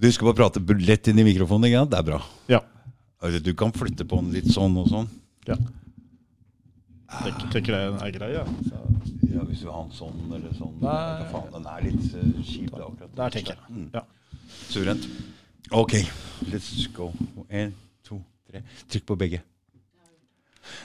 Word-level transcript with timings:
Du 0.00 0.08
skal 0.12 0.30
bare 0.30 0.38
prate 0.38 0.62
lett 0.80 1.08
inn 1.10 1.18
i 1.20 1.26
mikrofonen. 1.26 1.68
Ikke? 1.68 1.82
Det 1.92 1.98
er 2.00 2.06
bra. 2.06 2.20
Ja. 2.48 2.60
Altså, 3.20 3.40
Du 3.44 3.52
kan 3.54 3.72
flytte 3.76 4.06
på 4.08 4.20
den 4.22 4.32
litt 4.32 4.48
sånn 4.54 4.76
og 4.80 4.88
sånn. 4.92 5.10
ja. 5.48 5.58
Tenker, 7.10 7.46
tenker 7.50 7.74
det 7.74 8.02
er 8.06 8.12
grei, 8.14 8.28
ja. 8.36 8.44
Så, 8.68 8.80
Ja, 9.34 9.42
Hvis 9.48 9.60
du 9.64 9.68
har 9.70 9.82
den 9.82 9.92
sånn 9.96 10.18
eller 10.30 10.52
sånn. 10.54 10.76
Nei. 10.78 10.94
Da 11.20 11.26
faen, 11.32 11.48
Den 11.56 11.66
er 11.66 11.82
litt 11.88 12.14
uh, 12.14 12.42
kjip 12.46 12.70
da, 12.70 12.86
akkurat. 12.86 13.12
der 13.18 13.34
tenker 13.34 13.56
jeg. 13.56 13.74
Mm. 13.74 13.88
Ja. 13.94 14.02
Suverent. 14.70 15.08
Ok, 15.70 15.94
let's 16.50 16.70
go. 16.94 17.10
En, 17.48 17.74
to, 18.06 18.20
tre. 18.48 18.62
Trykk 18.90 19.06
på 19.10 19.16
begge. 19.18 19.42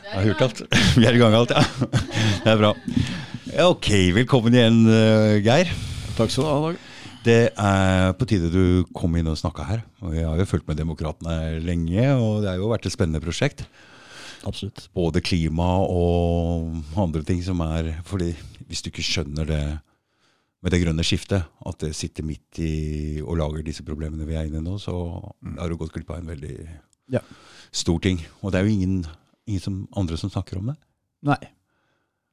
Jeg 0.05 0.13
har 0.17 0.27
hørt 0.31 0.41
alt. 0.47 0.63
Vi 0.97 1.05
er 1.05 1.17
i 1.17 1.21
gang 1.21 1.37
alt, 1.37 1.53
ja. 1.53 1.63
Det 2.43 2.51
er 2.55 2.59
bra. 2.61 2.73
Ok, 3.69 3.89
velkommen 4.17 4.57
igjen, 4.57 4.81
eh, 4.89 5.37
Geir. 5.45 5.71
Takk 6.17 6.33
skal 6.33 6.43
du 6.43 6.49
ha, 6.49 6.59
Dag. 6.71 6.83
Det 7.25 7.49
er 7.57 8.11
på 8.19 8.27
tide 8.29 8.51
du 8.53 8.85
kom 8.93 9.15
inn 9.17 9.29
og 9.31 9.37
snakka 9.39 9.65
her. 9.65 9.81
Og 10.05 10.13
Jeg 10.13 10.27
har 10.27 10.37
jo 10.37 10.45
fulgt 10.49 10.67
med 10.69 10.77
Demokratene 10.77 11.57
lenge, 11.63 12.03
og 12.13 12.43
det 12.43 12.51
har 12.51 12.59
jo 12.61 12.69
vært 12.69 12.85
et 12.85 12.93
spennende 12.93 13.23
prosjekt. 13.23 13.65
Absolutt. 14.45 14.83
Både 14.93 15.23
klima 15.25 15.65
og 15.89 16.83
andre 17.01 17.23
ting 17.25 17.39
som 17.41 17.63
er 17.65 17.95
Fordi 18.05 18.27
hvis 18.67 18.83
du 18.85 18.91
ikke 18.91 19.05
skjønner 19.05 19.47
det 19.49 19.61
med 20.65 20.73
det 20.73 20.79
grønne 20.81 21.03
skiftet, 21.05 21.43
at 21.65 21.81
det 21.81 21.91
sitter 21.97 22.25
midt 22.25 22.57
i 22.61 23.21
og 23.21 23.37
lager 23.37 23.61
disse 23.65 23.83
problemene 23.85 24.25
vi 24.25 24.33
er 24.37 24.47
inne 24.47 24.61
i 24.61 24.65
nå, 24.65 24.79
så 24.81 24.95
har 25.59 25.69
du 25.69 25.75
gått 25.77 25.93
glipp 25.93 26.09
av 26.13 26.21
en 26.23 26.29
veldig 26.31 26.55
Ja. 27.13 27.19
stor 27.71 27.99
ting. 28.01 28.17
Og 28.41 28.51
det 28.51 28.59
er 28.59 28.65
jo 28.65 28.73
ingen, 28.73 29.05
ingen 29.45 29.61
som, 29.61 29.87
andre 29.95 30.17
som 30.17 30.29
snakker 30.33 30.57
om 30.57 30.71
det. 30.71 30.75
Nei, 31.25 31.37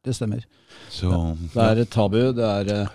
det 0.02 0.14
stemmer. 0.16 0.42
Så 0.90 1.10
Det 1.52 1.62
er 1.62 1.82
et 1.82 1.90
tabu. 1.90 2.18
Det 2.34 2.46
er, 2.46 2.70
eh, 2.72 2.88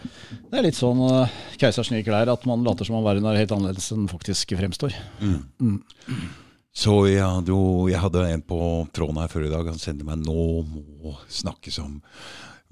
det 0.52 0.60
er 0.60 0.66
litt 0.66 0.78
sånn 0.78 1.00
uh, 1.00 1.38
keisers 1.60 1.92
nye 1.94 2.04
klær, 2.04 2.28
at 2.34 2.44
man 2.50 2.66
later 2.66 2.88
som 2.88 2.98
om 3.00 3.06
verden 3.06 3.28
er 3.30 3.40
helt 3.40 3.54
annerledes 3.56 3.94
enn 3.96 4.10
faktisk 4.12 4.52
fremstår. 4.60 4.96
Mm. 5.22 5.40
Mm. 5.62 6.26
Så 6.78 6.98
jeg 7.10 7.24
hadde, 7.24 7.50
jo, 7.50 7.88
jeg 7.90 8.02
hadde 8.04 8.26
en 8.30 8.44
på 8.46 8.60
tråden 8.94 9.22
her 9.22 9.32
før 9.32 9.48
i 9.48 9.54
dag. 9.54 9.72
Han 9.72 9.80
sendte 9.82 10.06
meg 10.06 10.20
'Nå 10.22 10.66
må 10.68 11.16
snakkes 11.32 11.80
om 11.82 12.02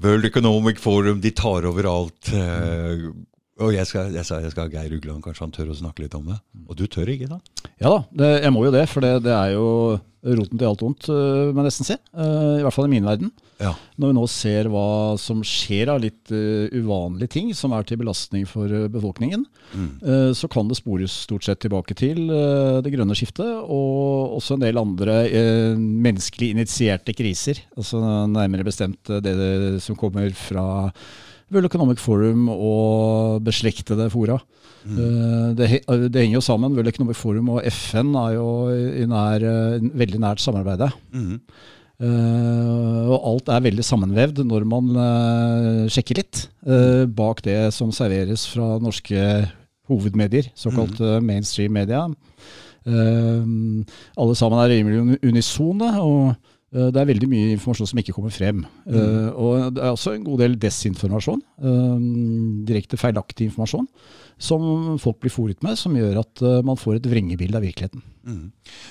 World 0.04 0.28
Economic 0.28 0.84
Forum'. 0.84 1.22
De 1.24 1.32
tar 1.32 1.66
over 1.66 1.88
alt. 1.90 2.34
eh, 2.34 3.08
og 3.56 3.72
jeg, 3.72 3.88
skal, 3.88 4.12
jeg 4.12 4.28
sa 4.28 4.42
jeg 4.44 4.52
skal 4.52 4.68
ha 4.68 4.70
Geir 4.70 4.98
Ugland, 4.98 5.24
kanskje 5.24 5.46
han 5.46 5.56
tør 5.56 5.72
å 5.72 5.80
snakke 5.80 6.04
litt 6.04 6.14
om 6.14 6.28
det. 6.28 6.36
Og 6.68 6.76
du 6.76 6.86
tør 6.92 7.08
ikke, 7.08 7.32
da? 7.32 7.40
Ja 7.80 7.88
da, 7.94 8.04
det, 8.12 8.44
jeg 8.44 8.52
må 8.52 8.66
jo 8.66 8.76
det, 8.76 8.84
for 8.92 9.00
det, 9.00 9.24
det 9.24 9.32
er 9.32 9.56
jo 9.56 9.68
roten 10.28 10.60
til 10.60 10.68
alt 10.68 10.84
vondt, 10.84 11.08
uh, 11.08 11.56
må 11.56 11.64
jeg 11.64 11.72
nesten 11.72 11.88
si. 11.88 11.96
I 11.96 12.66
hvert 12.66 12.76
fall 12.76 12.90
i 12.90 12.94
min 12.98 13.08
verden. 13.08 13.32
Ja. 13.62 13.70
Når 13.96 14.10
vi 14.12 14.16
nå 14.18 14.24
ser 14.28 14.68
hva 14.68 14.88
som 15.22 15.40
skjer 15.48 15.88
av 15.94 16.02
litt 16.04 16.32
uh, 16.34 16.68
uvanlige 16.76 17.32
ting 17.38 17.54
som 17.56 17.72
er 17.72 17.86
til 17.88 18.02
belastning 18.02 18.44
for 18.50 18.68
uh, 18.72 18.88
befolkningen, 18.92 19.46
Mm. 19.76 19.88
uh, 20.06 20.32
så 20.38 20.48
kan 20.52 20.68
det 20.70 20.76
spores 20.78 21.12
stort 21.26 21.44
sett 21.48 21.60
tilbake 21.64 21.96
til 21.98 22.28
det 22.86 22.92
grønne 22.94 23.16
skiftet 23.18 23.48
og 23.50 24.36
også 24.38 24.56
en 24.56 24.62
del 24.62 24.78
andre 24.78 25.16
menneskelig 25.76 26.52
initierte 26.54 27.16
kriser. 27.18 27.60
Altså 27.76 28.00
Nærmere 28.30 28.64
bestemt 28.68 29.10
det 29.26 29.82
som 29.84 29.98
kommer 30.00 30.30
fra 30.38 30.92
World 31.52 31.66
Economic 31.68 32.00
Forum 32.00 32.48
og 32.54 33.42
beslektede 33.46 34.08
fora. 34.14 34.38
Mm. 34.86 35.56
det, 35.58 35.82
det 36.14 36.22
henger 36.22 36.38
jo 36.38 36.46
sammen. 36.46 36.76
World 36.78 36.94
Economic 36.94 37.18
Forum 37.18 37.50
og 37.58 37.66
FN 37.74 38.14
er 38.22 38.36
jo 38.38 38.48
i 38.70 39.06
nær, 39.10 39.48
veldig 39.98 40.22
nært 40.22 40.44
samarbeide. 40.46 40.92
Mhm. 41.12 41.40
Uh, 41.96 43.08
og 43.08 43.28
alt 43.30 43.50
er 43.56 43.62
veldig 43.70 43.84
sammenvevd 43.88 44.42
når 44.44 44.66
man 44.68 44.90
uh, 45.00 45.86
sjekker 45.88 46.20
litt 46.20 46.42
uh, 46.68 47.08
bak 47.08 47.40
det 47.46 47.72
som 47.72 47.94
serveres 47.96 48.44
fra 48.52 48.74
norske 48.84 49.16
hovedmedier, 49.88 50.50
såkalt 50.60 51.00
uh, 51.00 51.22
mainstream 51.24 51.72
media. 51.78 52.04
Alle 52.86 54.36
sammen 54.38 54.60
er 54.62 54.70
rimelig 54.76 55.00
uni- 55.02 55.22
unisone, 55.32 55.88
og 56.04 56.36
det 56.74 57.00
er 57.00 57.08
veldig 57.08 57.28
mye 57.32 57.52
informasjon 57.54 57.88
som 57.92 58.00
ikke 58.02 58.16
kommer 58.16 58.34
frem. 58.34 58.64
Uh, 58.84 59.30
og 59.32 59.76
det 59.78 59.84
er 59.84 59.94
også 59.94 60.16
en 60.16 60.26
god 60.26 60.42
del 60.44 60.58
desinformasjon, 60.60 61.44
uh, 61.64 62.00
direkte 62.68 63.00
feilaktig 63.00 63.48
informasjon, 63.48 63.86
som 64.42 64.98
folk 65.00 65.22
blir 65.24 65.32
fòret 65.32 65.64
med, 65.64 65.78
som 65.80 65.96
gjør 65.96 66.20
at 66.24 66.44
uh, 66.44 66.60
man 66.68 66.80
får 66.80 67.00
et 67.00 67.12
vrengebilde 67.12 67.62
av 67.62 67.64
virkeligheten. 67.64 68.04
Mm. 68.26 68.50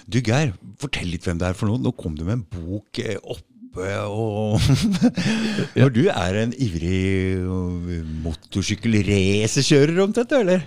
Du 0.08 0.20
Geir, 0.24 0.54
fortell 0.80 1.10
litt 1.12 1.26
hvem 1.26 1.42
det 1.42 1.50
er 1.50 1.58
for 1.58 1.68
noe. 1.68 1.82
Nå 1.82 1.92
kom 1.98 2.16
du 2.16 2.24
med 2.24 2.38
en 2.38 2.46
bok 2.54 3.02
opp 3.20 3.44
oppe 3.74 3.90
og 4.06 4.60
Når 5.80 5.94
du 5.94 6.04
er 6.08 6.38
en 6.42 6.54
ivrig 6.54 7.38
eh, 7.42 8.04
motorsykkelracerkjører 8.24 10.02
omtrent, 10.04 10.32
eller? 10.38 10.64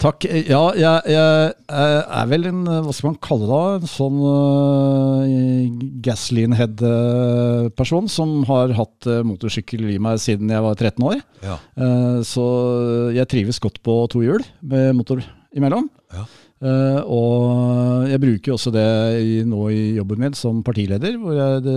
Takk. 0.00 0.24
Ja, 0.48 0.62
jeg, 0.80 1.12
jeg 1.12 1.50
er 1.68 2.28
vel 2.30 2.48
en, 2.48 2.62
hva 2.64 2.92
skal 2.96 3.10
man 3.10 3.18
kalle 3.20 3.44
det, 3.44 3.50
da, 3.50 3.74
en 3.76 3.90
sånn 3.90 4.20
uh, 4.24 5.82
gasoline 6.06 6.56
head-person 6.56 8.08
som 8.08 8.38
har 8.48 8.72
hatt 8.78 9.10
uh, 9.10 9.20
motorsykkel 9.28 9.90
i 9.92 9.98
meg 10.00 10.22
siden 10.24 10.52
jeg 10.52 10.64
var 10.64 10.78
13 10.78 11.04
år. 11.10 11.20
Ja. 11.44 11.58
Uh, 11.76 12.20
så 12.24 12.46
jeg 13.12 13.28
trives 13.28 13.60
godt 13.60 13.82
på 13.84 13.98
to 14.12 14.24
hjul 14.24 14.46
med 14.64 14.94
motor 14.96 15.20
imellom. 15.56 15.90
Ja. 16.14 16.24
Eh, 16.60 17.00
og 17.08 18.08
jeg 18.10 18.20
bruker 18.20 18.52
også 18.52 18.72
det 18.74 18.86
i, 19.24 19.36
nå 19.48 19.62
i 19.72 19.80
jobben 19.96 20.20
min 20.20 20.34
som 20.36 20.58
partileder, 20.64 21.16
hvor 21.16 21.32
jeg 21.32 21.62
det, 21.64 21.76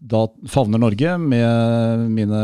da 0.00 0.22
favner 0.48 0.80
Norge 0.80 1.16
med 1.20 2.06
mine 2.14 2.42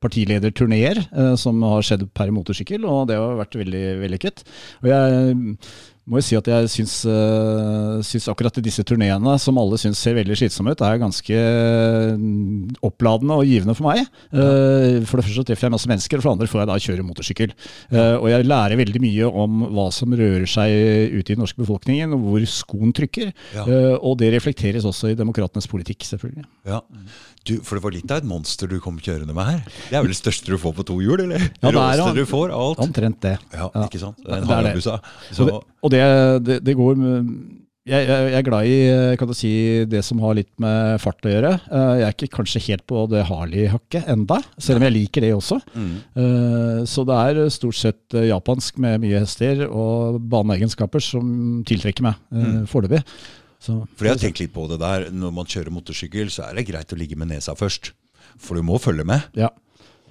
partilederturneer 0.00 1.02
uh, 1.12 1.34
som 1.40 1.60
har 1.68 1.84
skjedd 1.84 2.06
per 2.16 2.32
motorsykkel, 2.32 2.86
og 2.88 3.10
det 3.10 3.20
har 3.20 3.36
vært 3.42 3.58
veldig 3.60 3.84
vellykket. 4.00 4.44
Og 4.80 4.88
jeg 4.88 5.36
må 6.04 6.20
jo 6.20 6.24
si 6.26 6.36
at 6.36 6.48
jeg 6.50 6.68
syns, 6.68 6.94
uh, 7.08 8.00
syns 8.04 8.26
akkurat 8.28 8.58
disse 8.64 8.84
turneene, 8.84 9.36
som 9.40 9.56
alle 9.60 9.78
syns 9.80 10.00
ser 10.04 10.16
veldig 10.18 10.36
slitsomme 10.36 10.74
ut, 10.74 10.82
er 10.84 11.00
ganske 11.00 11.38
mm, 12.20 12.74
oppladende 12.84 13.38
og 13.40 13.48
givende 13.48 13.76
for 13.78 13.88
meg. 13.88 14.04
Uh, 14.28 15.00
For 15.08 15.16
det 15.16 15.24
første 15.24 15.38
så 15.38 15.46
treffer 15.48 15.68
jeg 15.68 15.74
masse 15.76 15.88
mennesker, 15.90 16.20
og 16.20 16.24
for 16.24 16.30
det 16.30 16.36
andre 16.36 16.50
får 16.52 16.62
jeg 16.62 16.70
da 16.72 16.78
kjøre 16.86 17.06
motorsykkel. 17.08 17.54
Uh, 17.88 18.16
Og 18.20 18.28
jeg 18.34 18.48
lærer 18.50 18.80
veldig 18.84 19.04
mye 19.04 19.30
om 19.44 19.64
hva 19.74 19.88
som 19.96 20.12
rører 20.12 20.48
seg 20.50 20.76
ute 21.14 21.24
i 21.24 21.34
den 21.34 21.42
norske 21.44 21.62
befolkningen, 21.62 22.12
og 22.16 22.26
hvor 22.28 22.48
skoen 22.52 22.92
trykker. 22.96 23.32
Ja. 23.56 23.64
Og 24.04 24.18
det 24.20 24.32
reflekteres 24.34 24.84
også 24.88 25.12
i 25.12 25.18
demokratenes 25.18 25.68
politikk, 25.70 26.04
selvfølgelig. 26.04 26.44
Ja. 26.68 26.82
Du, 27.44 27.58
for 27.60 27.76
det 27.76 27.84
var 27.84 27.92
litt 27.92 28.12
av 28.12 28.22
et 28.22 28.28
monster 28.28 28.68
du 28.70 28.78
kom 28.80 28.96
kjørende 29.04 29.34
med 29.36 29.44
her. 29.44 29.58
Det 29.90 29.98
er 29.98 30.04
vel 30.04 30.12
det 30.14 30.16
største 30.16 30.48
du 30.48 30.56
får 30.60 30.72
på 30.78 30.86
to 30.88 30.96
hjul, 31.04 31.20
eller? 31.26 31.42
Ja, 31.60 31.68
det 31.68 31.74
er 31.76 31.76
Råeste 32.00 32.14
du 32.16 32.22
får, 32.30 32.54
alt. 32.56 32.80
Omtrent 32.80 33.18
det. 33.24 33.34
Ja, 33.52 33.68
ikke 33.84 34.00
sant? 34.00 34.22
Det 34.24 34.38
er 34.40 34.68
det. 34.70 34.72
Så, 34.84 34.96
Og 35.44 35.50
det, 35.50 35.58
og 35.84 35.92
det, 35.94 36.06
det, 36.46 36.58
det 36.66 36.74
går 36.78 36.98
jeg, 37.84 38.06
jeg, 38.08 38.28
jeg 38.32 38.36
er 38.38 38.44
glad 38.46 38.64
i 38.70 38.76
kan 39.20 39.28
du 39.28 39.34
si, 39.36 39.50
det 39.92 40.00
som 40.06 40.20
har 40.24 40.36
litt 40.38 40.48
med 40.62 40.96
fart 41.02 41.26
å 41.26 41.32
gjøre. 41.32 41.50
Eh, 41.68 41.90
Jeg 42.00 42.06
er 42.06 42.14
ikke 42.16 42.30
kanskje 42.38 42.62
helt 42.70 42.84
på 42.88 43.02
det 43.12 43.26
Harley-hakket 43.28 44.08
enda, 44.14 44.38
selv 44.56 44.80
om 44.80 44.86
jeg 44.86 44.94
liker 44.94 45.26
det 45.26 45.34
også. 45.36 45.58
mm. 45.74 45.90
Eh, 46.22 46.78
Så 46.88 47.04
det 47.04 47.18
er 47.20 47.42
stort 47.52 47.76
sett 47.76 48.16
eh, 48.16 48.30
japansk 48.30 48.80
med 48.80 49.02
mye 49.04 49.20
hester 49.20 49.66
og 49.68 50.16
baneegenskaper 50.32 51.04
som 51.04 51.60
tiltrekker 51.68 52.08
meg 52.08 52.16
mm. 52.32 52.62
foreløpig. 52.72 53.02
For 53.64 54.04
jeg 54.04 54.12
har 54.14 54.20
tenkt 54.20 54.40
litt 54.40 54.52
på 54.52 54.64
det 54.68 54.80
der. 54.80 55.06
Når 55.12 55.36
man 55.36 55.48
kjører 55.48 55.72
motorsykkel, 55.72 56.32
så 56.32 56.48
er 56.48 56.56
det 56.58 56.66
greit 56.68 56.92
å 56.92 56.98
ligge 57.00 57.16
med 57.20 57.30
nesa 57.32 57.52
først. 57.56 57.92
For 58.40 58.56
du 58.58 58.64
må 58.66 58.80
følge 58.82 59.04
med. 59.08 59.28
Ja. 59.36 59.52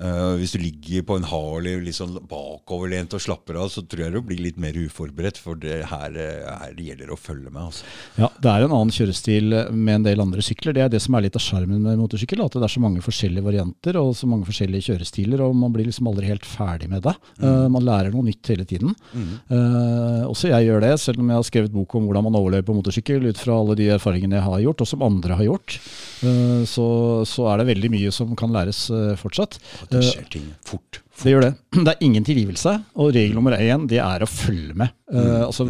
Eh, 0.02 0.36
hvis 0.40 0.56
du 0.56 0.59
ligger 0.62 1.04
på 1.06 1.18
en 1.20 1.28
Harley 1.30 1.78
litt 1.84 1.98
sånn 2.00 2.16
bakoverlent 2.30 3.14
og 3.14 3.22
slapper 3.22 3.59
av, 3.62 3.70
så 3.70 3.84
tror 3.86 4.08
jeg 4.08 4.16
du 4.16 4.22
blir 4.26 4.42
litt 4.42 4.58
mer 4.62 4.74
uforberedt. 4.74 5.38
For 5.38 5.59
det 5.59 5.84
her, 5.92 6.18
eh, 6.18 6.50
her 6.50 6.74
gjelder 6.74 7.14
å 7.14 7.20
følge 7.20 7.52
med. 7.52 7.62
Altså. 7.62 7.86
Ja, 8.18 8.30
det 8.42 8.50
er 8.50 8.66
en 8.66 8.74
annen 8.74 8.94
kjørestil 8.94 9.53
med 9.72 9.96
en 10.00 10.08
del 10.08 10.24
andre 10.24 10.42
sykler. 10.42 10.74
Det 10.74 10.84
er 10.86 10.90
det 10.90 11.02
som 11.03 11.16
er 11.16 11.28
litt 11.28 11.38
av 11.38 11.46
sjarmen 11.46 11.82
med 11.86 12.02
motorsykkel. 12.02 12.42
At 12.44 12.58
det 12.58 12.66
er 12.66 12.74
så 12.74 12.84
mange 12.84 13.03
forskjellige 13.06 13.46
varianter 13.46 14.00
og 14.02 14.16
så 14.18 14.30
mange 14.30 14.48
forskjellige 14.50 14.90
kjørestiler, 14.90 15.44
og 15.46 15.56
man 15.56 15.74
blir 15.76 15.86
liksom 15.86 16.09
aldri 16.09 16.32
helt 16.32 16.48
ferdig 16.48 16.90
med 16.90 17.03
det. 17.06 17.16
Eh, 17.42 17.68
man 17.70 17.86
lærer 17.86 18.12
noe 18.12 18.26
nytt 18.26 18.50
hele 18.50 18.66
tiden. 18.66 18.96
Eh, 19.14 20.23
også 20.26 20.50
jeg 20.50 20.67
gjør 20.70 20.82
det, 20.82 21.00
selv 21.00 21.20
om 21.22 21.29
jeg 21.29 21.40
har 21.40 21.47
skrevet 21.47 21.73
bok 21.73 21.94
om 21.96 22.08
hvordan 22.08 22.26
man 22.26 22.40
overlever 22.40 22.66
på 22.66 22.76
motorsykkel 22.78 23.29
ut 23.29 23.38
fra 23.38 23.59
alle 23.59 23.78
de 23.78 23.91
erfaringene 23.94 24.40
jeg 24.40 24.47
har 24.47 24.59
gjort, 24.66 24.82
og 24.82 24.90
som 24.90 25.06
andre 25.06 25.38
har 25.38 25.47
gjort. 25.47 25.78
Eh, 26.23 26.64
så, 26.70 26.88
så 27.28 27.47
er 27.52 27.62
det 27.62 27.70
veldig 27.73 27.94
mye 27.94 28.12
som 28.16 28.34
kan 28.40 28.53
læres 28.53 28.85
eh, 28.94 29.14
fortsatt. 29.20 29.59
Det 29.93 30.05
skjer 30.09 30.29
ting 30.37 30.51
fort. 30.66 31.03
Det 31.22 31.29
gjør 31.29 31.45
det. 31.45 31.51
Det 31.84 31.91
er 31.91 32.03
ingen 32.05 32.25
tilgivelse, 32.25 32.73
og 32.99 33.13
regel 33.16 33.35
nummer 33.37 33.55
én 33.57 33.85
det 33.90 33.99
er 34.01 34.23
å 34.23 34.29
følge 34.29 34.75
med. 34.78 34.93
Uh, 35.13 35.45
altså 35.45 35.66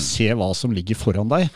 Se 0.00 0.28
hva 0.36 0.48
som 0.56 0.72
ligger 0.72 0.96
foran 0.96 1.28
deg. 1.28 1.50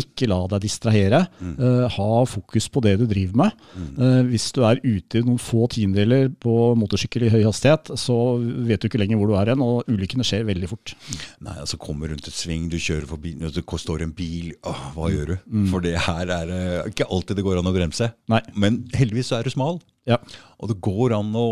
Ikke 0.00 0.28
la 0.30 0.38
deg 0.52 0.64
distrahere. 0.64 1.22
Uh, 1.40 1.84
ha 1.92 2.08
fokus 2.28 2.68
på 2.72 2.80
det 2.84 2.94
du 3.00 3.04
driver 3.08 3.40
med. 3.42 3.64
Uh, 3.98 4.22
hvis 4.30 4.48
du 4.56 4.62
er 4.66 4.80
ute 4.84 5.22
noen 5.26 5.40
få 5.42 5.66
tiendedeler 5.72 6.30
på 6.42 6.54
motorsykkel 6.80 7.26
i 7.26 7.32
høy 7.32 7.42
hastighet, 7.44 7.92
så 8.00 8.16
vet 8.40 8.80
du 8.80 8.88
ikke 8.88 9.00
lenger 9.02 9.20
hvor 9.20 9.32
du 9.32 9.36
er 9.40 9.52
hen, 9.52 9.64
og 9.64 9.88
ulykkene 9.92 10.26
skjer 10.26 10.46
veldig 10.48 10.70
fort. 10.72 10.96
Nei, 11.44 11.56
altså 11.56 11.80
Kommer 11.86 12.10
rundt 12.10 12.26
et 12.28 12.34
sving, 12.34 12.70
du 12.72 12.78
kjører 12.80 13.06
forbi, 13.08 13.36
det 13.40 13.62
står 13.62 14.06
en 14.06 14.14
bil. 14.16 14.54
Åh, 14.66 14.86
hva 14.96 15.10
gjør 15.12 15.34
du? 15.34 15.36
For 15.70 15.84
det 15.84 15.98
her 16.06 16.32
er 16.32 16.54
ikke 16.88 17.06
alltid 17.12 17.38
det 17.38 17.44
går 17.46 17.60
an 17.60 17.68
å 17.68 17.74
bremse. 17.76 18.08
Nei. 18.32 18.40
Men 18.56 18.80
heldigvis 18.96 19.30
så 19.30 19.38
er 19.38 19.46
du 19.46 19.52
smal, 19.52 19.78
Ja. 20.06 20.20
Og 20.62 20.70
det 20.70 20.76
går 20.84 21.16
an 21.16 21.32
å 21.36 21.46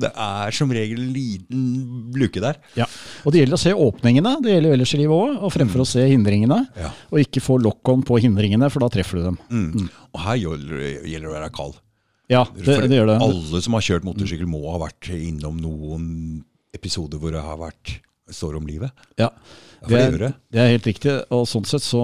Det 0.00 0.10
er 0.10 0.54
som 0.54 0.72
regel 0.74 0.98
en 0.98 1.12
liten 1.14 1.62
luke 2.18 2.42
der. 2.42 2.58
Ja. 2.78 2.88
Og 3.22 3.32
det 3.32 3.42
gjelder 3.42 3.58
å 3.58 3.62
se 3.62 3.72
åpningene, 3.72 4.34
det 4.42 4.56
gjelder 4.56 4.72
jo 4.72 4.78
ellers 4.78 4.94
i 4.96 5.00
livet 5.00 5.16
òg, 5.16 5.38
og 5.38 5.54
fremfor 5.54 5.84
å 5.84 5.88
se 5.88 6.04
hindringene. 6.10 6.58
Ja. 6.78 6.92
Og 7.12 7.22
ikke 7.22 7.44
få 7.44 7.60
lock-on 7.62 8.04
på 8.06 8.18
hindringene, 8.24 8.68
for 8.74 8.84
da 8.84 8.90
treffer 8.92 9.20
du 9.20 9.28
dem. 9.30 9.40
Mm. 9.48 9.88
Og 10.12 10.22
her 10.26 10.40
gjelder 10.42 10.86
gjelder 11.08 11.28
det 11.28 11.32
å 11.32 11.36
være 11.38 11.52
kald. 11.54 11.80
Ja, 12.32 12.46
det, 12.54 12.64
For 12.64 12.88
det 12.88 12.96
gjør 12.96 13.10
det. 13.12 13.18
Alle 13.24 13.60
som 13.64 13.76
har 13.76 13.84
kjørt 13.84 14.06
motorsykkel, 14.06 14.48
må 14.48 14.62
ha 14.72 14.80
vært 14.82 15.10
innom 15.14 15.58
noen 15.60 16.06
episoder 16.72 17.20
hvor 17.20 17.34
det 17.34 17.42
har 17.44 17.58
vært 17.60 17.98
står 18.32 18.56
om 18.56 18.66
livet. 18.68 19.04
Ja. 19.20 19.28
Det 19.88 19.98
er, 19.98 20.16
det. 20.20 20.30
det 20.52 20.60
er 20.62 20.70
helt 20.70 20.86
riktig. 20.86 21.12
Og 21.34 21.44
sånn 21.48 21.66
sett 21.66 21.84
så 21.84 22.02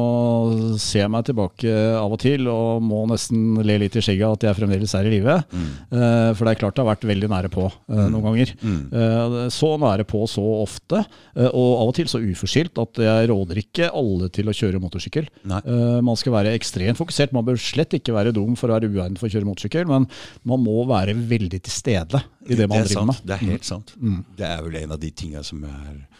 ser 0.80 1.04
jeg 1.04 1.12
meg 1.12 1.26
tilbake 1.28 1.72
av 1.98 2.14
og 2.14 2.20
til 2.22 2.48
og 2.50 2.82
må 2.84 3.04
nesten 3.10 3.60
le 3.66 3.78
litt 3.82 3.96
i 3.98 4.02
skjegget 4.04 4.38
at 4.38 4.46
jeg 4.48 4.58
fremdeles 4.58 4.94
er 4.98 5.08
i 5.08 5.12
live. 5.12 5.36
Mm. 5.52 5.68
Uh, 5.92 6.30
for 6.34 6.44
det 6.44 6.54
er 6.54 6.60
klart 6.62 6.76
det 6.78 6.84
har 6.84 6.90
vært 6.90 7.06
veldig 7.08 7.30
nære 7.30 7.50
på 7.54 7.66
eh, 7.68 8.04
noen 8.10 8.24
ganger. 8.24 8.52
Mm. 8.62 8.80
Uh, 8.92 9.38
så 9.54 9.72
nære 9.80 10.06
på 10.08 10.24
så 10.30 10.44
ofte, 10.58 11.04
og 11.38 11.70
av 11.78 11.90
og 11.90 11.94
til 11.96 12.10
så 12.10 12.20
uforskyldt 12.22 12.80
at 12.82 13.00
jeg 13.04 13.30
råder 13.30 13.62
ikke 13.62 13.90
alle 13.94 14.28
til 14.34 14.50
å 14.50 14.56
kjøre 14.56 14.80
motorsykkel. 14.82 15.28
Man 15.44 16.18
skal 16.18 16.34
være 16.34 16.54
ekstremt 16.58 16.98
fokusert. 16.98 17.34
Man 17.36 17.46
bør 17.46 17.60
slett 17.62 17.94
ikke 17.96 18.16
være 18.16 18.34
dum 18.36 18.56
for 18.58 18.70
å 18.70 18.78
være 18.78 18.90
uegnet 18.90 19.20
for 19.20 19.28
å 19.28 19.32
kjøre 19.32 19.48
motorsykkel, 19.48 19.86
men 19.88 20.08
man 20.48 20.64
må 20.64 20.82
være 20.88 21.14
veldig 21.28 21.62
til 21.62 21.74
stede 21.74 22.22
i 22.48 22.58
det 22.58 22.68
man 22.68 22.82
det 22.82 22.88
driver 22.90 22.94
sant. 22.94 23.10
med. 23.10 23.18
Mm. 23.18 23.28
Det 23.28 23.36
er 23.36 23.44
helt 23.52 23.68
sant. 23.68 23.94
Det 24.38 24.48
er 24.48 24.64
vel 24.66 24.80
en 24.82 24.96
av 24.96 25.02
de 25.02 25.12
tinga 25.22 25.44
som 25.46 25.64
er 25.68 26.17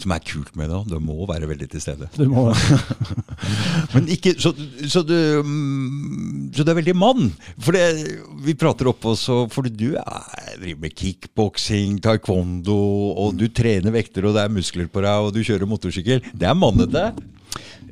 som 0.00 0.14
er 0.14 0.22
kult 0.24 0.54
med 0.56 0.70
det 0.70 0.76
òg. 0.78 0.88
Det 0.92 1.00
må 1.02 1.26
være 1.28 1.48
veldig 1.50 1.68
til 1.74 1.82
stede. 1.82 2.08
Du 2.16 2.24
må, 2.32 2.46
Men 3.94 4.08
ikke, 4.12 4.34
så, 4.40 4.54
så, 4.88 5.02
du, 5.06 5.16
mm, 5.44 6.54
så 6.56 6.64
du 6.64 6.72
er 6.72 6.78
veldig 6.80 6.96
mann. 6.96 7.28
For 7.58 7.76
det, 7.76 7.84
vi 8.46 8.56
prater 8.58 8.88
oppe 8.90 9.12
også, 9.12 9.44
for 9.52 9.68
du 9.68 9.90
er, 10.00 10.32
driver 10.62 10.80
med 10.86 10.96
kickboksing, 10.96 12.00
taekwondo, 12.04 12.80
og 13.24 13.36
du 13.38 13.46
trener 13.52 13.94
vekter, 13.94 14.28
og 14.28 14.38
det 14.38 14.46
er 14.46 14.56
muskler 14.56 14.88
på 14.90 15.04
deg, 15.04 15.28
og 15.28 15.34
du 15.36 15.42
kjører 15.44 15.68
motorsykkel. 15.68 16.24
Det 16.32 16.48
er 16.48 16.58
mannete. 16.58 17.10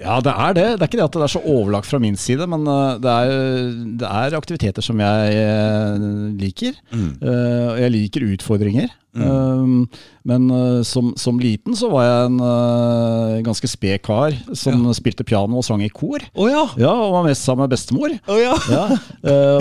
Ja, 0.02 0.18
det 0.24 0.32
er 0.32 0.56
det. 0.56 0.66
Det 0.76 0.84
er 0.84 0.90
ikke 0.90 1.00
det 1.00 1.06
at 1.06 1.18
det 1.18 1.26
er 1.26 1.34
så 1.36 1.44
overlagt 1.44 1.88
fra 1.88 2.00
min 2.02 2.18
side, 2.18 2.46
men 2.50 2.66
uh, 2.66 2.98
det 3.02 3.12
er, 3.12 3.68
det 4.00 4.08
er 4.08 4.38
aktiviteter 4.38 4.84
som 4.84 4.98
jeg 5.02 5.36
uh, 5.38 6.08
liker. 6.40 6.74
Uh, 6.94 7.72
og 7.74 7.78
jeg 7.84 7.96
liker 7.98 8.28
utfordringer. 8.32 8.98
Mm. 9.12 9.82
men 10.24 10.44
uh, 10.48 10.78
som, 10.88 11.10
som 11.20 11.36
liten 11.36 11.74
så 11.76 11.90
var 11.92 12.06
jeg 12.06 12.28
en 12.30 13.42
ganske 13.44 13.68
sped 13.68 14.00
kar 14.06 14.32
som 14.56 14.86
spilte 14.96 15.26
piano 15.28 15.58
og 15.60 15.66
sang 15.66 15.82
i 15.84 15.90
kor. 15.92 16.24
Oh, 16.32 16.48
ja! 16.48 16.62
Ja, 16.80 16.94
og 16.94 17.12
var 17.18 17.26
mest 17.26 17.44
sammen 17.44 17.66
med 17.66 17.74
bestemor. 17.74 18.14
Oh, 18.24 18.40
ja! 18.40 18.54
Ja, 18.72 18.86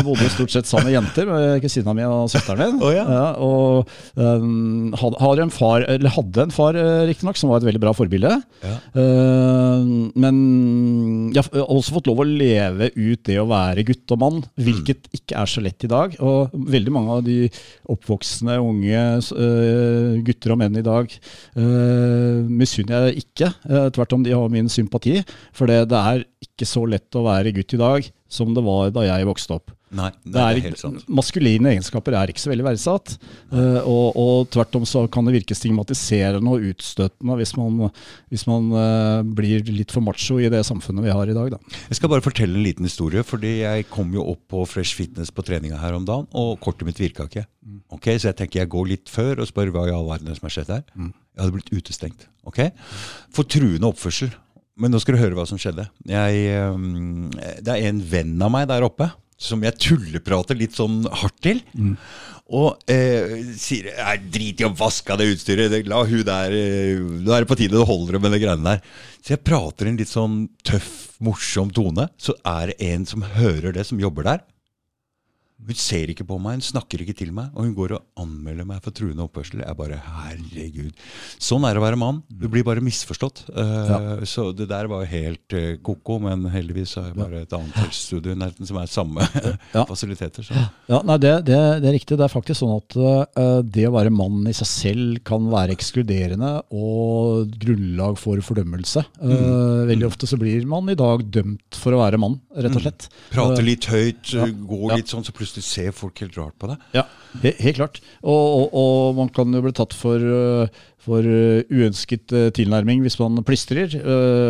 bodde 0.07 0.29
stort 0.31 0.55
sett 0.55 0.69
sammen 0.69 0.87
med 0.87 0.95
jenter, 0.95 1.27
med 1.27 1.59
kusina 1.65 1.91
mi 1.97 2.07
og 2.07 2.31
søsteren 2.31 2.63
min. 2.63 2.79
Oh, 2.79 2.93
ja. 2.95 3.03
og 3.43 3.91
um, 4.15 4.95
had, 4.95 5.43
en 5.43 5.51
far, 5.51 5.83
eller 5.97 6.15
hadde 6.15 6.47
en 6.47 6.55
far, 6.55 6.79
riktignok, 7.11 7.41
som 7.41 7.51
var 7.51 7.59
et 7.59 7.67
veldig 7.67 7.83
bra 7.83 7.91
forbilde. 7.97 8.37
Ja. 8.63 8.77
Uh, 8.95 9.90
men 10.19 10.37
jeg 11.35 11.43
har 11.45 11.65
også 11.65 11.95
fått 11.97 12.09
lov 12.09 12.21
å 12.23 12.27
leve 12.27 12.89
ut 12.95 13.21
det 13.27 13.37
å 13.41 13.47
være 13.49 13.85
gutt 13.87 14.13
og 14.15 14.21
mann, 14.21 14.39
hvilket 14.59 15.09
ikke 15.15 15.39
er 15.41 15.49
så 15.49 15.63
lett 15.63 15.85
i 15.85 15.91
dag. 15.91 16.15
Og 16.23 16.53
veldig 16.53 16.93
mange 16.95 17.17
av 17.17 17.25
de 17.25 17.37
oppvoksende 17.91 18.57
unge 18.61 19.03
uh, 19.35 20.21
gutter 20.25 20.55
og 20.55 20.61
menn 20.61 20.79
i 20.79 20.85
dag 20.85 21.11
uh, 21.57 22.39
misunner 22.47 23.09
jeg 23.09 23.25
ikke. 23.25 23.51
Uh, 23.67 23.89
tvert 23.93 24.17
om 24.17 24.25
de 24.25 24.35
har 24.35 24.53
min 24.53 24.71
sympati. 24.71 25.19
For 25.57 25.71
det, 25.71 25.83
det 25.91 26.01
er 26.13 26.25
ikke 26.45 26.69
så 26.69 26.85
lett 26.89 27.19
å 27.19 27.25
være 27.27 27.53
gutt 27.55 27.77
i 27.77 27.81
dag 27.81 28.11
som 28.31 28.55
det 28.55 28.65
var 28.65 28.93
da 28.95 29.05
jeg 29.09 29.27
vokste 29.27 29.59
opp. 29.59 29.75
Nei, 29.91 30.07
Det 30.23 30.31
det 30.31 30.39
er, 30.39 30.55
er, 30.55 30.61
helt 30.69 30.79
sant. 30.79 31.01
maskuline 31.11 31.71
egenskaper 31.73 32.15
er 32.15 32.31
ikke 32.31 32.39
så 32.39 32.51
veldig 32.53 32.63
verdsatt. 32.63 33.17
eh, 33.51 33.79
og, 33.83 34.15
og 34.15 34.49
tvert 34.53 34.77
om 34.79 34.85
så 34.87 35.01
kan 35.11 35.27
det 35.27 35.33
virke 35.35 35.57
stigmatiserende 35.57 36.47
og 36.53 36.63
utstøtende 36.69 37.35
hvis 37.41 37.51
man, 37.59 37.89
hvis 38.31 38.45
man 38.47 38.69
eh, 38.79 39.23
blir 39.35 39.67
litt 39.67 39.91
for 39.91 39.99
macho 40.05 40.37
i 40.39 40.47
det 40.53 40.61
samfunnet 40.67 41.03
vi 41.03 41.11
har 41.11 41.27
i 41.27 41.35
dag. 41.35 41.51
Da. 41.57 41.59
Jeg 41.91 41.99
skal 41.99 42.11
bare 42.13 42.23
fortelle 42.23 42.55
en 42.55 42.63
liten 42.63 42.87
historie, 42.87 43.23
fordi 43.27 43.57
jeg 43.65 43.89
kom 43.91 44.13
jo 44.15 44.23
opp 44.31 44.45
på 44.53 44.63
Fresh 44.71 44.95
Fitness 44.95 45.31
på 45.35 45.43
treninga 45.43 45.79
her 45.81 45.97
om 45.97 46.05
dagen, 46.07 46.29
og 46.31 46.55
kortet 46.63 46.87
mitt 46.87 47.01
virka 47.01 47.27
ikke. 47.27 47.43
Ok, 47.91 48.07
Så 48.15 48.29
jeg 48.31 48.37
tenker 48.39 48.61
jeg 48.63 48.71
går 48.71 48.87
litt 48.93 49.11
før 49.11 49.43
og 49.43 49.49
spør 49.49 49.73
hva 49.75 49.83
i 49.89 49.91
all 49.93 50.07
verden 50.07 50.31
er 50.31 50.39
som 50.39 50.47
har 50.47 50.55
skjedd 50.55 50.71
her. 50.71 50.85
Jeg 50.95 51.43
hadde 51.43 51.53
blitt 51.57 51.73
utestengt. 51.75 52.29
ok? 52.47 52.63
For 53.35 53.43
truende 53.43 53.91
oppførsel. 53.91 54.31
Men 54.81 54.93
nå 54.95 55.01
skal 55.03 55.17
du 55.17 55.19
høre 55.21 55.35
hva 55.37 55.43
som 55.45 55.59
skjedde. 55.61 55.83
Jeg, 56.09 56.45
øhm, 56.57 57.27
det 57.61 57.73
er 57.75 57.89
en 57.91 57.99
venn 58.07 58.31
av 58.41 58.49
meg 58.55 58.69
der 58.71 58.85
oppe 58.87 59.11
som 59.41 59.63
jeg 59.65 59.77
tulleprater 59.81 60.57
litt 60.59 60.75
sånn 60.77 61.01
hardt 61.09 61.39
til. 61.41 61.61
Og 62.51 62.81
eh, 62.91 63.37
sier 63.55 63.87
jeg 63.95 64.23
drit 64.33 64.59
i 64.61 64.65
å 64.67 64.73
vaske 64.75 65.13
av 65.13 65.21
det 65.21 65.29
utstyret, 65.31 65.71
det- 65.71 65.87
la 65.87 66.01
hun 66.03 66.23
der 66.27 66.51
eh, 66.51 66.99
Nå 66.99 67.31
er 67.31 67.45
det 67.45 67.47
på 67.49 67.55
tide 67.57 67.77
du 67.79 67.85
holder 67.87 68.17
det 68.17 68.21
med 68.25 68.33
de 68.35 68.41
greiene 68.43 68.73
der. 68.73 68.81
Så 69.23 69.33
jeg 69.37 69.43
prater 69.47 69.87
en 69.87 69.97
litt 70.01 70.11
sånn 70.11 70.41
tøff, 70.67 71.15
morsom 71.23 71.71
tone. 71.71 72.09
Så 72.19 72.35
er 72.45 72.73
det 72.73 72.79
en 72.91 73.05
som 73.07 73.23
hører 73.37 73.71
det, 73.77 73.85
som 73.87 73.99
jobber 74.03 74.27
der. 74.27 74.43
Hun 75.61 75.77
ser 75.77 76.09
ikke 76.09 76.25
på 76.27 76.39
meg, 76.41 76.57
hun 76.57 76.65
snakker 76.65 77.03
ikke 77.03 77.13
til 77.19 77.29
meg, 77.35 77.51
og 77.53 77.67
hun 77.67 77.75
går 77.77 77.91
og 77.97 78.01
anmelder 78.19 78.65
meg 78.65 78.81
for 78.83 78.91
truende 78.97 79.21
oppførsel. 79.23 79.61
Jeg 79.61 79.77
bare 79.77 79.99
Herregud. 80.01 80.93
Sånn 81.41 81.63
er 81.67 81.75
det 81.77 81.81
å 81.81 81.85
være 81.85 81.99
mann. 82.01 82.21
Du 82.31 82.47
blir 82.51 82.65
bare 82.65 82.81
misforstått. 82.83 83.43
Eh, 83.53 84.23
Så 84.25 84.47
det 84.57 84.67
der 84.71 84.87
var 84.89 85.03
jo 85.03 85.11
helt 85.11 85.53
uh, 85.53 85.75
ko-ko, 85.85 86.17
men 86.23 86.47
heldigvis 86.51 86.95
har 86.97 87.11
jeg 87.11 87.17
bare 87.19 87.41
et 87.45 87.53
annet 87.53 87.77
helsestudio 87.77 88.33
i 88.33 88.39
nærheten 88.41 88.67
som 88.69 88.79
er 88.81 88.89
samme 88.91 89.27
Ja. 89.75 89.85
fasiliteter. 89.85 90.43
Så. 90.47 90.57
Ja, 90.89 91.01
nei, 91.05 91.17
det, 91.21 91.33
det, 91.47 91.59
det 91.83 91.89
er 91.91 91.95
riktig. 91.99 92.17
Det 92.17 92.25
er 92.25 92.33
faktisk 92.33 92.61
sånn 92.63 92.73
at 92.79 92.97
uh, 92.97 93.61
det 93.61 93.85
å 93.87 93.93
være 93.95 94.11
mann 94.13 94.41
i 94.49 94.55
seg 94.57 94.67
selv 94.71 95.21
kan 95.27 95.45
være 95.51 95.75
ekskluderende 95.77 96.51
og 96.73 97.53
grunnlag 97.61 98.17
for 98.21 98.41
fordømmelse. 98.45 99.05
Mm. 99.21 99.87
veldig 99.91 100.07
ofte 100.07 100.27
så 100.29 100.37
blir 100.41 100.65
man 100.69 100.89
i 100.91 100.95
dag 100.97 101.21
dømt 101.33 101.77
for 101.77 101.93
å 101.95 102.01
være 102.01 102.17
mann, 102.21 102.39
rett 102.57 102.75
og 102.77 102.83
slett. 102.83 103.07
Prate 103.31 103.63
litt 103.65 103.85
høyt, 103.91 104.33
Ja. 104.33 104.45
gå 104.49 104.81
Ja. 104.89 104.95
litt 104.97 105.07
sånn, 105.11 105.23
så 105.23 105.31
plutselig 105.35 105.49
ser 105.59 105.91
folk 105.91 106.21
helt 106.23 106.37
rart 106.39 106.55
på 106.55 106.69
deg. 106.71 106.85
Ja, 106.95 107.03
he, 107.43 107.51
helt 107.59 107.75
klart. 107.75 107.99
Og, 108.23 108.39
og, 108.55 108.71
og 108.71 109.19
man 109.19 109.31
kan 109.35 109.51
jo 109.51 109.61
bli 109.65 109.73
tatt 109.75 109.91
for, 109.91 110.15
øh, 110.15 110.71
for 111.03 111.27
øh, 111.27 111.67
uønsket 111.67 112.31
øh, 112.31 112.47
tilnærming 112.55 113.03
hvis 113.03 113.19
man 113.19 113.43
plystrer. 113.43 113.91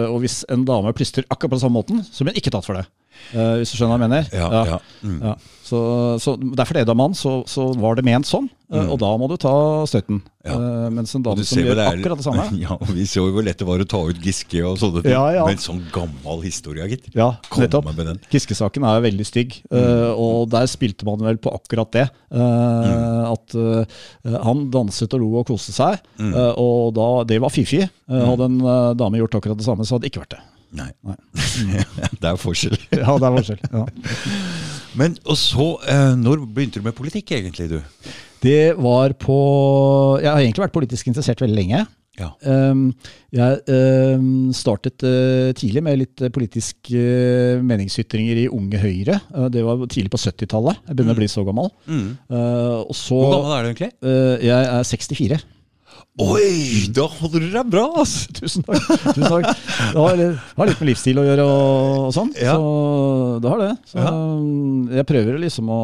Og 0.05 0.19
hvis 0.21 0.43
en 0.53 0.67
dame 0.69 0.93
plystrer 0.93 1.25
akkurat 1.29 1.49
på 1.49 1.57
den 1.57 1.65
samme 1.65 1.79
måten, 1.79 2.05
så 2.05 2.21
blir 2.21 2.35
hun 2.35 2.43
ikke 2.43 2.53
tatt 2.53 2.69
for 2.69 2.77
det. 2.77 2.85
Hvis 3.33 3.73
du 3.73 3.79
skjønner 3.79 3.97
hva 3.97 4.05
jeg 4.05 4.09
mener? 4.11 4.29
Ja, 4.29 4.61
ja. 4.69 4.77
Mm. 5.01 5.17
Ja. 5.25 5.33
Så, 5.71 5.79
så 6.19 6.33
derfor 6.35 6.75
det 6.75 6.81
da 6.89 6.93
mann, 6.97 7.13
så, 7.15 7.37
så 7.47 7.69
var 7.79 7.95
det 7.95 8.03
ment 8.03 8.27
sånn. 8.27 8.49
Mm. 8.71 8.87
Og 8.91 8.97
da 9.01 9.09
må 9.19 9.27
du 9.31 9.33
ta 9.39 9.51
støtten. 9.87 10.17
Mm. 10.19 10.47
Ja. 10.47 10.53
Øh, 10.55 10.85
mens 10.95 11.11
en 11.15 11.23
dame 11.23 11.43
som 11.47 11.59
gjør 11.59 11.75
det 11.77 11.83
er- 11.85 11.97
akkurat 11.99 12.17
det 12.19 12.25
samme 12.25 12.45
Ja, 12.63 12.75
og 12.75 12.89
Vi 12.95 13.03
så 13.07 13.21
jo 13.27 13.33
hvor 13.35 13.43
lett 13.45 13.59
det 13.61 13.67
var 13.67 13.83
å 13.83 13.87
ta 13.87 13.99
ut 14.09 14.19
Giske 14.23 14.61
og 14.67 14.77
sånne 14.81 15.03
ting. 15.05 15.11
Ja, 15.13 15.23
ja. 15.35 15.43
Men 15.47 15.59
sånn 15.61 15.81
gammel 15.93 16.39
historie, 16.45 16.87
gitt. 16.91 17.09
Ja, 17.15 17.29
nettopp. 17.59 17.87
med 17.95 18.07
den. 18.09 18.19
Giske-saken 18.31 18.87
er 18.87 19.03
veldig 19.07 19.27
stygg, 19.27 19.57
Mm. 19.71 19.77
øh, 19.79 20.11
og 20.25 20.49
der 20.51 20.67
spilte 20.71 21.05
man 21.07 21.19
vel 21.23 21.37
på 21.43 21.51
akkurat 21.55 21.91
det. 21.95 22.07
Mm. 22.31 23.31
At 23.31 23.55
han 24.47 24.65
danset 24.71 25.13
og 25.15 25.19
lo 25.23 25.33
og 25.41 25.47
koste 25.51 25.75
seg, 25.75 25.99
Mm. 26.19 26.33
og 26.57 26.93
da, 26.95 27.09
det 27.31 27.39
var 27.43 27.49
fiffig. 27.53 27.87
Øh, 28.09 28.23
Hadde 28.31 28.47
en 28.51 28.59
dame 28.97 29.19
gjort 29.23 29.35
akkurat 29.39 29.57
det 29.59 29.65
samme, 29.67 29.83
så 29.87 29.95
hadde 29.95 30.07
det 30.07 30.11
ikke 30.13 30.23
vært 30.25 30.35
det. 30.37 30.41
Nei. 30.71 30.87
Nei. 31.03 31.17
det 32.23 32.29
er 32.29 32.37
forskjell. 32.39 32.77
Ja, 33.03 33.17
det 33.19 33.27
er 33.27 33.35
forskjell. 33.35 33.59
Ja. 33.75 33.83
Men 34.99 35.15
og 35.23 35.37
så, 35.39 35.71
eh, 35.87 36.11
når 36.19 36.43
begynte 36.45 36.81
du 36.81 36.85
med 36.85 36.97
politikk 36.97 37.31
egentlig, 37.37 37.69
du? 37.71 37.79
Det 38.41 38.73
var 38.75 39.13
på 39.21 39.37
Jeg 40.21 40.31
har 40.31 40.41
egentlig 40.41 40.65
vært 40.65 40.75
politisk 40.75 41.07
interessert 41.07 41.41
veldig 41.43 41.57
lenge. 41.57 41.85
Ja. 42.19 42.27
Um, 42.43 42.89
jeg 43.31 43.61
um, 43.71 44.49
startet 44.53 45.03
uh, 45.07 45.53
tidlig 45.57 45.83
med 45.85 46.01
litt 46.01 46.23
politiske 46.35 46.99
uh, 46.99 47.61
meningsytringer 47.63 48.43
i 48.43 48.49
Unge 48.51 48.81
Høyre. 48.81 49.21
Uh, 49.31 49.47
det 49.53 49.63
var 49.65 49.79
tidlig 49.87 50.11
på 50.11 50.19
70-tallet. 50.19 50.81
Jeg 50.89 50.97
begynner 50.97 51.15
å 51.15 51.21
bli 51.21 51.29
så 51.31 51.45
gammel. 51.47 51.71
Mm. 51.87 52.09
Så 52.91 53.15
Hvor 53.15 53.37
gammel 53.37 53.55
er 53.55 53.63
du 53.63 53.71
egentlig? 53.71 53.91
Jeg 54.43 54.69
er 54.75 54.91
64. 54.91 55.39
Oi, 56.19 56.89
da 56.91 57.05
holder 57.07 57.39
du 57.39 57.53
deg 57.53 57.67
bra, 57.71 57.85
ass! 58.01 58.25
Tusen 58.35 58.65
takk. 58.67 58.81
Tusen 59.15 59.23
takk. 59.31 59.45
Det 59.95 59.95
har, 59.95 60.19
har 60.57 60.67
litt 60.67 60.81
med 60.83 60.89
livsstil 60.89 61.21
å 61.21 61.23
gjøre 61.23 61.45
og, 61.47 61.93
og 62.09 62.11
sånn. 62.13 62.33
Ja. 62.35 62.57
Så 62.59 63.37
det 63.41 63.53
har 63.53 63.61
det. 63.63 63.69
Så 63.87 63.95
Ja. 64.01 64.11
um, 64.11 64.89
jeg 64.91 65.05
prøver 65.07 65.37
liksom 65.39 65.69
å 65.71 65.77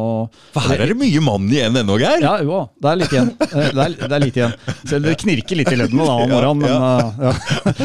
For 0.52 0.66
her 0.68 0.82
er 0.84 0.92
det 0.92 0.98
mye 1.00 1.22
mann 1.24 1.48
igjen 1.48 1.80
ennå, 1.80 1.96
Geir. 2.02 2.20
Ja, 2.20 2.34
jo, 2.44 2.60
det 2.76 2.90
er 2.92 3.00
litt 3.00 3.14
igjen. 3.16 3.30
Eh, 3.40 3.70
Det 3.72 3.86
er, 3.86 3.96
det 4.04 4.10
er 4.18 4.22
litt 4.26 4.36
igjen. 4.42 4.54
Selv 4.92 5.08
det 5.08 5.16
knirker 5.24 5.60
litt 5.62 5.72
i 5.72 5.78
leddene 5.80 6.10
da 6.10 6.18
om 6.20 6.34
morgenen, 6.34 6.60
men 6.60 6.76
ja. 7.24 7.32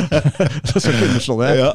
Så 0.74 0.84
skal 0.84 0.98
ikke 1.00 1.10
underslå 1.14 1.40
det. 1.40 1.54
Ja. 1.64 1.72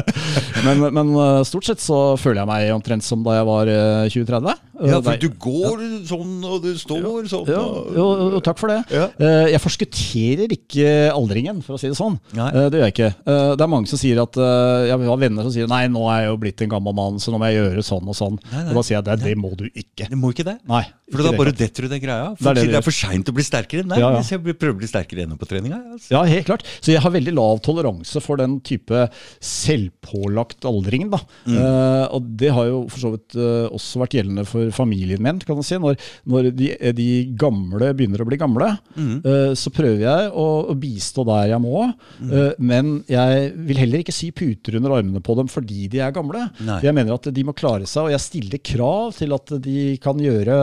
Men, 0.66 0.82
men 0.92 1.08
uh, 1.16 1.40
stort 1.48 1.64
sett 1.64 1.80
så 1.80 1.96
føler 2.20 2.42
jeg 2.42 2.48
meg 2.50 2.66
omtrent 2.74 3.04
som 3.06 3.22
da 3.24 3.38
jeg 3.38 3.46
var 3.48 3.70
uh, 3.70 4.10
20-30. 4.12 4.58
Ja, 4.88 5.00
for 5.04 5.16
du 5.20 5.28
går 5.28 5.82
sånn, 6.08 6.44
og 6.44 6.62
du 6.62 6.70
står 6.78 7.28
sånn. 7.28 7.46
ja, 7.48 7.60
og- 7.60 7.92
jo, 7.94 8.06
jo, 8.32 8.40
takk 8.40 8.58
for 8.58 8.68
det. 8.68 8.78
Ja. 8.90 9.08
Eh, 9.18 9.50
Jeg 9.50 9.60
forskutterer 9.60 10.48
ikke 10.54 11.12
aldringen, 11.12 11.62
for 11.62 11.74
å 11.74 11.78
si 11.80 11.88
det 11.88 11.96
sånn. 11.98 12.18
Nei. 12.32 12.48
Eh, 12.48 12.68
Det 12.70 12.78
gjør 12.80 12.86
jeg 12.88 12.94
ikke. 12.94 13.14
Eh, 13.26 13.56
Det 13.56 13.60
er 13.60 13.66
mange 13.68 13.88
som 13.88 13.98
sier 13.98 14.20
at 14.22 14.34
Jeg 14.34 14.98
har 14.98 15.16
venner 15.16 15.42
som 15.42 15.52
sier 15.52 15.66
nei, 15.68 15.86
nå 15.88 16.06
er 16.10 16.22
jeg 16.22 16.30
jo 16.30 16.36
blitt 16.38 16.62
en 16.62 16.70
gammel 16.70 16.94
mann, 16.94 17.18
så 17.18 17.30
nå 17.32 17.38
må 17.38 17.50
jeg 17.50 17.60
gjøre 17.60 17.82
sånn 17.84 18.08
og 18.08 18.14
sånn. 18.16 18.38
Nei, 18.52 18.62
nei. 18.64 18.70
Og 18.70 18.74
da 18.74 18.82
sier 18.82 18.96
jeg 18.98 19.04
det, 19.04 19.18
det 19.24 19.36
må 19.36 19.56
du 19.56 19.64
ikke. 19.68 20.08
Det 20.08 20.18
må 20.18 20.32
ikke 20.32 20.44
det. 20.44 20.58
Nei. 20.68 20.84
For 21.10 21.22
da 21.24 21.30
det. 21.32 21.38
bare 21.38 21.52
detter 21.52 21.82
du 21.82 21.88
den 21.88 22.00
greia. 22.00 22.36
Det 22.38 22.46
er 22.46 22.54
det 22.54 22.66
det 22.70 22.76
er 22.76 22.82
for 22.86 22.92
seint 22.94 23.26
å 23.26 23.34
bli 23.34 23.42
sterkere. 23.42 23.84
Nei, 23.84 23.98
Ja, 23.98 24.12
ja. 24.14 24.20
jeg 24.22 24.40
prøver 24.58 24.74
å 24.74 24.78
bli 24.78 24.86
sterkere 24.86 25.26
ennå 25.26 25.36
på 25.36 25.48
treninga. 25.48 25.80
Altså. 25.92 26.10
Ja, 26.14 26.22
helt 26.22 26.46
klart. 26.46 26.62
Så 26.80 26.92
jeg 26.92 27.00
har 27.02 27.10
veldig 27.10 27.34
lav 27.34 27.60
toleranse 27.60 28.22
for 28.22 28.36
den 28.36 28.60
type 28.60 29.10
selvpålagt 29.42 30.64
aldring. 30.68 31.08
Da. 31.10 31.20
Mm. 31.46 31.56
Uh, 31.58 32.06
og 32.14 32.28
det 32.40 32.52
har 32.54 32.68
jo 32.70 32.82
for 32.90 33.02
så 33.02 33.10
vidt 33.14 33.36
uh, 33.38 33.66
også 33.74 34.02
vært 34.04 34.16
gjeldende 34.18 34.46
for 34.48 34.69
familien 34.76 35.22
min. 35.22 35.38
kan 35.44 35.56
man 35.58 35.66
si. 35.66 35.78
Når, 35.80 35.96
når 36.30 36.50
de, 36.56 36.68
de 36.96 37.08
gamle 37.38 37.92
begynner 37.96 38.22
å 38.24 38.28
bli 38.28 38.38
gamle, 38.40 38.70
Mm. 38.96 39.20
eh, 39.24 39.52
så 39.56 39.70
prøver 39.72 40.00
jeg 40.02 40.30
å, 40.36 40.44
å 40.70 40.74
bistå 40.78 41.24
der 41.28 41.50
jeg 41.52 41.60
må. 41.62 41.84
Mm. 42.20 42.30
eh, 42.32 42.52
men 42.58 42.90
jeg 43.08 43.52
vil 43.68 43.78
heller 43.80 44.02
ikke 44.02 44.14
si 44.14 44.30
puter 44.34 44.76
under 44.78 44.96
armene 44.98 45.20
på 45.24 45.36
dem 45.38 45.48
fordi 45.50 45.86
de 45.92 46.00
er 46.04 46.12
gamle. 46.14 46.46
Nei. 46.66 46.80
Jeg 46.84 46.94
mener 46.96 47.14
at 47.16 47.28
de 47.32 47.44
må 47.46 47.54
klare 47.56 47.86
seg, 47.88 48.04
og 48.08 48.14
jeg 48.14 48.20
stiller 48.24 48.62
krav 48.64 49.14
til 49.16 49.32
at 49.36 49.54
de 49.62 49.96
kan 50.02 50.18
gjøre 50.20 50.58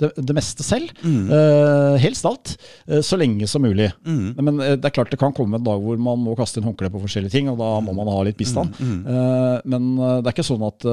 det, 0.00 0.12
det 0.16 0.36
meste 0.36 0.64
selv. 0.66 0.92
Mm. 1.04 1.26
Eh, 1.32 1.96
helst 2.02 2.26
alt. 2.28 2.56
så 3.02 3.16
lenge 3.18 3.46
som 3.48 3.62
mulig. 3.64 3.90
Mm. 4.06 4.34
Men 4.42 4.56
det 4.62 4.84
er 4.88 4.94
klart 4.94 5.10
det 5.12 5.18
kan 5.20 5.32
komme 5.36 5.58
en 5.58 5.64
dag 5.66 5.80
hvor 5.82 5.98
man 6.00 6.18
må 6.22 6.34
kaste 6.38 6.58
inn 6.60 6.66
håndkle 6.66 6.90
på 6.92 7.00
forskjellige 7.04 7.32
ting, 7.34 7.48
og 7.52 7.58
da 7.60 7.68
må 7.84 7.94
man 7.96 8.08
ha 8.12 8.20
litt 8.26 8.38
bistand. 8.40 8.74
Mm, 8.80 9.00
Eh, 9.12 9.60
men 9.68 9.86
det 9.96 10.28
er 10.30 10.32
ikke 10.32 10.44
sånn 10.46 10.62
at, 10.66 10.84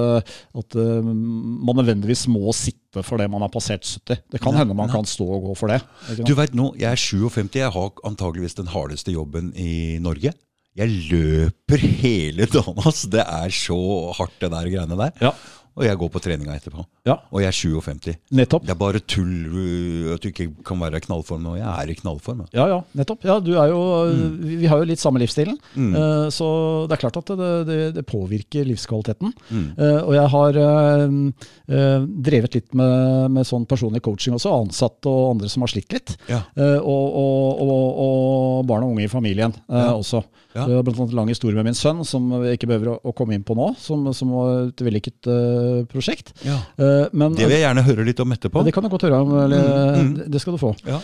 at 0.59 0.75
man 0.75 1.77
nødvendigvis 1.79 2.25
må 2.31 2.51
sitte 2.59 3.03
for 3.05 3.21
det 3.21 3.29
man 3.31 3.43
har 3.45 3.51
passert 3.53 3.85
70. 3.87 4.21
Det 4.33 4.41
kan 4.43 4.57
hende 4.57 4.75
man 4.77 4.91
kan 4.91 5.07
stå 5.07 5.27
og 5.37 5.49
gå 5.49 5.55
for 5.59 5.71
det. 5.71 5.79
Du 6.27 6.33
vet 6.37 6.55
nå, 6.57 6.71
jeg 6.79 6.91
er 6.91 6.99
57, 6.99 7.55
jeg 7.61 7.73
har 7.75 8.03
antageligvis 8.07 8.57
den 8.59 8.71
hardeste 8.73 9.15
jobben 9.15 9.53
i 9.55 9.97
Norge. 10.03 10.33
Jeg 10.79 10.91
løper 11.11 11.81
hele 12.03 12.45
dagen, 12.47 12.77
altså. 12.77 13.09
Det 13.11 13.23
er 13.25 13.55
så 13.55 13.79
hardt, 14.15 14.37
det 14.41 14.51
der 14.53 14.69
greiene 14.71 14.99
der. 14.99 15.15
Ja. 15.23 15.33
Og 15.79 15.85
jeg 15.87 15.95
går 16.01 16.09
på 16.11 16.19
treninga 16.21 16.55
etterpå. 16.59 16.83
ja, 17.07 17.15
Og 17.31 17.39
jeg 17.41 17.47
er 17.47 17.55
57. 17.55 18.15
nettopp. 18.35 18.65
Det 18.67 18.73
er 18.75 18.79
bare 18.79 18.99
tull 18.99 19.31
uh, 19.47 20.13
at 20.15 20.21
du 20.21 20.27
ikke 20.29 20.49
kan 20.67 20.79
være 20.83 20.99
i 20.99 21.05
knallform 21.05 21.41
nå. 21.47 21.53
Jeg 21.57 21.67
er 21.71 21.93
i 21.93 21.95
knallform. 21.95 22.41
Ja, 22.53 22.65
ja, 22.67 22.79
nettopp. 22.99 23.23
Ja, 23.23 23.39
du 23.39 23.53
er 23.57 23.69
jo, 23.71 23.79
Mm. 24.09 24.35
vi, 24.59 24.65
har 24.67 24.77
jo 24.81 24.87
litt 24.89 24.99
samme 24.99 25.19
livsstilen, 25.21 25.55
eh, 25.77 26.27
så 26.35 26.47
det 26.89 26.97
er 26.97 27.01
klart 27.01 27.17
at 27.21 27.31
det, 27.39 27.49
det, 27.69 27.77
det 27.95 28.03
påvirker 28.09 28.65
livskvaliteten. 28.67 29.31
Mm. 29.49 29.65
Eh, 29.77 29.99
og 30.03 30.13
jeg 30.17 30.27
har 30.33 30.59
eh, 30.59 32.05
drevet 32.27 32.55
litt 32.57 32.73
med, 32.77 33.31
med 33.35 33.47
sånn 33.47 33.65
personlig 33.69 34.01
coaching 34.05 34.35
også, 34.37 34.51
ansatte 34.65 35.09
og 35.09 35.31
andre 35.35 35.49
som 35.51 35.63
har 35.65 35.71
slitt 35.71 35.93
litt. 35.95 36.15
Ja. 36.29 36.41
Og, 36.59 37.15
og, 37.23 37.63
og, 37.63 38.03
og 38.03 38.67
barn 38.69 38.85
og 38.87 38.93
unge 38.95 39.05
i 39.07 39.11
familien 39.11 39.53
Ja. 39.69 39.93
også. 39.95 40.23
Ja. 40.55 40.63
Det 40.65 40.75
var 40.79 40.83
blant 40.87 40.97
annet 40.99 41.11
en 41.13 41.19
lang 41.21 41.29
historie 41.29 41.55
med 41.59 41.67
min 41.69 41.77
sønn, 41.77 41.99
som 42.09 42.25
jeg 42.43 42.57
ikke 42.57 42.67
behøver 42.71 42.89
å, 42.95 42.97
å 43.11 43.13
komme 43.15 43.35
inn 43.37 43.43
på 43.45 43.53
nå, 43.57 43.67
som, 43.79 44.07
som 44.17 44.31
var 44.33 44.63
et 44.71 44.81
vellykket 44.81 45.29
eh, 45.29 45.68
prosjekt. 45.91 46.33
Ja. 46.45 46.57
Eh, 46.77 47.07
men 47.13 47.35
Det 47.37 47.47
vil 47.47 47.55
jeg 47.57 47.65
gjerne 47.67 47.83
høre 47.87 48.05
litt 48.07 48.19
om 48.23 48.31
etterpå. 48.35 48.63
det 48.65 48.73
kan 48.73 48.83
du 48.83 48.89
godt 48.89 49.07
høre 49.07 49.21
om. 49.21 49.33
Eller, 49.45 49.63
Mm, 49.99 50.13
mm. 50.15 50.31
det- 50.31 50.41
skal 50.41 50.53
du 50.53 50.61
få. 50.61 50.75
Ja. 50.87 50.99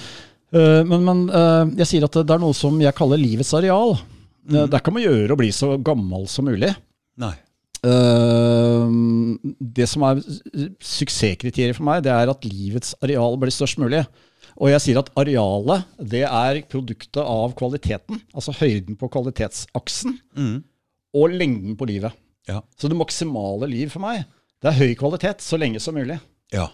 Eh, 0.53 0.83
men 0.83 1.03
men 1.05 1.29
eh, 1.29 1.65
jeg 1.81 1.87
sier 1.87 2.03
at 2.05 2.11
det 2.13 2.29
er 2.29 2.39
noe 2.39 2.53
som 2.53 2.79
jeg 2.79 2.93
kaller 2.95 3.17
livets 3.17 3.53
areal. 3.53 3.97
Mm. 4.47 4.69
Det 4.69 4.83
kan 4.83 4.93
man 4.93 5.03
gjøre 5.03 5.31
å 5.33 5.37
bli 5.37 5.49
så 5.51 5.75
gammel 5.83 6.27
som 6.27 6.45
mulig. 6.45 6.75
Nei. 7.17 7.33
Eh, 7.85 8.89
det 9.73 9.87
som 9.89 10.03
er 10.03 10.21
suksesskriteriet 10.81 11.75
for 11.77 11.85
meg, 11.87 12.03
det 12.05 12.11
er 12.13 12.31
at 12.31 12.45
livets 12.47 12.93
areal 13.03 13.37
blir 13.41 13.53
størst 13.53 13.79
mulig. 13.81 14.05
Og 14.55 14.69
jeg 14.71 14.81
sier 14.85 14.99
at 15.01 15.09
arealet 15.19 15.83
det 15.99 16.23
er 16.23 16.61
produktet 16.71 17.19
av 17.21 17.53
kvaliteten. 17.59 18.21
Altså 18.33 18.53
høyden 18.55 18.95
på 18.97 19.09
kvalitetsaksen 19.11 20.17
Mm. 20.37 20.63
og 21.13 21.29
lengden 21.31 21.75
på 21.75 21.87
livet. 21.89 22.13
Ja. 22.47 22.61
Så 22.79 22.87
det 22.87 22.95
maksimale 22.97 23.67
liv 23.69 23.89
for 23.91 23.99
meg, 23.99 24.25
det 24.65 24.71
er 24.71 24.79
høy 24.81 24.95
kvalitet 24.97 25.45
så 25.45 25.59
lenge 25.61 25.81
som 25.83 25.97
mulig. 25.97 26.17
ja. 26.55 26.71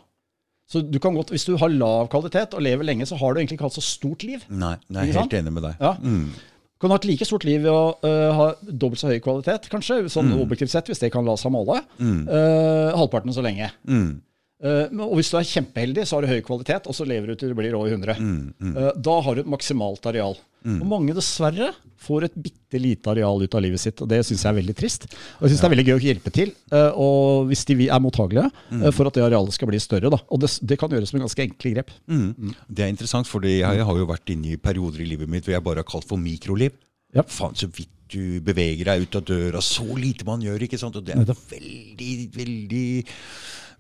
Så 0.72 0.80
du 0.88 1.02
kan 1.04 1.12
godt, 1.12 1.34
Hvis 1.34 1.44
du 1.44 1.58
har 1.60 1.68
lav 1.68 2.08
kvalitet 2.08 2.54
og 2.56 2.64
lever 2.64 2.88
lenge, 2.88 3.04
så 3.04 3.18
har 3.20 3.34
du 3.34 3.42
egentlig 3.42 3.58
ikke 3.58 3.68
hatt 3.68 3.76
så 3.76 3.84
stort 3.84 4.24
liv. 4.24 4.46
Nei, 4.48 4.78
jeg 4.88 5.10
Ikke 5.10 5.26
helt 5.26 5.34
enig 5.42 5.52
med 5.52 5.66
deg. 5.68 5.82
Ja. 5.84 5.98
Mm. 6.00 6.30
Du 6.32 6.86
kan 6.86 6.94
ha 6.94 6.98
et 7.02 7.08
like 7.10 7.26
stort 7.28 7.44
liv 7.44 7.60
ved 7.62 7.70
å 7.70 7.92
uh, 8.02 8.30
ha 8.38 8.46
dobbelt 8.66 9.02
så 9.02 9.12
høy 9.12 9.20
kvalitet, 9.22 9.68
kanskje, 9.70 10.00
sånn 10.10 10.32
objektivt 10.40 10.72
sett, 10.72 10.88
hvis 10.88 11.04
det 11.04 11.12
kan 11.14 11.28
la 11.28 11.36
seg 11.38 11.52
måle. 11.54 11.82
Mm. 12.00 12.24
Uh, 12.26 12.96
halvparten 12.98 13.36
så 13.36 13.44
lenge. 13.46 13.68
Mm. 13.84 14.22
Uh, 14.64 14.88
og 15.10 15.18
hvis 15.20 15.30
du 15.34 15.38
er 15.38 15.52
kjempeheldig, 15.52 16.08
så 16.08 16.18
har 16.18 16.26
du 16.26 16.32
høy 16.32 16.42
kvalitet, 16.46 16.88
og 16.90 16.98
så 16.98 17.06
lever 17.10 17.34
du 17.34 17.36
til 17.36 17.52
du 17.52 17.60
blir 17.60 17.76
100. 17.76 18.16
Mm. 18.18 18.42
Mm. 18.58 18.74
Eh, 18.78 18.90
da 18.98 19.20
har 19.28 19.36
du 19.36 19.44
et 19.44 19.52
maksimalt 19.54 20.08
areal. 20.10 20.40
Og 20.62 20.86
mange 20.86 21.16
dessverre 21.18 21.72
får 22.02 22.26
et 22.28 22.36
bitte 22.48 22.80
lite 22.82 23.10
areal 23.12 23.44
ut 23.44 23.56
av 23.58 23.64
livet 23.64 23.82
sitt, 23.82 24.02
og 24.02 24.10
det 24.10 24.22
syns 24.26 24.44
jeg 24.44 24.50
er 24.50 24.58
veldig 24.58 24.76
trist. 24.78 25.08
Og 25.40 25.46
jeg 25.46 25.54
syns 25.54 25.64
det 25.64 25.68
er 25.68 25.74
veldig 25.76 25.86
gøy 25.88 25.96
å 25.96 26.04
hjelpe 26.06 26.34
til, 26.34 26.54
eh, 26.74 27.00
og 27.02 27.50
hvis 27.50 27.66
de 27.70 27.78
er 27.88 28.02
mottagelige, 28.02 28.48
eh, 28.78 28.92
for 28.96 29.10
at 29.10 29.18
det 29.18 29.26
arealet 29.26 29.58
skal 29.58 29.70
bli 29.70 29.82
større. 29.82 30.12
Da. 30.14 30.22
Og 30.34 30.42
det, 30.42 30.52
det 30.66 30.78
kan 30.82 30.94
gjøres 30.94 31.14
med 31.14 31.26
ganske 31.26 31.46
enkle 31.46 31.74
grep. 31.76 31.94
Mm. 32.10 32.54
Det 32.68 32.86
er 32.86 32.94
interessant, 32.94 33.30
for 33.30 33.46
jeg, 33.46 33.62
jeg 33.62 33.88
har 33.90 34.02
jo 34.02 34.10
vært 34.10 34.34
inne 34.34 34.54
i 34.54 34.62
perioder 34.62 35.06
i 35.06 35.10
livet 35.14 35.30
mitt 35.30 35.46
hvor 35.46 35.58
jeg 35.58 35.66
bare 35.66 35.86
har 35.86 35.90
kalt 35.90 36.10
for 36.10 36.22
mikroliv. 36.22 36.78
Ja. 37.16 37.26
Faen, 37.28 37.58
så 37.60 37.70
vidt 37.70 37.92
du 38.12 38.42
beveger 38.44 38.90
deg 38.90 39.06
ut 39.06 39.18
av 39.20 39.26
døra, 39.28 39.62
så 39.64 39.86
lite 39.96 40.28
man 40.28 40.42
gjør, 40.44 40.66
ikke 40.66 40.80
sant? 40.80 40.98
Og 41.00 41.06
det 41.08 41.16
er 41.16 41.30
veldig, 41.52 42.16
veldig, 42.36 42.88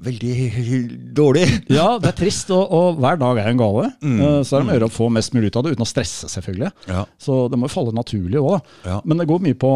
veldig 0.03 0.35
dårlig. 1.21 1.45
Ja, 1.71 1.87
det 2.01 2.11
er 2.11 2.17
trist, 2.23 2.49
og, 2.55 2.63
og 2.73 2.99
hver 3.01 3.19
dag 3.21 3.39
er 3.43 3.49
en 3.51 3.59
gave. 3.61 3.87
Mm. 4.01 4.19
Eh, 4.19 4.37
Så 4.47 4.57
er 4.57 4.61
det 4.61 4.65
om 4.67 4.71
å 4.73 4.77
gjøre 4.79 4.89
å 4.91 4.95
få 4.97 5.09
mest 5.13 5.33
mulig 5.37 5.51
ut 5.51 5.59
av 5.61 5.65
det, 5.67 5.73
uten 5.77 5.85
å 5.85 5.89
stresse, 5.89 6.29
selvfølgelig. 6.33 6.71
Ja. 6.91 7.05
Så 7.21 7.43
det 7.51 7.59
må 7.61 7.69
jo 7.69 7.75
falle 7.75 7.93
naturlig 7.95 8.41
òg, 8.41 8.53
da. 8.57 8.77
Ja. 8.95 8.99
Men 9.05 9.21
det 9.21 9.27
går 9.29 9.43
mye 9.45 9.57
på, 9.61 9.73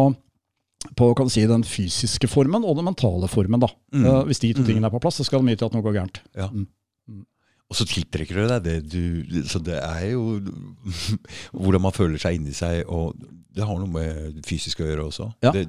på 0.98 1.10
si, 1.32 1.46
den 1.50 1.64
fysiske 1.66 2.28
formen 2.30 2.66
og 2.66 2.76
den 2.80 2.88
mentale 2.90 3.28
formen. 3.32 3.62
da. 3.62 3.70
Mm. 3.94 4.04
Eh, 4.06 4.22
Hvis 4.30 4.42
de 4.44 4.52
to 4.58 4.66
tingene 4.66 4.90
er 4.90 4.94
på 4.94 5.02
plass, 5.02 5.18
så 5.22 5.26
skal 5.28 5.42
det 5.42 5.50
mye 5.52 5.60
til 5.62 5.70
at 5.70 5.76
noe 5.78 5.86
går 5.86 5.98
gærent. 6.00 6.22
Ja. 6.36 6.50
Mm. 6.52 6.66
Og 7.66 7.74
så 7.74 7.84
tiltrekker 7.90 8.36
du 8.38 8.44
deg 8.46 8.62
det 8.62 8.74
du 8.92 9.40
Så 9.50 9.58
det 9.58 9.74
er 9.82 10.12
jo 10.12 10.38
hvordan 11.56 11.82
man 11.82 11.94
føler 11.96 12.20
seg 12.22 12.38
inni 12.38 12.54
seg, 12.54 12.84
og 12.86 13.16
det 13.56 13.64
har 13.64 13.78
noe 13.80 13.88
med 13.88 14.34
det 14.36 14.42
fysiske 14.44 14.84
å 14.84 14.86
gjøre 14.90 15.04
også. 15.08 15.26
Ja. 15.46 15.50
Det, 15.54 15.62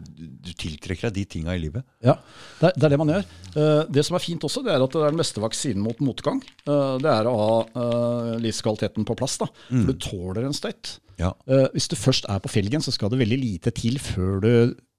du 0.44 0.50
tiltrekker 0.60 1.08
deg 1.08 1.16
de 1.22 1.24
tinga 1.38 1.54
i 1.56 1.62
livet. 1.64 1.86
Ja, 2.04 2.18
det 2.60 2.68
er, 2.68 2.74
det 2.76 2.84
er 2.84 2.92
det 2.94 3.00
man 3.00 3.12
gjør. 3.14 3.28
Eh, 3.56 3.84
Det 3.96 4.04
som 4.04 4.18
er 4.18 4.24
fint 4.26 4.44
også, 4.44 4.60
det 4.66 4.74
er 4.74 4.84
at 4.84 4.92
det 4.92 5.06
er 5.06 5.14
den 5.16 5.22
beste 5.22 5.40
vaksinen 5.40 5.86
mot 5.86 6.02
motgang. 6.04 6.42
Eh, 6.68 6.98
Det 7.00 7.14
er 7.14 7.30
å 7.32 7.36
ha 7.40 7.54
eh, 7.64 8.34
livskvaliteten 8.44 9.08
på 9.08 9.16
plass. 9.16 9.38
da. 9.40 9.48
For 9.70 9.88
du 9.94 10.04
tåler 10.04 10.50
en 10.50 10.58
støyt. 10.58 10.98
Ja. 11.18 11.32
Hvis 11.74 11.88
du 11.90 11.96
først 11.98 12.28
er 12.30 12.44
på 12.44 12.52
felgen, 12.52 12.84
så 12.86 12.92
skal 12.94 13.10
det 13.10 13.18
veldig 13.24 13.40
lite 13.42 13.72
til 13.74 13.96
før 14.04 14.36
du 14.44 14.52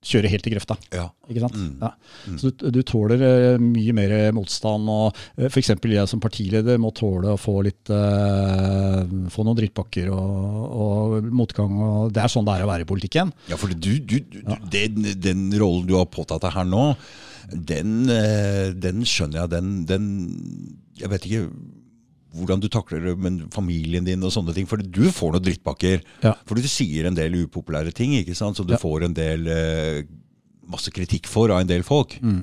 kjører 0.05 0.31
helt 0.31 0.47
i 0.47 0.53
grøfta. 0.53 0.77
Ja. 0.95 1.09
Ikke 1.29 1.43
sant? 1.43 1.57
Ja. 1.83 1.91
Så 2.39 2.53
du, 2.55 2.69
du 2.73 2.81
tåler 2.87 3.23
eh, 3.25 3.63
mye 3.63 3.95
mer 3.97 4.15
motstand. 4.37 4.89
og 4.89 5.17
uh, 5.17 5.47
F.eks. 5.49 5.73
jeg 5.75 6.11
som 6.11 6.23
partileder 6.23 6.79
må 6.81 6.93
tåle 6.97 7.35
å 7.35 7.41
få 7.41 7.57
litt 7.67 7.91
uh, 7.91 9.03
få 9.33 9.47
noen 9.47 9.59
drittpakker 9.59 10.11
og, 10.15 10.61
og 10.85 11.31
motgang. 11.35 11.75
og 11.83 12.13
Det 12.15 12.23
er 12.23 12.33
sånn 12.33 12.47
det 12.47 12.57
er 12.57 12.67
å 12.67 12.71
være 12.71 12.87
i 12.87 12.91
politikken. 12.91 13.35
Ja, 13.51 13.59
for 13.61 13.75
du, 13.75 13.91
du, 13.99 14.21
du, 14.23 14.39
den, 14.71 15.11
den 15.19 15.49
rollen 15.59 15.89
du 15.89 15.97
har 15.99 16.07
påtatt 16.13 16.47
deg 16.47 16.55
her 16.55 16.69
nå, 16.69 16.93
den, 17.49 18.09
eh, 18.13 18.71
den 18.77 19.03
skjønner 19.09 19.43
jeg. 19.43 19.53
Den, 19.57 19.75
den 19.89 20.07
Jeg 20.99 21.11
vet 21.13 21.27
ikke 21.27 21.49
hvordan 22.37 22.61
du 22.61 22.69
takler 22.69 23.01
det, 23.07 23.15
med 23.19 23.47
familien 23.55 24.05
din 24.05 24.23
og 24.23 24.33
sånne 24.35 24.53
ting. 24.55 24.67
For 24.69 24.77
du 24.83 25.07
får 25.15 25.33
noen 25.35 25.45
drittpakker. 25.47 26.03
Ja. 26.23 26.35
For 26.47 26.55
du 26.61 26.67
sier 26.69 27.09
en 27.09 27.17
del 27.17 27.33
upopulære 27.47 27.95
ting, 27.97 28.13
ikke 28.19 28.37
sant? 28.37 28.57
som 28.61 28.67
du 28.69 28.75
Ja. 28.75 28.79
får 28.83 29.05
en 29.09 29.15
del 29.17 29.47
eh, 29.49 30.03
masse 30.69 30.91
kritikk 30.93 31.27
for 31.27 31.49
av 31.51 31.61
en 31.63 31.67
del 31.71 31.83
folk. 31.83 32.19
Mm. 32.21 32.43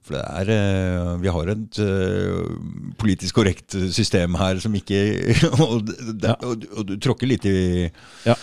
For 0.00 0.16
det 0.16 0.22
er 0.24 0.50
eh, 0.54 1.10
Vi 1.20 1.28
har 1.28 1.50
et 1.52 1.78
eh, 1.84 2.56
politisk 2.96 3.34
korrekt 3.36 3.76
system 3.92 4.34
her 4.40 4.58
som 4.58 4.72
ikke 4.74 5.02
og, 5.60 5.84
det, 5.84 6.24
Ja. 6.30 6.36
og, 6.40 6.64
og 6.72 6.86
du 6.88 6.96
tråkker 6.96 7.28
litt 7.28 7.44
i, 7.44 7.90
Ja. 8.24 8.34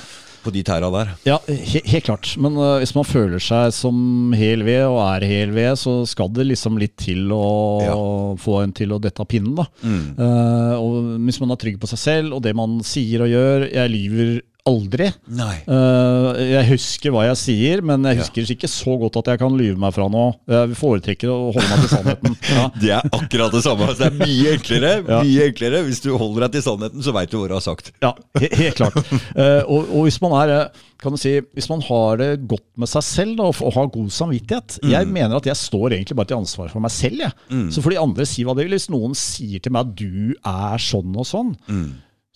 På 0.48 0.54
de 0.56 0.63
tæra 0.68 0.89
der. 0.94 1.12
Ja, 1.27 1.38
he 1.51 1.82
helt 1.92 2.08
klart. 2.08 2.32
Men 2.42 2.56
uh, 2.58 2.77
hvis 2.82 2.96
man 2.98 3.06
føler 3.08 3.44
seg 3.44 3.75
som 3.75 4.34
hel 4.38 4.63
ved, 4.68 4.86
og 4.88 5.01
er 5.06 5.27
hel 5.27 5.51
ved, 5.56 5.75
så 5.80 6.00
skal 6.10 6.32
det 6.34 6.48
liksom 6.50 6.80
litt 6.82 6.96
til 7.04 7.27
å 7.36 7.44
Ja. 7.84 7.96
få 8.42 8.62
en 8.63 8.74
til 8.77 8.96
å 8.96 9.01
dette 9.04 9.20
av 9.24 9.27
pinnen. 9.32 9.56
da. 9.60 9.68
Mm. 9.84 10.04
Uh, 10.18 10.75
og 10.80 11.12
hvis 11.27 11.42
man 11.44 11.51
er 11.54 11.60
trygg 11.62 11.80
på 11.84 11.89
seg 11.92 12.00
selv 12.08 12.38
og 12.38 12.44
det 12.48 12.56
man 12.58 12.80
sier 12.88 13.22
og 13.25 13.30
gjør 13.32 13.68
Jeg 13.74 13.92
lyver 13.94 14.38
aldri. 14.67 15.09
Eh, 15.09 16.41
jeg 16.51 16.67
husker 16.71 17.13
hva 17.13 17.25
jeg 17.29 17.39
sier, 17.41 17.83
men 17.86 18.05
jeg 18.09 18.21
husker 18.21 18.51
ikke 18.55 18.69
så 18.71 18.97
godt 19.01 19.19
at 19.21 19.31
jeg 19.33 19.41
kan 19.43 19.55
lyve 19.57 19.79
meg 19.81 19.95
fra 19.95 20.07
noe. 20.12 20.36
Jeg 20.50 20.77
foretrekker 20.79 21.31
å 21.31 21.38
holde 21.55 21.67
meg 21.71 21.86
til 21.86 21.93
sannheten. 21.95 22.38
Ja. 22.47 22.63
Det 22.79 22.89
er 22.95 23.07
akkurat 23.13 23.53
det 23.53 23.59
samme. 23.65 23.89
Det 23.97 24.07
er 24.07 24.15
mye 24.17 24.53
enklere. 24.55 24.91
Ja. 25.07 25.21
mye 25.24 25.47
enklere. 25.51 25.81
Hvis 25.88 26.00
du 26.03 26.09
holder 26.17 26.45
deg 26.45 26.57
til 26.57 26.63
sannheten, 26.65 27.03
så 27.03 27.13
veit 27.15 27.31
du 27.31 27.38
hva 27.39 27.50
du 27.50 27.55
har 27.57 27.63
sagt. 27.63 27.91
Ja, 28.03 28.13
he 28.39 28.50
helt 28.55 28.79
klart. 28.79 28.97
Uh, 29.36 29.62
og, 29.74 29.91
og 29.91 30.07
hvis 30.07 30.19
man 30.24 30.36
er 30.41 30.53
kan 30.97 31.13
du 31.13 31.19
si, 31.21 31.36
hvis 31.53 31.67
man 31.69 31.83
har 31.86 32.17
det 32.17 32.29
godt 32.50 32.65
med 32.81 32.89
seg 32.89 33.05
selv 33.05 33.36
da, 33.38 33.50
og, 33.51 33.74
har 33.75 33.89
god 33.93 34.09
samvittighet 34.13 34.79
Jeg 34.89 35.05
mener 35.12 35.38
at 35.38 35.45
jeg 35.45 35.59
står 35.59 35.93
egentlig 35.93 36.17
bare 36.17 36.31
til 36.31 36.39
ansvar 36.39 36.71
for 36.74 36.81
meg 36.81 36.93
selv. 36.93 37.21
Jeg. 37.21 37.36
Så 37.74 37.83
får 37.86 37.93
de 37.93 38.00
andre 38.01 38.25
si 38.29 38.45
hva 38.47 38.55
de 38.57 38.65
vil. 38.65 38.74
Hvis 38.77 38.89
noen 38.93 39.13
sier 39.17 39.62
til 39.62 39.75
meg 39.75 39.86
at 39.86 39.93
du 40.00 40.33
er 40.41 40.81
sånn 40.81 41.13
og 41.13 41.27
sånn, 41.29 41.53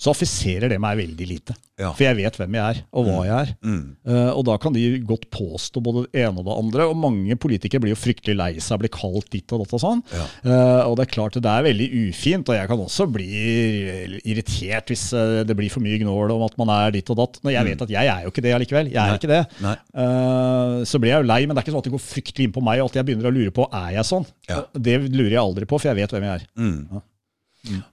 så 0.01 0.15
affiserer 0.15 0.71
det 0.71 0.79
meg 0.81 0.97
veldig 0.97 1.25
lite. 1.29 1.53
Ja. 1.77 1.91
For 1.93 2.05
jeg 2.07 2.17
vet 2.17 2.37
hvem 2.39 2.55
jeg 2.57 2.73
er, 2.73 2.79
og 2.97 3.05
hva 3.05 3.19
jeg 3.27 3.35
er. 3.35 3.51
Eh, 3.61 4.31
og 4.33 4.43
da 4.47 4.55
kan 4.61 4.73
de 4.73 4.81
godt 5.05 5.27
påstå 5.33 5.81
både 5.85 6.03
det 6.07 6.23
ene 6.23 6.41
og 6.41 6.47
det 6.47 6.55
andre. 6.57 6.87
Og 6.89 6.97
mange 6.97 7.37
politikere 7.41 7.83
blir 7.83 7.93
jo 7.93 7.99
fryktelig 8.01 8.35
lei 8.37 8.49
seg, 8.57 8.81
blir 8.81 8.91
kalt 8.93 9.29
ditt 9.33 9.53
og 9.53 9.61
datt 9.61 9.75
og 9.77 9.83
sånn. 9.83 10.01
Ja. 10.09 10.25
Uh, 10.45 10.81
og 10.87 10.95
det 10.97 11.05
er 11.05 11.11
klart 11.13 11.37
det 11.37 11.51
er 11.51 11.67
veldig 11.67 11.87
ufint, 12.07 12.49
og 12.49 12.57
jeg 12.57 12.71
kan 12.71 12.81
også 12.81 13.07
bli 13.13 13.29
irritert 14.25 14.89
hvis 14.89 15.05
eh, 15.17 15.43
det 15.45 15.57
blir 15.57 15.69
for 15.73 15.85
mye 15.85 16.01
gnål 16.01 16.33
om 16.33 16.47
at 16.47 16.57
man 16.61 16.73
er 16.73 16.97
ditt 16.97 17.13
og 17.13 17.21
datt. 17.21 17.37
Når 17.45 17.55
jeg 17.55 17.69
vet 17.69 17.85
at 17.85 17.95
jeg 17.97 18.11
er 18.15 18.25
jo 18.25 18.33
ikke 18.33 18.45
det 18.47 18.55
allikevel. 18.57 18.91
Jeg 18.93 19.01
er 19.03 19.13
Nei. 19.13 19.21
ikke 19.21 19.31
det. 19.35 19.77
Eh, 20.01 20.75
så 20.89 21.01
blir 21.01 21.13
jeg 21.13 21.21
jo 21.21 21.29
lei, 21.29 21.39
men 21.45 21.53
det 21.53 21.61
er 21.61 21.67
ikke 21.67 21.75
sånn 21.77 21.85
at 21.85 21.91
det 21.91 21.95
går 21.99 22.05
fryktelig 22.07 22.49
inn 22.49 22.57
på 22.57 22.65
meg, 22.65 22.81
og 22.81 22.89
at 22.89 22.97
jeg 22.97 23.09
begynner 23.11 23.29
å 23.29 23.35
lure 23.37 23.53
på 23.53 23.69
er 23.69 23.93
jeg 23.99 24.09
sånn. 24.09 24.25
Ja. 24.49 24.63
Det 24.73 24.97
lurer 25.05 25.35
jeg 25.35 25.45
aldri 25.45 25.69
på, 25.69 25.77
for 25.77 25.93
jeg 25.93 26.01
vet 26.01 26.17
hvem 26.17 26.25
jeg 26.25 26.41
er. 26.41 26.51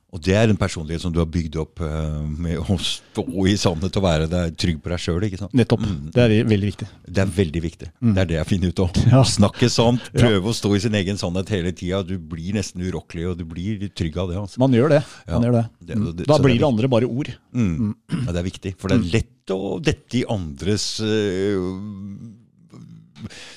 Og 0.09 0.23
det 0.25 0.33
er 0.41 0.49
en 0.49 0.57
personlighet 0.57 1.03
som 1.03 1.13
du 1.13 1.19
har 1.21 1.27
bygd 1.29 1.59
opp 1.61 1.83
uh, 1.85 2.23
med 2.25 2.57
å 2.63 2.79
stå 2.81 3.25
i 3.45 3.53
sannhet 3.61 3.93
og 4.01 4.05
være 4.07 4.29
deg 4.33 4.55
trygg 4.57 4.79
på 4.81 4.89
deg 4.89 5.03
sjøl. 5.05 5.27
Nettopp. 5.53 5.83
Det 6.15 6.23
er 6.25 6.47
veldig 6.49 6.71
viktig. 6.71 6.89
Det 7.05 7.21
er 7.27 7.33
veldig 7.37 7.63
viktig. 7.67 7.89
Det 8.01 8.23
er 8.23 8.31
det 8.31 8.39
jeg 8.39 8.49
finner 8.49 8.73
ut 8.73 8.81
av. 8.87 9.01
Ja. 9.13 9.21
Snakke 9.29 9.69
sant, 9.69 10.09
prøve 10.17 10.49
å 10.49 10.57
stå 10.57 10.71
i 10.77 10.81
sin 10.87 10.97
egen 10.97 11.21
sannhet 11.21 11.53
hele 11.53 11.75
tida. 11.77 12.01
Du 12.09 12.17
blir 12.17 12.57
nesten 12.57 12.81
urokkelig, 12.89 13.27
og 13.35 13.37
du 13.43 13.45
blir 13.53 13.85
trygg 13.93 14.17
av 14.25 14.33
det. 14.33 14.39
Altså. 14.41 14.63
Man 14.65 14.73
gjør 14.73 14.95
det. 14.97 15.03
Man 15.29 15.43
Ja. 15.45 15.45
gjør 15.51 15.57
det. 15.59 15.65
Det- 15.91 15.97
Mm. 15.99 16.05
det- 16.17 16.27
Da 16.27 16.33
det 16.33 16.41
er 16.41 16.45
blir 16.49 16.59
det 16.59 16.69
andre 16.73 16.89
bare 16.89 17.05
ord. 17.09 17.29
Mm. 17.53 17.95
Ja, 18.25 18.33
det 18.33 18.41
er 18.41 18.49
viktig, 18.51 18.75
for 18.79 18.89
det 18.89 18.99
er 18.99 19.13
lett 19.19 19.53
å 19.53 19.77
dette 19.83 20.15
i 20.19 20.25
andres 20.29 21.01
eh, 21.01 21.61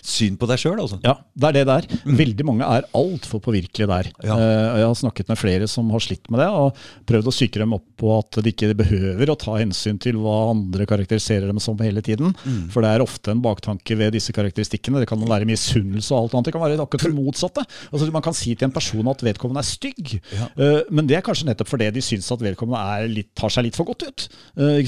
syn 0.06 0.38
på 0.40 0.48
deg 0.50 0.60
sjøl. 0.62 0.80
Altså. 0.82 1.00
Ja, 1.06 1.16
det 1.36 1.50
er 1.52 1.58
det 1.60 1.64
det 1.70 1.76
er. 1.78 2.16
Veldig 2.22 2.46
mange 2.48 2.68
er 2.68 2.88
altfor 2.98 3.42
påvirkelige 3.44 3.88
der. 3.92 4.10
Ja. 4.26 4.36
Eh, 4.38 4.80
jeg 4.82 4.88
har 4.90 4.98
snakket 5.00 5.32
med 5.32 5.40
flere 5.42 5.68
som 5.72 5.90
har 5.94 6.04
slitt 6.04 6.30
med 6.34 6.42
det, 6.44 6.50
og 6.50 6.78
prøvd 7.10 7.30
å 7.32 7.36
psyke 7.36 7.62
dem 7.62 7.76
opp 7.78 7.86
på 8.02 8.12
at 8.18 8.42
de 8.44 8.54
ikke 8.54 8.72
behøver 8.78 9.32
å 9.34 9.38
ta 9.40 9.58
hensyn 9.60 10.00
til 10.02 10.18
hva 10.22 10.38
andre 10.52 10.88
karakteriserer 10.90 11.48
dem 11.52 11.60
som 11.64 11.78
hele 11.82 12.02
tiden. 12.06 12.34
For 12.74 12.82
det 12.86 12.92
er 12.96 13.04
ofte 13.06 13.32
en 13.36 13.42
baktanke 13.44 13.98
ved 14.00 14.14
disse 14.18 14.34
karakteristikkene. 14.36 15.02
Det 15.04 15.10
kan 15.12 15.22
være 15.30 15.48
misunnelse 15.50 16.12
og 16.16 16.24
alt 16.26 16.36
annet. 16.38 16.50
Det 16.50 16.56
kan 16.58 16.66
være 16.66 16.80
akkurat 16.82 17.08
det 17.08 17.14
motsatte. 17.18 17.66
Altså, 17.92 18.10
man 18.14 18.26
kan 18.26 18.36
si 18.38 18.56
til 18.56 18.68
en 18.70 18.76
person 18.76 19.08
at 19.12 19.22
vedkommende 19.26 19.62
er 19.64 19.70
stygg, 19.70 20.16
Ja. 20.32 20.48
eh, 20.58 20.82
men 20.92 21.08
det 21.08 21.18
er 21.18 21.26
kanskje 21.26 21.48
nettopp 21.50 21.70
fordi 21.72 21.92
de 21.94 22.02
syns 22.04 22.32
at 22.34 22.42
vedkommende 22.42 22.82
er 22.82 23.08
litt, 23.12 23.30
tar 23.36 23.50
seg 23.54 23.66
litt 23.68 23.76
for 23.78 23.86
godt 23.86 24.04
ut. 24.08 24.28
Eh, 24.58 24.82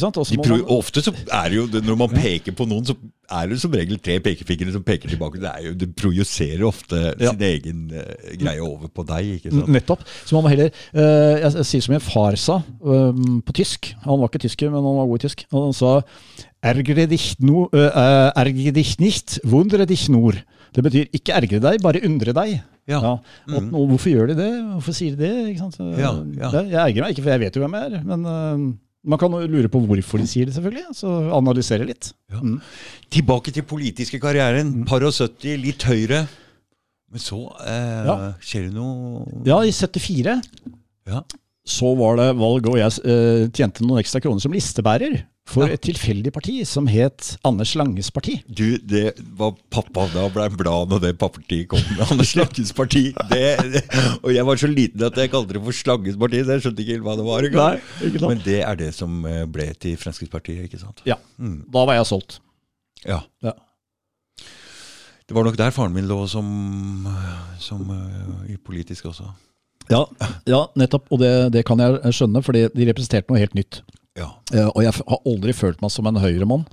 ofte 0.73 1.01
så 1.03 1.13
er 1.13 1.49
det 1.49 1.55
jo, 1.57 1.67
når 1.81 1.97
man 1.97 2.09
peker 2.09 2.55
på 2.55 2.67
noen, 2.67 2.85
så 2.85 2.95
er 3.39 3.49
det 3.51 3.59
som 3.61 3.73
regel 3.75 3.99
tre 4.03 4.19
pekefingre 4.23 4.73
som 4.75 4.85
peker 4.85 5.11
tilbake. 5.11 5.41
Det, 5.41 5.51
jo, 5.65 5.73
det 5.81 5.89
projiserer 5.99 6.63
ofte 6.67 7.01
Ja. 7.19 7.33
sin 7.33 7.43
egen 7.49 7.83
uh, 7.91 8.31
greie 8.39 8.61
over 8.63 8.87
på 8.93 9.05
deg. 9.09 9.33
ikke 9.39 9.51
sant? 9.53 9.69
Nettopp. 9.73 10.05
Så 10.25 10.37
man 10.37 10.45
må 10.45 10.53
heller 10.53 10.71
uh, 10.71 11.41
Jeg 11.41 11.51
jeg 11.59 11.67
sier 11.69 11.85
som 11.85 11.93
min 11.95 12.03
far 12.03 12.35
sa 12.39 12.59
uh, 12.63 13.11
på 13.45 13.55
tysk. 13.59 13.93
Han 14.07 14.19
var 14.21 14.31
ikke 14.31 14.45
tysker, 14.47 14.71
men 14.73 14.83
han 14.83 14.99
var 15.01 15.09
god 15.11 15.21
i 15.21 15.27
tysk. 15.27 15.45
Og 15.51 15.69
han 15.69 15.77
sa 15.77 15.93
Ergre 16.63 17.03
dich, 17.11 17.33
no, 17.43 17.65
eh, 17.75 18.29
ergre 18.39 18.71
dich 18.71 18.93
nicht, 18.97 19.33
wundre 19.43 19.83
dich 19.85 20.05
nur. 20.07 20.37
Det 20.73 20.83
betyr 20.85 21.09
ikke 21.11 21.33
ergre 21.35 21.59
deg, 21.59 21.81
bare 21.83 21.99
undre 22.07 22.31
deg. 22.37 22.53
Ja. 22.87 23.01
Og 23.51 23.65
nå, 23.67 23.81
hvorfor 23.91 24.11
gjør 24.13 24.31
de 24.31 24.37
det? 24.37 24.47
Hvorfor 24.71 24.95
sier 24.95 25.17
de 25.19 25.27
det? 25.27 25.57
Ja, 25.99 26.13
ja. 26.39 26.51
Jeg 26.63 26.79
ergrer 26.85 27.03
meg 27.03 27.11
ikke, 27.17 27.25
for 27.25 27.33
jeg 27.33 27.43
vet 27.43 27.59
jo 27.59 27.65
hvem 27.65 27.75
jeg 27.75 27.89
er. 27.91 28.05
Men 28.07 28.23
eh, 28.31 28.63
man 29.03 29.19
kan 29.19 29.33
lure 29.51 29.67
på 29.71 29.81
hvorfor 29.83 30.21
de 30.21 30.27
sier 30.29 30.47
det, 30.47 30.53
selvfølgelig. 30.55 30.85
Så 30.95 31.09
analysere 31.35 31.85
litt. 31.87 32.13
Ja. 32.31 32.39
Mm. 32.39 32.59
Tilbake 33.11 33.51
til 33.55 33.65
politiske 33.67 34.19
karrieren. 34.23 34.85
Par 34.87 35.03
og 35.03 35.11
70, 35.15 35.57
litt 35.59 35.83
høyere. 35.83 36.23
Men 37.13 37.21
så 37.21 37.41
eh, 37.67 38.05
Ja. 38.07 38.15
skjer 38.41 38.69
det 38.69 38.73
noe 38.73 39.43
Ja, 39.45 39.59
i 39.61 39.71
74 39.75 40.39
Ja. 41.05 41.21
så 41.67 41.91
var 41.99 42.15
det 42.17 42.29
valg, 42.39 42.65
og 42.71 42.79
jeg 42.79 43.03
eh, 43.05 43.43
tjente 43.53 43.83
noen 43.85 43.99
ekstra 44.01 44.21
kroner 44.23 44.41
som 44.41 44.51
listebærer 44.55 45.19
for 45.45 45.67
Ja. 45.67 45.73
et 45.75 45.81
tilfeldig 45.83 46.31
parti 46.31 46.53
som 46.65 46.85
het 46.87 47.33
Anders 47.43 47.73
Langes 47.75 48.07
parti. 48.15 48.37
Du, 48.47 48.77
det 48.79 49.13
var 49.35 49.51
pappa. 49.69 50.05
Da 50.13 50.29
ble 50.31 50.45
jeg 50.47 50.55
glad 50.61 50.89
når 50.93 51.01
det 51.03 51.11
partiet 51.19 51.67
kom. 51.67 51.83
Anders 52.09 52.31
Langes 52.39 52.71
parti. 52.73 53.09
Det, 53.29 53.41
det, 53.73 53.81
og 54.23 54.31
jeg 54.33 54.45
var 54.47 54.55
så 54.61 54.69
liten 54.71 55.03
at 55.03 55.19
jeg 55.19 55.31
kalte 55.33 55.53
det 55.57 55.63
for 55.65 55.75
Slanges 55.75 56.15
parti, 56.21 56.39
så 56.47 56.55
jeg 56.55 56.63
skjønte 56.63 56.81
ikke 56.85 56.95
helt 56.95 57.03
hva 57.09 57.17
det 57.19 57.25
var. 57.27 57.49
Nei? 57.59 58.21
Men 58.23 58.41
det 58.45 58.61
er 58.63 58.79
det 58.79 58.93
som 58.95 59.19
eh, 59.27 59.43
ble 59.51 59.67
til 59.83 59.97
Fremskrittspartiet, 59.99 60.63
ikke 60.69 60.79
sant? 60.81 61.03
Ja, 61.09 61.19
Mm. 61.37 61.65
da 61.73 61.85
var 61.89 61.95
jeg 61.99 62.07
solgt. 62.07 62.39
Ja. 63.03 63.19
Ja. 63.43 63.51
Det 65.27 65.35
var 65.35 65.43
nok 65.47 65.57
der 65.59 65.71
faren 65.75 65.93
min 65.95 66.07
lå 66.07 66.21
som, 66.27 66.47
som 67.59 67.83
eh, 67.91 68.53
i 68.53 68.57
politisk 68.59 69.05
også. 69.11 69.27
Ja, 69.91 70.05
ja 70.47 70.61
nettopp. 70.79 71.11
Og 71.11 71.19
det, 71.19 71.33
det 71.51 71.65
kan 71.67 71.79
jeg 71.83 71.99
skjønne, 72.15 72.41
for 72.43 72.55
de 72.55 72.87
representerte 72.87 73.27
noe 73.31 73.39
helt 73.43 73.55
nytt. 73.59 73.81
Ja. 74.19 74.29
Eh, 74.53 74.69
Og 74.69 74.83
jeg 74.83 74.93
har 74.97 75.23
aldri 75.25 75.55
følt 75.57 75.81
meg 75.83 75.93
som 75.93 76.09
en 76.09 76.21
høyremann. 76.21 76.67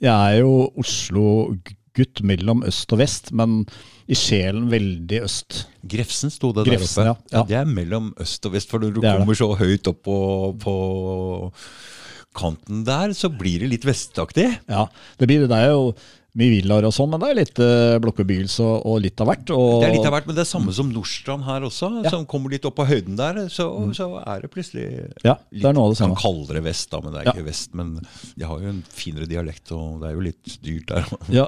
Jeg 0.00 0.12
er 0.12 0.40
jo 0.40 0.70
Oslo-gutt 0.80 2.22
mellom 2.26 2.64
øst 2.66 2.92
og 2.94 3.02
vest, 3.02 3.32
men 3.36 3.62
i 4.10 4.16
sjelen 4.18 4.70
veldig 4.72 5.20
øst. 5.26 5.66
Grefsen 5.88 6.32
sto 6.32 6.50
det 6.56 6.66
der 6.66 6.78
ja. 6.80 6.86
oppe. 6.86 7.34
Ja. 7.34 7.44
Det 7.48 7.58
er 7.60 7.68
mellom 7.68 8.12
øst 8.20 8.48
og 8.48 8.56
vest, 8.56 8.70
for 8.72 8.82
når 8.82 8.94
du 8.96 9.00
Det 9.02 9.10
er 9.12 9.20
kommer 9.20 9.38
så 9.38 9.52
høyt 9.60 9.92
opp 9.92 10.02
på, 10.08 10.18
på 10.62 10.74
kanten 12.34 12.82
der, 12.88 13.12
så 13.16 13.28
blir 13.30 13.62
det 13.62 13.70
litt 13.74 13.86
vestaktig. 13.86 14.48
Ja, 14.70 14.86
det, 15.20 15.28
blir, 15.28 15.46
det 15.46 15.58
er 15.58 15.74
jo 15.74 15.92
mye 16.32 16.48
villaer 16.48 16.86
og 16.88 16.94
sånn, 16.96 17.10
men 17.12 17.20
det 17.20 17.26
er 17.28 17.36
litt 17.36 17.58
uh, 17.60 17.98
blokkbebyggelse 18.00 18.64
og, 18.64 18.86
og 18.88 19.00
litt 19.04 19.20
av 19.20 19.28
hvert. 19.28 19.50
Og, 19.52 19.82
Det 19.82 19.88
er 19.90 19.94
litt 19.98 20.06
av 20.08 20.14
hvert, 20.14 20.28
men 20.30 20.36
det 20.38 20.44
er 20.46 20.48
samme 20.48 20.72
som 20.72 20.88
Nordstrand 20.88 21.44
her 21.44 21.66
også, 21.68 21.90
Ja. 22.06 22.12
som 22.14 22.24
kommer 22.24 22.54
litt 22.54 22.64
opp 22.64 22.76
på 22.78 22.86
høyden 22.88 23.18
der. 23.20 23.42
Så, 23.52 23.66
så 23.92 24.06
er 24.24 24.40
det 24.46 24.50
plutselig 24.54 24.86
Ja, 25.26 25.34
det 25.52 25.66
er 25.68 25.76
noe 25.76 25.90
av 25.90 25.92
det 25.92 25.98
Kan 26.00 26.14
samme. 26.14 26.20
kalle 26.22 26.56
det 26.56 26.62
vest, 26.64 26.88
da, 26.94 27.02
men 27.04 27.12
det 27.12 27.20
er 27.20 27.28
Ja. 27.28 27.34
ikke 27.36 27.44
vest. 27.50 27.74
Men 27.76 27.90
jeg 28.40 28.48
har 28.48 28.64
jo 28.64 28.68
en 28.72 28.80
finere 28.88 29.28
dialekt, 29.28 29.74
og 29.76 30.00
det 30.00 30.08
er 30.08 30.14
jo 30.16 30.24
litt 30.30 30.56
dyrt 30.64 30.86
der. 30.94 31.12
Ja, 31.42 31.46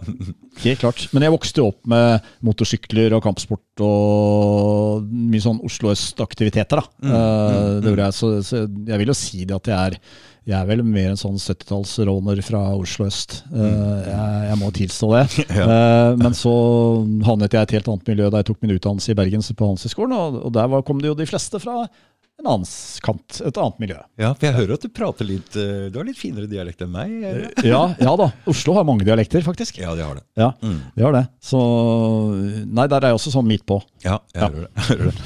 helt 0.66 0.80
klart. 0.84 1.06
Men 1.16 1.22
jeg 1.28 1.32
vokste 1.32 1.64
jo 1.64 1.70
opp 1.72 1.80
med 1.88 2.28
motorsykler 2.44 3.16
og 3.16 3.24
kampsport 3.24 3.80
og 3.80 5.08
mye 5.08 5.40
sånn 5.42 5.64
Oslo 5.64 5.90
øst-aktiviteter. 5.94 6.84
da. 6.84 6.86
Eh, 7.08 7.80
det 7.80 7.88
gjorde 7.90 8.04
jeg, 8.10 8.18
så, 8.20 8.30
så 8.44 8.62
jeg 8.68 9.00
vil 9.00 9.10
jo 9.12 9.16
si 9.18 9.44
det 9.48 9.56
at 9.56 9.72
jeg 9.72 9.94
er 9.94 9.98
jeg 10.44 10.56
er 10.60 10.66
vel 10.68 10.82
mer 10.84 11.10
en 11.14 11.20
sånn 11.20 11.38
70-tallsråner 11.40 12.40
fra 12.44 12.60
Oslo 12.76 13.06
øst. 13.08 13.42
Eh, 13.52 14.08
jeg, 14.08 14.40
jeg 14.50 14.58
må 14.60 14.72
tilstå 14.76 15.12
det. 15.16 15.24
Eh, 15.64 16.14
men 16.20 16.34
så 16.36 16.50
havnet 17.24 17.52
jeg 17.54 17.60
i 17.62 17.66
et 17.68 17.76
helt 17.78 17.88
annet 17.92 18.08
miljø 18.10 18.26
da 18.30 18.40
jeg 18.42 18.50
tok 18.50 18.60
min 18.64 18.74
utdannelse 18.76 19.12
i 19.14 19.16
Bergen 19.18 19.42
på 19.56 19.68
Handelshøyskolen, 19.70 20.12
og, 20.44 20.50
der 20.52 20.68
var, 20.68 20.82
kom 20.84 21.00
det 21.00 21.08
jo 21.08 21.16
de 21.18 21.26
fleste 21.28 21.60
fra 21.62 21.84
en 22.34 22.48
annen 22.50 22.66
kant, 23.06 23.38
et 23.46 23.58
annet 23.62 23.78
miljø. 23.80 23.96
Ja, 24.20 24.32
for 24.34 24.48
jeg 24.48 24.56
hører 24.56 24.74
at 24.74 24.82
du 24.84 24.90
prater 24.92 25.28
litt 25.28 25.54
eh, 25.56 25.84
Du 25.94 26.00
har 26.00 26.06
litt 26.08 26.18
finere 26.18 26.48
dialekt 26.50 26.82
enn 26.82 26.90
meg. 26.92 27.12
Ja, 27.64 27.84
ja 28.02 28.14
da. 28.18 28.26
Oslo 28.50 28.74
har 28.76 28.84
mange 28.88 29.06
dialekter, 29.06 29.44
faktisk. 29.46 29.78
Ja, 29.80 29.94
de 29.96 30.02
har 30.04 30.18
det. 30.18 30.24
Ja, 30.40 30.50
Mm. 30.60 30.80
de 30.98 31.06
har 31.06 31.14
det. 31.14 31.24
Så 31.40 31.60
Nei, 32.66 32.88
der 32.90 32.98
er 33.06 33.12
jeg 33.14 33.20
også 33.20 33.32
sånn 33.36 33.46
midt 33.48 33.64
på. 33.70 33.78
Ja, 34.04 34.18
jeg 34.34 34.42
Ja. 34.42 34.48
hører 34.50 34.66
det. 34.66 34.72
Jeg 34.76 34.88
hører 34.90 35.10
det. 35.12 35.24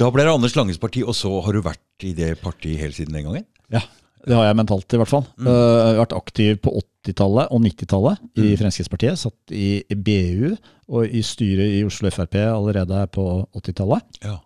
Da 0.00 0.10
ble 0.12 0.24
det 0.26 0.32
Anders 0.34 0.56
Langes 0.56 0.78
parti, 0.80 1.04
og 1.04 1.14
så 1.16 1.30
har 1.44 1.52
du 1.56 1.62
vært 1.64 2.04
i 2.04 2.12
det 2.16 2.34
partiet 2.42 2.80
hele 2.80 2.92
siden 2.96 3.12
den 3.16 3.24
gangen? 3.28 3.46
Ja, 3.72 3.80
det 4.26 4.34
har 4.34 4.48
jeg 4.48 4.56
mentalt 4.58 4.94
i 4.96 4.98
hvert 4.98 5.10
fall. 5.12 5.24
Mm. 5.38 5.46
Uh, 5.46 5.52
jeg 5.54 5.86
har 5.92 6.00
vært 6.00 6.16
aktiv 6.18 6.56
på 6.64 6.72
80-tallet 7.06 7.52
og 7.54 7.60
90-tallet 7.62 8.42
i 8.42 8.56
Fremskrittspartiet. 8.58 9.20
Satt 9.20 9.54
i 9.54 9.68
BU 9.94 10.56
og 10.90 11.06
i 11.14 11.22
styret 11.26 11.76
i 11.78 11.84
Oslo 11.86 12.10
Frp 12.10 12.34
allerede 12.48 13.04
på 13.14 13.26
80-tallet. 13.54 14.20
Ja. 14.26 14.36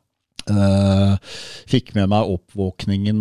Uh, 0.51 1.17
fikk 1.71 1.93
med 1.95 2.09
meg 2.11 2.29
oppvåkningen 2.35 3.19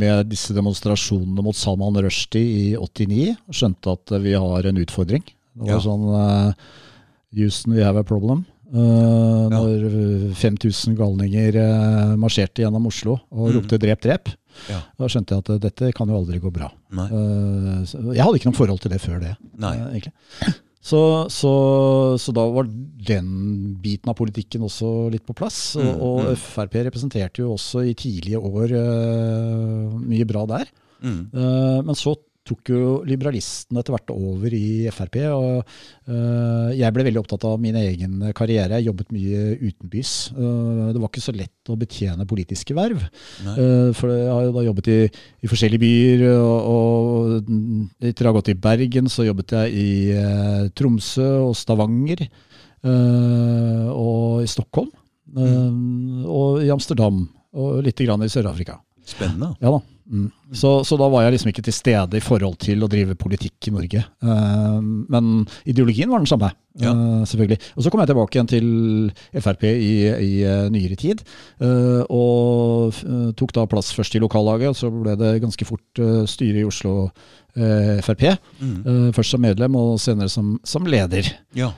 med 0.00 0.28
disse 0.30 0.54
demonstrasjonene 0.56 1.42
mot 1.44 1.56
Salman 1.56 1.96
Rushdie 2.04 2.72
i 2.72 2.76
89. 2.78 3.32
og 3.48 3.56
Skjønte 3.60 3.96
at 3.96 4.12
vi 4.24 4.36
har 4.38 4.68
en 4.68 4.80
utfordring. 4.84 5.24
Det 5.58 5.64
var 5.66 5.76
Ja. 5.76 5.80
sånn 5.82 6.04
uh, 6.08 6.52
Houston, 7.36 7.74
we 7.76 7.82
have 7.84 7.98
a 8.00 8.04
problem. 8.06 8.46
Uh, 8.72 9.48
Ja. 9.48 9.58
Når 9.58 10.32
5000 10.36 10.96
galninger 10.96 11.56
marsjerte 12.20 12.62
gjennom 12.64 12.86
Oslo 12.90 13.18
og 13.32 13.54
ropte 13.56 13.78
'drep, 13.80 14.00
drep'. 14.04 14.34
Ja. 14.68 14.80
Da 14.98 15.10
skjønte 15.10 15.36
jeg 15.36 15.44
at 15.44 15.52
uh, 15.54 15.60
dette 15.62 15.90
kan 15.96 16.10
jo 16.10 16.18
aldri 16.18 16.40
gå 16.42 16.52
bra. 16.54 16.70
Uh, 16.92 17.84
jeg 18.14 18.24
hadde 18.24 18.40
ikke 18.40 18.50
noe 18.50 18.58
forhold 18.58 18.82
til 18.84 18.92
det 18.94 19.00
før 19.02 19.20
det. 19.22 19.34
Nei. 19.60 19.74
uh, 19.78 19.92
egentlig. 19.92 20.14
Så, 20.88 21.00
så, 21.32 21.52
så 22.22 22.32
da 22.32 22.44
var 22.54 22.68
den 23.08 23.28
biten 23.82 24.08
av 24.08 24.16
politikken 24.16 24.62
også 24.64 25.10
litt 25.12 25.26
på 25.26 25.36
plass. 25.36 25.74
Mm, 25.76 25.90
og 25.94 26.20
mm. 26.24 26.30
Frp 26.40 26.78
representerte 26.86 27.42
jo 27.42 27.52
også 27.56 27.82
i 27.90 27.96
tidlige 27.98 28.40
år 28.40 28.72
uh, 28.72 29.98
mye 30.00 30.28
bra 30.28 30.46
der. 30.48 30.70
Mm. 30.98 31.20
Men 31.86 31.94
så 31.94 32.16
tok 32.48 32.70
jo 32.72 32.92
liberalistene 33.06 33.82
etter 33.82 33.94
hvert 33.94 34.12
over 34.14 34.54
i 34.56 34.88
Frp. 34.94 35.18
og 35.34 35.60
uh, 36.08 36.70
Jeg 36.76 36.94
ble 36.94 37.06
veldig 37.08 37.22
opptatt 37.22 37.46
av 37.48 37.58
min 37.62 37.76
egen 37.80 38.22
karriere. 38.36 38.78
Jeg 38.78 38.88
jobbet 38.88 39.12
mye 39.14 39.42
utenbys. 39.60 40.12
Uh, 40.36 40.88
det 40.94 41.02
var 41.02 41.10
ikke 41.10 41.24
så 41.24 41.34
lett 41.36 41.72
å 41.72 41.78
betjene 41.78 42.28
politiske 42.28 42.76
verv. 42.76 43.02
Uh, 43.44 43.90
for 43.96 44.12
jeg 44.12 44.30
har 44.32 44.46
jo 44.46 44.54
da 44.56 44.66
jobbet 44.68 44.92
i, 44.94 44.98
i 45.44 45.50
forskjellige 45.50 45.84
byer. 45.84 46.26
Og, 46.38 46.70
og, 46.74 47.52
etter 48.08 48.26
å 48.26 48.32
ha 48.32 48.38
gått 48.38 48.52
i 48.54 48.58
Bergen, 48.68 49.10
så 49.12 49.26
jobbet 49.28 49.56
jeg 49.58 49.74
i 49.76 50.70
Tromsø 50.78 51.28
og 51.48 51.56
Stavanger. 51.58 52.26
og 52.88 54.42
i 54.44 54.48
Stockholm. 54.48 54.90
Mm. 55.34 56.24
Og 56.24 56.62
i 56.64 56.72
Amsterdam. 56.72 57.26
Og 57.58 57.82
litt 57.84 58.00
grann 58.04 58.24
i 58.24 58.30
Sør-Afrika. 58.32 58.78
Spennende. 59.08 59.54
Ja 59.62 59.72
da. 59.72 59.80
Mm. 60.08 60.30
Så, 60.56 60.70
så, 60.88 60.96
da 60.96 61.06
var 61.12 61.26
jeg 61.26 61.34
liksom 61.34 61.50
ikke 61.50 61.62
til 61.66 61.74
stede 61.76 62.16
i 62.16 62.24
forhold 62.24 62.56
til 62.62 62.80
å 62.80 62.88
drive 62.88 63.16
politikk 63.20 63.68
i 63.68 63.72
Norge. 63.74 64.04
Uh, 64.24 64.78
men 65.12 65.42
ideologien 65.68 66.08
var 66.08 66.22
den 66.22 66.30
samme, 66.30 66.48
ja. 66.80 66.94
uh, 66.94 67.24
selvfølgelig. 67.28 67.58
Og 67.76 67.84
så 67.84 67.92
kom 67.92 68.00
jeg 68.00 68.10
tilbake 68.10 68.38
igjen 68.38 68.48
til 68.48 68.70
Frp 69.44 69.66
i, 69.68 69.90
i 70.08 70.30
uh, 70.48 70.68
nyere 70.72 70.96
tid. 70.98 71.20
og 72.08 72.96
tok 73.36 73.52
da 73.56 73.66
plass 73.68 73.90
først 73.96 74.16
i 74.16 74.22
lokallaget, 74.22 74.72
og 74.72 74.78
så 74.78 74.88
ble 74.92 75.16
det 75.18 75.34
ganske 75.42 75.66
fort 75.68 76.00
styre 76.30 76.62
i 76.62 76.66
Oslo 76.68 77.10
Frp. 77.58 78.24
Mm. 78.62 79.10
først 79.16 79.34
som 79.34 79.42
medlem, 79.42 79.74
og 79.76 79.98
senere 80.00 80.30
som, 80.32 80.54
som 80.64 80.86
leder. 80.86 81.26
Ja. 81.58 81.72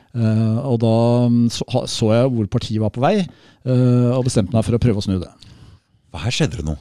og 0.60 0.76
da 0.82 0.94
mm, 1.32 1.46
så, 1.54 1.64
så, 1.88 2.12
jeg 2.14 2.30
hvor 2.34 2.50
partiet 2.52 2.82
var 2.82 2.92
på 2.94 3.02
vei, 3.02 3.16
og 3.64 4.26
bestemte 4.28 4.54
meg 4.54 4.66
for 4.66 4.76
å 4.76 4.82
prøve 4.82 5.02
å 5.02 5.08
snu 5.08 5.18
det. 5.22 5.32
Her 6.20 6.36
skjedde 6.36 6.60
det 6.60 6.68
noe? 6.68 6.78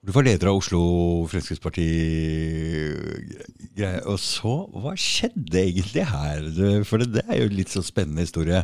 Du 0.00 0.14
var 0.14 0.24
leder 0.24 0.48
av 0.48 0.56
Oslo 0.60 0.80
Fremskrittsparti. 1.28 1.88
Og 4.08 4.16
så, 4.22 4.54
hva 4.72 4.94
skjedde 4.96 5.60
egentlig 5.60 6.06
her? 6.08 6.46
For 6.88 7.04
det, 7.04 7.26
er 7.26 7.42
jo 7.42 7.50
en 7.50 7.58
litt 7.58 7.72
sånn 7.74 7.84
spennende 7.84 8.24
historie. 8.24 8.62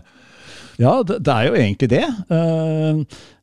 Ja, 0.81 1.03
det, 1.05 1.21
det 1.25 1.35
er 1.35 1.51
jo 1.51 1.59
egentlig 1.61 1.91
det. 1.93 2.07
Eh, 2.33 3.03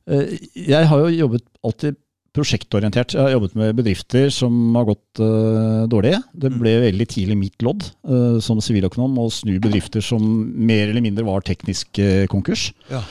eh, 0.09 0.33
jeg 0.57 0.89
har 0.89 1.03
jo 1.03 1.13
jobbet 1.13 1.45
alltid 1.65 1.99
prosjektorientert. 2.33 3.13
Jeg 3.13 3.21
har 3.21 3.35
jobbet 3.35 3.53
med 3.61 3.77
bedrifter 3.77 4.31
som 4.33 4.73
har 4.73 4.87
gått 4.87 5.21
uh, 5.21 5.85
dårlig. 5.89 6.15
Det 6.33 6.49
mm. 6.49 6.55
ble 6.63 6.71
veldig 6.87 7.05
tidlig 7.11 7.37
mitt 7.37 7.65
lodd 7.65 7.85
uh, 8.09 8.39
som 8.41 8.61
siviløkonom 8.63 9.19
å 9.21 9.27
snu 9.29 9.59
bedrifter 9.61 10.01
som 10.01 10.23
mer 10.57 10.87
eller 10.87 11.05
mindre 11.05 11.27
var 11.27 11.45
teknisk 11.45 12.01
uh, 12.01 12.25
konkurs. 12.33 12.71
Ja. 12.89 13.03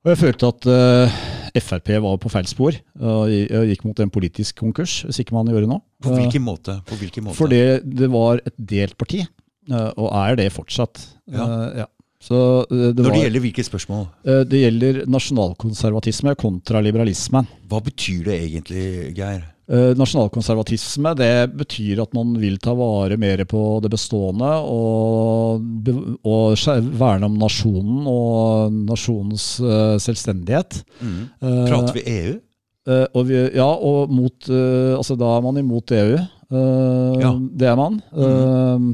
Og 0.00 0.14
jeg 0.14 0.20
følte 0.22 0.48
at 0.48 0.66
uh, 0.70 1.20
Frp 1.60 1.90
var 2.00 2.16
på 2.22 2.30
feil 2.32 2.46
spor 2.48 2.76
og 3.04 3.32
gikk 3.68 3.82
mot 3.84 4.00
en 4.00 4.12
politisk 4.12 4.62
konkurs, 4.62 5.00
hvis 5.04 5.20
ikke 5.20 5.34
man 5.36 5.50
gjør 5.50 5.66
det 5.66 5.70
nå. 5.72 5.80
På 6.00 6.14
hvilken 6.14 6.44
måte? 6.46 6.78
På 6.88 6.96
hvilken 6.96 7.26
måte? 7.26 7.36
Fordi 7.36 7.60
det 7.84 8.08
var 8.12 8.40
et 8.40 8.54
delt 8.56 8.96
parti, 9.00 9.24
uh, 9.72 9.90
og 9.90 10.08
er 10.22 10.38
det 10.40 10.50
fortsatt. 10.54 11.02
Ja. 11.28 11.48
Ja. 11.82 11.88
Så, 12.20 12.36
det 12.68 13.00
Når 13.00 13.14
det 13.14 13.22
gjelder 13.22 13.42
hvilke 13.46 13.62
spørsmål? 13.64 14.02
Det 14.44 14.58
gjelder 14.60 14.98
nasjonalkonservatisme 15.08 16.34
kontra 16.36 16.82
liberalisme. 16.84 17.40
Hva 17.68 17.80
betyr 17.80 18.26
det 18.26 18.36
egentlig, 18.44 18.82
Geir? 19.16 19.46
Eh, 19.70 19.92
nasjonalkonservatisme 19.94 21.12
det 21.14 21.52
betyr 21.54 22.00
at 22.02 22.14
man 22.16 22.32
vil 22.42 22.56
ta 22.58 22.72
vare 22.74 23.14
mer 23.20 23.44
på 23.46 23.62
det 23.84 23.92
bestående 23.92 24.48
og, 24.66 25.62
og 26.26 26.88
verne 26.98 27.28
om 27.28 27.36
nasjonen 27.38 28.08
og 28.10 28.74
nasjonens 28.88 29.46
uh, 29.62 29.94
selvstendighet. 30.02 30.80
Mm. 30.98 31.20
Prater 31.68 32.00
vi 32.00 32.06
EU? 32.16 32.38
Og 32.90 33.26
vi, 33.28 33.36
ja, 33.54 33.68
og 33.68 34.10
mot, 34.10 34.48
altså 34.50 35.14
da 35.14 35.28
er 35.36 35.42
man 35.44 35.58
imot 35.60 35.92
EU. 35.94 36.16
Ja. 37.20 37.30
Det 37.38 37.68
er 37.68 37.76
man. 37.78 38.00
Mm. 38.10 38.88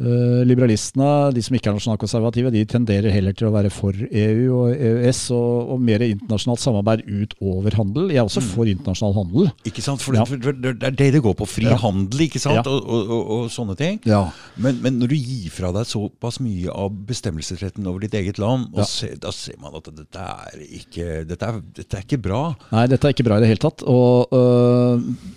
Uh, 0.00 0.40
liberalistene, 0.48 1.28
de 1.36 1.42
som 1.44 1.56
ikke 1.56 1.68
er 1.68 1.74
nasjonalkonservative, 1.76 2.52
de 2.54 2.62
tenderer 2.64 3.12
heller 3.12 3.34
til 3.36 3.50
å 3.50 3.52
være 3.52 3.68
for 3.74 3.92
EU 3.92 4.44
og 4.56 4.70
EØS 4.72 5.18
og, 5.36 5.74
og 5.74 5.82
mer 5.84 6.00
internasjonalt 6.06 6.62
samarbeid 6.62 7.02
utover 7.04 7.76
handel. 7.76 8.08
Jeg 8.08 8.22
er 8.22 8.30
også 8.30 8.40
mm. 8.40 8.46
for 8.54 8.70
internasjonal 8.70 9.18
handel. 9.18 9.50
Ikke 9.68 9.84
sant, 9.84 10.00
for, 10.00 10.16
ja. 10.16 10.24
det, 10.24 10.38
for 10.46 10.56
det, 10.56 10.72
er 10.88 10.96
det 10.96 11.10
det 11.16 11.20
går 11.26 11.36
på. 11.36 11.48
Fri 11.50 11.68
ja. 11.68 11.76
handel 11.82 12.24
ikke 12.24 12.40
sant, 12.40 12.62
ja. 12.62 12.64
og, 12.64 12.88
og, 12.88 13.20
og, 13.20 13.42
sånne 13.52 13.76
ting. 13.76 14.00
Men, 14.56 14.80
men, 14.80 14.96
når 15.02 15.12
du 15.12 15.18
gir 15.18 15.52
fra 15.52 15.72
deg 15.76 15.88
såpass 15.90 16.40
mye 16.40 16.72
av 16.72 16.96
bestemmelsesretten 17.10 17.90
over 17.90 18.06
ditt 18.06 18.16
eget 18.16 18.40
land, 18.40 18.72
se, 18.88 19.12
da 19.20 19.34
ser 19.36 19.60
man 19.60 19.76
at 19.76 19.92
dette 19.92 20.30
er, 20.32 20.64
ikke, 20.80 21.10
dette, 21.28 21.52
er, 21.52 21.60
dette 21.76 22.00
er 22.00 22.08
ikke 22.08 22.22
bra. 22.24 22.46
Nei, 22.72 22.86
dette 22.88 23.04
er 23.04 23.16
ikke 23.16 23.28
bra 23.28 23.36
i 23.36 23.44
det 23.44 23.52
hele 23.52 23.64
tatt. 23.68 23.84
Og 23.84 24.32
uh, 24.32 25.36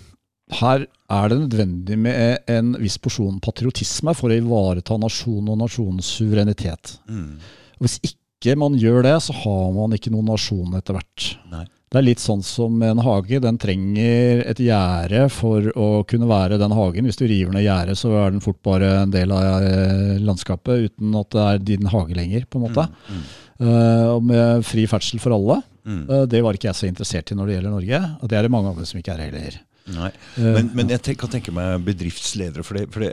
her 0.52 0.84
er 0.84 1.30
det 1.30 1.38
nødvendig 1.40 1.96
med 1.98 2.50
en 2.50 2.74
viss 2.80 2.98
porsjon 3.00 3.40
patriotisme 3.44 4.12
for 4.16 4.32
å 4.32 4.36
ivareta 4.36 4.98
nasjon 5.00 5.48
og 5.48 5.60
nasjonens 5.62 6.10
suverenitet. 6.18 6.98
Mm. 7.08 7.38
Hvis 7.80 7.96
ikke 8.04 8.56
man 8.60 8.76
gjør 8.76 9.06
det, 9.06 9.14
så 9.24 9.36
har 9.44 9.72
man 9.76 9.96
ikke 9.96 10.12
noen 10.12 10.28
nasjon 10.34 10.76
etter 10.76 10.98
hvert. 10.98 11.30
Nei. 11.52 11.64
Det 11.94 12.00
er 12.00 12.06
litt 12.08 12.22
sånn 12.22 12.40
som 12.42 12.80
en 12.82 12.98
hage. 13.06 13.38
Den 13.38 13.58
trenger 13.62 14.40
et 14.50 14.58
gjerde 14.58 15.28
for 15.30 15.68
å 15.78 15.86
kunne 16.10 16.26
være 16.26 16.58
den 16.58 16.74
hagen. 16.74 17.06
Hvis 17.06 17.20
du 17.20 17.22
river 17.30 17.54
ned 17.54 17.62
gjerdet, 17.62 17.94
så 18.00 18.10
er 18.18 18.34
den 18.34 18.42
fort 18.42 18.58
bare 18.66 18.88
en 19.04 19.12
del 19.14 19.30
av 19.30 19.62
eh, 19.62 20.16
landskapet 20.18 20.88
uten 20.88 21.14
at 21.20 21.30
det 21.30 21.44
er 21.44 21.62
din 21.70 21.86
hage 21.92 22.16
lenger. 22.18 22.48
på 22.50 22.58
en 22.58 22.66
måte. 22.66 22.88
Mm. 23.06 23.20
Mm. 23.20 23.28
Uh, 23.54 24.06
og 24.16 24.24
med 24.26 24.64
fri 24.66 24.88
ferdsel 24.90 25.22
for 25.22 25.36
alle. 25.36 25.60
Uh, 25.86 26.24
det 26.26 26.40
var 26.42 26.58
ikke 26.58 26.72
jeg 26.72 26.80
så 26.80 26.88
interessert 26.88 27.30
i 27.30 27.38
når 27.38 27.46
det 27.46 27.56
gjelder 27.60 27.76
Norge. 27.76 28.02
Og 28.18 28.32
det 28.32 28.40
er 28.40 28.48
det 28.48 28.52
mange 28.56 28.74
andre 28.74 28.88
som 28.90 28.98
ikke 28.98 29.14
er 29.14 29.22
heller. 29.28 29.60
Nei, 29.92 30.10
Men, 30.40 30.70
men 30.72 30.92
jeg 30.94 31.18
kan 31.20 31.32
tenke 31.32 31.52
meg 31.52 31.82
bedriftsledere. 31.84 32.64
For 32.64 32.78
det, 32.78 32.88
for 32.94 33.04
det, 33.04 33.12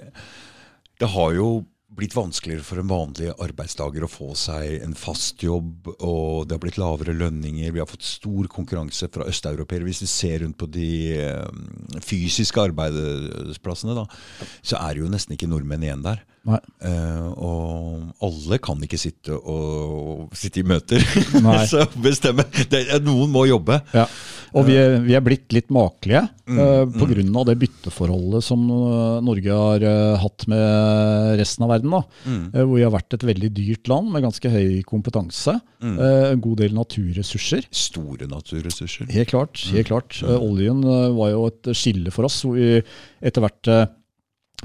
det 1.01 1.10
har 1.12 1.36
jo 1.36 1.49
blitt 1.91 2.15
vanskeligere 2.15 2.63
for 2.63 2.79
en 2.79 2.88
vanlig 2.88 3.34
arbeidstaker 3.43 4.05
å 4.05 4.10
få 4.10 4.29
seg 4.39 4.77
en 4.79 4.93
fast 4.95 5.43
jobb, 5.43 5.89
og 5.99 6.47
det 6.47 6.55
har 6.55 6.62
blitt 6.63 6.79
lavere 6.79 7.15
lønninger. 7.17 7.73
Vi 7.75 7.81
har 7.84 7.89
fått 7.89 8.07
stor 8.07 8.47
konkurranse 8.51 9.10
fra 9.12 9.27
østeuropeere. 9.27 9.84
Hvis 9.89 10.03
vi 10.05 10.10
ser 10.12 10.39
rundt 10.45 10.60
på 10.62 10.69
de 10.71 10.91
eh, 11.19 11.99
fysiske 12.05 12.63
arbeidsplassene, 12.63 13.97
da, 13.97 14.05
så 14.63 14.79
er 14.79 14.95
det 14.95 15.03
jo 15.03 15.12
nesten 15.12 15.36
ikke 15.36 15.51
nordmenn 15.51 15.84
igjen 15.84 16.05
der. 16.07 16.23
Uh, 16.41 17.27
og 17.38 18.23
alle 18.25 18.58
kan 18.65 18.80
ikke 18.82 18.97
sitte, 18.97 19.36
og, 19.38 20.32
sitte 20.38 20.63
i 20.63 20.65
møter. 20.65 21.04
så 21.69 21.86
bestemme. 22.01 22.47
Det, 22.71 22.88
noen 23.06 23.30
må 23.34 23.45
jobbe. 23.49 23.77
Ja. 23.93 24.08
Og 24.58 24.65
vi 24.67 24.75
er, 24.75 24.97
vi 25.06 25.13
er, 25.15 25.23
blitt 25.23 25.54
litt 25.56 25.69
makelige 25.71 26.25
mm, 26.27 26.58
uh, 26.58 26.63
eh, 26.82 26.82
pga. 26.91 27.21
Mm. 27.21 27.38
det 27.47 27.56
bytteforholdet 27.62 28.43
som 28.43 28.65
Norge 29.23 29.60
har 29.62 29.86
uh, 29.86 30.17
hatt 30.19 30.43
med 30.51 31.38
resten 31.39 31.63
av 31.63 31.71
verden. 31.71 31.93
Mm. 32.25 32.43
Uh, 32.49 32.60
hvor 32.65 32.73
vi 32.73 32.84
har 32.84 32.95
vært 32.97 33.15
et 33.15 33.27
veldig 33.32 33.54
dyrt 33.62 33.91
land 33.91 34.12
med 34.12 34.25
ganske 34.25 34.51
høy 34.51 34.82
kompetanse. 34.88 35.60
Mm. 35.82 35.95
en 35.97 36.41
god 36.43 36.60
del 36.62 36.75
naturressurser. 36.77 37.65
Store 37.73 38.27
naturressurser. 38.30 39.08
Helt 39.10 39.32
klart. 39.32 39.63
helt 39.73 39.88
klart. 39.89 40.19
oljen 40.21 40.84
var 41.17 41.32
jo 41.32 41.47
et 41.49 41.71
skille 41.77 42.13
for 42.13 42.27
oss, 42.27 42.43
hvor 42.45 42.54
vi 42.54 42.84
etter 43.25 43.41
hvert 43.41 43.71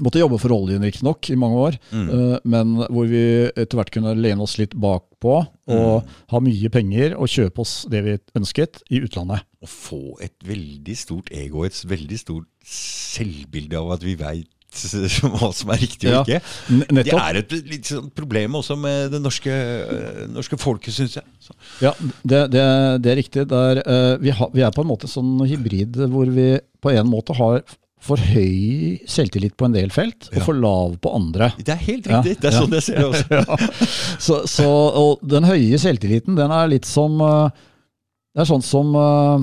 Måtte 0.03 0.21
jobbe 0.21 0.39
for 0.41 0.53
oljen 0.53 0.83
riktignok 0.85 1.29
i 1.33 1.37
mange 1.39 1.61
år, 1.67 1.77
mm. 1.89 2.09
uh, 2.09 2.35
men 2.45 2.75
hvor 2.85 3.07
vi 3.09 3.21
etter 3.49 3.79
hvert 3.79 3.93
kunne 3.93 4.13
lene 4.17 4.43
oss 4.45 4.57
litt 4.61 4.75
bakpå 4.77 5.37
og 5.37 6.03
mm. 6.03 6.11
ha 6.33 6.41
mye 6.43 6.69
penger 6.73 7.15
og 7.17 7.31
kjøpe 7.33 7.63
oss 7.63 7.79
det 7.91 8.03
vi 8.05 8.17
ønsket 8.37 8.83
i 8.93 9.01
utlandet. 9.03 9.47
Å 9.63 9.69
få 9.69 10.01
et 10.23 10.35
veldig 10.45 10.97
stort 10.99 11.31
ego, 11.33 11.65
et 11.65 11.81
veldig 11.89 12.21
stort 12.21 12.47
selvbilde 12.67 13.79
av 13.79 13.97
at 13.97 14.05
vi 14.05 14.13
veit 14.19 14.51
hva 15.33 15.49
som 15.55 15.71
er 15.73 15.79
riktig 15.81 16.09
og 16.11 16.29
ja, 16.29 16.37
ikke. 16.37 16.91
Det 16.99 17.15
er 17.15 17.39
et 17.39 17.53
litt 17.65 17.89
sånn 17.89 18.11
problem 18.13 18.59
også 18.59 18.75
med 18.79 19.13
det 19.15 19.21
norske, 19.23 19.55
norske 20.29 20.59
folket, 20.61 20.93
syns 20.93 21.17
jeg. 21.17 21.25
Så. 21.41 21.55
Ja, 21.81 21.93
det, 22.21 22.43
det, 22.53 22.63
det, 23.01 23.11
er 23.11 23.17
riktig. 23.17 23.47
Er, 23.47 23.81
uh, 23.87 24.13
vi, 24.21 24.33
ha, 24.37 24.49
vi, 24.53 24.63
er 24.67 24.75
på 24.75 24.85
en 24.85 24.91
måte 24.91 25.09
sånn 25.09 25.39
hybrid 25.47 25.97
hvor 26.11 26.29
vi 26.29 26.51
på 26.83 26.93
en 26.93 27.09
måte 27.09 27.35
har 27.39 27.63
for 28.03 28.21
høy 28.21 28.99
selvtillit 29.09 29.55
på 29.57 29.67
en 29.67 29.75
del 29.75 29.91
felt, 29.93 30.29
og 30.31 30.43
for 30.45 30.57
lav 30.57 30.95
på 31.01 31.11
andre. 31.17 31.49
Det 31.57 31.73
er 31.73 31.81
helt 31.81 32.07
riktig. 32.07 32.35
Ja, 32.37 32.41
det 32.43 32.49
er 32.49 32.55
sånn 32.55 32.75
jeg 32.77 32.85
ser 32.85 32.99
det 33.01 33.07
også. 33.09 33.69
så, 34.27 34.39
så, 34.49 34.67
og 35.01 35.23
den 35.27 35.47
høye 35.47 35.79
selvtilliten, 35.81 36.37
den 36.37 36.53
er 36.53 36.69
litt 36.71 36.87
som 36.87 37.17
eh, 37.25 37.63
Det 38.35 38.43
er 38.43 38.49
sånn 38.51 38.65
som 38.65 38.93
uh, 38.93 39.41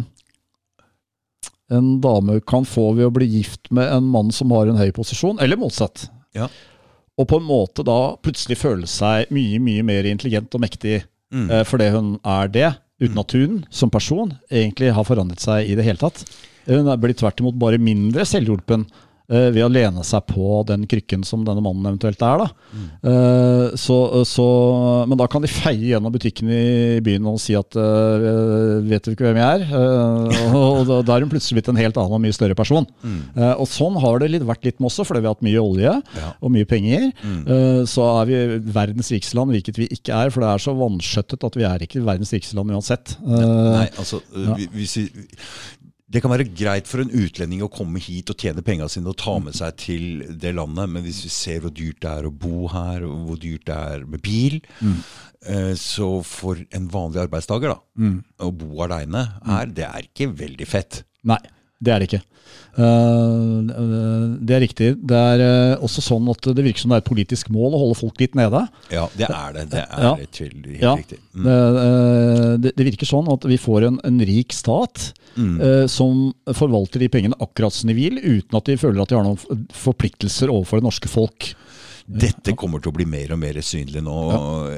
en 1.74 1.96
dame 2.04 2.38
kan 2.46 2.66
få 2.68 2.92
ved 2.94 3.08
å 3.08 3.14
bli 3.14 3.26
gift 3.40 3.72
med 3.74 3.90
en 3.90 4.06
mann 4.14 4.30
som 4.32 4.54
har 4.54 4.70
en 4.70 4.78
høy 4.78 4.94
posisjon, 4.94 5.42
eller 5.42 5.58
motsatt. 5.58 6.06
Ja. 6.38 6.48
Og 7.18 7.28
på 7.30 7.40
en 7.40 7.46
måte 7.46 7.84
da 7.86 8.14
plutselig 8.22 8.60
føle 8.62 8.88
seg 8.90 9.34
mye, 9.34 9.58
mye 9.62 9.82
mer 9.86 10.06
intelligent 10.08 10.54
og 10.54 10.62
mektig 10.62 11.02
mm. 11.34 11.50
uh, 11.50 11.60
fordi 11.66 11.90
hun 11.94 12.16
er 12.22 12.54
det, 12.54 12.72
uten 13.02 13.18
at 13.18 13.34
hun 13.34 13.62
som 13.74 13.90
person 13.90 14.36
egentlig 14.46 14.94
har 14.94 15.06
forandret 15.06 15.42
seg 15.42 15.66
i 15.66 15.74
det 15.74 15.84
hele 15.90 15.98
tatt. 16.00 16.22
Hun 16.68 16.92
blir 17.00 17.14
tvert 17.18 17.40
imot 17.44 17.58
bare 17.60 17.78
mindre 17.82 18.24
selvhjulpen 18.28 18.86
uh, 19.30 19.48
ved 19.54 19.62
å 19.64 19.70
lene 19.72 20.02
seg 20.04 20.26
på 20.28 20.62
den 20.68 20.82
krykken 20.90 21.22
som 21.24 21.44
denne 21.46 21.62
mannen 21.64 21.86
eventuelt 21.94 22.20
er. 22.24 22.42
Da. 22.42 22.48
Eh, 23.08 23.76
så, 23.80 23.96
så, 24.28 24.44
men 25.08 25.16
da 25.20 25.24
kan 25.30 25.40
de 25.44 25.48
feie 25.48 25.90
gjennom 25.94 26.12
butikken 26.12 26.50
i 26.52 26.98
byen 27.04 27.24
og 27.30 27.38
si 27.40 27.54
at 27.56 27.76
uh, 27.78 28.80
vet 28.84 29.04
du 29.06 29.12
ikke 29.14 29.24
hvem 29.28 29.38
jeg 29.40 29.62
er? 29.62 29.64
Uh, 29.72 30.56
og 30.60 30.82
da, 30.88 30.98
da 31.08 31.16
er 31.16 31.24
hun 31.24 31.32
plutselig 31.32 31.56
blitt 31.60 31.70
en 31.72 31.80
helt 31.80 31.96
annen 32.00 32.16
og 32.18 32.22
mye 32.24 32.36
større 32.36 32.56
person. 32.58 32.84
Eh, 33.04 33.54
og 33.54 33.64
sånn 33.70 33.96
har 34.02 34.20
det 34.22 34.28
litt, 34.34 34.44
vært 34.48 34.64
litt 34.68 34.80
med 34.80 34.90
også, 34.90 35.06
fordi 35.08 35.22
vi 35.24 35.30
har 35.30 35.36
hatt 35.38 35.46
mye 35.48 35.62
olje 35.64 35.94
Ja. 36.20 36.30
og 36.44 36.52
mye 36.54 36.68
penger. 36.68 37.08
Eh, 37.24 37.80
så 37.90 38.04
er 38.20 38.28
vi 38.28 38.42
verdens 38.76 39.08
rikeste 39.14 39.38
land, 39.40 39.54
hvilket 39.56 39.80
vi 39.80 39.88
ikke 39.96 40.16
er, 40.24 40.32
for 40.34 40.44
det 40.44 40.52
er 40.52 40.64
så 40.68 40.76
vanskjøttet 40.78 41.48
at 41.48 41.56
vi 41.60 41.64
er 41.68 41.86
ikke 41.88 42.04
verdens 42.04 42.32
rikeste 42.36 42.58
land 42.60 42.72
uansett. 42.76 43.16
Nei, 43.24 43.88
altså, 44.00 44.20
vi- 44.58 44.68
hvis 44.76 44.98
vi, 45.00 45.06
det 46.04 46.20
kan 46.20 46.32
være 46.34 46.46
greit 46.52 46.88
for 46.88 47.00
en 47.00 47.12
utlending 47.16 47.62
å 47.64 47.70
komme 47.72 48.02
hit 48.02 48.28
og 48.32 48.36
tjene 48.40 48.64
pengene 48.64 48.90
sine 48.92 49.08
og 49.08 49.16
ta 49.20 49.38
med 49.40 49.56
seg 49.56 49.78
til 49.80 50.04
det 50.40 50.52
landet, 50.56 50.90
men 50.92 51.04
hvis 51.06 51.22
vi 51.24 51.32
ser 51.32 51.64
hvor 51.64 51.72
dyrt 51.72 52.02
det 52.04 52.10
er 52.10 52.28
å 52.28 52.34
bo 52.44 52.66
her, 52.72 53.06
og 53.08 53.30
hvor 53.30 53.40
dyrt 53.40 53.64
det 53.70 53.78
er 53.94 54.04
med 54.12 54.20
bil, 54.24 54.58
mm. 54.84 54.98
så 55.80 56.10
for 56.28 56.60
en 56.76 56.90
vanlig 56.92 57.24
arbeidstaker 57.24 57.72
da, 57.72 57.78
å 58.44 58.52
bo 58.52 58.84
aleine 58.84 59.24
her, 59.48 59.72
det 59.72 59.88
er 59.88 60.10
ikke 60.10 60.28
veldig 60.44 60.68
fett. 60.68 61.00
Nei, 61.24 61.40
det 61.84 61.92
er 61.94 62.02
det 62.02 62.08
ikke. 62.12 62.22
Eh, 62.74 64.38
det 64.44 64.54
er 64.56 64.62
riktig. 64.64 64.88
Det 65.06 65.18
er 65.18 65.42
eh, 65.44 65.74
også 65.84 66.02
sånn 66.04 66.26
at 66.32 66.48
det 66.56 66.64
virker 66.66 66.82
som 66.84 66.92
det 66.92 66.98
er 66.98 67.04
et 67.04 67.10
politisk 67.10 67.50
mål 67.54 67.76
å 67.76 67.80
holde 67.84 67.98
folk 67.98 68.18
litt 68.22 68.34
nede. 68.38 68.64
Ja, 68.92 69.06
det 69.16 69.28
er 69.28 69.54
det. 69.56 69.66
Det 69.74 69.82
er 69.84 70.02
Ja. 70.08 70.14
helt. 70.18 70.40
Ja, 70.80 70.94
riktig. 70.98 71.18
Mm. 71.34 71.46
Eh, 71.54 72.56
det, 72.64 72.74
det 72.78 72.86
virker 72.90 73.08
sånn 73.08 73.30
at 73.32 73.46
vi 73.50 73.58
får 73.60 73.88
en, 73.90 74.00
en 74.04 74.18
rik 74.20 74.52
stat 74.56 75.12
Mm. 75.34 75.88
som 75.90 76.28
forvalter 76.54 77.00
de 77.02 77.08
pengene 77.10 77.34
akkurat 77.42 77.74
som 77.74 77.88
de 77.90 77.94
vil, 77.98 78.20
uten 78.22 78.54
at 78.54 78.68
de 78.68 78.76
føler 78.78 79.02
at 79.02 79.08
de 79.10 79.16
har 79.18 79.24
noen 79.26 79.64
forpliktelser 79.74 80.46
overfor 80.46 80.78
det 80.78 80.84
norske 80.86 81.10
folk. 81.10 81.48
Dette 82.06 82.54
kommer 82.54 82.78
til 82.78 82.92
å 82.92 82.94
bli 82.94 83.02
mer 83.04 83.32
og 83.34 83.40
mer 83.42 83.58
synlig 83.58 83.98
nå 84.06 84.14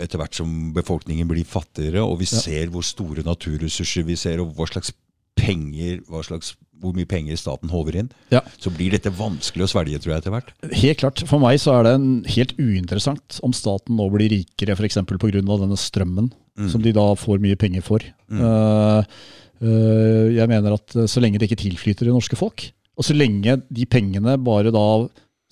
etter 0.00 0.16
hvert 0.16 0.32
som 0.38 0.72
befolkningen 0.72 1.28
blir 1.28 1.44
fattigere, 1.44 2.00
og 2.00 2.22
vi 2.22 2.30
ser 2.30 2.72
hvor 2.72 2.80
store 2.88 3.20
naturressurser 3.26 4.06
vi 4.08 4.16
ser, 4.16 4.40
og 4.40 4.54
hva 4.56 4.64
slags 4.70 4.94
penger, 5.36 6.00
hva 6.08 6.24
slags, 6.24 6.54
hvor 6.82 6.94
mye 6.96 7.08
penger 7.08 7.38
staten 7.40 7.70
håver 7.72 8.00
inn. 8.02 8.10
Ja. 8.32 8.42
Så 8.62 8.72
blir 8.74 8.94
dette 8.94 9.12
vanskelig 9.14 9.66
å 9.66 9.70
svelge, 9.70 10.00
tror 10.02 10.14
jeg, 10.14 10.22
etter 10.22 10.34
hvert. 10.34 10.52
Helt 10.82 11.00
klart. 11.02 11.22
For 11.28 11.42
meg 11.42 11.60
så 11.62 11.76
er 11.76 11.86
det 11.86 11.94
en 11.98 12.08
helt 12.36 12.54
uinteressant 12.58 13.40
om 13.46 13.54
staten 13.56 13.98
nå 13.98 14.08
blir 14.12 14.32
rikere 14.32 14.76
f.eks. 14.76 15.00
pga. 15.08 15.30
denne 15.40 15.80
strømmen, 15.80 16.30
som 16.72 16.84
de 16.84 16.94
da 16.96 17.10
får 17.18 17.42
mye 17.42 17.58
penger 17.60 17.84
for. 17.84 18.04
Mm. 18.32 18.40
Uh, 18.40 19.18
uh, 19.62 20.26
jeg 20.32 20.48
mener 20.50 20.76
at 20.78 20.96
eh, 20.96 21.08
så 21.10 21.20
lenge 21.22 21.40
det 21.40 21.50
ikke 21.50 21.64
tilflyter 21.66 22.08
det 22.08 22.16
norske 22.16 22.38
folk, 22.38 22.68
og 22.96 23.04
så 23.04 23.16
lenge 23.16 23.58
de 23.68 23.84
pengene 23.88 24.38
bare 24.40 24.72
da 24.72 24.86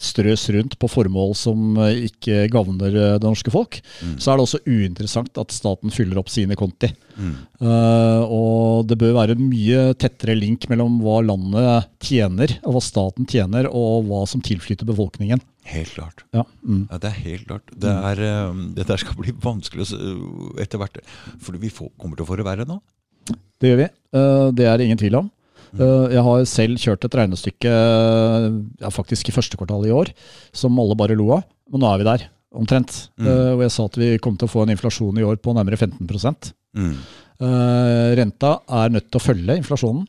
strøs 0.00 0.48
rundt 0.50 0.74
på 0.80 0.88
formål 0.90 1.34
som 1.38 1.78
eh, 1.78 2.06
ikke 2.08 2.48
gagner 2.52 2.90
eh, 2.90 3.16
det 3.20 3.28
norske 3.28 3.52
folk, 3.54 3.78
så 4.18 4.32
er 4.32 4.38
det 4.38 4.46
også 4.46 4.62
uinteressant 4.66 5.40
at 5.40 5.54
staten 5.54 5.92
fyller 5.94 6.18
opp 6.20 6.32
sine 6.32 6.56
konti. 6.58 6.90
Eh, 7.14 8.22
og 8.26 8.88
det 8.90 8.98
bør 9.00 9.14
være 9.20 9.36
en 9.36 9.44
mye 9.46 9.92
tettere 10.00 10.34
link 10.38 10.66
mellom 10.70 10.98
hva 11.04 11.20
landet 11.24 11.90
tjener, 12.02 12.56
og 12.64 12.76
hva 12.76 12.84
staten 12.84 13.28
tjener, 13.30 13.70
og 13.70 14.08
hva 14.10 14.24
som 14.30 14.42
tilflyter 14.44 14.88
befolkningen. 14.88 15.42
Helt 15.70 15.94
klart. 15.94 16.26
Ja. 16.36 16.42
Mm. 16.66 16.88
Ja, 16.90 16.98
det 17.00 17.12
er 17.12 17.22
helt 17.22 17.46
klart. 17.48 17.70
Det 17.86 17.92
er, 18.10 18.24
um, 18.50 18.66
dette 18.76 18.98
skal 19.00 19.16
bli 19.16 19.32
vanskelig 19.40 19.86
etter 20.60 20.82
hvert. 20.82 21.00
For 21.40 21.56
vi 21.56 21.70
får, 21.72 21.94
kommer 21.96 22.18
til 22.18 22.26
å 22.26 22.28
få 22.28 22.36
det 22.40 22.44
verre 22.50 22.66
nå. 22.68 22.82
Det 23.62 23.70
gjør 23.70 23.80
vi. 23.80 23.88
Uh, 24.12 24.50
det 24.52 24.68
er 24.68 24.76
det 24.76 24.90
ingen 24.90 25.00
tvil 25.00 25.22
om. 25.22 25.32
Eh, 25.74 26.14
jeg 26.14 26.24
har 26.26 26.44
selv 26.48 26.80
kjørt 26.80 27.06
et 27.06 27.16
regnestykke 27.18 27.70
eh, 27.70 28.48
ja, 28.82 28.90
faktisk 28.94 29.30
i 29.30 29.34
første 29.34 29.58
kvartal 29.60 29.86
i 29.88 29.94
år, 29.94 30.12
som 30.54 30.78
alle 30.80 30.96
bare 30.98 31.16
lo 31.18 31.30
av. 31.36 31.46
Men 31.72 31.84
nå 31.84 31.90
er 31.90 32.02
vi 32.02 32.08
der, 32.08 32.26
omtrent. 32.54 32.98
Eh, 33.20 33.50
og 33.56 33.64
jeg 33.64 33.74
sa 33.74 33.88
at 33.88 33.98
vi 34.00 34.12
kom 34.22 34.38
til 34.38 34.48
å 34.48 34.52
få 34.52 34.64
en 34.64 34.74
inflasjon 34.74 35.18
i 35.20 35.26
år 35.26 35.40
på 35.42 35.56
nærmere 35.56 35.80
15 35.80 36.52
Mm. 36.74 36.94
Renta 38.18 38.48
er 38.66 38.90
nødt 38.90 39.06
til 39.06 39.20
å 39.20 39.22
følge 39.22 39.54
inflasjonen 39.60 40.08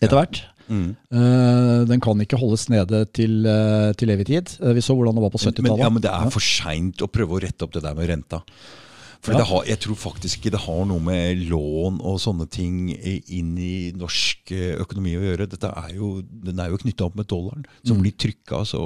etter 0.00 0.16
hvert. 0.16 0.40
Mm. 0.66 0.88
Eh, 1.14 1.76
den 1.86 2.02
kan 2.02 2.18
ikke 2.22 2.38
holdes 2.40 2.66
nede 2.72 3.04
til, 3.14 3.46
til 3.98 4.10
evig 4.14 4.26
tid. 4.26 4.50
Vi 4.74 4.82
så 4.82 4.96
hvordan 4.98 5.14
det 5.18 5.22
var 5.22 5.32
på 5.34 5.38
70-tallet. 5.38 5.84
ja, 5.84 5.90
men 5.92 6.02
det 6.02 6.10
er 6.10 6.34
for 6.34 6.42
seint 6.42 7.04
å 7.04 7.10
prøve 7.10 7.38
å 7.38 7.42
rette 7.46 7.66
opp 7.66 7.74
det 7.76 7.84
der 7.86 7.94
med 7.94 8.10
renta. 8.10 8.42
For 9.20 9.32
Ja. 9.34 9.38
det 9.38 9.46
har, 9.48 9.64
jeg 9.66 9.80
tror 9.82 9.96
faktisk 9.98 10.38
ikke 10.38 10.50
det 10.54 10.60
har 10.62 10.84
noe 10.86 11.00
med 11.02 11.40
lån 11.50 11.96
og 12.06 12.20
sånne 12.22 12.46
ting 12.48 12.90
inn 12.94 13.56
i 13.58 13.90
norsk 13.92 14.52
eh, 14.54 14.76
økonomi 14.78 15.16
å 15.18 15.24
gjøre. 15.26 15.48
Dette 15.50 15.66
er 15.74 15.96
jo, 15.96 16.22
den 16.22 16.60
er 16.62 16.70
jo 16.70 16.78
knytta 16.78 17.04
opp 17.08 17.16
med 17.18 17.26
dollaren, 17.26 17.64
som 17.84 17.96
Mm. 17.98 18.02
blir 18.04 18.14
trykka. 18.14 18.62
Så 18.64 18.78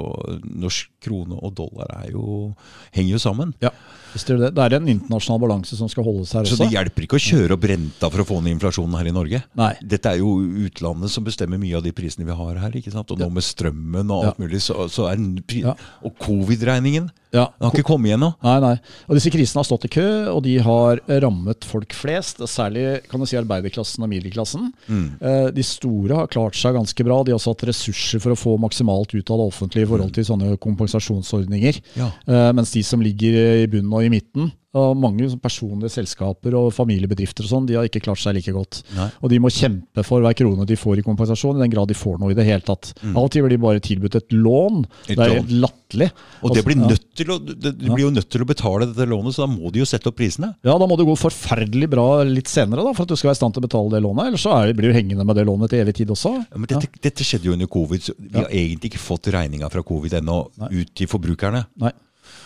norsk 0.43 0.89
krone 1.05 1.37
og 1.37 1.53
dollar 1.53 1.85
er 2.03 2.11
jo, 2.11 2.55
henger 2.95 3.11
jo 3.13 3.19
sammen. 3.21 3.53
Ja, 3.61 3.69
det. 4.15 4.55
det 4.55 4.57
er 4.63 4.73
en 4.79 4.87
internasjonal 4.87 5.39
balanse 5.39 5.77
som 5.77 5.87
skal 5.87 6.03
holdes 6.03 6.33
her 6.33 6.41
også. 6.41 6.57
Så 6.57 6.63
det 6.65 6.73
hjelper 6.73 7.03
ikke 7.05 7.19
å 7.21 7.25
kjøre 7.29 7.51
opp 7.53 7.63
renta 7.69 8.09
for 8.09 8.23
å 8.23 8.27
få 8.27 8.41
ned 8.43 8.57
inflasjonen 8.57 8.97
her 8.97 9.07
i 9.07 9.15
Norge. 9.15 9.43
Nei. 9.55 9.73
Dette 9.85 10.05
er 10.15 10.17
jo 10.17 10.39
utlandet 10.65 11.09
som 11.13 11.23
bestemmer 11.23 11.59
mye 11.61 11.77
av 11.77 11.83
de 11.85 11.91
prisene 11.93 12.25
vi 12.25 12.33
har 12.33 12.55
her. 12.55 12.71
ikke 12.71 12.91
sant? 12.91 13.11
Og 13.11 13.19
nå 13.19 13.29
med 13.31 13.43
strømmen 13.45 14.09
og 14.09 14.25
alt 14.31 14.39
mulig, 14.39 14.61
så, 14.65 14.89
så 14.89 15.11
er 15.11 15.15
den 15.21 15.43
Ja. 15.53 15.75
Og 16.03 16.17
covid-regningen, 16.17 17.11
Ja. 17.33 17.47
den 17.57 17.65
har 17.65 17.73
ikke 17.73 17.87
kommet 17.87 18.11
igjen 18.11 18.21
nå. 18.21 18.29
Nei, 18.45 18.55
nei. 18.61 18.73
Og 19.09 19.17
disse 19.17 19.31
krisene 19.33 19.59
har 19.63 19.65
stått 19.67 19.87
i 19.87 19.91
kø, 19.95 20.05
og 20.31 20.43
de 20.45 20.53
har 20.61 21.01
rammet 21.23 21.65
folk 21.65 21.95
flest. 21.97 22.37
Særlig 22.47 23.01
kan 23.09 23.19
du 23.19 23.25
si 23.25 23.35
arbeiderklassen 23.39 24.05
og 24.05 24.11
middelklassen. 24.11 24.69
Mm. 24.87 25.07
Eh, 25.19 25.47
De 25.57 25.63
store 25.65 26.15
har 26.21 26.27
klart 26.33 26.55
seg 26.59 26.77
ganske 26.77 27.03
bra. 27.07 27.23
De 27.25 27.33
har 27.33 27.39
også 27.41 27.55
hatt 27.55 27.65
ressurser 27.71 28.21
for 28.23 28.35
å 28.35 28.39
få 28.39 28.55
maksimalt 28.61 29.15
ut 29.17 29.33
av 29.33 29.41
det 29.41 29.47
offentlige 29.49 29.87
i 29.87 29.91
forhold 29.91 30.13
til 30.13 30.27
sånne 30.29 30.57
kompensasjonsordninger. 30.61 31.81
Ja. 31.97 32.11
Eh, 32.27 32.51
Mens 32.53 32.71
de 32.71 32.83
som 32.85 33.01
ligger 33.01 33.63
i 33.63 33.67
bunnen 33.67 33.93
og 33.93 34.05
i 34.05 34.11
midten, 34.13 34.51
og 34.73 34.95
mange 34.97 35.27
sånn 35.29 35.41
personlige 35.41 35.93
selskaper 35.93 36.55
og 36.57 36.71
familiebedrifter 36.73 37.45
og 37.45 37.51
sånn, 37.51 37.67
de 37.69 37.75
har 37.77 37.85
ikke 37.85 38.01
klart 38.07 38.21
seg 38.23 38.33
like 38.37 38.53
godt. 38.55 38.79
Nei. 38.97 39.05
Og 39.21 39.29
de 39.29 39.37
må 39.43 39.51
kjempe 39.53 40.01
for 40.07 40.23
hver 40.25 40.33
krone 40.37 40.65
de 40.69 40.77
får 40.79 41.01
i 41.01 41.05
kompensasjon, 41.05 41.59
i 41.59 41.63
den 41.65 41.73
grad 41.73 41.91
de 41.91 41.97
får 41.97 42.17
noe 42.21 42.33
i 42.33 42.37
det 42.37 42.47
hele 42.47 42.65
tatt. 42.65 42.93
Mm. 43.03 43.13
Av 43.13 43.27
og 43.27 43.33
til 43.33 43.45
blir 43.45 43.53
de 43.53 43.61
bare 43.61 43.83
tilbudt 43.85 44.17
et 44.17 44.33
lån. 44.33 44.79
Et 45.05 45.13
det 45.13 45.27
er 45.27 45.35
helt 45.35 45.53
latterlig. 45.61 46.09
Og 46.41 46.55
det 46.55 46.63
Altså, 46.63 46.65
blir 46.69 46.79
nødt 46.81 47.05
til 47.19 47.33
å, 47.33 47.37
de, 47.43 47.73
blir 47.83 48.05
jo 48.07 48.13
nødt 48.15 48.29
til 48.33 48.45
å 48.45 48.49
betale 48.49 48.87
dette 48.89 49.07
lånet, 49.09 49.35
så 49.35 49.45
da 49.45 49.49
må 49.53 49.69
de 49.73 49.83
jo 49.83 49.87
sette 49.89 50.09
opp 50.09 50.17
prisene. 50.17 50.53
Ja, 50.65 50.77
da 50.81 50.87
må 50.89 50.97
det 50.97 51.05
gå 51.05 51.17
forferdelig 51.21 51.91
bra 51.93 52.07
litt 52.25 52.49
senere 52.49 52.85
da, 52.85 52.95
for 52.97 53.05
at 53.05 53.13
du 53.13 53.19
skal 53.19 53.29
være 53.29 53.37
i 53.37 53.41
stand 53.43 53.57
til 53.57 53.61
å 53.61 53.67
betale 53.67 53.93
det 53.93 54.01
lånet. 54.05 54.31
Ellers 54.31 54.47
så 54.47 54.55
er, 54.57 54.73
blir 54.77 54.89
du 54.89 54.97
hengende 54.97 55.27
med 55.27 55.37
det 55.37 55.45
lånet 55.49 55.73
til 55.73 55.83
evig 55.83 55.99
tid 56.01 56.15
også. 56.15 56.33
Ja, 56.47 56.57
men 56.57 56.71
dette, 56.71 56.89
dette 57.03 57.27
skjedde 57.27 57.51
jo 57.51 57.57
under 57.57 57.69
covid, 57.77 58.07
så 58.09 58.17
vi 58.17 58.39
har 58.39 58.49
egentlig 58.49 58.93
ikke 58.93 59.03
fått 59.05 59.29
regninga 59.37 59.69
fra 59.73 59.85
covid 59.85 60.17
ennå 60.23 60.39
ut 60.65 60.95
til 60.97 61.11
forbrukerne. 61.11 61.65
Nei, 61.83 61.93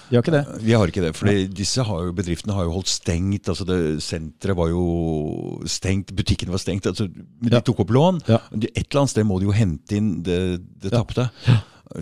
de 0.10 0.16
har 0.16 0.24
ikke 0.24 0.32
det. 0.32 0.44
Vi 0.64 0.74
har 0.74 0.88
ikke 0.88 1.02
det, 1.04 1.14
for 1.16 1.28
disse 1.60 1.84
har 1.84 2.04
jo, 2.08 2.14
bedriftene 2.16 2.54
har 2.56 2.64
jo 2.64 2.72
holdt 2.78 2.88
stengt. 2.88 3.50
altså 3.52 3.66
det, 3.68 4.02
Senteret 4.04 4.56
var 4.56 4.70
jo 4.72 5.62
stengt, 5.68 6.14
butikken 6.16 6.50
var 6.54 6.62
stengt. 6.64 6.86
altså 6.88 7.08
De 7.08 7.50
Ja. 7.52 7.60
tok 7.60 7.80
opp 7.84 7.90
lån. 7.92 8.22
Ja. 8.28 8.40
Et 8.54 8.88
eller 8.88 9.02
annet 9.02 9.10
sted 9.16 9.26
må 9.26 9.40
de 9.40 9.46
jo 9.50 9.52
hente 9.52 9.98
inn 9.98 10.22
det, 10.24 10.62
det 10.82 10.92
tapte. 10.92 11.30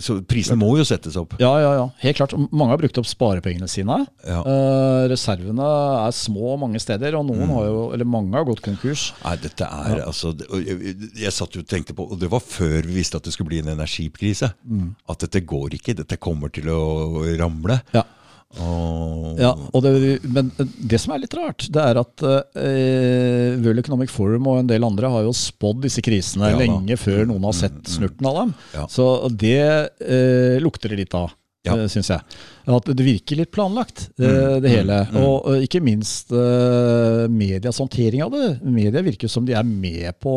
Så 0.02 0.18
prisene 0.26 0.58
må 0.60 0.72
jo 0.78 0.84
settes 0.86 1.16
opp. 1.20 1.36
Ja, 1.42 1.52
ja, 1.62 1.72
ja. 1.78 1.84
Helt 2.02 2.18
klart. 2.18 2.34
Mange 2.50 2.74
har 2.74 2.80
brukt 2.80 2.98
opp 3.00 3.08
sparepengene 3.08 3.68
sine. 3.70 4.00
Ja. 4.26 4.40
Eh, 4.42 5.04
reservene 5.12 5.68
er 6.06 6.16
små 6.16 6.56
mange 6.60 6.80
steder, 6.82 7.16
og 7.18 7.26
noen 7.28 7.52
har 7.54 7.68
jo, 7.68 7.84
eller 7.94 8.08
mange 8.08 8.34
har 8.36 8.46
gått 8.48 8.64
konkurs. 8.66 9.08
Nei, 9.24 9.36
dette 9.42 9.68
er 9.68 10.02
altså 10.06 10.34
jeg, 10.62 10.96
jeg 11.16 11.34
satt 11.34 11.56
jo 11.56 11.62
og 11.64 11.70
tenkte 11.70 11.96
på, 11.96 12.08
og 12.10 12.20
det 12.20 12.30
var 12.32 12.42
før 12.44 12.82
vi 12.86 12.98
visste 13.00 13.20
at 13.20 13.26
det 13.26 13.34
skulle 13.36 13.52
bli 13.52 13.62
en 13.62 13.72
energikrise, 13.76 14.52
at 14.52 15.24
dette 15.26 15.44
går 15.46 15.78
ikke. 15.78 15.96
Dette 16.02 16.18
kommer 16.22 16.52
til 16.52 16.70
å 16.72 16.80
ramle. 17.38 17.80
Ja. 17.94 18.04
Og, 18.56 19.38
Ja, 19.40 19.50
og 19.52 19.82
det, 19.84 19.90
men 20.32 20.50
det 20.56 21.00
som 21.02 21.12
er 21.12 21.20
litt 21.20 21.34
rart, 21.36 21.66
det 21.72 21.82
er 21.82 21.98
at 22.00 22.22
eh, 22.24 23.56
World 23.60 23.82
Economic 23.82 24.12
Forum 24.12 24.46
og 24.48 24.62
en 24.62 24.70
del 24.70 24.86
andre 24.86 25.10
har 25.12 25.26
jo 25.26 25.34
spådd 25.36 25.82
disse 25.84 26.04
krisene 26.04 26.52
Ja 26.54 26.60
lenge 26.60 26.96
før 27.00 27.26
noen 27.28 27.44
har 27.44 27.56
sett 27.58 27.82
snurten 27.90 28.28
av 28.30 28.38
dem. 28.40 28.54
Ja. 28.76 28.86
Så 28.88 29.08
det 29.34 29.58
eh, 29.60 30.56
lukter 30.62 30.92
det 30.94 31.02
litt 31.02 31.16
av, 31.18 31.34
Ja. 31.66 31.76
ja. 31.82 31.88
syns 31.92 32.10
jeg. 32.14 32.38
At 32.66 32.88
det 32.98 33.04
virker 33.06 33.38
litt 33.38 33.52
planlagt, 33.54 34.08
det, 34.18 34.30
det 34.64 34.70
hele. 34.72 34.96
Og 35.20 35.44
eh, 35.52 35.60
ikke 35.68 35.78
minst 35.86 36.32
uh, 36.34 37.26
medias 37.30 37.78
håndtering 37.78 38.24
av 38.24 38.32
det. 38.34 38.48
Media 38.66 39.02
virker 39.06 39.30
som 39.30 39.46
de 39.46 39.54
er 39.54 39.62
med 39.66 40.16
på, 40.22 40.32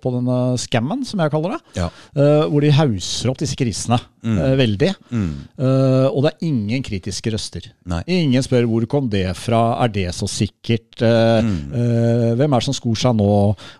på 0.00 0.12
denne 0.14 0.38
scammen, 0.60 1.04
som 1.04 1.20
jeg 1.20 1.32
kaller 1.34 1.56
det. 1.56 1.60
Ja. 1.82 1.90
Uh, 2.16 2.46
hvor 2.52 2.64
de 2.64 2.72
hauser 2.72 3.32
opp 3.32 3.40
disse 3.42 3.56
krisene 3.58 3.98
eh, 4.24 4.54
veldig. 4.58 4.92
Mm. 5.12 5.28
Eh, 5.60 6.06
og 6.08 6.24
det 6.24 6.32
er 6.32 6.46
ingen 6.48 6.82
kritiske 6.86 7.30
røster. 7.34 7.68
Nei. 7.88 8.00
Ingen 8.16 8.44
spør 8.44 8.66
hvor 8.70 8.86
kom 8.90 9.10
det 9.12 9.26
fra, 9.38 9.62
er 9.84 9.92
det 9.92 10.08
så 10.16 10.28
sikkert, 10.30 10.88
Eh, 10.96 11.42
Mm. 11.46 11.72
eh, 11.76 12.34
hvem 12.38 12.52
er 12.54 12.62
det 12.62 12.64
som 12.66 12.74
skor 12.74 12.96
seg 12.98 13.16
nå? 13.18 13.26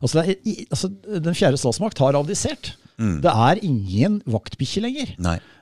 Altså, 0.03 0.21
er, 0.23 0.37
altså, 0.71 0.91
den 1.23 1.35
fjerde 1.37 1.59
statsmakt 1.61 1.99
har 2.03 2.17
abdisert. 2.19 2.75
Det 2.97 3.33
er 3.33 3.61
ingen 3.67 4.21
vaktbikkje 4.25 4.83
lenger. 4.85 5.13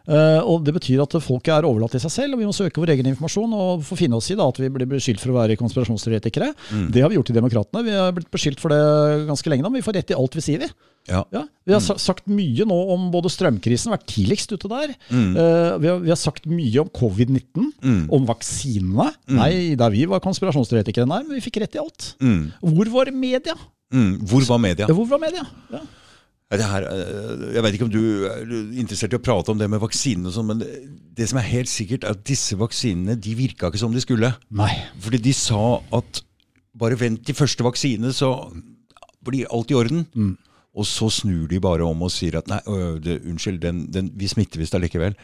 Eh, 0.05 0.41
og 0.45 0.65
Det 0.67 0.75
betyr 0.77 1.03
at 1.03 1.17
folk 1.25 1.49
er 1.49 1.67
overlatt 1.67 1.95
til 1.97 2.03
seg 2.05 2.13
selv, 2.13 2.37
og 2.37 2.43
vi 2.43 2.49
må 2.49 2.55
søke 2.57 2.83
vår 2.83 2.95
egen 2.95 3.09
informasjon 3.11 3.55
og 3.57 3.85
få 3.87 3.99
finne 3.99 4.19
oss 4.19 4.31
i 4.31 4.39
da, 4.39 4.47
at 4.47 4.61
vi 4.61 4.71
blir 4.73 4.89
beskyldt 4.91 5.23
for 5.23 5.33
å 5.33 5.39
være 5.41 5.59
konspirasjonsteoretikere. 5.61 6.53
Det 6.93 7.05
har 7.05 7.13
vi 7.13 7.19
gjort 7.19 7.33
i 7.33 7.39
Demokratene. 7.39 7.85
Vi 7.87 7.95
har 7.97 8.13
blitt 8.17 8.33
beskyldt 8.33 8.63
for 8.63 8.75
det 8.75 9.25
ganske 9.31 9.51
lenge 9.51 9.65
nå, 9.65 9.73
men 9.73 9.81
vi 9.81 9.87
får 9.87 9.99
rett 10.01 10.13
i 10.13 10.19
alt 10.19 10.37
vi 10.37 10.45
sier, 10.45 10.67
vi. 10.67 10.91
Ja. 11.05 11.21
Ja, 11.35 11.43
vi 11.69 11.75
har 11.75 11.83
mm. 11.85 11.99
sagt 12.01 12.31
mye 12.33 12.65
nå 12.65 12.77
om 12.95 13.11
både 13.13 13.29
strømkrisen, 13.33 13.93
vært 13.93 14.07
tidligst 14.09 14.55
ute 14.55 14.71
der. 14.73 14.95
Eh, 15.13 15.75
vi, 15.83 15.91
har, 15.91 15.99
vi 16.01 16.13
har 16.13 16.21
sagt 16.21 16.49
mye 16.49 16.81
om 16.81 16.89
covid-19, 16.89 17.75
om 18.15 18.29
vaksinene. 18.29 19.11
Nei, 19.37 19.53
der 19.81 19.93
vi 19.93 20.07
var 20.09 20.25
konspirasjonsteoretikere, 20.25 21.09
nei, 21.09 21.21
men 21.27 21.37
vi 21.37 21.45
fikk 21.45 21.61
rett 21.65 21.77
i 21.77 21.83
alt. 21.83 22.15
Hvor 22.61 22.93
var 22.95 23.13
media? 23.13 23.57
Mm. 23.95 24.17
Hvor 24.29 24.49
var 24.49 24.59
media? 24.63 24.89
Hvor 24.91 25.09
var 25.09 25.21
media? 25.23 25.45
Ja. 25.73 25.85
Her, 26.53 26.85
eh, 26.87 27.55
jeg 27.57 27.65
vet 27.65 27.75
ikke 27.75 27.87
om 27.89 27.91
du 27.91 28.27
er 28.29 28.51
interessert 28.79 29.15
i 29.15 29.19
å 29.19 29.23
prate 29.25 29.51
om 29.51 29.59
det 29.59 29.67
med 29.71 29.81
vaksinene, 29.83 30.29
og 30.29 30.37
sånn, 30.37 30.51
men 30.53 30.61
det, 30.61 30.69
det 31.17 31.27
som 31.31 31.41
er 31.41 31.49
helt 31.49 31.71
sikkert, 31.73 32.05
er 32.05 32.15
at 32.15 32.23
disse 32.29 32.59
vaksinene 32.61 33.17
de 33.19 33.33
virka 33.39 33.71
ikke 33.71 33.81
som 33.81 33.95
de 33.95 34.03
skulle. 34.05 34.31
Nei. 34.55 34.71
Fordi 35.03 35.19
de 35.25 35.35
sa 35.35 35.81
at 35.97 36.23
bare 36.79 36.99
vent 37.01 37.25
til 37.27 37.39
første 37.39 37.65
vaksine, 37.67 38.13
så 38.15 38.31
blir 39.25 39.51
alt 39.55 39.73
i 39.73 39.79
orden. 39.79 40.05
Mm. 40.15 40.35
Og 40.75 40.87
så 40.91 41.07
snur 41.13 41.47
de 41.47 41.61
bare 41.63 41.87
om 41.87 42.01
og 42.03 42.11
sier 42.11 42.35
at 42.41 42.49
nei, 42.51 42.59
øh, 42.67 42.97
det, 42.99 43.21
unnskyld, 43.31 43.61
den, 43.63 43.85
den, 43.95 44.09
vi 44.19 44.27
smitter 44.27 44.59
visst 44.59 44.75
allikevel. 44.75 45.15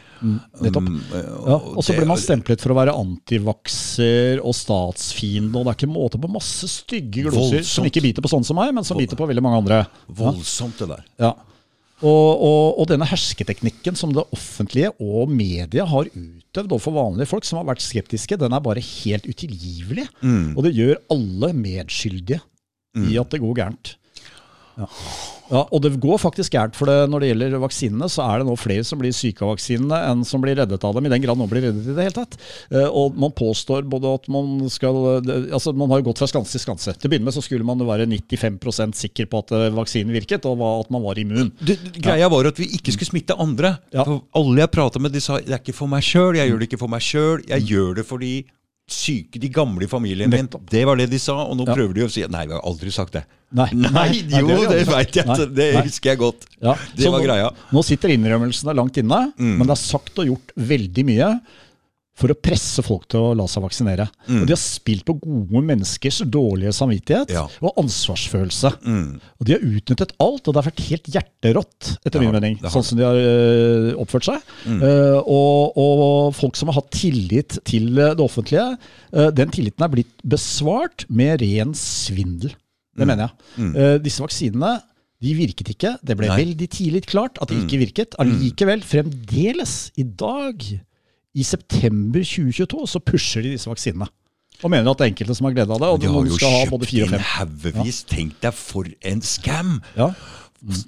nettopp. 0.63 0.87
Um, 0.87 0.99
Ja, 1.11 1.57
og 1.57 1.83
så 1.83 1.91
blir 1.97 2.07
man 2.07 2.19
stemplet 2.21 2.63
for 2.63 2.71
å 2.71 2.77
være 2.77 2.95
antivakser 2.95 4.39
og 4.39 4.55
statsfiende, 4.55 5.51
og 5.59 5.67
det 5.67 5.73
er 5.73 5.79
ikke 5.81 5.91
måte 5.91 6.21
på 6.21 6.31
masse 6.31 6.69
stygge 6.71 7.25
gloser 7.27 7.65
som 7.67 7.87
ikke 7.87 8.03
biter 8.05 8.23
på 8.23 8.31
sånne 8.31 8.47
som 8.47 8.55
meg, 8.61 8.71
men 8.77 8.87
som 8.87 8.99
biter 8.99 9.19
på 9.19 9.27
veldig 9.27 9.43
mange 9.43 9.59
andre. 9.63 9.81
Voldsomt, 10.07 10.79
det 10.79 10.87
der. 10.93 11.03
Ja. 11.19 11.33
Og, 12.01 12.29
og, 12.41 12.79
og 12.81 12.87
denne 12.89 13.05
hersketeknikken 13.05 13.97
som 13.99 14.13
det 14.15 14.23
offentlige 14.33 14.89
og 15.03 15.29
media 15.29 15.83
har 15.85 16.07
utøvd 16.15 16.71
overfor 16.71 16.95
vanlige 16.95 17.29
folk 17.29 17.45
som 17.45 17.59
har 17.59 17.67
vært 17.67 17.83
skeptiske, 17.85 18.39
den 18.41 18.55
er 18.57 18.63
bare 18.65 18.81
helt 18.81 19.27
utilgivelig. 19.29 20.07
Og 20.55 20.63
det 20.65 20.73
gjør 20.79 20.97
alle 21.13 21.51
medskyldige 21.59 22.39
i 23.05 23.19
at 23.21 23.29
det 23.35 23.43
går 23.43 23.59
gærent. 23.59 23.93
Ja. 24.79 24.87
Ja, 25.51 25.61
Og 25.67 25.81
det 25.83 25.91
går 26.01 26.19
faktisk 26.21 26.55
gærent, 26.55 26.77
for 26.79 26.87
det, 26.87 27.09
når 27.11 27.23
det 27.23 27.29
gjelder 27.31 27.59
vaksinene, 27.61 28.07
så 28.11 28.23
er 28.25 28.41
det 28.41 28.47
nå 28.47 28.55
flere 28.59 28.85
som 28.87 29.01
blir 29.01 29.11
syke 29.15 29.43
av 29.43 29.51
vaksinene 29.53 29.99
enn 30.09 30.23
som 30.27 30.41
blir 30.43 30.55
reddet 30.57 30.83
av 30.87 30.95
dem, 30.95 31.05
i 31.07 31.11
den 31.11 31.23
grad 31.25 31.39
noen 31.39 31.51
blir 31.51 31.65
reddet 31.67 31.89
i 31.91 31.95
det 31.97 32.05
hele 32.07 32.15
tatt. 32.15 32.37
Eh, 32.71 32.87
Og 32.87 33.17
man 33.19 33.33
påstår 33.35 33.83
både 33.91 34.13
at 34.15 34.29
man 34.31 34.69
skal 34.71 34.97
Altså, 35.51 35.73
man 35.75 35.89
har 35.91 36.01
jo 36.01 36.07
gått 36.09 36.21
fra 36.21 36.29
skanse 36.29 36.55
til 36.55 36.63
skanse. 36.63 36.93
Til 36.95 37.09
å 37.09 37.11
begynne 37.11 37.27
med 37.27 37.35
så 37.35 37.43
skulle 37.43 37.65
man 37.67 37.79
jo 37.81 37.87
være 37.89 38.07
95% 38.07 38.97
sikker 39.01 39.27
på 39.31 39.43
at 39.43 39.53
eh, 39.57 39.67
vaksinen 39.75 40.15
virket, 40.15 40.47
og 40.47 40.63
at 40.71 40.91
man 40.93 41.03
var 41.03 41.19
immun. 41.19 41.51
Det, 41.59 41.77
greia 41.99 42.29
var 42.31 42.47
at 42.49 42.59
vi 42.61 42.69
ikke 42.77 42.95
skulle 42.95 43.11
smitte 43.11 43.37
andre. 43.41 43.75
Ja. 43.95 44.05
Alle 44.07 44.63
jeg 44.63 44.71
prata 44.73 45.01
med, 45.01 45.13
de 45.13 45.21
sa 45.23 45.39
det 45.41 45.51
er 45.51 45.61
ikke 45.61 45.75
for 45.75 45.91
meg 45.91 46.05
sjøl, 46.05 46.37
jeg 46.39 46.51
gjør 46.51 46.61
det 46.61 46.69
ikke 46.69 46.81
for 46.81 46.91
meg 46.91 47.03
sjøl, 47.05 47.45
jeg 47.49 47.67
gjør 47.71 47.95
det 47.99 48.07
for 48.07 48.23
de 48.23 48.33
syke, 48.91 49.39
de 49.39 49.49
gamle 49.49 49.83
i 49.85 49.87
familien 49.91 50.29
min. 50.29 50.47
Det 50.69 50.83
var 50.85 50.95
det 50.99 51.09
de 51.11 51.19
sa, 51.19 51.35
og 51.45 51.57
nå 51.57 51.65
Ja. 51.67 51.75
prøver 51.75 51.93
de 51.93 52.05
å 52.05 52.09
si 52.11 52.23
nei, 52.27 52.45
vi 52.47 52.53
har 52.53 52.61
aldri 52.67 52.91
sagt 52.91 53.13
det. 53.13 53.23
Nei, 53.53 53.67
Nei, 53.73 54.21
jo, 54.31 54.45
nei, 54.47 54.57
det, 54.67 54.69
det 54.79 54.87
veit 54.87 55.15
jeg, 55.19 55.25
Nei, 55.27 55.45
det 55.57 55.69
husker 55.83 56.09
jeg 56.13 56.19
godt. 56.21 56.45
Ja, 56.61 56.75
Det 56.95 57.03
så 57.05 57.11
var 57.11 57.19
nå- 57.19 57.25
greia. 57.25 57.49
Nå 57.75 57.83
sitter 57.83 58.09
innrømmelsene 58.15 58.75
langt 58.75 58.97
inne, 59.01 59.33
Mm. 59.37 59.57
men 59.57 59.67
det 59.67 59.75
er 59.75 59.81
sagt 59.81 60.19
og 60.19 60.25
gjort 60.29 60.53
veldig 60.55 61.05
mye 61.05 61.31
for 62.17 62.29
å 62.29 62.35
presse 62.37 62.83
folk 62.85 63.05
til 63.09 63.23
å 63.23 63.29
la 63.39 63.45
seg 63.49 63.63
vaksinere. 63.63 64.05
Og 64.27 64.43
de 64.45 64.53
har 64.53 64.59
spilt 64.59 65.05
på 65.07 65.15
gode 65.21 65.61
menneskers 65.65 66.19
dårlige 66.29 66.73
samvittighet 66.75 67.31
Mm. 67.31 67.37
Ja. 67.37 67.45
og 67.63 67.79
ansvarsfølelse. 67.81 68.71
Mm. 68.83 69.21
Og 69.39 69.47
de 69.47 69.55
har 69.55 69.63
utnyttet 69.63 70.11
alt, 70.19 70.43
og 70.47 70.53
det 70.53 70.59
har 70.59 70.67
vært 70.67 70.83
helt 70.89 71.09
hjerterått, 71.15 71.91
etter 72.05 72.19
Det 72.19 72.21
min 72.25 72.35
mening, 72.35 72.59
sånn 72.67 72.83
som 72.85 72.99
de 72.99 73.07
har 73.07 73.15
øh, 73.15 73.89
oppført 74.03 74.27
seg. 74.27 74.43
Mm. 74.67 74.81
Uh, 74.83 75.19
og, 75.23 75.79
og 75.81 76.35
folk 76.35 76.59
som 76.59 76.69
har 76.69 76.81
hatt 76.81 76.91
tillit 76.93 77.57
til 77.65 77.97
eh, 77.97 78.13
det 78.13 78.25
offentlige, 78.25 78.67
uh, 79.15 79.29
den 79.31 79.49
tilliten 79.55 79.87
er 79.87 79.93
blitt 79.95 80.13
besvart 80.27 81.07
med 81.09 81.41
ren 81.41 81.73
svindel. 81.73 82.53
Det 82.91 83.07
mener 83.07 83.29
jeg. 83.31 83.71
Uh, 83.71 83.97
disse 84.03 84.21
vaksinene 84.21 84.75
de 85.21 85.33
virket 85.37 85.69
ikke. 85.75 85.95
Det 86.03 86.15
ble 86.17 86.27
Nei. 86.31 86.37
veldig 86.41 86.67
tidlig 86.73 87.03
klart 87.07 87.37
at 87.41 87.51
de 87.51 87.59
ikke 87.61 87.77
virket. 87.81 88.15
Allikevel, 88.21 88.81
fremdeles, 88.81 89.91
i 90.01 90.03
dag, 90.03 90.65
i 91.37 91.43
september 91.47 92.23
2022, 92.25 92.87
så 92.91 92.99
pusher 93.03 93.45
de 93.45 93.53
disse 93.55 93.69
vaksinene. 93.69 94.07
Og 94.61 94.69
mener 94.69 94.91
at 94.91 94.99
det 94.99 95.07
er 95.07 95.13
enkelte 95.13 95.35
som 95.37 95.47
har 95.47 95.55
glede 95.55 95.73
av 95.73 95.79
det. 95.81 95.89
Og 95.89 96.01
De 96.01 96.09
har 96.11 96.27
jo 96.27 96.37
skal 96.37 96.53
ha 96.53 96.65
både 96.69 96.89
kjøpt 96.89 97.07
og 97.07 97.15
inn 97.17 97.27
haugevis. 97.31 98.01
Ja. 98.03 98.09
Tenk 98.15 98.35
deg 98.43 98.57
for 98.57 98.89
en 99.11 99.23
scam! 99.25 99.77
Ja. 99.97 100.11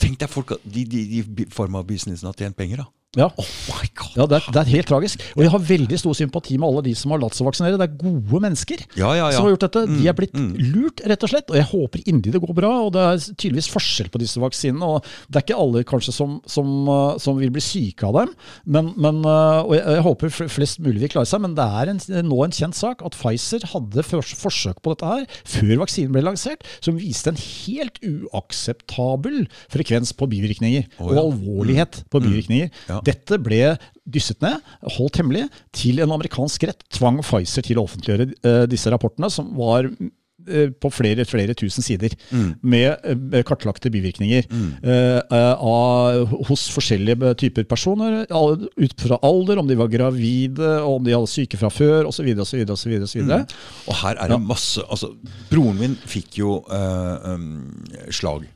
Tenk 0.01 0.19
deg 0.21 0.29
folk, 0.29 0.53
de, 0.61 0.83
de, 0.85 1.23
de 1.25 1.45
farmabusinessene 1.49 2.29
har 2.29 2.37
tjent 2.37 2.57
penger, 2.59 2.83
da. 2.83 2.89
Ja. 3.15 3.27
Oh 3.37 3.45
my 3.69 3.87
god! 3.93 4.15
Ja, 4.17 4.25
det 4.25 4.37
er, 4.39 4.45
det 4.55 4.61
er 4.63 4.69
helt 4.73 4.87
tragisk. 4.89 5.21
Og 5.37 5.43
jeg 5.45 5.51
har 5.53 5.61
veldig 5.69 5.97
stor 6.01 6.15
sympati 6.17 6.55
med 6.57 6.65
alle 6.65 6.81
de 6.87 6.93
som 6.97 7.11
har 7.13 7.19
latt 7.21 7.35
seg 7.37 7.45
vaksinere. 7.45 7.77
Det 7.77 7.85
er 7.85 7.97
gode 8.01 8.39
mennesker 8.41 8.81
Ja, 8.97 9.11
ja, 9.19 9.27
som 9.35 9.45
har 9.45 9.53
gjort 9.53 9.65
dette. 9.67 9.83
De 9.91 10.07
er 10.09 10.13
Mm, 10.13 10.17
blitt 10.17 10.33
lurt, 10.73 11.01
rett 11.05 11.23
og 11.25 11.29
slett. 11.29 11.49
Og 11.53 11.57
jeg 11.59 11.67
håper 11.69 12.01
inderlig 12.09 12.33
det 12.33 12.41
går 12.41 12.55
bra. 12.57 12.71
Og 12.87 12.91
det 12.95 13.03
er 13.05 13.21
tydeligvis 13.37 13.69
forskjell 13.69 14.09
på 14.13 14.21
disse 14.21 14.41
vaksinene. 14.41 14.81
Og 14.95 15.05
det 15.29 15.37
er 15.39 15.45
ikke 15.45 15.59
alle 15.61 15.83
kanskje 15.85 16.13
som, 16.15 16.39
som, 16.49 16.71
uh, 16.89 17.17
som 17.21 17.37
vil 17.37 17.51
bli 17.53 17.61
syke 17.61 18.07
av 18.09 18.17
dem. 18.17 18.33
Men, 18.65 18.89
men, 18.97 19.21
uh, 19.25 19.61
og 19.61 19.75
jeg, 19.77 19.85
jeg 19.97 20.05
håper 20.09 20.33
flest 20.57 20.81
mulig 20.81 21.01
vil 21.05 21.13
klare 21.13 21.29
seg. 21.29 21.41
Men 21.45 21.53
det 21.57 21.65
er 21.69 21.93
en, 21.93 22.01
nå 22.29 22.41
en 22.47 22.55
kjent 22.55 22.77
sak 22.77 23.05
at 23.05 23.13
Pfizer 23.17 23.65
hadde 23.75 24.01
fors- 24.09 24.33
forsøk 24.41 24.81
på 24.81 24.95
dette 24.95 25.05
her 25.13 25.29
før 25.53 25.83
vaksinen 25.85 26.13
ble 26.17 26.25
lansert, 26.25 26.65
som 26.81 26.97
viste 26.97 27.29
en 27.29 27.37
helt 27.37 28.01
uakseptabel 28.01 29.43
frekvens 29.71 30.13
på 30.17 30.27
bivirkninger. 30.31 30.87
Å, 30.97 31.07
Og 31.11 31.19
alvorlighet 31.27 32.01
på 32.13 32.21
bivirkninger. 32.23 32.69
Ja. 32.89 33.02
Dette 33.05 33.39
ble 33.41 33.75
dysset 34.03 34.41
ned, 34.43 34.59
holdt 34.97 35.21
hemmelig, 35.21 35.47
til 35.75 36.03
en 36.03 36.17
amerikansk 36.17 36.67
rett 36.69 36.83
tvang 36.93 37.21
Pfizer 37.23 37.65
til 37.65 37.79
å 37.79 37.87
offentliggjøre 37.87 38.33
eh, 38.33 38.65
disse 38.71 38.91
rapportene, 38.91 39.29
som 39.31 39.53
var 39.55 39.87
eh, 39.87 40.73
på 40.75 40.91
flere, 40.91 41.23
flere 41.27 41.55
tusen 41.57 41.85
sider, 41.85 42.15
med 42.59 42.89
eh, 43.07 43.39
kartlagte 43.47 43.91
bivirkninger 43.93 44.49
mm. 44.49 44.67
uh, 44.83 45.63
av, 45.63 46.35
hos 46.49 46.65
forskjellige 46.75 47.31
typer 47.39 47.67
personer, 47.69 48.23
ut 48.27 49.07
fra 49.07 49.21
alder, 49.23 49.61
om 49.61 49.71
de 49.71 49.79
var 49.79 49.91
gravide, 49.93 50.75
om 50.83 51.03
de 51.05 51.15
hadde 51.15 51.31
syke 51.31 51.59
fra 51.61 51.71
før, 51.71 52.11
osv. 52.11 52.27
osv. 52.43 52.67
osv. 52.75 53.23
Og 53.23 53.97
her 54.03 54.19
er 54.19 54.35
det 54.35 54.41
masse 54.43 54.83
altså, 54.89 55.13
Broren 55.51 55.79
min 55.79 55.97
fikk 56.03 56.41
jo 56.43 56.59
uh, 56.67 57.33
um, 57.35 57.83
slag. 58.11 58.47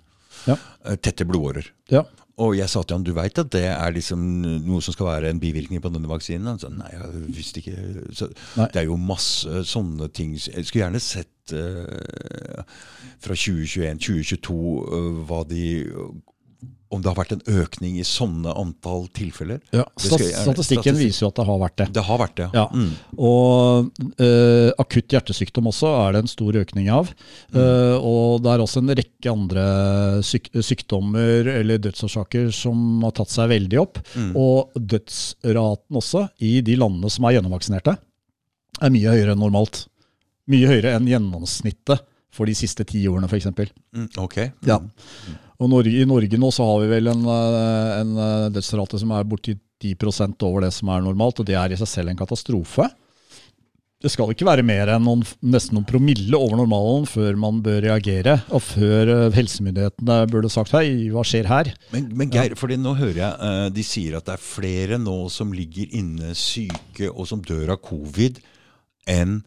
Ja. 0.47 0.59
Tette 1.03 1.25
blodårer. 1.27 1.65
Ja. 1.91 2.05
Og 2.37 2.53
jeg 2.53 2.69
sa 2.69 2.83
til 2.83 2.99
han 2.99 3.05
du 3.05 3.15
veit 3.17 3.39
at 3.41 3.49
det 3.53 3.63
er 3.71 3.93
liksom 3.95 4.21
noe 4.65 4.81
som 4.85 4.93
skal 4.93 5.09
være 5.09 5.31
en 5.33 5.39
bivirkning 5.41 5.81
på 5.81 5.89
denne 5.89 6.09
vaksinen? 6.09 6.51
Han 6.51 6.61
sa 6.61 6.69
nei, 6.69 6.91
jeg 6.93 7.23
visste 7.33 7.63
ikke. 7.63 8.03
Så, 8.13 8.29
det 8.59 8.83
er 8.83 8.85
jo 8.85 8.99
masse 9.01 9.63
sånne 9.65 10.09
ting. 10.13 10.35
Jeg 10.37 10.67
skulle 10.67 10.83
gjerne 10.83 11.01
sett 11.01 11.55
uh, 11.57 12.61
fra 13.23 13.33
2021, 13.33 13.97
2022 14.05 14.53
uh, 14.53 15.23
hva 15.25 15.41
de 15.49 15.63
om 16.89 17.01
det 17.03 17.09
har 17.09 17.17
vært 17.17 17.33
en 17.35 17.61
økning 17.61 17.97
i 17.99 18.05
sånne 18.07 18.53
antall 18.55 19.07
tilfeller. 19.15 19.59
Ja. 19.75 19.83
Jeg 19.99 20.31
Statistikken 20.35 20.95
viser 20.99 21.25
jo 21.25 21.29
at 21.31 21.39
det 21.39 21.45
har 21.49 21.59
vært 21.61 21.77
det. 21.81 21.87
Det 21.97 22.03
har 22.07 22.21
vært 22.21 22.35
det, 22.39 22.47
Ja. 22.55 22.65
Mm. 22.71 22.93
Og 23.17 23.91
ø, 24.23 24.29
akutt 24.79 25.15
hjertesykdom 25.15 25.67
også 25.71 25.91
er 26.05 26.15
det 26.15 26.21
en 26.23 26.31
stor 26.31 26.59
økning 26.61 26.89
av. 26.93 27.11
Eh, 27.51 27.95
og 27.97 28.43
det 28.45 28.53
er 28.53 28.63
også 28.63 28.83
en 28.83 28.95
rekke 29.01 29.33
andre 29.33 29.65
syk 30.23 30.49
sykdommer 30.63 31.51
eller 31.57 31.81
dødsårsaker 31.83 32.51
som 32.55 33.03
har 33.03 33.15
tatt 33.19 33.33
seg 33.33 33.51
veldig 33.51 33.81
opp. 33.83 33.99
Og 34.37 34.75
dødsraten 34.77 35.99
også 36.01 36.27
i 36.39 36.59
de 36.65 36.77
landene 36.79 37.11
som 37.11 37.27
er 37.27 37.37
gjennomvaksinerte, 37.37 37.97
er 38.77 38.93
mye 38.93 39.11
høyere 39.15 39.33
enn 39.35 39.41
normalt. 39.41 39.85
Mye 40.47 40.69
høyere 40.69 40.95
enn 40.95 41.09
gjennomsnittet 41.09 42.05
for 42.37 42.45
de 42.47 42.53
siste 42.57 42.85
ti 42.87 43.01
årene, 43.09 43.27
f.eks. 43.27 43.49
Mm, 43.97 44.09
ok. 44.21 44.37
Ja. 44.67 44.77
Og 45.57 45.71
Norge, 45.71 45.93
i 45.93 46.05
Norge 46.05 46.37
nå 46.37 46.51
så 46.53 46.67
har 46.67 46.83
vi 46.83 46.91
vel 46.91 47.09
en, 47.09 47.25
eh, 47.33 47.95
en 48.03 48.13
eh, 48.21 48.45
dødsrate 48.53 48.99
som 49.01 49.13
er 49.15 49.27
borti 49.27 49.57
10% 49.81 50.45
over 50.45 50.65
det 50.65 50.71
som 50.73 50.89
er 50.93 51.03
normalt, 51.05 51.41
og 51.41 51.49
det 51.49 51.57
er 51.57 51.73
i 51.73 51.79
seg 51.79 51.89
selv 51.89 52.13
en 52.13 52.19
katastrofe. 52.19 52.85
Det 53.97 54.11
skal 54.13 54.29
ikke 54.29 54.45
være 54.45 54.61
mer 54.65 54.91
enn 54.93 55.01
noen, 55.01 55.23
nesten 55.41 55.73
noen 55.73 55.87
promille 55.89 56.37
over 56.37 56.59
normalen 56.59 57.07
før 57.09 57.37
man 57.41 57.63
bør 57.65 57.81
reagere, 57.87 58.35
og 58.53 58.61
før 58.61 59.13
eh, 59.15 59.25
helsemyndighetene 59.33 60.19
burde 60.29 60.53
sagt 60.53 60.75
hei, 60.77 61.09
hva 61.13 61.25
skjer 61.25 61.49
her? 61.49 61.73
Men, 61.95 62.11
men 62.13 62.33
Geir, 62.33 62.53
fordi 62.59 62.77
nå 62.77 62.93
hører 62.99 63.23
jeg 63.23 63.73
de 63.73 63.85
sier 63.85 64.19
at 64.19 64.29
det 64.29 64.37
er 64.37 64.45
flere 64.45 65.01
nå 65.01 65.23
som 65.33 65.53
ligger 65.57 65.89
inne 65.97 66.37
syke 66.37 67.09
og 67.09 67.25
som 67.33 67.41
dør 67.41 67.73
av 67.73 67.81
covid, 67.85 68.37
enn 69.09 69.39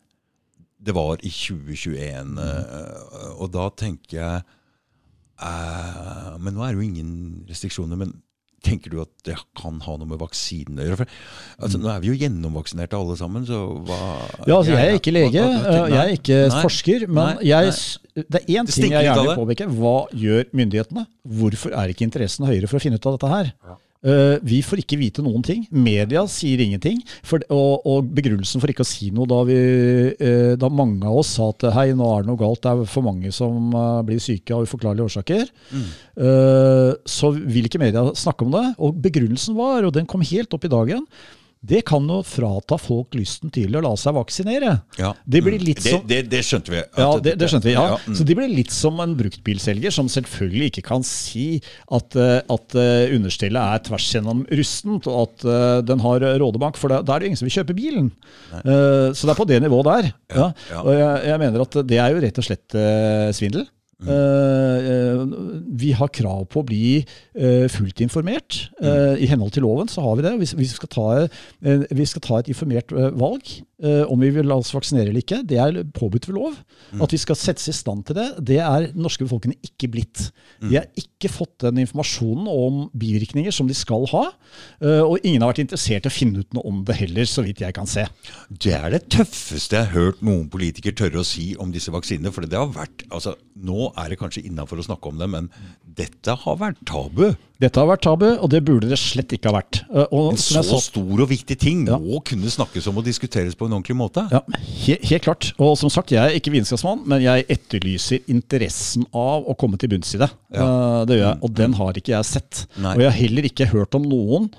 det 0.80 0.94
var 0.96 1.20
i 1.22 1.30
2021. 1.30 2.38
eh, 2.40 3.30
og 3.36 3.52
da 3.54 3.68
tenker 3.76 4.16
jeg 4.16 4.48
eh, 5.42 6.34
Men 6.38 6.54
nå 6.56 6.64
er 6.64 6.74
det 6.74 6.80
jo 6.80 6.88
ingen 6.88 7.14
restriksjoner. 7.48 8.00
Men 8.00 8.18
Tenker 8.60 8.92
du 8.92 8.98
at 9.00 9.10
det 9.24 9.38
kan 9.56 9.78
ha 9.86 9.94
noe 9.96 10.08
med 10.08 10.20
vaksinen 10.20 10.80
å 10.82 10.84
gjøre? 10.84 11.06
Altså, 11.64 11.78
nå 11.80 11.88
er 11.88 12.02
vi 12.02 12.10
jo 12.10 12.16
gjennomvaksinerte 12.20 12.98
alle 12.98 13.16
sammen, 13.16 13.46
så 13.48 13.60
hva 13.88 14.00
Ja, 14.44 14.58
altså 14.58 14.74
Jeg 14.74 14.82
er 14.82 14.98
ikke 14.98 15.14
lege, 15.16 15.44
øh, 15.44 15.86
jeg 15.88 16.00
er 16.02 16.12
ikke 16.18 16.40
Nei. 16.42 16.62
forsker, 16.66 17.06
men 17.08 17.38
Nei, 17.38 17.48
jeg, 17.48 17.78
det 18.20 18.42
er 18.42 18.60
én 18.60 18.68
ting 18.68 18.92
jeg 18.92 19.06
gjerne 19.08 19.24
vil 19.30 19.40
påpeke. 19.40 19.68
Hva 19.80 19.94
gjør 20.12 20.50
myndighetene? 20.60 21.06
Hvorfor 21.40 21.72
er 21.72 21.94
ikke 21.94 22.04
interessen 22.04 22.48
høyere 22.50 22.68
for 22.68 22.76
å 22.76 22.84
finne 22.84 23.00
ut 23.00 23.08
av 23.08 23.16
dette 23.16 23.32
her? 23.32 23.50
Øh, 23.64 23.78
vi 24.00 24.62
får 24.64 24.80
ikke 24.80 24.96
vite 24.96 25.22
noen 25.24 25.42
ting. 25.44 25.66
Media 25.70 26.22
sier 26.30 26.62
ingenting. 26.64 27.02
For, 27.26 27.42
og, 27.52 27.84
og 27.88 28.10
begrunnelsen 28.16 28.62
for 28.62 28.72
ikke 28.72 28.84
å 28.84 28.88
si 28.88 29.10
noe 29.14 29.28
da, 29.28 29.40
vi, 29.48 29.58
øh, 30.14 30.54
da 30.60 30.70
mange 30.72 31.04
av 31.08 31.20
oss 31.20 31.34
sa 31.36 31.50
at 31.52 31.66
hei, 31.76 31.90
nå 31.96 32.06
er 32.08 32.24
det 32.24 32.30
noe 32.30 32.40
galt, 32.40 32.62
det 32.64 32.72
er 32.72 32.90
for 32.90 33.06
mange 33.06 33.32
som 33.34 33.74
øh, 33.74 34.00
blir 34.08 34.22
syke 34.22 34.56
av 34.56 34.64
uforklarlige 34.64 35.08
årsaker, 35.10 35.50
øh, 35.74 36.92
så 37.04 37.32
vil 37.36 37.68
ikke 37.68 37.82
media 37.82 38.06
snakke 38.16 38.46
om 38.46 38.56
det. 38.56 38.64
Og 38.80 38.96
begrunnelsen 39.04 39.58
var, 39.58 39.84
og 39.84 39.94
den 39.96 40.08
kom 40.10 40.24
helt 40.24 40.56
opp 40.56 40.66
i 40.66 40.72
dagen, 40.72 41.04
det 41.62 41.82
kan 41.84 42.06
jo 42.08 42.22
frata 42.24 42.78
folk 42.80 43.12
lysten 43.18 43.50
til 43.52 43.74
å 43.76 43.82
la 43.84 43.90
seg 44.00 44.14
vaksinere. 44.16 44.70
Ja. 44.96 45.10
Det 45.28 45.42
blir 45.44 45.58
Mm. 45.60 45.64
litt 45.66 45.82
som- 45.82 46.06
det, 46.06 46.22
det 46.30 46.40
skjønte 46.40 46.70
vi. 46.72 46.80
Ja, 46.96 47.18
det, 47.20 47.34
det 47.38 47.48
skjønte 47.50 47.68
vi. 47.68 47.72
ja. 47.74 47.98
mm. 48.06 48.14
Så 48.16 48.24
de 48.24 48.34
blir 48.34 48.48
litt 48.48 48.70
som 48.72 48.98
en 49.00 49.14
bruktbilselger, 49.14 49.92
som 49.92 50.06
selvfølgelig 50.08 50.70
ikke 50.72 50.82
kan 50.88 51.02
si 51.04 51.60
at, 51.92 52.16
eh, 52.16 52.40
at 52.48 52.74
eh, 52.80 53.12
understellet 53.14 53.60
er 53.60 53.78
tvers 53.90 54.08
gjennom 54.14 54.46
rustent, 54.48 55.06
og 55.06 55.28
at 55.28 55.44
eh, 55.44 55.80
den 55.82 56.00
har 56.00 56.20
rådebank, 56.40 56.76
for 56.80 56.88
da 56.88 57.00
er 57.02 57.18
det 57.20 57.26
jo 57.28 57.30
ingen 57.34 57.42
som 57.42 57.48
vil 57.50 57.58
kjøpe 57.62 57.76
bilen. 57.76 58.08
Nei. 58.52 58.62
Så 59.12 59.26
det 59.28 59.34
er 59.34 59.40
på 59.44 59.46
det 59.46 59.60
nivået 59.62 59.84
der. 59.84 60.12
Ja. 60.34 60.52
ja. 60.70 60.80
Og 60.80 60.92
jeg, 60.96 61.24
jeg 61.28 61.38
mener 61.44 61.60
at 61.66 61.76
det 61.86 61.98
er 62.00 62.14
jo 62.14 62.20
rett 62.24 62.38
og 62.40 62.44
slett 62.48 62.78
svindel. 63.36 63.66
Mm. 64.00 64.08
Eh, 64.08 64.90
eh, 64.90 65.22
vi 65.80 65.92
har 65.96 66.08
krav 66.12 66.46
på 66.50 66.62
å 66.62 66.66
bli 66.66 67.00
eh, 67.00 67.66
fullt 67.72 68.00
informert. 68.04 68.62
Eh, 68.80 69.20
I 69.20 69.28
henhold 69.28 69.52
til 69.56 69.66
loven 69.66 69.90
så 69.92 70.04
har 70.04 70.16
vi 70.16 70.24
det. 70.24 70.34
Hvis 70.40 70.54
vi 70.56 70.68
skal 70.70 70.92
ta, 70.92 71.08
vi 71.60 72.06
skal 72.08 72.24
ta 72.24 72.38
et 72.40 72.48
informert 72.52 72.92
valg 72.92 73.58
om 73.80 74.20
vi 74.20 74.28
vil 74.34 74.44
la 74.44 74.58
oss 74.60 74.74
vaksinere 74.74 75.08
eller 75.08 75.22
ikke. 75.22 75.38
Det 75.48 75.56
er 75.56 75.78
påbudt 75.96 76.26
ved 76.28 76.36
lov. 76.36 76.56
At 77.00 77.14
vi 77.14 77.20
skal 77.20 77.38
settes 77.38 77.70
i 77.70 77.72
stand 77.72 78.02
til 78.04 78.18
det, 78.18 78.26
det 78.50 78.58
er 78.60 78.90
den 78.90 79.00
norske 79.00 79.24
befolkningen 79.24 79.56
ikke 79.64 79.88
blitt. 79.94 80.26
De 80.60 80.74
har 80.74 80.88
ikke 81.00 81.30
fått 81.32 81.64
den 81.64 81.80
informasjonen 81.86 82.50
om 82.52 82.82
bivirkninger 82.92 83.54
som 83.56 83.70
de 83.70 83.76
skal 83.76 84.04
ha. 84.12 84.26
og 85.06 85.24
ingen 85.24 85.40
har 85.40 85.54
vært 85.54 85.62
interessert 85.64 86.04
i 86.04 86.12
å 86.12 86.12
finne 86.12 86.44
ut 86.44 86.56
noe 86.56 86.68
om 86.68 86.82
det 86.84 86.98
heller, 87.00 87.24
så 87.24 87.44
vidt 87.46 87.64
jeg 87.64 87.76
kan 87.76 87.88
se. 87.88 88.04
Det 88.52 88.74
er 88.76 88.92
det 88.92 89.06
tøffeste 89.16 89.78
jeg 89.78 89.88
har 89.88 89.96
hørt 89.96 90.20
noen 90.28 90.50
politikere 90.52 91.00
tørre 91.00 91.24
å 91.24 91.30
si 91.30 91.54
om 91.56 91.72
disse 91.72 91.94
vaksinene. 91.94 92.34
For 92.36 92.44
det 92.44 92.60
har 92.60 92.68
vært, 92.74 93.06
altså 93.08 93.38
Nå 93.60 93.89
er 93.98 94.08
det 94.10 94.18
kanskje 94.20 94.44
innafor 94.46 94.78
å 94.78 94.84
snakke 94.86 95.08
om 95.08 95.18
det, 95.18 95.28
men 95.28 95.48
dette 95.96 96.34
har 96.44 96.56
vært 96.60 96.76
tabu. 96.86 97.34
Dette 97.60 97.76
har 97.76 97.86
vært 97.90 98.00
tabu, 98.06 98.26
og 98.40 98.48
det 98.50 98.62
burde 98.64 98.88
det 98.88 98.96
slett 98.98 99.28
ikke 99.36 99.50
ha 99.50 99.58
vært. 99.60 99.82
Eh, 99.92 100.06
og 100.10 100.30
En 100.32 100.36
så 100.40 100.62
sa- 100.64 100.78
stor 100.80 101.20
og 101.20 101.28
viktig 101.28 101.58
ting 101.60 101.86
Ja. 101.86 101.98
må 101.98 102.22
kunne 102.24 102.48
snakkes 102.48 102.86
om 102.88 102.96
og 102.98 103.04
diskuteres 103.04 103.54
på 103.54 103.66
en 103.66 103.72
ordentlig 103.82 103.96
måte. 103.96 104.24
Ja, 104.32 104.40
helt, 104.86 105.04
helt 105.04 105.22
klart. 105.22 105.52
Og 105.58 105.76
som 105.76 105.90
sagt, 105.90 106.10
jeg 106.10 106.18
er 106.24 106.38
ikke 106.40 106.52
vitenskapsmann, 106.52 107.04
men 107.06 107.20
jeg 107.22 107.46
etterlyser 107.48 108.20
interessen 108.28 109.04
av 109.12 109.44
å 109.46 109.56
komme 109.56 109.76
til 109.78 109.88
bunns 109.90 110.14
i 110.14 110.18
det. 110.18 110.30
Eh, 110.54 111.04
det 111.04 111.18
gjør 111.20 111.34
jeg, 111.34 111.38
Og 111.42 111.54
den 111.54 111.72
har 111.74 111.92
ikke 111.92 112.14
jeg 112.16 112.24
sett. 112.24 112.66
Nei. 112.78 112.94
Og 112.94 113.00
jeg 113.00 113.10
har 113.10 113.20
heller 113.20 113.42
ikke 113.42 113.66
hørt 113.68 113.94
om 113.94 114.02
noen 114.08 114.50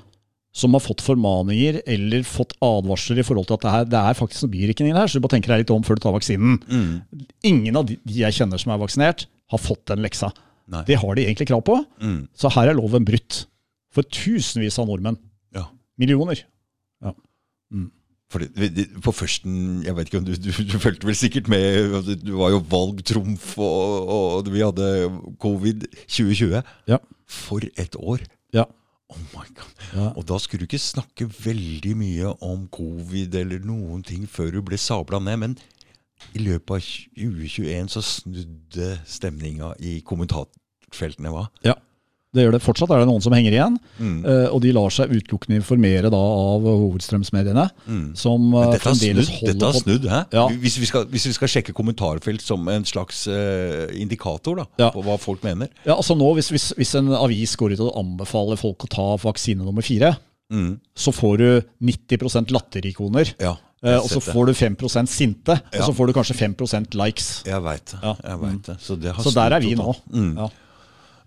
som 0.51 0.73
har 0.75 0.81
fått 0.83 0.99
formaninger 1.05 1.77
eller 1.87 2.25
fått 2.27 2.51
advarsler 2.61 3.21
i 3.21 3.23
forhold 3.23 3.47
til 3.47 3.55
at 3.55 3.63
det, 3.63 3.71
her, 3.71 3.85
det 3.93 3.99
er 4.01 4.17
faktisk 4.19 4.43
noen 4.43 4.53
bivirkninger 4.57 4.97
her, 4.99 5.07
så 5.07 5.19
du 5.19 5.23
bare 5.23 5.37
tenker 5.37 5.53
deg 5.53 5.61
litt 5.63 5.71
om 5.71 5.85
før 5.87 5.95
du 5.95 6.03
tar 6.03 6.15
vaksinen. 6.17 6.57
Mm. 6.67 7.29
Ingen 7.47 7.79
av 7.79 7.85
de 7.87 7.95
de 8.03 8.17
jeg 8.25 8.35
kjenner 8.35 8.59
som 8.59 8.73
er 8.75 8.81
vaksinert, 8.81 9.27
har 9.51 9.61
fått 9.63 9.85
den 9.91 10.03
leksa. 10.03 10.31
Nei. 10.71 10.83
Det 10.87 10.97
har 10.99 11.15
de 11.15 11.23
egentlig 11.27 11.47
krav 11.51 11.63
på, 11.67 11.77
Mm. 12.03 12.27
så 12.35 12.51
her 12.55 12.69
er 12.71 12.77
loven 12.79 13.07
brutt. 13.07 13.45
For 13.91 14.03
tusenvis 14.07 14.77
av 14.79 14.87
nordmenn. 14.87 15.17
Ja. 15.55 15.65
Millioner. 15.99 16.43
Ja. 17.03 17.11
Mm. 17.71 17.89
Fordi, 18.31 18.47
på 19.03 19.11
førsten, 19.11 19.81
jeg 19.83 19.95
vet 19.97 20.07
ikke 20.07 20.19
om 20.21 20.27
du, 20.29 20.35
du, 20.39 20.51
du 20.51 20.77
fulgte 20.79 21.07
vel 21.09 21.17
sikkert 21.19 21.49
med, 21.51 22.07
Du 22.23 22.31
var 22.39 22.53
jo 22.53 22.61
valgtrumf, 22.71 23.57
og, 23.59 24.11
og 24.39 24.47
vi 24.51 24.63
hadde 24.63 24.87
covid 25.43 25.83
2020. 26.07 26.61
Ja. 26.87 26.99
For 27.27 27.59
et 27.75 27.95
år! 27.99 28.23
Ja. 28.55 28.63
Oh 29.11 29.19
my 29.33 29.45
god. 29.57 29.85
Ja. 29.91 30.07
Og 30.15 30.25
da 30.29 30.39
skulle 30.39 30.63
du 30.63 30.69
ikke 30.69 30.81
snakke 30.81 31.27
veldig 31.27 31.93
mye 31.99 32.33
om 32.47 32.65
covid 32.71 33.35
eller 33.41 33.63
noen 33.65 34.03
ting 34.07 34.23
før 34.29 34.53
du 34.55 34.61
ble 34.65 34.79
sabla 34.79 35.19
ned, 35.19 35.39
men 35.43 35.57
i 36.37 36.41
løpet 36.43 36.75
av 36.77 36.89
2021 37.17 37.91
så 37.91 38.03
snudde 38.05 38.91
stemninga 39.09 39.73
i 39.83 39.97
kommentarfeltene, 40.07 41.33
hva? 41.33 41.47
Ja, 41.65 41.75
det 42.33 42.45
gjør 42.45 42.53
det. 42.55 42.61
Fortsatt 42.63 42.91
er 42.95 43.01
det 43.03 43.07
noen 43.09 43.21
som 43.23 43.33
henger 43.35 43.51
igjen, 43.55 43.77
Mm. 43.99 44.23
Uh, 44.25 44.47
og 44.55 44.61
de 44.63 44.71
lar 44.73 44.89
seg 44.89 45.11
utelukkende 45.11 45.57
informere 45.59 46.09
da 46.09 46.17
av 46.17 46.61
hovedstrømsmediene, 46.63 47.65
Mm. 47.87 48.15
som 48.15 48.53
eh, 48.55 48.71
dette 48.71 48.87
har 48.89 48.95
snudd, 48.95 49.31
dette 49.45 49.65
har 49.65 49.73
snudd 49.77 50.05
hæ? 50.09 50.21
Ja. 50.33 50.47
Hvis, 50.49 50.77
vi 50.79 50.85
skal, 50.89 51.05
hvis 51.11 51.25
vi 51.27 51.33
skal 51.33 51.47
sjekke 51.51 51.73
kommentarfelt 51.75 52.41
som 52.41 52.67
en 52.71 52.83
slags 52.87 53.25
uh, 53.27 53.87
indikator 53.93 54.55
da, 54.61 54.65
Ja. 54.79 54.89
på 54.91 55.03
hva 55.03 55.17
folk 55.19 55.43
mener. 55.43 55.69
Ja, 55.85 55.95
altså 55.95 56.15
nå, 56.17 56.33
hvis, 56.37 56.49
hvis, 56.53 56.71
hvis 56.77 56.95
en 56.95 57.09
avis 57.13 57.55
går 57.59 57.73
ut 57.75 57.79
og 57.87 57.95
anbefaler 57.99 58.57
folk 58.57 58.85
å 58.87 58.89
ta 58.89 59.07
vaksine 59.17 59.63
nummer 59.65 59.81
fire, 59.83 60.15
Mm. 60.51 60.79
så 60.95 61.13
får 61.15 61.37
du 61.37 61.61
90% 61.81 62.51
latterikoner, 62.51 63.33
Ja, 63.39 63.57
Uh, 63.83 63.97
og 63.97 64.09
så 64.11 64.19
får 64.21 64.45
du 64.45 64.53
5% 64.53 65.09
sinte, 65.09 65.55
og 65.73 65.81
så 65.81 65.91
får 65.97 66.07
du 66.07 66.13
kanskje 66.13 66.35
5% 66.37 66.93
likes. 66.93 67.41
Jeg 67.47 67.63
veit 67.65 67.83
det. 67.89 67.97
Ja. 68.03 68.11
jeg 68.29 68.37
vet 68.39 68.61
det. 68.67 68.75
Så, 68.79 68.95
det 69.01 69.09
har 69.15 69.23
Så 69.23 69.31
der 69.33 69.55
er 69.55 69.59
vi 69.59 69.71
nå. 69.73 69.95
Mm. 70.13 70.35
Ja. 70.37 70.49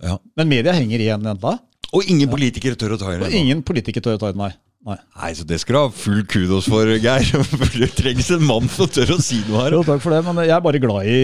Ja. 0.02 0.18
Men 0.36 0.50
media 0.50 0.74
henger 0.76 1.02
igjen 1.02 1.26
enda, 1.34 1.58
Og 1.94 2.08
ingen 2.10 2.30
politikere 2.30 2.74
tør 2.74 2.96
å 2.96 2.98
ta 2.98 3.12
i 3.12 3.18
det. 3.18 3.26
og 3.28 3.34
ingen 3.38 3.62
politikere 3.62 4.02
tør 4.02 4.16
å 4.16 4.20
ta 4.22 4.30
i 4.32 4.34
den, 4.34 4.42
nei. 4.42 4.50
nei. 4.88 4.96
Nei, 5.20 5.32
så 5.38 5.46
Det 5.46 5.60
skal 5.62 5.76
du 5.76 5.78
ha 5.78 5.88
full 5.94 6.24
kudos 6.26 6.66
for, 6.68 6.90
Geir. 6.98 7.22
For 7.60 7.78
det 7.78 7.92
trengs 7.94 8.30
en 8.34 8.44
mann 8.44 8.68
som 8.68 8.90
tør 8.90 9.14
å 9.14 9.18
si 9.22 9.40
noe 9.48 9.62
her. 9.62 9.76
Jo, 9.78 9.84
takk 9.86 10.02
for 10.02 10.16
det, 10.16 10.22
men 10.26 10.42
jeg 10.42 10.56
er 10.56 10.64
bare 10.64 10.82
glad 10.82 11.06
i 11.06 11.18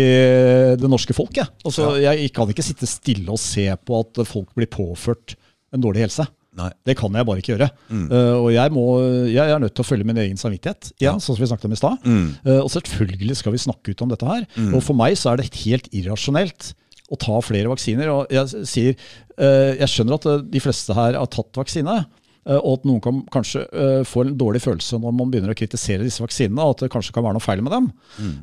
det 0.80 0.90
norske 0.90 1.16
folk. 1.16 1.34
Jeg. 1.34 1.50
Altså, 1.64 1.96
jeg 2.02 2.30
kan 2.36 2.50
ikke 2.52 2.66
sitte 2.66 2.86
stille 2.90 3.30
og 3.34 3.40
se 3.42 3.66
på 3.84 4.04
at 4.04 4.22
folk 4.30 4.52
blir 4.54 4.70
påført 4.70 5.34
en 5.74 5.82
dårlig 5.82 6.06
helse. 6.06 6.26
Nei. 6.58 6.70
Det 6.84 6.96
kan 6.98 7.14
jeg 7.14 7.26
bare 7.28 7.38
ikke 7.42 7.52
gjøre. 7.52 7.68
Eh, 7.94 8.32
og 8.34 8.48
jeg, 8.50 8.72
må, 8.74 8.84
jeg 9.30 9.52
er 9.54 9.60
nødt 9.62 9.74
til 9.76 9.84
å 9.84 9.86
følge 9.86 10.06
min 10.08 10.18
egen 10.18 10.40
samvittighet, 10.40 10.90
igjen, 10.98 11.20
sånn 11.22 11.36
som 11.36 11.44
vi 11.44 11.48
snakket 11.50 11.68
om 11.68 11.76
i 11.76 11.78
stad. 11.78 12.06
Mm. 12.06 12.24
Uh, 12.42 12.56
og 12.64 12.70
selvfølgelig 12.74 13.36
skal 13.38 13.54
vi 13.54 13.60
snakke 13.62 13.94
ut 13.94 14.02
om 14.02 14.10
dette 14.10 14.26
her. 14.26 14.46
Og 14.74 14.82
for 14.82 14.98
meg 14.98 15.14
så 15.20 15.30
er 15.32 15.40
det 15.40 15.52
helt 15.62 15.86
irrasjonelt 15.94 16.72
å 17.10 17.18
ta 17.18 17.40
flere 17.42 17.68
vaksiner. 17.72 18.08
Og 18.14 18.30
jeg 18.30 18.64
sier, 18.70 18.96
eh, 19.36 19.74
jeg 19.80 19.88
skjønner 19.90 20.14
at 20.20 20.26
eh, 20.30 20.42
de 20.56 20.60
fleste 20.62 20.94
her 20.94 21.18
har 21.18 21.26
tatt 21.26 21.58
vaksine. 21.58 21.96
eh, 22.46 22.56
Og 22.60 22.78
at 22.78 22.84
noen 22.88 23.00
kan 23.04 23.22
kanskje 23.34 23.64
få 24.06 24.22
en 24.24 24.36
dårlig 24.38 24.62
følelse 24.64 24.98
når 25.02 25.12
man 25.18 25.30
begynner 25.30 25.52
å 25.52 25.58
kritisere 25.58 26.06
disse 26.06 26.22
vaksinene, 26.22 26.70
at 26.70 26.78
det 26.84 26.90
kanskje 26.94 27.12
kan 27.12 27.24
være 27.26 27.36
noe 27.36 27.44
feil 27.44 27.62
med 27.66 27.72
dem. 27.74 27.90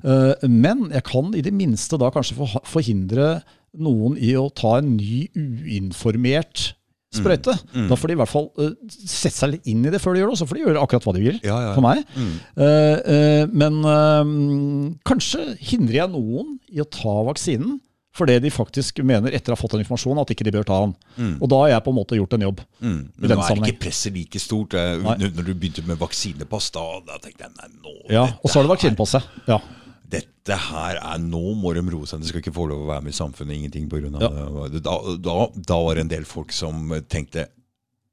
Eh, 0.04 0.48
Men 0.48 0.90
jeg 0.92 1.04
kan 1.08 1.34
i 1.34 1.42
det 1.42 1.54
minste 1.54 1.98
da 1.98 2.12
kanskje 2.12 2.36
forhindre 2.68 3.42
noen 3.78 4.18
i 4.18 4.34
å 4.40 4.50
ta 4.54 4.78
en 4.80 4.96
ny 4.98 5.28
uinformert 5.36 6.74
sprøyte. 7.18 7.54
Da 7.88 7.96
får 7.98 8.12
de 8.12 8.14
i 8.14 8.20
hvert 8.20 8.30
fall 8.30 8.50
uh, 8.60 8.74
sette 8.92 9.34
seg 9.40 9.52
litt 9.54 9.68
inn 9.72 9.86
i 9.88 9.92
det 9.94 10.02
før 10.04 10.14
de 10.14 10.20
gjør 10.22 10.28
det, 10.30 10.36
og 10.36 10.40
så 10.42 10.48
får 10.50 10.58
de 10.58 10.64
gjøre 10.66 10.82
akkurat 10.84 11.06
hva 11.08 11.14
de 11.16 11.22
vil. 11.24 11.38
Ja, 11.46 11.58
ja. 11.64 11.72
For 11.74 11.86
meg. 11.86 12.02
Mm. 12.18 12.34
Uh, 12.60 12.98
uh, 13.08 13.44
men 13.64 14.98
kanskje 15.08 15.46
hindrer 15.72 16.02
jeg 16.04 16.12
noen 16.14 16.58
i 16.74 16.82
å 16.84 16.88
ta 16.92 17.16
vaksinen 17.30 17.78
fordi 18.18 18.36
de 18.42 18.50
faktisk 18.54 19.00
mener 19.06 19.32
etter 19.38 19.54
å 19.54 19.56
ha 19.56 19.60
fått 19.62 19.76
den 19.78 19.84
informasjonen 19.86 20.24
at 20.24 20.32
ikke 20.34 20.46
de 20.48 20.54
bør 20.58 20.66
ta 20.68 20.78
den. 20.84 20.94
Og 21.40 21.48
da 21.54 21.60
har 21.64 21.70
jeg 21.76 21.84
på 21.86 21.94
en 21.94 21.98
måte 22.00 22.18
gjort 22.18 22.34
en 22.38 22.46
jobb. 22.48 22.62
Mm. 22.82 23.00
Men 23.16 23.34
nå 23.36 23.38
er 23.46 23.62
ikke 23.62 23.80
presset 23.88 24.16
like 24.18 24.42
stort. 24.42 24.74
Eh, 24.78 24.96
Nei. 25.06 25.18
Når 25.38 25.46
du 25.48 25.54
begynte 25.54 25.84
med 25.88 26.00
vaksinepass, 26.02 26.72
da, 26.76 26.86
da 27.06 27.20
tenkte 27.24 27.46
jeg 27.48 27.54
nei, 27.60 27.70
nå 27.86 27.94
Ja, 28.16 28.26
Og 28.42 28.50
så 28.50 28.60
har 28.60 28.66
du 28.68 28.72
vaksinepasset. 28.74 29.30
Ja. 29.48 29.60
Dette 30.08 30.56
her 30.70 30.96
er 31.04 31.20
Nå 31.20 31.42
må 31.60 31.74
de 31.76 31.82
roe 31.92 32.08
seg. 32.08 32.22
De 32.24 32.30
skal 32.30 32.40
ikke 32.42 32.54
få 32.56 32.66
lov 32.70 32.86
å 32.86 32.90
være 32.94 33.04
med 33.04 33.12
i 33.14 33.18
samfunnet. 33.18 33.58
Ingenting 33.60 33.90
på 33.92 34.00
grunn 34.02 34.16
av 34.16 34.24
Ja. 34.24 34.68
det. 34.72 34.82
Da, 34.86 34.98
da, 35.20 35.38
da 35.74 35.80
var 35.84 35.96
det 36.00 36.06
en 36.08 36.14
del 36.18 36.26
folk 36.26 36.54
som 36.56 36.90
tenkte 37.12 37.48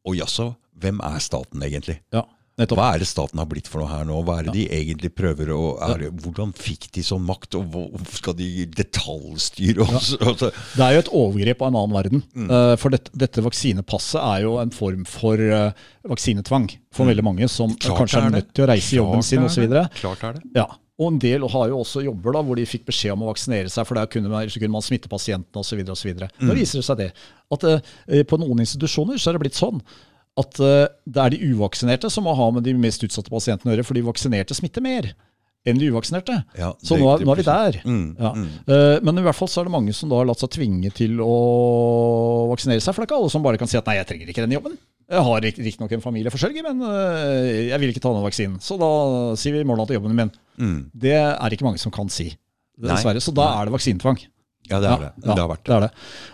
Å 0.05 0.13
jaså, 0.19 0.51
hvem 0.83 0.99
er 1.07 1.21
staten 1.23 1.63
egentlig? 1.65 2.01
ja. 2.13 2.25
Nettopp. 2.55 2.79
Hva 2.79 2.89
er 2.95 3.03
det 3.03 3.09
staten 3.11 3.41
har 3.43 3.49
blitt 3.51 3.67
for 3.67 3.83
noe 3.83 3.91
her 3.91 4.05
nå? 4.07 4.21
Hva 4.23 4.37
er 4.39 4.47
det 4.47 4.53
de 4.55 4.65
egentlig 4.77 5.11
prøver 5.19 5.51
å 5.51 5.63
er 5.83 6.05
Hvordan 6.23 6.53
fikk 6.55 6.87
de 6.95 7.03
sånn 7.03 7.25
makt, 7.27 7.57
og 7.59 7.75
hvor 7.75 8.05
skal 8.15 8.37
de 8.39 8.69
detaljstyre 8.71 9.83
oss? 9.89 10.13
Ja. 10.21 10.35
Det 10.79 10.85
er 10.85 10.95
jo 10.95 11.03
et 11.03 11.11
overgrep 11.19 11.65
av 11.65 11.73
en 11.73 11.81
annen 11.81 11.97
verden. 11.97 12.23
Mm. 12.37 12.47
Uh, 12.53 12.75
For 12.79 12.95
dette, 12.95 13.11
dette 13.19 13.43
vaksinepasset 13.43 14.21
er 14.21 14.45
jo 14.47 14.55
en 14.63 14.71
form 14.75 15.03
for 15.09 15.41
uh, 15.41 15.75
vaksinetvang 16.07 16.71
for 16.95 17.11
veldig 17.11 17.27
mange 17.27 17.51
som 17.51 17.75
Mm. 17.75 17.79
Klart 17.81 18.01
kanskje 18.03 18.21
er 18.21 18.27
er 18.27 18.35
nødt 18.35 18.51
til 18.55 18.65
å 18.65 18.67
reise 18.69 18.93
i 18.93 18.99
jobben 18.99 19.23
sin 19.25 19.45
osv. 19.45 19.65
Klart 19.99 20.25
er 20.29 20.37
det. 20.37 20.43
Ja. 20.55 20.67
Og 21.01 21.11
en 21.11 21.19
del 21.19 21.43
har 21.51 21.71
jo 21.73 21.81
også 21.83 22.05
jobber 22.05 22.37
da, 22.37 22.43
hvor 22.47 22.59
de 22.59 22.67
fikk 22.69 22.85
beskjed 22.87 23.17
om 23.17 23.25
å 23.25 23.31
vaksinere 23.33 23.73
seg, 23.73 23.87
for 23.89 23.99
der 23.99 24.07
kunne 24.11 24.31
man, 24.31 24.47
kunne 24.47 24.77
man 24.77 24.85
smitte 24.85 25.11
pasientene 25.11 25.65
osv. 25.65 25.81
Mm. 25.83 26.29
Nå 26.45 26.55
viser 26.55 26.79
det 26.79 26.87
seg 26.87 27.01
det 27.01 27.09
at 27.57 27.67
eh, 27.71 28.23
på 28.29 28.39
noen 28.39 28.63
institusjoner 28.63 29.19
så 29.19 29.31
er 29.31 29.37
det 29.37 29.43
blitt 29.43 29.59
sånn 29.59 29.81
at 30.41 30.59
eh, 30.61 30.87
det 31.07 31.21
er 31.23 31.31
de 31.37 31.53
uvaksinerte 31.55 32.11
som 32.11 32.25
må 32.27 32.33
ha 32.35 32.51
med 32.51 32.65
de 32.67 32.73
mest 32.75 33.03
utsatte 33.07 33.31
pasientene 33.31 33.71
å 33.71 33.77
gjøre, 33.77 33.85
for 33.87 33.95
de 33.95 34.03
vaksinerte 34.09 34.55
smitter 34.59 34.83
mer. 34.83 35.13
enn 35.65 35.79
de 35.81 35.87
uvaksinerte. 35.89 36.35
Ja, 36.61 36.75
så 36.85 36.99
nå 37.01 37.07
er, 37.15 37.23
nå 37.25 37.33
er 37.33 37.39
vi 37.41 37.45
der. 37.47 37.77
Mm, 37.89 38.17
Ja. 38.21 38.33
mm. 38.37 38.49
Eh, 38.69 38.99
Men 39.01 39.17
i 39.17 39.23
hvert 39.25 39.35
fall 39.39 39.49
så 39.49 39.63
er 39.63 39.65
det 39.65 39.73
mange 39.73 39.95
som 39.97 40.11
da 40.11 40.19
har 40.21 40.27
latt 40.29 40.43
seg 40.43 40.51
tvinge 40.53 40.91
til 40.93 41.17
å 41.25 42.51
vaksinere 42.51 42.83
seg. 42.85 42.93
For 42.93 43.01
det 43.01 43.07
er 43.07 43.11
ikke 43.15 43.21
alle 43.23 43.33
som 43.33 43.45
bare 43.47 43.61
kan 43.61 43.71
si 43.71 43.79
at 43.81 43.87
nei, 43.89 43.95
jeg 43.97 44.09
trenger 44.11 44.29
ikke 44.33 44.45
den 44.45 44.57
jobben. 44.59 44.75
Jeg 45.09 45.25
har 45.25 45.41
rik- 45.45 45.61
riktignok 45.61 45.93
en 45.97 46.05
familieforsørger, 46.05 46.65
men 46.69 46.81
eh, 46.85 47.71
jeg 47.71 47.81
vil 47.81 47.93
ikke 47.95 48.03
ta 48.05 48.13
den 48.13 48.25
vaksinen. 48.27 48.61
Så 48.65 48.77
da 48.81 48.91
sier 49.41 49.53
vi 49.57 49.61
i 49.65 49.69
morgen 49.69 49.87
til 49.89 49.99
jobben 49.99 50.17
min. 50.17 50.31
Mm. 50.61 50.79
Det 50.93 51.17
er 51.17 51.57
ikke 51.57 51.65
mange 51.69 51.81
som 51.81 51.93
kan 51.93 52.09
si, 52.13 52.31
Nei. 52.79 52.91
dessverre. 52.95 53.21
Så 53.25 53.33
da 53.37 53.49
er 53.61 53.69
det 53.69 53.75
vaksinetvang. 53.77 54.21
Ja, 54.71 54.79
det 54.81 54.89
er 54.89 55.03
det. 55.03 55.11
Ja, 55.21 55.35
Det 55.35 55.43
har 55.43 55.51
vært 55.51 55.65
det. 55.69 55.75
Er 55.77 55.83
det. 55.85 55.91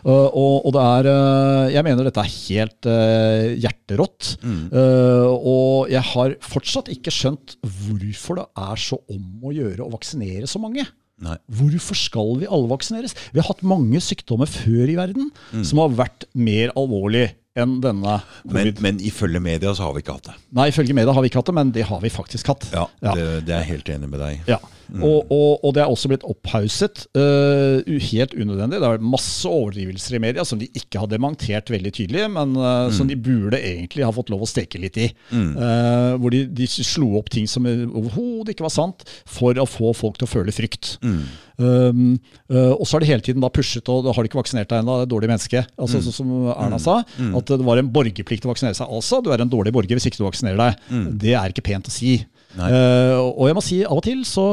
Og, 0.06 0.66
og 0.68 0.70
det 0.76 0.82
er 0.86 1.08
uh, 1.10 1.72
Jeg 1.74 1.82
mener 1.88 2.06
dette 2.06 2.22
er 2.22 2.30
helt 2.30 2.86
uh, 2.86 3.48
hjerterått. 3.64 4.28
Mm. 4.44 4.60
Uh, 4.70 5.26
og 5.50 5.90
jeg 5.90 6.04
har 6.12 6.36
fortsatt 6.46 6.92
ikke 6.94 7.10
skjønt 7.14 7.56
hvorfor 7.64 8.38
det 8.38 8.46
er 8.70 8.80
så 8.86 9.00
om 9.10 9.50
å 9.50 9.54
gjøre 9.56 9.82
å 9.86 9.90
vaksinere 9.96 10.46
så 10.50 10.62
mange. 10.62 10.86
Nei. 11.20 11.34
Hvorfor 11.52 11.98
skal 12.00 12.30
vi 12.40 12.46
alle 12.48 12.70
vaksineres? 12.70 13.12
Vi 13.34 13.42
har 13.42 13.50
hatt 13.50 13.60
mange 13.66 14.00
sykdommer 14.00 14.48
før 14.48 14.88
i 14.88 14.96
verden 14.96 15.28
Mm. 15.52 15.64
som 15.66 15.82
har 15.82 15.90
vært 16.06 16.24
mer 16.32 16.70
alvorlig 16.78 17.26
enn 17.58 17.80
denne 17.82 18.20
Men, 18.46 18.70
men 18.80 19.00
ifølge 19.04 19.40
media 19.42 19.72
så 19.74 19.88
har 19.88 19.96
vi 19.96 20.04
ikke 20.04 20.14
hatt 20.16 20.28
det. 20.30 20.36
Nei, 20.56 20.68
ifølge 20.70 20.94
media 20.96 21.12
har 21.12 21.20
vi 21.20 21.28
ikke 21.28 21.42
hatt 21.42 21.50
det, 21.50 21.56
men 21.58 21.72
det 21.74 21.84
har 21.90 22.00
vi 22.00 22.08
faktisk 22.14 22.46
hatt. 22.54 22.68
Ja, 22.72 22.86
Ja. 23.02 23.12
Det, 23.18 23.26
det 23.48 23.52
er 23.56 23.64
jeg 23.66 23.72
helt 23.74 23.90
enig 23.98 24.08
med 24.14 24.22
deg 24.22 24.38
i. 24.38 24.56
Ja, 24.90 25.06
og, 25.06 25.30
og, 25.30 25.64
og 25.64 25.74
det 25.76 25.82
er 25.82 25.90
også 25.92 26.10
blitt 26.10 26.24
opphauset 26.26 27.04
uh, 27.14 27.78
helt 28.10 28.32
unødvendig. 28.34 28.80
Det 28.82 28.88
er 28.88 29.04
masse 29.04 29.46
overdrivelser 29.48 30.16
i 30.18 30.22
media 30.22 30.44
som 30.46 30.58
de 30.60 30.66
ikke 30.76 31.02
har 31.02 31.10
dementert 31.10 31.70
veldig 31.70 31.92
tydelig, 31.94 32.24
men 32.34 32.56
uh, 32.58 32.88
som 32.94 33.08
de 33.10 33.18
burde 33.18 33.60
egentlig 33.60 34.06
ha 34.06 34.10
fått 34.14 34.32
lov 34.32 34.42
å 34.46 34.50
steke 34.50 34.80
litt 34.82 34.98
i. 34.98 35.10
Uh, 35.30 36.16
hvor 36.18 36.34
de, 36.34 36.42
de 36.50 36.66
slo 36.70 37.12
opp 37.20 37.30
ting 37.32 37.46
som 37.50 37.68
overhodet 37.68 38.54
ikke 38.54 38.66
var 38.66 38.74
sant, 38.74 39.06
for 39.28 39.58
å 39.60 39.68
få 39.68 39.92
folk 39.96 40.18
til 40.18 40.26
å 40.26 40.32
føle 40.32 40.54
frykt. 40.54 40.96
Um, 41.60 42.16
og 42.48 42.86
så 42.88 42.96
har 42.96 43.04
de 43.04 43.10
hele 43.10 43.24
tiden 43.24 43.42
da 43.44 43.50
pushet, 43.52 43.86
og 43.92 44.06
da 44.06 44.14
har 44.16 44.24
de 44.24 44.30
ikke 44.30 44.40
vaksinert 44.40 44.70
deg 44.72 44.80
ennå, 44.80 44.96
dårlig 45.10 45.28
menneske. 45.28 45.62
Altså, 45.76 46.00
så, 46.02 46.14
som 46.14 46.30
Erna 46.54 46.80
sa, 46.82 47.00
at 47.04 47.52
det 47.52 47.66
var 47.66 47.78
en 47.80 47.90
borgerplikt 47.92 48.48
å 48.48 48.52
vaksinere 48.52 48.78
seg. 48.78 48.90
Altså, 48.90 49.20
du 49.22 49.30
er 49.34 49.44
en 49.44 49.52
dårlig 49.52 49.74
borger 49.76 49.98
hvis 49.98 50.08
ikke 50.10 50.22
du 50.22 50.26
vaksinerer 50.26 50.60
deg. 50.60 50.84
Det 51.20 51.36
er 51.36 51.52
ikke 51.52 51.68
pent 51.70 51.90
å 51.90 51.94
si. 51.94 52.16
Uh, 52.58 53.20
og 53.30 53.44
jeg 53.46 53.54
må 53.54 53.62
si, 53.62 53.76
av 53.86 54.00
og 54.00 54.04
til 54.08 54.24
så 54.26 54.50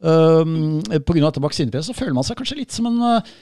um, 0.00 0.80
av 0.80 1.14
dette 1.14 1.44
vaksinepresset 1.44 1.90
så 1.92 1.96
føler 1.96 2.16
man 2.16 2.26
seg 2.26 2.38
kanskje 2.40 2.58
litt 2.58 2.74
som 2.74 2.88
en, 2.90 2.98
uh, 3.00 3.32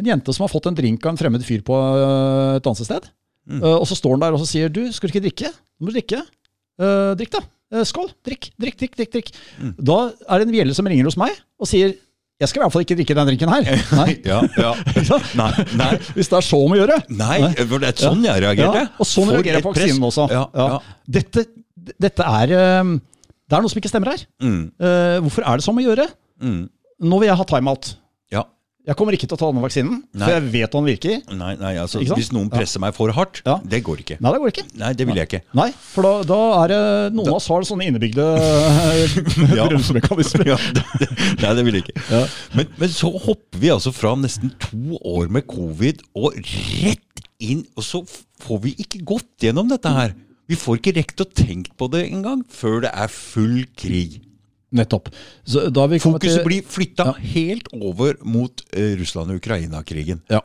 en 0.00 0.10
jente 0.12 0.34
som 0.36 0.46
har 0.46 0.52
fått 0.52 0.68
en 0.70 0.76
drink 0.78 1.04
av 1.04 1.14
en 1.14 1.20
fremmed 1.20 1.44
fyr 1.46 1.64
på 1.66 1.74
uh, 1.76 2.56
et 2.58 2.66
dansested. 2.66 3.10
Uh, 3.50 3.74
og 3.76 3.84
så 3.88 3.98
står 3.98 4.16
han 4.16 4.24
der 4.24 4.36
og 4.36 4.40
så 4.40 4.48
sier 4.48 4.72
du, 4.72 4.86
skal 4.92 5.10
du 5.10 5.14
ikke 5.14 5.26
drikke? 5.28 5.52
Du 5.78 5.88
må 5.88 5.94
drikke. 5.94 6.22
Uh, 6.80 7.12
drikk, 7.18 7.34
da. 7.36 7.44
Uh, 7.74 7.84
skål. 7.88 8.08
Drikk, 8.26 8.52
drikk, 8.60 8.78
drikk. 8.80 8.96
drikk, 8.96 9.12
drikk. 9.16 9.34
Da 9.78 9.98
er 10.10 10.40
det 10.40 10.48
en 10.48 10.56
bjelle 10.56 10.76
som 10.76 10.88
ringer 10.88 11.10
hos 11.10 11.20
meg 11.20 11.36
og 11.60 11.70
sier 11.70 11.94
jeg 12.42 12.50
skal 12.50 12.60
i 12.60 12.64
hvert 12.64 12.74
fall 12.74 12.82
ikke 12.82 12.96
drikke 12.98 13.14
den 13.14 13.28
drinken 13.30 13.50
her. 13.52 13.66
Nei. 13.94 14.14
Ja, 14.30 14.40
ja. 14.58 14.72
Nei, 15.40 15.50
nei. 15.78 15.90
Hvis 16.16 16.30
det 16.32 16.38
er 16.40 16.46
så 16.46 16.58
om 16.64 16.74
å 16.74 16.78
gjøre. 16.80 16.96
Nei, 17.14 17.36
for 17.60 17.78
det 17.82 17.92
er 17.92 18.00
sånn 18.08 18.24
jeg 18.26 18.42
reagerte. 18.42 18.80
Ja, 18.82 18.90
og 18.98 19.06
sånn 19.08 19.30
For 19.30 19.38
reagerer 19.38 19.60
jeg 19.60 19.66
på 19.66 19.74
vaksinen 19.76 20.08
også. 20.10 20.26
Ja, 20.34 20.42
Ja. 20.50 20.66
ja. 20.74 20.96
Dette, 21.18 21.44
dette 22.02 22.26
er 22.42 22.54
um, 22.82 22.96
Det 23.54 23.58
er 23.60 23.66
noe 23.68 23.70
som 23.70 23.78
ikke 23.84 23.92
stemmer 23.94 24.10
her. 24.16 24.26
Mm, 24.42 24.62
Uh, 24.82 25.18
hvorfor 25.22 25.46
er 25.46 25.60
det 25.62 25.64
sånn 25.70 25.78
å 25.78 25.86
gjøre? 25.86 26.08
mm. 26.42 26.64
Nå 27.04 27.18
vil 27.20 27.28
jeg 27.30 27.38
ha 27.38 27.44
timeout. 27.54 27.94
ja. 28.34 28.42
Jeg 28.84 28.96
kommer 29.00 29.14
ikke 29.16 29.24
til 29.24 29.32
å 29.32 29.38
ta 29.40 29.46
denne 29.48 29.62
vaksinen, 29.64 29.94
Nei. 30.12 30.26
for 30.26 30.32
jeg 30.34 30.42
vet 30.52 30.74
hva 30.74 30.80
den 30.82 30.88
virker. 30.90 31.14
Nei, 31.32 31.54
nei, 31.56 31.70
altså 31.80 32.02
hvis 32.04 32.28
noen 32.36 32.50
presser 32.52 32.82
meg 32.84 32.92
for 32.92 33.08
hardt, 33.16 33.40
Ja. 33.46 33.54
det 33.64 33.78
går 33.86 34.02
ikke. 34.02 34.18
Nei, 34.20 34.32
det 34.34 34.40
går 34.42 34.50
ikke. 34.52 34.64
Nei, 34.76 34.90
det 34.92 35.06
vil 35.08 35.16
jeg 35.16 35.28
ikke. 35.30 35.40
Nei, 35.56 35.70
for 35.72 36.02
da, 36.04 36.10
da 36.28 36.40
er 36.64 36.68
det 36.74 36.80
Noen 37.16 37.30
av 37.32 37.38
oss 37.38 37.48
har 37.48 37.64
sånne 37.64 37.86
innebygde 37.88 38.26
Ja. 39.58 39.64
bremsemekanismer. 39.70 40.50
Ja, 40.52 40.58
nei, 41.40 41.54
det 41.56 41.64
vil 41.64 41.78
jeg 41.78 41.86
ikke. 41.86 41.96
Ja. 42.12 42.20
Men, 42.58 42.68
men 42.82 42.92
så 42.92 43.08
hopper 43.24 43.62
vi 43.64 43.72
altså 43.72 43.92
fra 43.96 44.12
nesten 44.20 44.52
to 44.68 44.98
år 45.00 45.32
med 45.32 45.46
covid 45.48 46.04
og 46.14 46.36
rett 46.36 47.24
inn, 47.40 47.64
og 47.76 47.84
så 47.88 48.02
får 48.44 48.60
vi 48.68 48.74
ikke 48.84 49.00
gått 49.06 49.48
gjennom 49.48 49.68
dette 49.72 49.90
her. 49.96 50.12
Vi 50.48 50.56
får 50.60 50.78
ikke 50.80 50.94
rekt 50.98 51.20
å 51.24 51.28
tenke 51.32 51.72
på 51.78 51.88
det 51.90 52.04
engang 52.10 52.42
før 52.52 52.82
det 52.84 52.90
er 52.92 53.08
full 53.08 53.64
krig. 53.76 54.20
Nettopp. 54.74 55.08
Så 55.46 55.68
da 55.72 55.86
vi 55.86 55.98
Fokuset 56.02 56.40
til- 56.42 56.44
blir 56.44 56.62
flytta 56.66 57.14
helt 57.16 57.68
over 57.72 58.16
mot 58.24 58.62
eh, 58.72 58.96
Russland 58.98 59.30
og 59.30 59.36
Ukraina-krigen. 59.40 60.20
Ja. 60.28 60.40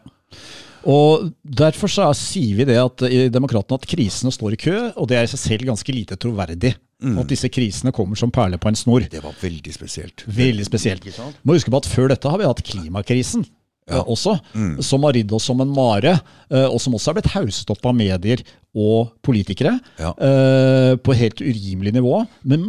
Og 0.87 1.33
Derfor 1.43 1.87
så 1.91 2.05
er- 2.09 2.13
sier 2.15 2.55
vi 2.55 2.63
det 2.65 2.77
at 2.77 3.01
i 3.09 3.27
Demokratene 3.29 3.75
at 3.81 3.87
krisene 3.89 4.31
står 4.31 4.53
i 4.53 4.55
kø, 4.61 4.93
og 4.95 5.07
det 5.09 5.17
er 5.17 5.23
i 5.23 5.27
seg 5.33 5.39
selv 5.39 5.65
ganske 5.67 5.91
lite 5.93 6.15
troverdig. 6.15 6.75
At 7.01 7.27
disse 7.31 7.47
krisene 7.49 7.93
kommer 7.95 8.15
som 8.17 8.29
perler 8.29 8.57
på 8.59 8.67
en 8.67 8.75
snor. 8.75 9.09
Det 9.09 9.21
var 9.23 9.31
veldig 9.41 9.71
spesielt. 9.73 10.23
Veldig 10.27 10.65
spesielt. 10.67 11.03
Må 11.45 11.53
huske 11.55 11.71
på 11.71 11.77
at 11.77 11.85
Før 11.87 12.09
dette 12.09 12.29
har 12.29 12.37
vi 12.37 12.43
hatt 12.43 12.61
klimakrisen 12.63 13.45
Ja. 13.89 14.03
også, 14.03 14.39
som 14.83 15.01
har 15.03 15.13
ridd 15.13 15.31
oss 15.31 15.45
som 15.45 15.59
en 15.61 15.69
mare. 15.73 16.21
eh, 16.51 16.65
og 16.65 16.79
som 16.81 16.93
også 16.93 17.05
har 17.07 17.13
blitt 17.21 17.31
hauset 17.33 17.69
opp 17.71 17.85
av 17.85 17.95
medier 17.95 18.37
og 18.75 19.13
politikere 19.25 19.79
Ja. 19.99 20.11
uh, 20.13 20.95
på 21.01 21.15
helt 21.17 21.41
urimelig 21.41 21.93
nivå, 21.95 22.25
med 22.45 22.59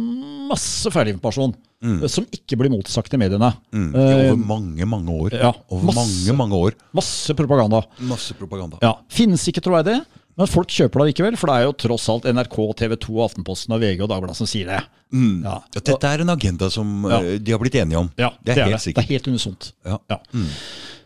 masse 0.49 0.89
feilinformasjon 0.91 1.53
Mm. 1.81 2.07
som 2.07 2.23
ikke 2.29 2.59
blir 2.59 2.69
motsagt 2.69 3.11
i 3.15 3.17
mediene. 3.17 3.47
Mm, 3.73 3.95
Eh, 3.95 4.29
over 4.29 4.35
mange, 4.37 4.85
mange 4.85 5.09
år. 5.09 5.31
ja, 5.33 5.51
over 5.71 5.81
masse. 5.87 5.95
mange, 6.27 6.37
mange 6.37 6.53
år. 6.53 6.73
masse 6.93 7.33
propaganda. 7.33 7.81
Masse 7.99 8.35
propaganda. 8.37 8.77
Ja, 8.83 8.91
Finnes 9.09 9.47
ikke 9.49 9.63
troverdig, 9.65 9.95
men 10.37 10.45
folk 10.47 10.67
kjøper 10.69 11.01
det 11.01 11.15
likevel. 11.15 11.35
For 11.35 11.47
det 11.47 11.55
er 11.55 11.63
jo 11.65 11.73
tross 11.73 12.07
alt 12.07 12.25
NRK, 12.29 12.73
TV 12.77 12.95
2, 13.01 13.17
Aftenposten 13.25 13.73
og 13.73 13.81
VG 13.81 13.99
og 14.03 14.09
Dagbladet 14.09 14.35
som 14.37 14.45
sier 14.45 14.67
det. 14.69 14.83
Mm. 15.11 15.41
Ja. 15.43 15.55
ja. 15.73 15.81
dette 15.81 16.03
er 16.07 16.21
en 16.21 16.29
agenda 16.29 16.69
som 16.69 17.03
eh, 17.09 17.39
de 17.39 17.51
har 17.51 17.57
blitt 17.59 17.73
enige 17.81 17.97
om. 17.97 18.11
Ja, 18.15 18.29
det 18.45 18.57
er 18.59 18.63
helt 18.69 18.83
det. 18.85 18.93
Det 18.93 19.03
er 19.03 19.09
helt 19.17 19.27
unisont. 19.33 19.71
Ja. 19.83 19.97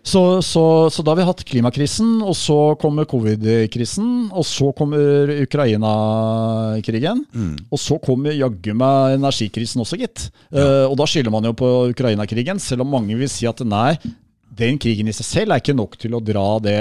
Ja. 0.06 0.12
Så, 0.12 0.42
så, 0.46 0.64
så 0.94 1.02
da 1.02 1.12
har 1.12 1.18
vi 1.18 1.26
hatt 1.26 1.44
klimakrisen, 1.50 2.20
og 2.22 2.36
så 2.38 2.76
kommer 2.78 3.08
covid-krisen, 3.10 4.30
og 4.30 4.46
så 4.46 4.70
kommer 4.78 5.32
Ukraina-krigen. 5.42 7.24
Mm. 7.34 7.56
Og 7.74 7.82
så 7.82 7.98
kommer 8.04 8.36
jaggu 8.38 8.76
meg 8.78 9.18
energikrisen 9.18 9.82
også, 9.82 9.98
gitt. 9.98 10.28
Eh, 10.54 10.86
og 10.86 10.94
da 11.02 11.10
skylder 11.10 11.34
man 11.34 11.50
jo 11.50 11.56
på 11.58 11.72
Ukraina-krigen, 11.90 12.62
selv 12.62 12.86
om 12.86 12.94
mange 12.94 13.18
vil 13.18 13.32
si 13.32 13.50
at 13.50 13.66
nei, 13.66 13.96
den 14.56 14.78
krigen 14.80 15.10
i 15.10 15.16
seg 15.16 15.28
selv 15.28 15.52
er 15.52 15.64
ikke 15.64 15.76
nok 15.76 15.98
til 16.00 16.14
å 16.16 16.22
dra 16.24 16.46
det 16.64 16.78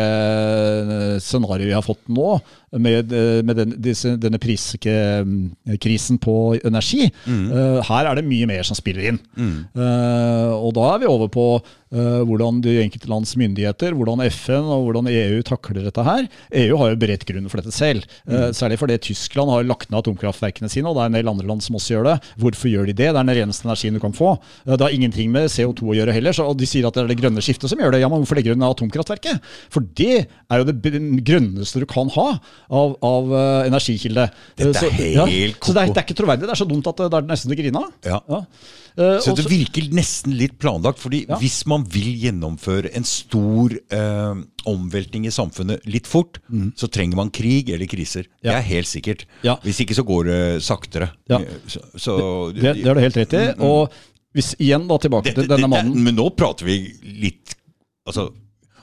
scenarioet 1.24 1.72
vi 1.72 1.74
har 1.74 1.86
fått 1.86 2.04
nå, 2.12 2.36
med, 2.78 3.12
eh, 3.12 3.42
med 3.46 3.56
den, 3.56 3.76
disse, 3.82 4.16
denne 4.20 4.40
priskrisen 4.42 6.18
på 6.22 6.36
energi. 6.64 7.08
Eh, 7.28 7.80
her 7.88 8.10
er 8.10 8.18
det 8.18 8.26
mye 8.28 8.48
mer 8.50 8.62
som 8.66 8.78
spiller 8.78 9.12
inn. 9.12 9.20
Eh, 9.38 10.52
og 10.54 10.74
da 10.76 10.94
er 10.94 11.02
vi 11.04 11.10
over 11.10 11.30
på 11.32 11.48
uh, 11.94 12.22
hvordan 12.26 12.60
de 12.64 12.76
enkelte 12.82 13.08
lands 13.10 13.34
myndigheter, 13.38 13.94
hvordan 13.96 14.22
FN 14.28 14.66
og 14.72 14.88
hvordan 14.88 15.10
EU 15.10 15.42
takler 15.46 15.86
dette 15.86 16.04
her. 16.06 16.26
EU 16.64 16.78
har 16.80 16.92
jo 16.92 17.00
beredt 17.00 17.26
grunnen 17.28 17.50
for 17.52 17.60
dette 17.60 17.74
selv. 17.74 18.06
Eh, 18.28 18.50
særlig 18.56 18.78
fordi 18.80 18.98
Tyskland 19.10 19.52
har 19.52 19.66
lagt 19.66 19.90
ned 19.90 20.00
atomkraftverkene 20.00 20.70
sine, 20.72 20.90
og 20.90 20.98
det 20.98 21.04
er 21.04 21.12
en 21.12 21.18
del 21.18 21.32
andre 21.32 21.48
land 21.48 21.64
som 21.64 21.78
også 21.78 21.96
gjør 21.96 22.08
det. 22.10 22.16
Hvorfor 22.42 22.72
gjør 22.72 22.88
de 22.90 22.96
det? 22.96 23.10
Det 23.10 23.10
er 23.12 23.18
den 23.20 23.34
reneste 23.38 23.68
energien 23.68 23.96
du 23.96 24.02
kan 24.02 24.16
få. 24.16 24.34
Eh, 24.64 24.74
det 24.74 24.86
har 24.86 24.96
ingenting 24.96 25.32
med 25.34 25.50
CO2 25.52 25.92
å 25.92 25.98
gjøre 26.00 26.16
heller. 26.16 26.36
Så, 26.36 26.46
og 26.48 26.58
de 26.60 26.68
sier 26.68 26.88
at 26.88 26.96
det 26.96 27.04
er 27.04 27.12
det 27.12 27.20
grønne 27.20 27.44
skiftet 27.44 27.70
som 27.72 27.80
gjør 27.80 27.94
det. 27.94 28.02
Ja, 28.04 28.10
men 28.12 28.24
hvorfor 28.24 28.40
legger 28.40 28.56
du 28.56 28.62
ned 28.62 28.70
atomkraftverket? 28.70 29.52
For 29.74 29.86
det 29.98 30.26
er 30.26 30.62
jo 30.62 30.68
det 30.70 30.94
grønneste 31.26 31.82
du 31.82 31.88
kan 31.90 32.10
ha 32.16 32.28
av, 32.70 32.96
av 33.02 33.32
uh, 33.32 33.66
energikilde. 33.66 34.30
Dette 34.56 34.84
er 34.86 34.90
Eh, 34.94 35.16
så, 35.16 35.26
helt 35.28 35.58
så 35.64 35.72
det 35.74 35.82
er, 35.82 35.92
det 35.92 35.96
er 36.00 36.06
ikke 36.06 36.16
troverdig. 36.20 36.46
Det 36.48 36.50
er 36.54 36.60
så 36.62 36.68
dumt 36.68 36.86
at 36.86 36.96
det, 36.96 37.10
det 37.12 37.18
er 37.18 37.26
nesten 37.28 37.50
til 37.50 37.56
å 37.58 37.62
grine 37.62 37.82
av. 37.82 37.90
Ja. 38.04 38.20
Uh, 38.94 39.18
Så 39.20 39.34
det 39.34 39.44
virker 39.50 39.88
nesten 39.92 40.36
litt 40.38 40.56
planlagt. 40.62 40.98
fordi 41.02 41.24
Ja. 41.28 41.36
hvis 41.40 41.66
man 41.66 41.82
vil 41.84 42.14
gjennomføre 42.22 42.92
en 42.94 43.04
stor 43.04 43.74
uh, 43.92 44.34
omveltning 44.70 45.26
i 45.26 45.32
samfunnet 45.34 45.84
litt 45.86 46.06
fort, 46.06 46.38
så 46.78 46.86
trenger 46.88 47.16
man 47.16 47.30
krig 47.30 47.70
eller 47.74 47.86
kriser. 47.90 48.28
Det 48.42 48.50
Mm. 48.52 48.56
Er 48.58 48.62
helt 48.62 48.86
sikkert. 48.86 49.24
Ja. 49.42 49.56
Hvis 49.64 49.80
ikke 49.80 49.94
så 49.98 50.04
går 50.06 50.24
det 50.30 50.62
saktere. 50.62 51.10
Ja. 51.28 51.38
Eh, 51.40 51.58
Så, 51.66 51.80
så, 51.96 52.52
det, 52.54 52.62
det 52.80 52.84
har 52.86 52.94
du 52.94 53.00
helt 53.00 53.16
rett 53.16 53.32
i. 53.34 53.44
Og 53.60 53.90
hvis 54.34 54.54
igjen 54.58 54.86
da 54.88 54.96
tilbake 54.98 55.24
Det- 55.24 55.34
til 55.34 55.42
det- 55.48 55.50
denne 55.58 55.68
det- 55.68 55.70
mannen 55.70 56.02
Men 56.04 56.16
nå 56.16 56.30
prater 56.36 56.64
vi 56.64 56.94
litt 57.02 57.54
Altså 58.06 58.30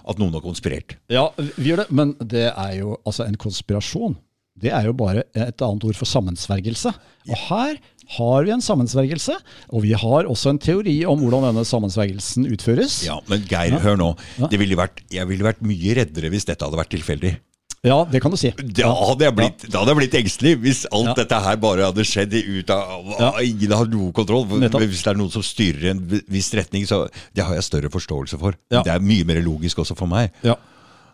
at 0.02 0.20
noen 0.22 0.34
har 0.36 0.44
konspirert. 0.44 0.98
Ja, 1.12 1.30
vi 1.38 1.72
gjør 1.72 1.84
det, 1.84 1.90
men 1.94 2.14
det 2.20 2.50
er 2.52 2.76
jo 2.80 2.98
altså 3.06 3.28
en 3.28 3.40
konspirasjon. 3.40 4.18
Det 4.62 4.72
er 4.76 4.90
jo 4.90 4.94
bare 4.98 5.24
et 5.34 5.64
annet 5.64 5.86
ord 5.88 5.98
for 5.98 6.10
sammensvergelse. 6.10 6.92
Og 7.30 7.38
her 7.48 7.78
har 8.18 8.44
vi 8.46 8.52
en 8.52 8.64
sammensvergelse, 8.64 9.38
og 9.72 9.86
vi 9.86 9.94
har 9.98 10.28
også 10.30 10.52
en 10.52 10.60
teori 10.62 10.98
om 11.08 11.22
hvordan 11.22 11.48
denne 11.50 11.64
sammensvergelsen 11.68 12.50
utføres. 12.52 13.00
Ja, 13.08 13.20
Men 13.32 13.46
Geir, 13.48 13.78
hør 13.82 13.98
nå. 14.00 14.10
Det 14.52 14.60
ville 14.60 14.78
vært, 14.80 15.02
jeg 15.14 15.30
ville 15.30 15.48
vært 15.48 15.64
mye 15.66 15.96
reddere 16.02 16.34
hvis 16.34 16.48
dette 16.50 16.68
hadde 16.68 16.80
vært 16.80 16.92
tilfeldig. 16.94 17.38
Ja, 17.84 18.04
det 18.06 18.20
kan 18.22 18.30
du 18.30 18.38
si. 18.38 18.52
Da 18.78 18.92
hadde 18.94 19.26
jeg 19.26 19.34
blitt, 19.40 19.64
da 19.74 19.80
hadde 19.82 19.90
jeg 19.96 19.98
blitt 20.04 20.18
engstelig 20.20 20.52
hvis 20.62 20.82
alt 20.94 21.08
Ja. 21.10 21.14
dette 21.18 21.40
her 21.42 21.56
bare 21.58 21.88
hadde 21.88 22.04
skjedd 22.06 22.36
ut 22.38 22.70
av 22.70 23.08
Ja. 23.20 23.32
Ingen 23.42 23.72
har 23.72 23.86
noe 23.90 24.12
kontroll. 24.14 24.46
Nettopp. 24.46 24.82
Hvis 24.86 25.02
det 25.02 25.08
er 25.16 25.18
noen 25.18 25.32
som 25.32 25.42
styrer 25.42 25.84
i 25.86 25.90
en 25.90 26.22
viss 26.30 26.52
retning, 26.54 26.86
så 26.86 27.10
det 27.34 27.44
har 27.44 27.56
jeg 27.56 27.64
større 27.64 27.90
forståelse 27.90 28.38
for. 28.38 28.54
Ja. 28.70 28.84
Det 28.84 28.94
er 28.94 29.00
mye 29.00 29.26
mer 29.26 29.42
logisk 29.42 29.78
også 29.82 29.98
for 29.98 30.06
meg. 30.06 30.30
Ja. 30.44 30.56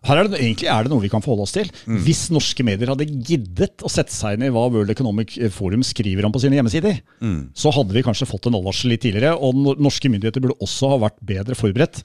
Her 0.04 0.18
er 0.18 0.28
det, 0.28 0.40
egentlig 0.42 0.68
er 0.70 0.84
det 0.84 0.92
noe 0.92 1.02
vi 1.02 1.10
kan 1.10 1.22
forholde 1.22 1.44
oss 1.48 1.54
til. 1.54 1.72
Mm. 1.88 2.04
Hvis 2.04 2.30
norske 2.30 2.64
medier 2.64 2.88
hadde 2.88 3.08
giddet 3.08 3.78
å 3.82 3.90
sette 3.90 4.12
seg 4.12 4.36
inn 4.38 4.44
i 4.44 4.50
hva 4.52 4.68
World 4.70 4.90
Economic 4.92 5.38
Forum 5.52 5.82
skriver 5.84 6.26
om 6.26 6.32
på 6.32 6.40
sine 6.44 6.56
hjemmesider, 6.60 7.00
Mm. 7.22 7.50
så 7.56 7.72
hadde 7.74 7.94
vi 7.94 8.04
kanskje 8.04 8.28
fått 8.28 8.46
en 8.48 8.56
advarsel 8.60 8.90
litt 8.92 9.02
tidligere. 9.02 9.40
Og 9.40 9.56
norske 9.80 10.12
myndigheter 10.12 10.40
burde 10.44 10.60
også 10.62 10.90
ha 10.90 10.98
vært 11.10 11.18
bedre 11.26 11.56
forberedt 11.56 12.04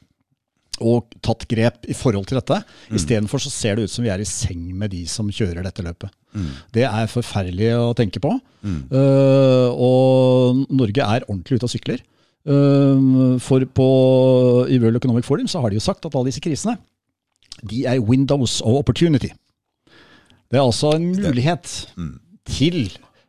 og 0.80 1.12
tatt 1.24 1.44
grep 1.50 1.84
i 1.90 1.96
forhold 1.96 2.26
til 2.30 2.38
dette. 2.40 2.62
Mm. 2.88 2.96
Istedenfor 2.96 3.42
så 3.42 3.52
ser 3.52 3.76
det 3.76 3.86
ut 3.86 3.92
som 3.92 4.06
vi 4.06 4.12
er 4.12 4.22
i 4.22 4.28
seng 4.28 4.70
med 4.78 4.94
de 4.94 5.02
som 5.10 5.28
kjører 5.28 5.62
dette 5.66 5.84
løpet. 5.84 6.12
Mm. 6.32 6.48
Det 6.74 6.86
er 6.88 7.10
forferdelig 7.12 7.74
å 7.76 7.92
tenke 7.98 8.22
på. 8.24 8.32
Eh, 8.64 9.68
og 9.76 10.64
Norge 10.72 11.04
er 11.04 11.28
ordentlig 11.28 11.60
ute 11.60 11.68
og 11.68 11.74
sykler. 11.74 12.02
Uh, 12.42 13.38
for 13.38 13.62
på, 13.70 13.84
i 14.66 14.74
World 14.82 14.98
Economic 14.98 15.22
Forum 15.22 15.46
så 15.46 15.60
har 15.62 15.70
de 15.70 15.76
jo 15.78 15.84
sagt 15.84 16.08
at 16.08 16.16
alle 16.18 16.26
disse 16.26 16.42
krisene 16.42 16.72
de 17.70 17.84
er 17.86 18.00
windows 18.02 18.56
of 18.66 18.80
opportunity. 18.80 19.30
Det 20.50 20.58
er 20.58 20.64
altså 20.64 20.90
en 20.96 21.12
mulighet 21.14 21.70
til 22.50 22.80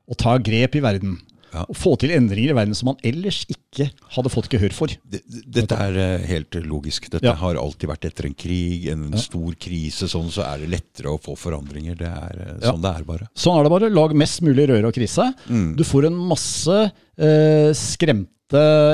å 0.10 0.18
ta 0.18 0.40
grep 0.42 0.80
i 0.80 0.82
verden. 0.84 1.20
Ja. 1.54 1.64
Og 1.70 1.76
få 1.78 1.94
til 2.02 2.10
endringer 2.16 2.50
i 2.52 2.56
verden 2.58 2.74
som 2.76 2.88
man 2.92 2.98
ellers 3.06 3.44
ikke 3.48 3.92
hadde 4.16 4.30
fått 4.34 4.50
gehør 4.50 4.74
for. 4.74 4.88
Det- 4.88 5.22
det- 5.30 5.44
Dette 5.54 5.76
er 5.78 5.98
eh, 5.98 6.26
helt 6.28 6.52
logisk. 6.66 7.10
Dette 7.12 7.24
Ja. 7.26 7.34
har 7.36 7.56
alltid 7.56 7.88
vært 7.90 8.06
etter 8.10 8.26
en 8.26 8.34
krig, 8.34 8.88
en 8.88 9.12
stor 9.18 9.54
krise. 9.56 10.08
Sånn 10.10 10.32
så 10.32 10.44
er 10.44 10.60
det 10.66 10.70
lettere 10.72 11.14
å 11.14 11.22
få 11.22 11.38
forandringer. 11.38 11.96
Det 11.98 12.08
er 12.08 12.36
eh, 12.42 12.58
Ja. 12.62 12.72
sånn 12.74 12.82
det 12.82 12.96
er 12.98 13.04
bare. 13.04 13.28
Sånn 13.36 13.60
er 13.60 13.64
det 13.64 13.70
bare. 13.70 13.90
Lag 13.94 14.14
mest 14.16 14.42
mulig 14.42 14.68
røre 14.68 14.86
og 14.88 14.94
krise. 14.94 15.34
Du 15.48 15.84
får 15.84 16.08
en 16.08 16.16
masse 16.16 16.92
eh, 17.18 17.72
skremte, 17.74 18.28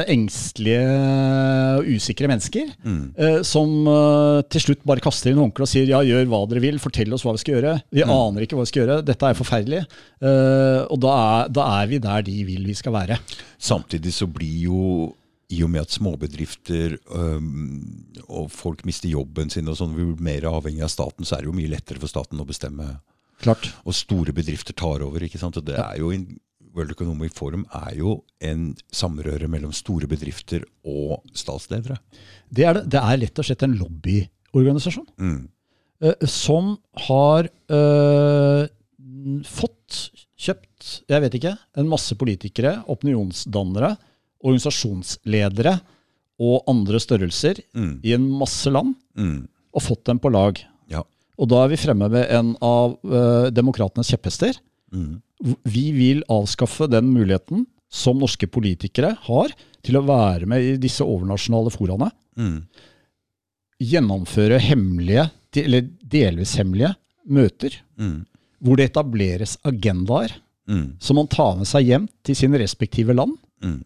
engstelige 0.09 0.83
og 1.79 1.89
usikre 1.89 2.29
mennesker 2.31 2.71
eh, 2.71 3.39
som 3.47 3.87
eh, 3.91 4.39
til 4.51 4.63
slutt 4.63 4.85
bare 4.87 5.03
kaster 5.03 5.31
inn 5.31 5.41
håndkleet 5.41 5.67
og 5.67 5.71
sier 5.71 5.91
ja, 5.91 6.01
gjør 6.05 6.29
hva 6.31 6.41
dere 6.51 6.63
vil, 6.63 6.79
fortell 6.81 7.13
oss 7.15 7.25
hva 7.27 7.35
vi 7.35 7.43
skal 7.43 7.57
gjøre. 7.57 7.75
Vi 7.95 8.05
aner 8.05 8.45
ikke 8.45 8.59
hva 8.59 8.65
vi 8.65 8.71
skal 8.71 8.83
gjøre, 8.83 8.99
dette 9.07 9.29
er 9.29 9.39
forferdelig. 9.39 9.83
Eh, 10.21 10.81
og 10.87 10.99
da 11.03 11.15
er, 11.19 11.53
da 11.59 11.69
er 11.79 11.91
vi 11.91 12.01
der 12.03 12.25
de 12.27 12.37
vil 12.47 12.67
vi 12.69 12.77
skal 12.77 12.95
være. 12.95 13.19
Samtidig 13.59 14.15
så 14.15 14.29
blir 14.31 14.65
jo 14.69 14.83
i 15.49 15.63
og 15.65 15.71
med 15.73 15.81
at 15.81 15.93
småbedrifter 15.95 16.99
øhm, 17.09 17.79
og 18.27 18.51
folk 18.53 18.83
mister 18.85 19.09
jobben 19.09 19.49
sin 19.49 19.69
og 19.71 19.79
sånn, 19.79 19.95
vi 19.97 20.05
blir 20.05 20.27
mer 20.27 20.45
avhengig 20.51 20.83
av 20.85 20.91
staten, 20.93 21.25
så 21.25 21.35
er 21.35 21.41
det 21.41 21.49
jo 21.49 21.55
mye 21.57 21.71
lettere 21.71 22.01
for 22.01 22.11
staten 22.11 22.41
å 22.41 22.45
bestemme. 22.45 22.91
Klart. 23.41 23.71
Og 23.87 23.95
store 23.97 24.35
bedrifter 24.35 24.75
tar 24.77 25.01
over. 25.05 25.23
ikke 25.25 25.41
sant? 25.41 25.57
Og 25.57 25.65
det 25.65 25.79
er 25.79 25.97
jo 26.01 26.11
en, 26.13 26.27
World 26.75 26.91
Economic 26.93 27.33
Forum 27.33 27.63
er 27.73 27.95
jo 27.97 28.19
en 28.45 28.75
samrøre 28.93 29.47
mellom 29.49 29.71
store 29.73 30.07
bedrifter 30.07 30.63
og 30.85 31.23
statsledere. 31.33 31.97
Det 32.53 32.65
er, 32.65 32.73
det. 32.79 32.83
det 32.93 32.99
er 33.01 33.17
lett 33.23 33.39
og 33.41 33.47
slett 33.47 33.63
en 33.65 33.77
lobbyorganisasjon. 33.79 35.07
Mm. 35.19 35.39
eh, 36.05 36.27
som 36.29 36.75
har 37.07 37.49
eh, 37.49 38.67
fått 39.49 39.99
kjøpt, 40.39 40.89
jeg 41.11 41.21
vet 41.25 41.35
ikke, 41.39 41.55
en 41.81 41.89
masse 41.91 42.15
politikere, 42.15 42.77
opinionsdannere, 42.87 43.95
organisasjonsledere 44.45 45.73
og 46.39 46.61
andre 46.71 46.99
størrelser 47.03 47.59
Mm. 47.75 47.99
i 48.03 48.13
en 48.15 48.29
masse 48.39 48.69
land, 48.71 48.95
Mm. 49.17 49.47
og 49.73 49.81
fått 49.83 50.05
dem 50.05 50.19
på 50.19 50.31
lag. 50.31 50.61
Ja. 50.89 51.03
Og 51.37 51.49
da 51.49 51.63
er 51.65 51.69
vi 51.69 51.75
fremme 51.77 52.09
ved 52.09 52.29
en 52.31 52.55
av 52.61 52.97
eh, 53.03 53.49
demokratenes 53.51 54.07
kjepphester. 54.09 54.53
Mm. 54.93 55.21
Vi 55.63 55.91
vil 55.95 56.23
avskaffe 56.29 56.87
den 56.91 57.11
muligheten 57.13 57.65
som 57.89 58.19
norske 58.19 58.47
politikere 58.51 59.15
har 59.25 59.53
til 59.85 59.97
å 59.97 60.03
være 60.05 60.45
med 60.49 60.61
i 60.61 60.73
disse 60.81 61.05
overnasjonale 61.05 61.71
foraene. 61.73 62.09
Mm. 62.37 62.57
Gjennomføre 63.79 64.59
hemmelige, 64.59 65.29
eller 65.63 65.87
delvis 66.03 66.57
hemmelige, 66.59 66.95
møter 67.29 67.75
Mm. 67.97 68.25
hvor 68.61 68.75
det 68.77 68.89
etableres 68.91 69.57
agendaer 69.63 70.33
Mm. 70.67 70.99
som 70.99 71.15
man 71.15 71.27
tar 71.27 71.55
med 71.55 71.65
seg 71.67 71.85
hjem 71.85 72.09
til 72.23 72.35
sine 72.35 72.57
respektive 72.59 73.15
land, 73.15 73.37
Mm. 73.61 73.83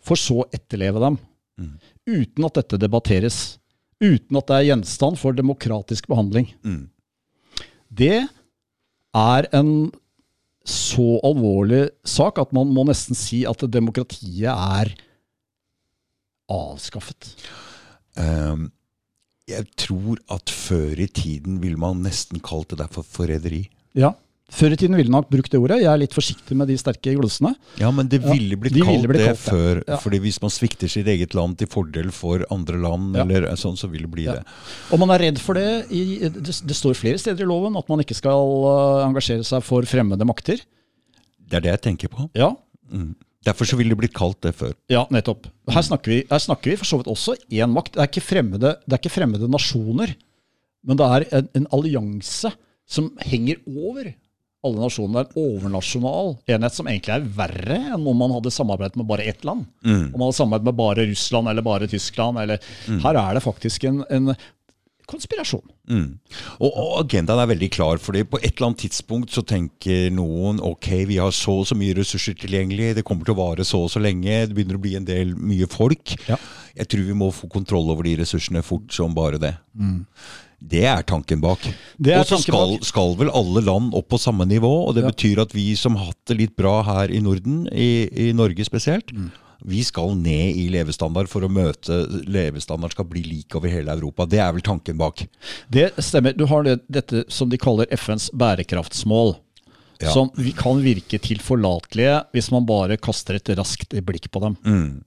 for 0.00 0.16
så 0.16 0.42
å 0.44 0.50
etterleve 0.52 0.98
dem. 1.00 1.18
Mm. 1.60 1.78
Uten 2.06 2.44
at 2.44 2.54
dette 2.54 2.78
debatteres. 2.78 3.58
Uten 4.00 4.36
at 4.38 4.46
det 4.46 4.56
er 4.56 4.76
gjenstand 4.76 5.18
for 5.18 5.32
demokratisk 5.32 6.06
behandling. 6.06 6.54
Mm. 6.64 6.88
Det 7.92 8.28
er 9.14 9.46
en 9.52 9.92
så 10.68 11.18
alvorlig 11.24 11.88
sak 12.06 12.40
at 12.42 12.52
man 12.56 12.70
må 12.74 12.84
nesten 12.88 13.16
si 13.16 13.44
at 13.48 13.64
demokratiet 13.72 14.50
er 14.52 14.92
avskaffet. 16.52 17.32
Um, 18.18 18.68
jeg 19.48 19.64
tror 19.80 20.18
at 20.34 20.52
før 20.52 21.00
i 21.00 21.08
tiden 21.08 21.60
ville 21.62 21.80
man 21.80 22.02
nesten 22.04 22.42
kalt 22.44 22.72
det 22.72 22.82
der 22.82 22.90
for 22.92 23.06
forræderi. 23.06 23.64
Ja. 23.96 24.12
Før 24.48 24.72
i 24.72 24.78
tiden 24.80 24.96
ville 24.96 25.12
nok 25.12 25.26
brukt 25.28 25.52
det 25.52 25.58
ordet. 25.60 25.76
Jeg 25.82 25.90
er 25.92 26.00
litt 26.00 26.14
forsiktig 26.16 26.56
med 26.56 26.70
de 26.70 26.76
sterke 26.80 27.12
glosene. 27.18 27.50
Ja, 27.76 27.90
men 27.92 28.08
det 28.08 28.22
ville 28.24 28.56
blitt 28.56 28.72
de 28.78 28.80
kalt 28.86 29.04
det 29.12 29.34
før. 29.42 29.82
Ja. 29.86 29.98
fordi 30.00 30.20
hvis 30.24 30.38
man 30.40 30.50
svikter 30.54 30.88
sitt 30.88 31.06
eget 31.12 31.34
land 31.36 31.58
til 31.60 31.68
fordel 31.68 32.08
for 32.16 32.44
andre 32.50 32.78
land, 32.80 33.14
Ja. 33.18 33.26
eller 33.26 33.44
sånn, 33.60 33.76
så 33.76 33.90
vil 33.92 34.06
det 34.06 34.10
bli 34.10 34.24
Ja. 34.24 34.38
det. 34.40 34.44
Og 34.90 34.98
man 34.98 35.10
er 35.10 35.18
redd 35.18 35.38
for 35.38 35.52
det. 35.54 35.90
I, 35.92 36.30
det, 36.32 36.42
det 36.64 36.76
står 36.76 36.96
flere 36.96 37.18
steder 37.20 37.44
i 37.44 37.46
loven 37.46 37.76
at 37.76 37.88
man 37.92 38.00
ikke 38.00 38.16
skal 38.16 38.40
uh, 38.64 39.04
engasjere 39.06 39.44
seg 39.44 39.62
for 39.62 39.82
fremmede 39.82 40.24
makter. 40.24 40.56
Det 41.48 41.56
er 41.56 41.60
det 41.60 41.70
jeg 41.76 41.80
tenker 41.92 42.08
på. 42.08 42.30
Ja, 42.34 42.54
Mm. 42.88 43.14
Derfor 43.44 43.66
så 43.68 43.76
ville 43.76 43.90
det 43.92 43.98
blitt 44.00 44.14
kalt 44.16 44.40
det 44.40 44.54
før. 44.56 44.72
ja 44.88 45.02
nettopp. 45.12 45.44
Her 45.68 45.82
snakker, 45.84 46.08
vi, 46.08 46.24
her 46.30 46.38
snakker 46.40 46.70
vi 46.70 46.76
for 46.76 46.88
så 46.88 46.96
vidt 46.96 47.06
også 47.12 47.34
én 47.52 47.68
makt. 47.70 47.92
Det 47.92 48.00
er, 48.00 48.08
ikke 48.08 48.24
fremmede, 48.24 48.70
det 48.88 48.92
er 48.96 48.98
ikke 48.98 49.12
fremmede 49.12 49.44
nasjoner, 49.48 50.14
men 50.88 50.96
det 50.96 51.04
er 51.06 51.26
en, 51.36 51.48
en 51.54 51.66
allianse 51.70 52.50
som 52.88 53.10
henger 53.20 53.60
over 53.68 54.08
alle 54.66 54.82
nasjonene. 54.82 55.22
Er 55.22 55.30
en 55.30 55.42
overnasjonal 55.44 56.36
enhet 56.50 56.76
som 56.76 56.90
egentlig 56.90 57.14
er 57.14 57.26
verre 57.38 57.80
enn 57.94 58.06
om 58.10 58.22
man 58.24 58.34
hadde 58.36 58.54
samarbeidet 58.54 58.98
med 58.98 59.08
bare 59.08 59.26
ett 59.30 59.46
land. 59.46 59.66
Mm. 59.86 60.12
Om 60.12 60.18
man 60.18 60.28
hadde 60.28 60.40
samarbeidet 60.40 60.70
med 60.70 60.78
bare 60.82 61.08
Russland 61.10 61.52
eller 61.52 61.66
bare 61.66 61.90
Tyskland. 61.90 62.42
Eller, 62.42 62.70
Her 63.04 63.20
er 63.22 63.38
det 63.38 63.44
faktisk 63.44 63.86
en, 63.88 64.02
en 64.10 64.32
konspirasjon. 65.08 65.64
Mm. 65.88 66.08
Og, 66.58 66.68
og 66.68 66.90
agendaen 67.00 67.40
er 67.40 67.50
veldig 67.52 67.70
klar, 67.72 68.00
fordi 68.02 68.24
på 68.28 68.40
et 68.42 68.50
eller 68.50 68.68
annet 68.68 68.82
tidspunkt 68.84 69.32
så 69.32 69.44
tenker 69.46 70.10
noen 70.12 70.60
ok, 70.64 70.90
vi 71.08 71.20
har 71.22 71.32
så 71.34 71.60
og 71.62 71.68
så 71.70 71.78
mye 71.78 71.96
ressurser 71.96 72.36
tilgjengelig, 72.38 72.90
det 72.98 73.06
kommer 73.08 73.24
til 73.24 73.36
å 73.36 73.40
vare 73.40 73.64
så 73.66 73.80
og 73.86 73.92
så 73.92 74.02
lenge, 74.04 74.42
det 74.50 74.56
begynner 74.56 74.76
å 74.76 74.84
bli 74.84 74.96
en 74.98 75.08
del 75.08 75.32
mye 75.38 75.68
folk. 75.72 76.12
Ja. 76.28 76.36
Jeg 76.76 76.92
tror 76.92 77.08
vi 77.08 77.16
må 77.22 77.30
få 77.34 77.48
kontroll 77.52 77.88
over 77.94 78.06
de 78.06 78.18
ressursene 78.20 78.62
fort 78.66 78.92
som 78.94 79.16
bare 79.16 79.40
det. 79.42 79.54
Det 80.60 80.84
er 80.90 81.02
tanken 81.06 81.40
bak. 81.40 81.62
Og 81.62 82.26
så 82.26 82.38
skal, 82.42 82.78
skal 82.82 83.12
vel 83.20 83.30
alle 83.30 83.60
land 83.62 83.92
opp 83.94 84.08
på 84.10 84.18
samme 84.18 84.44
nivå, 84.48 84.88
og 84.88 84.94
det 84.96 85.04
Ja. 85.04 85.10
betyr 85.12 85.42
at 85.42 85.52
vi 85.54 85.74
som 85.76 85.94
har 85.96 86.06
hatt 86.10 86.24
det 86.26 86.36
litt 86.36 86.56
bra 86.56 86.82
her 86.82 87.08
i 87.14 87.20
Norden, 87.22 87.68
i, 87.72 88.08
i 88.28 88.32
Norge 88.32 88.64
spesielt, 88.66 89.12
Mm. 89.14 89.30
vi 89.64 89.82
skal 89.82 90.14
ned 90.16 90.56
i 90.56 90.68
levestandard 90.68 91.28
for 91.28 91.42
å 91.42 91.48
møte 91.50 92.06
levestandard 92.26 92.90
skal 92.92 93.04
bli 93.06 93.22
lik 93.22 93.54
over 93.54 93.68
hele 93.68 93.90
Europa. 93.94 94.26
Det 94.26 94.38
er 94.40 94.52
vel 94.52 94.62
tanken 94.62 94.98
bak. 94.98 95.26
Det 95.70 95.92
stemmer. 95.98 96.36
Du 96.36 96.44
har 96.46 96.62
det, 96.64 96.80
dette 96.90 97.24
som 97.28 97.48
de 97.48 97.56
kaller 97.58 97.86
FNs 97.90 98.30
bærekraftsmål. 98.34 99.36
Ja. 100.00 100.10
Som 100.12 100.30
vi 100.36 100.52
kan 100.52 100.78
virke 100.82 101.18
tilforlatelige 101.18 102.24
hvis 102.32 102.50
man 102.52 102.66
bare 102.66 102.96
kaster 102.96 103.34
et 103.34 103.48
raskt 103.58 103.90
blikk 104.06 104.30
på 104.30 104.40
dem. 104.40 104.56
Mm. 104.64 105.04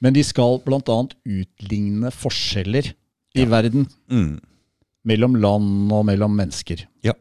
Men 0.00 0.12
de 0.14 0.22
skal 0.22 0.60
bl.a. 0.64 1.06
utligne 1.26 2.10
forskjeller 2.14 2.92
i 3.34 3.44
verden 3.50 3.88
Mm. 4.10 4.40
Mellom 5.04 5.36
land 5.40 5.92
og 5.92 6.06
mellom 6.08 6.34
mennesker. 6.36 6.86
Ja. 7.04 7.12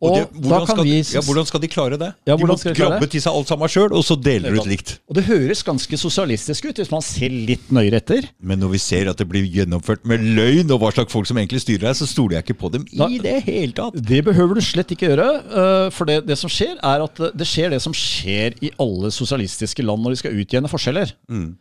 Og, 0.00 0.14
det, 0.16 0.20
da 0.32 0.40
hvordan, 0.48 0.64
kan 0.64 0.78
skal, 0.78 0.86
vi 0.88 0.92
ja, 1.12 1.20
hvordan 1.26 1.44
skal 1.44 1.60
de 1.60 1.68
klare 1.68 1.96
det? 2.00 2.06
Ja, 2.24 2.32
de 2.32 2.46
må 2.48 2.54
de 2.56 2.70
grabbe 2.72 3.04
til 3.12 3.20
seg 3.20 3.34
alt 3.36 3.50
sammen 3.50 3.68
sjøl, 3.68 3.92
og 3.92 4.00
så 4.06 4.14
deler 4.16 4.54
ut 4.56 4.68
likt. 4.70 4.94
Og 5.12 5.18
det 5.18 5.26
høres 5.26 5.60
ganske 5.66 5.98
sosialistisk 6.00 6.70
ut 6.70 6.78
hvis 6.80 6.92
man 6.92 7.04
ser 7.04 7.28
litt 7.28 7.66
nøyere 7.68 7.98
etter. 8.00 8.30
Men 8.40 8.62
når 8.64 8.72
vi 8.78 8.80
ser 8.80 9.10
at 9.12 9.20
det 9.20 9.26
blir 9.28 9.44
gjennomført 9.44 10.06
med 10.08 10.24
løgn, 10.24 10.72
og 10.72 10.80
hva 10.80 10.88
slags 10.96 11.12
folk 11.12 11.28
som 11.28 11.36
egentlig 11.42 11.60
styrer 11.66 11.90
her, 11.90 11.98
så 11.98 12.08
stoler 12.08 12.38
jeg 12.38 12.46
ikke 12.48 12.56
på 12.62 12.70
dem 12.72 12.86
Da- 12.94 13.10
i 13.12 13.18
det 13.20 13.42
hele 13.44 13.76
tatt. 13.76 13.98
Det 14.00 14.22
behøver 14.24 14.56
du 14.56 14.64
slett 14.64 14.94
ikke 14.96 15.10
gjøre. 15.10 15.28
øh, 15.52 15.90
For 15.92 16.08
det, 16.08 16.22
det 16.30 16.38
som 16.40 16.48
skjer, 16.48 16.78
er 16.80 17.04
at 17.04 17.20
det 17.36 17.48
skjer 17.50 17.68
det 17.76 17.82
som 17.84 17.92
skjer 17.92 18.56
i 18.64 18.72
alle 18.80 19.12
sosialistiske 19.12 19.84
land 19.84 20.00
når 20.00 20.16
de 20.16 20.22
skal 20.22 20.32
utjevne 20.40 20.72
forskjeller. 20.72 21.12
Mm. 21.28 21.58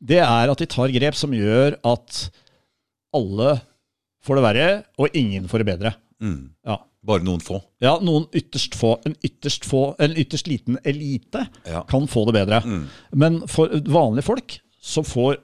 Det 0.00 0.22
er 0.24 0.48
at 0.48 0.64
de 0.64 0.64
tar 0.66 0.88
grep 0.96 1.14
som 1.14 1.30
gjør 1.36 1.76
at 1.84 2.22
alle 3.12 3.60
får 4.26 4.38
det 4.38 4.44
verre, 4.46 4.70
og 4.98 5.16
ingen 5.18 5.48
får 5.50 5.62
det 5.62 5.68
bedre. 5.72 5.94
Mm. 6.22 6.40
Ja. 6.68 6.78
Bare 7.02 7.24
noen 7.26 7.40
få. 7.42 7.56
Ja, 7.82 7.96
noen 7.98 8.28
ytterst 8.38 8.76
få, 8.78 8.92
en 9.08 9.16
ytterst 9.26 9.64
få, 9.66 9.80
en 9.98 10.12
ytterst 10.22 10.46
liten 10.46 10.76
elite 10.86 11.48
Ja. 11.66 11.82
kan 11.90 12.06
få 12.06 12.22
det 12.28 12.36
bedre. 12.36 12.60
Mm. 12.62 12.84
Men 13.18 13.40
for 13.50 13.68
vanlige 13.90 14.22
folk 14.28 14.60
så 14.80 15.02
får 15.06 15.40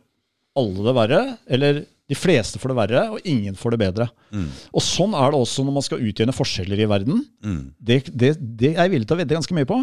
alle 0.58 0.84
det 0.86 0.94
verre, 0.94 1.22
eller 1.50 1.80
de 2.08 2.14
fleste 2.16 2.58
får 2.62 2.72
det 2.72 2.76
verre, 2.78 3.02
og 3.12 3.26
ingen 3.28 3.54
får 3.58 3.74
det 3.74 3.80
bedre. 3.82 4.06
Mm. 4.32 4.46
Og 4.72 4.82
sånn 4.86 5.12
er 5.18 5.34
det 5.34 5.40
også 5.42 5.64
når 5.66 5.74
man 5.76 5.84
skal 5.84 6.00
utjevne 6.06 6.32
forskjeller 6.34 6.80
i 6.80 6.86
verden. 6.88 7.24
Mm. 7.44 7.60
Det, 7.78 7.98
det, 8.14 8.30
det 8.58 8.70
er 8.76 8.84
jeg 8.86 8.94
villig 8.94 9.08
til 9.10 9.18
å 9.18 9.20
vedde 9.20 9.36
ganske 9.36 9.54
mye 9.58 9.68
på. 9.68 9.82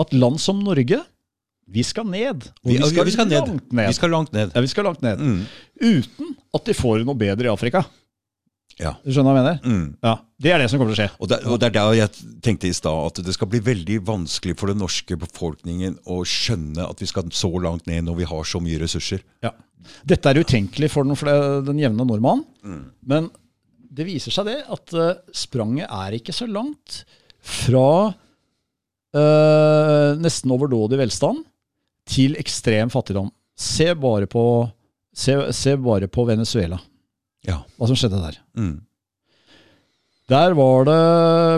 At 0.00 0.14
land 0.14 0.38
som 0.40 0.62
Norge, 0.64 1.02
vi 1.70 1.82
skal 1.86 2.06
ned. 2.10 2.46
Og 2.64 2.70
Vi, 2.70 2.78
ja, 2.78 3.04
vi 3.04 3.12
skal 3.14 3.28
ned. 3.28 3.46
langt 3.50 3.72
ned. 3.76 3.90
Vi 3.90 3.98
skal 3.98 4.10
langt 4.14 4.32
ned. 4.34 4.54
Ja, 4.54 4.62
vi 4.64 4.70
skal 4.72 4.86
langt 4.88 5.02
ned. 5.04 5.20
Mm. 5.20 5.42
Uten 5.82 6.32
at 6.56 6.64
de 6.70 6.74
får 6.78 7.04
noe 7.04 7.18
bedre 7.18 7.50
i 7.50 7.52
Afrika. 7.52 7.84
Ja. 8.80 8.94
Du 9.04 9.10
skjønner 9.12 9.34
hva 9.36 9.40
jeg 9.40 9.44
mener? 9.44 9.58
Mm. 9.64 9.88
Ja, 10.06 10.14
Det 10.40 10.52
er 10.54 10.62
det 10.62 10.68
som 10.72 10.80
kommer 10.80 10.94
til 10.94 10.96
å 10.96 11.02
skje. 11.04 11.16
Og, 11.20 11.28
det, 11.28 11.38
og 11.44 11.58
det 11.60 11.68
er 11.68 11.74
der 11.76 11.96
jeg 11.98 12.38
tenkte 12.46 12.70
i 12.70 12.76
stad, 12.76 13.00
at 13.10 13.20
det 13.26 13.34
skal 13.36 13.50
bli 13.52 13.60
veldig 13.66 13.98
vanskelig 14.08 14.56
for 14.60 14.72
den 14.72 14.80
norske 14.80 15.18
befolkningen 15.20 15.98
å 16.08 16.22
skjønne 16.24 16.86
at 16.88 17.02
vi 17.02 17.08
skal 17.10 17.28
så 17.36 17.50
langt 17.60 17.90
ned 17.90 18.06
når 18.08 18.22
vi 18.22 18.30
har 18.30 18.48
så 18.48 18.62
mye 18.64 18.80
ressurser. 18.80 19.20
Ja. 19.44 19.52
Dette 20.08 20.32
er 20.32 20.40
utenkelig 20.40 20.90
for 20.92 21.04
den, 21.08 21.16
for 21.16 21.28
den 21.66 21.80
jevne 21.80 22.06
nordmann. 22.08 22.42
Men 23.04 23.28
det 23.90 24.06
viser 24.08 24.32
seg 24.34 24.48
det 24.48 24.58
at 24.70 24.92
eh, 24.96 25.16
spranget 25.34 25.90
er 25.90 26.16
ikke 26.16 26.34
så 26.36 26.46
langt 26.48 27.02
fra 27.40 28.12
eh, 29.16 30.18
nesten 30.20 30.52
overdådig 30.54 31.00
velstand 31.00 31.42
til 32.10 32.36
ekstrem 32.40 32.92
fattigdom. 32.92 33.30
Se 33.60 33.90
bare 33.98 34.28
på, 34.30 34.44
se, 35.16 35.36
se 35.56 35.74
bare 35.80 36.08
på 36.12 36.24
Venezuela, 36.28 36.78
Ja. 37.48 37.62
hva 37.78 37.86
som 37.88 37.96
skjedde 37.96 38.20
der. 38.20 38.38
Mm. 38.58 38.78
Der 40.30 40.52
var 40.54 40.84
det 40.86 40.98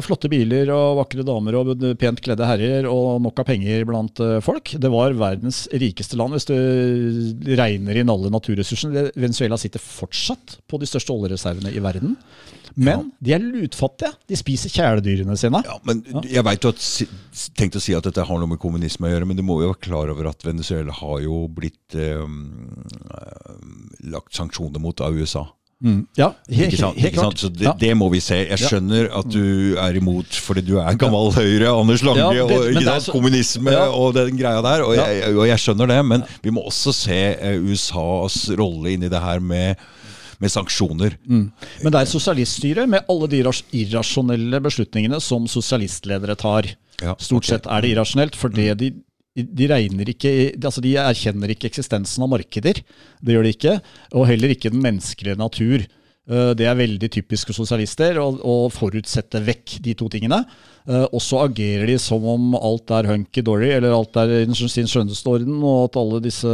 flotte 0.06 0.30
biler 0.32 0.70
og 0.72 0.94
vakre 1.02 1.20
damer 1.28 1.58
og 1.58 1.82
pent 2.00 2.22
kledde 2.24 2.46
herrer 2.48 2.86
og 2.88 3.18
nok 3.20 3.42
av 3.42 3.44
penger 3.50 3.82
blant 3.84 4.22
eh, 4.24 4.38
folk. 4.40 4.72
Det 4.80 4.88
var 4.88 5.12
verdens 5.18 5.66
rikeste 5.76 6.16
land 6.16 6.32
hvis 6.32 6.46
du 6.48 6.56
regner 7.58 8.00
inn 8.00 8.08
alle 8.08 8.30
naturressursene. 8.32 9.10
Venezuela 9.12 9.58
sitter 9.60 9.82
fortsatt 9.84 10.56
på 10.72 10.80
de 10.80 10.88
største 10.88 11.12
oljereservene 11.12 11.74
i 11.76 11.84
verden. 11.84 12.16
Men 12.80 13.10
de 13.20 13.34
er 13.36 13.44
lutfattige. 13.44 14.14
De 14.32 14.38
spiser 14.40 14.72
kjæledyrene 14.72 15.36
sine. 15.36 15.60
Ja, 15.68 15.76
men 15.84 16.00
jeg 16.24 16.40
vet 16.48 16.64
jo 16.64 16.72
at 16.72 16.80
si- 16.80 17.10
Tenkt 17.52 17.76
å 17.76 17.82
si 17.84 17.92
at 17.92 18.08
dette 18.08 18.24
har 18.24 18.40
noe 18.40 18.48
med 18.54 18.60
kommunisme 18.62 19.04
å 19.04 19.12
gjøre, 19.12 19.28
men 19.28 19.36
du 19.36 19.44
må 19.44 19.58
jo 19.60 19.68
være 19.74 19.84
klar 19.84 20.08
over 20.14 20.30
at 20.32 20.40
Venezuela 20.48 20.96
har 20.96 21.20
jo 21.26 21.42
blitt 21.52 21.92
eh, 22.00 22.24
lagt 24.08 24.32
sanksjoner 24.40 24.80
mot 24.80 25.04
av 25.04 25.12
USA. 25.20 25.44
Ja, 26.16 26.28
helt, 26.48 26.72
Ikke 26.72 26.78
sant? 26.78 26.96
helt 26.98 27.12
Ikke 27.12 27.20
sant? 27.24 27.38
Så 27.42 27.48
det, 27.52 27.64
Ja. 27.66 27.72
det 27.78 27.96
må 27.98 28.08
vi 28.12 28.20
se. 28.20 28.36
Jeg 28.46 28.58
skjønner 28.58 29.08
at 29.18 29.28
du 29.28 29.74
er 29.76 29.96
imot 29.98 30.30
fordi 30.30 30.62
du 30.66 30.76
er 30.78 30.94
gammel 30.94 31.32
Høyre, 31.34 31.72
Anders 31.74 32.02
Lange, 32.06 32.18
Ja, 32.36 32.46
det- 32.46 32.58
og 32.76 32.82
sant? 32.84 33.02
så- 33.02 33.12
kommunisme 33.12 33.74
og 33.90 34.14
den 34.14 34.36
greia 34.38 34.62
der. 34.62 34.84
Og, 34.84 34.94
jeg, 34.94 35.34
og 35.36 35.46
jeg 35.48 35.58
skjønner 35.58 35.88
det, 35.88 36.04
men 36.04 36.22
vi 36.42 36.50
må 36.50 36.62
også 36.66 36.92
se 36.94 37.18
eh, 37.34 37.58
USAs 37.58 38.50
rolle 38.56 38.92
inni 38.94 39.08
det 39.10 39.20
her 39.20 39.40
med, 39.40 39.76
med 40.40 40.50
sanksjoner. 40.50 41.16
Men 41.26 41.52
det 41.82 41.94
er 41.94 42.02
et 42.06 42.08
sosialiststyre 42.14 42.86
med 42.88 43.04
alle 43.08 43.28
de 43.28 43.42
irrasjonelle 43.72 44.60
beslutningene 44.62 45.20
som 45.20 45.46
sosialistledere 45.46 46.36
tar. 46.36 46.62
Ja, 47.02 47.14
Stort 47.18 47.42
okay. 47.44 47.56
sett 47.58 47.66
er 47.66 47.80
det 47.82 47.90
irrasjonelt, 47.96 48.36
for 48.38 48.48
det 48.48 48.78
de, 48.78 48.92
de 49.32 49.66
ikke 50.12 50.30
altså 50.60 50.82
De 50.84 50.92
erkjenner 51.00 51.52
ikke 51.52 51.70
eksistensen 51.70 52.24
av 52.24 52.28
markeder. 52.34 52.82
Det 53.20 53.34
gjør 53.34 53.46
de 53.46 53.52
ikke. 53.56 53.74
Og 54.12 54.28
heller 54.28 54.52
ikke 54.52 54.72
den 54.72 54.82
menneskelige 54.84 55.40
natur. 55.40 55.86
Eh, 56.30 56.52
Det 56.54 56.66
er 56.68 56.78
veldig 56.78 57.10
typisk 57.10 57.50
for 57.50 57.58
sosialister 57.64 58.20
å, 58.22 58.70
forutsette 58.70 59.42
vekk 59.42 59.80
de 59.82 59.94
to 59.98 60.08
tingene. 60.08 60.44
Eh, 60.86 61.06
Og 61.12 61.20
så 61.22 61.38
agerer 61.42 61.86
de 61.86 61.98
som 61.98 62.22
om 62.26 62.54
alt 62.58 62.90
er 62.90 63.06
hunky-dory, 63.10 63.70
eller 63.76 63.92
alt 63.94 64.16
er 64.16 64.42
i 64.42 64.54
sin 64.54 64.86
skjønneste 64.86 65.26
orden, 65.30 65.62
og 65.62 65.90
at 65.90 65.96
alle 65.98 66.20
disse 66.20 66.46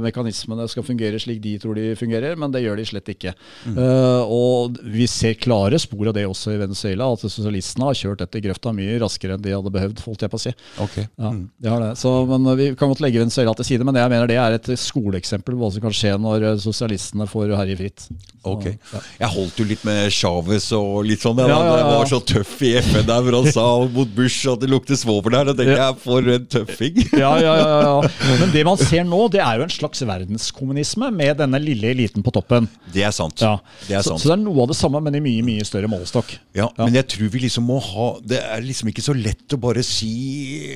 mekanismene 0.00 0.68
skal 0.68 0.84
fungere 0.84 1.20
slik 1.20 1.40
de 1.42 1.58
tror 1.58 1.74
de 1.76 1.94
fungerer, 1.96 2.36
men 2.36 2.50
det 2.52 2.62
gjør 2.64 2.76
de 2.76 2.84
slett 2.84 3.08
ikke. 3.08 3.34
Mm. 3.66 3.76
og 3.76 4.78
vi 4.82 5.06
ser 5.06 5.34
klare 5.34 5.78
spor 5.78 6.08
av 6.08 6.14
det 6.14 6.24
også 6.26 6.54
i 6.54 6.60
Venezuela, 6.60 7.08
at 7.12 7.20
sosialistene 7.20 7.84
har 7.88 7.94
kjørt 7.94 8.18
dette 8.22 8.40
grøfta 8.40 8.72
mye 8.72 8.98
raskere 9.00 9.36
enn 9.36 9.42
de 9.42 9.52
hadde 9.54 9.72
behøvd, 9.72 10.02
holdt 10.06 10.22
jeg 10.24 10.30
på 10.32 10.38
å 10.38 10.42
si. 10.42 10.52
Ok. 10.82 10.96
Ja, 11.18 11.32
det 11.60 11.70
har 11.70 11.80
det. 11.80 11.92
Så, 11.98 12.12
men 12.28 12.56
Vi 12.56 12.74
kan 12.74 12.88
godt 12.88 13.00
legge 13.04 13.20
Venezuela 13.20 13.54
til 13.54 13.64
side, 13.64 13.84
men 13.84 13.94
jeg 13.96 14.10
mener 14.12 14.26
det 14.26 14.38
er 14.40 14.56
et 14.56 14.70
skoleeksempel 14.78 15.54
på 15.56 15.60
hva 15.60 15.72
som 15.72 15.84
kan 15.84 15.92
skje 15.96 16.16
når 16.20 16.42
eh, 16.52 16.56
sosialistene 16.62 17.28
får 17.28 17.54
herje 17.56 17.76
fritt. 17.76 18.06
Så, 18.08 18.54
okay. 18.56 18.76
ja. 18.92 19.00
Jeg 19.16 19.32
holdt 19.32 19.60
jo 19.60 19.64
litt 19.68 19.84
med 19.86 20.10
Chávez 20.12 20.66
og 20.76 21.06
litt 21.08 21.22
sånn. 21.24 21.38
Ja, 21.40 21.48
ja, 21.48 21.76
ja. 21.80 21.84
Var 21.88 22.08
så 22.10 22.18
tøff 22.20 22.58
i 22.66 22.74
FN 22.84 23.06
der 23.08 23.22
hvor 23.24 23.38
han 23.38 23.48
sa 23.54 23.64
mot 23.92 24.10
Bush 24.16 24.44
at 24.50 24.60
det 24.60 24.68
lukter 24.68 24.98
svovel 24.98 25.32
der. 25.32 25.50
Da 25.50 25.54
tenkte 25.56 25.76
jeg, 25.78 25.98
for 26.02 26.32
en 26.36 26.48
tøffing. 26.52 27.02
Ja, 27.16 27.30
ja, 27.40 27.54
ja, 27.56 27.76
ja. 27.86 28.10
Men 28.42 28.52
det 28.52 28.64
man 28.68 28.76
ser 28.80 29.06
nå, 29.08 29.22
det 29.32 29.40
er 29.40 29.60
jo 29.60 29.66
en 29.66 29.72
slags 29.72 30.02
verdenskommunisme 30.06 31.08
med 31.16 31.40
denne 31.40 31.60
lille 31.62 31.94
eliten 31.94 32.24
på 32.26 32.34
toppen. 32.34 32.68
Det 32.92 33.06
er 33.08 33.14
sant. 33.16 33.40
Ja. 33.40 33.56
Det 33.86 33.96
er 33.98 34.04
sant. 34.04 34.20
så 34.20 34.30
det 34.30 34.36
er 34.36 34.42
noe 34.44 34.66
av 34.66 34.72
det 34.72 34.76
samme, 34.78 35.00
men 35.04 35.16
i 35.16 35.22
mye 35.24 35.44
mye 35.46 35.64
større 35.66 35.88
målestokk. 35.90 36.36
Ja, 36.56 36.68
men 36.80 36.98
jeg 36.98 37.08
tror 37.14 37.32
vi 37.32 37.46
liksom 37.46 37.66
må 37.68 37.78
ha 37.82 38.06
Det 38.24 38.38
er 38.42 38.62
liksom 38.64 38.90
ikke 38.92 39.04
så 39.04 39.14
lett 39.16 39.56
å 39.56 39.58
bare 39.60 39.82
si 39.86 40.12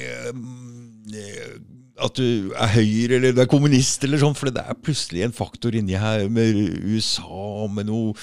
eh, 0.00 0.32
at 2.00 2.16
du 2.18 2.52
er 2.54 2.72
høyre 2.74 3.18
eller 3.18 3.34
du 3.36 3.42
er 3.42 3.50
kommunist, 3.50 4.04
eller 4.06 4.22
sånn, 4.22 4.36
for 4.38 4.52
det 4.52 4.64
er 4.64 4.78
plutselig 4.80 5.24
en 5.26 5.36
faktor 5.36 5.76
inni 5.76 5.98
her 6.00 6.26
med 6.32 6.56
USA, 6.86 7.66
med 7.72 7.90
noe 7.90 8.14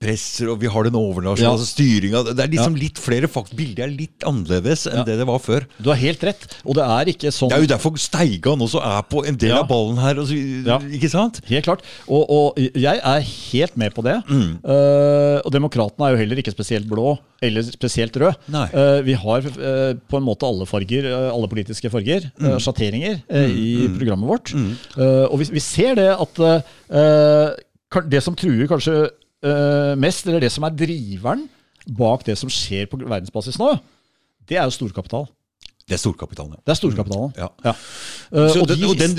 presser, 0.00 0.50
og 0.52 0.58
vi 0.60 0.68
har 0.68 0.84
den 0.84 0.96
overnasjonale 0.98 1.56
Ja. 1.62 1.64
styringa. 1.64 2.20
Det 2.36 2.44
er 2.44 2.50
liksom 2.52 2.74
litt 2.76 2.98
flere 3.00 3.26
faktorer. 3.32 3.56
Bildet 3.56 3.78
er 3.86 3.88
litt 3.96 4.20
annerledes 4.28 4.86
enn 4.86 4.98
Ja. 4.98 5.04
det 5.04 5.16
det 5.18 5.26
var 5.26 5.38
før. 5.40 5.64
Du 5.80 5.88
har 5.88 5.96
helt 5.96 6.20
rett. 6.22 6.46
Og 6.66 6.74
det 6.74 6.84
er 6.84 7.04
ikke 7.08 7.32
sånn 7.32 7.48
Det 7.48 7.56
er 7.56 7.62
jo 7.64 7.72
derfor 7.74 7.96
Steigan 7.96 8.60
også 8.60 8.80
er 8.84 9.02
på 9.08 9.24
en 9.26 9.36
del 9.36 9.48
Ja. 9.50 9.60
av 9.60 9.68
ballen 9.68 9.96
her. 9.96 10.14
Så, 10.16 10.36
Ja. 10.66 10.78
Ikke 10.78 11.08
sant? 11.10 11.40
Helt 11.48 11.64
klart. 11.64 11.80
Og, 12.08 12.28
og 12.28 12.58
jeg 12.58 13.00
er 13.02 13.20
helt 13.20 13.76
med 13.76 13.94
på 13.94 14.02
det. 14.04 14.22
Mm. 14.28 14.58
Uh, 14.64 15.40
og 15.44 15.50
demokratene 15.50 16.06
er 16.06 16.10
jo 16.12 16.18
heller 16.18 16.36
ikke 16.42 16.52
spesielt 16.52 16.86
blå 16.86 17.18
eller 17.42 17.62
spesielt 17.62 18.12
rød. 18.16 18.34
Eh, 18.52 19.02
vi 19.02 19.12
har 19.14 19.38
uh, 19.40 19.94
på 20.08 20.16
en 20.16 20.24
måte 20.24 20.44
alle 20.44 20.66
farger, 20.66 21.04
alle 21.32 21.48
politiske 21.48 21.90
farger, 21.90 22.30
Mm. 22.38 22.58
sjatteringer, 22.60 23.22
mm. 23.30 23.56
i 23.56 23.88
programmet 23.98 24.28
vårt. 24.28 24.52
Eh, 24.54 25.24
og 25.30 25.38
vi, 25.38 25.44
vi 25.52 25.60
ser 25.60 25.94
det 25.94 26.10
at 26.12 28.06
det 28.10 28.22
som 28.22 28.34
truer 28.36 28.66
kanskje 28.68 29.08
mest, 30.00 30.26
eller 30.26 30.40
det 30.40 30.52
som 30.54 30.64
er 30.64 30.74
driveren 30.74 31.46
bak 31.86 32.24
det 32.26 32.34
som 32.40 32.50
skjer 32.50 32.88
på 32.90 32.98
verdensbasis 33.02 33.58
nå, 33.60 33.76
det 34.48 34.58
er 34.58 34.64
jo 34.66 34.74
storkapital. 34.74 35.26
Det 35.86 35.94
er 35.94 36.00
storkapitalen, 36.02 36.56
ja. 36.56 36.62
Det 36.66 36.72
er 36.72 36.78
storkapitalen. 36.80 37.34
Ja. 37.38 37.46
Ja. 37.62 37.72
Uh, 38.34 38.56
og 38.58 38.66
de- 38.66 38.88
og 38.88 38.96
den, 38.98 39.12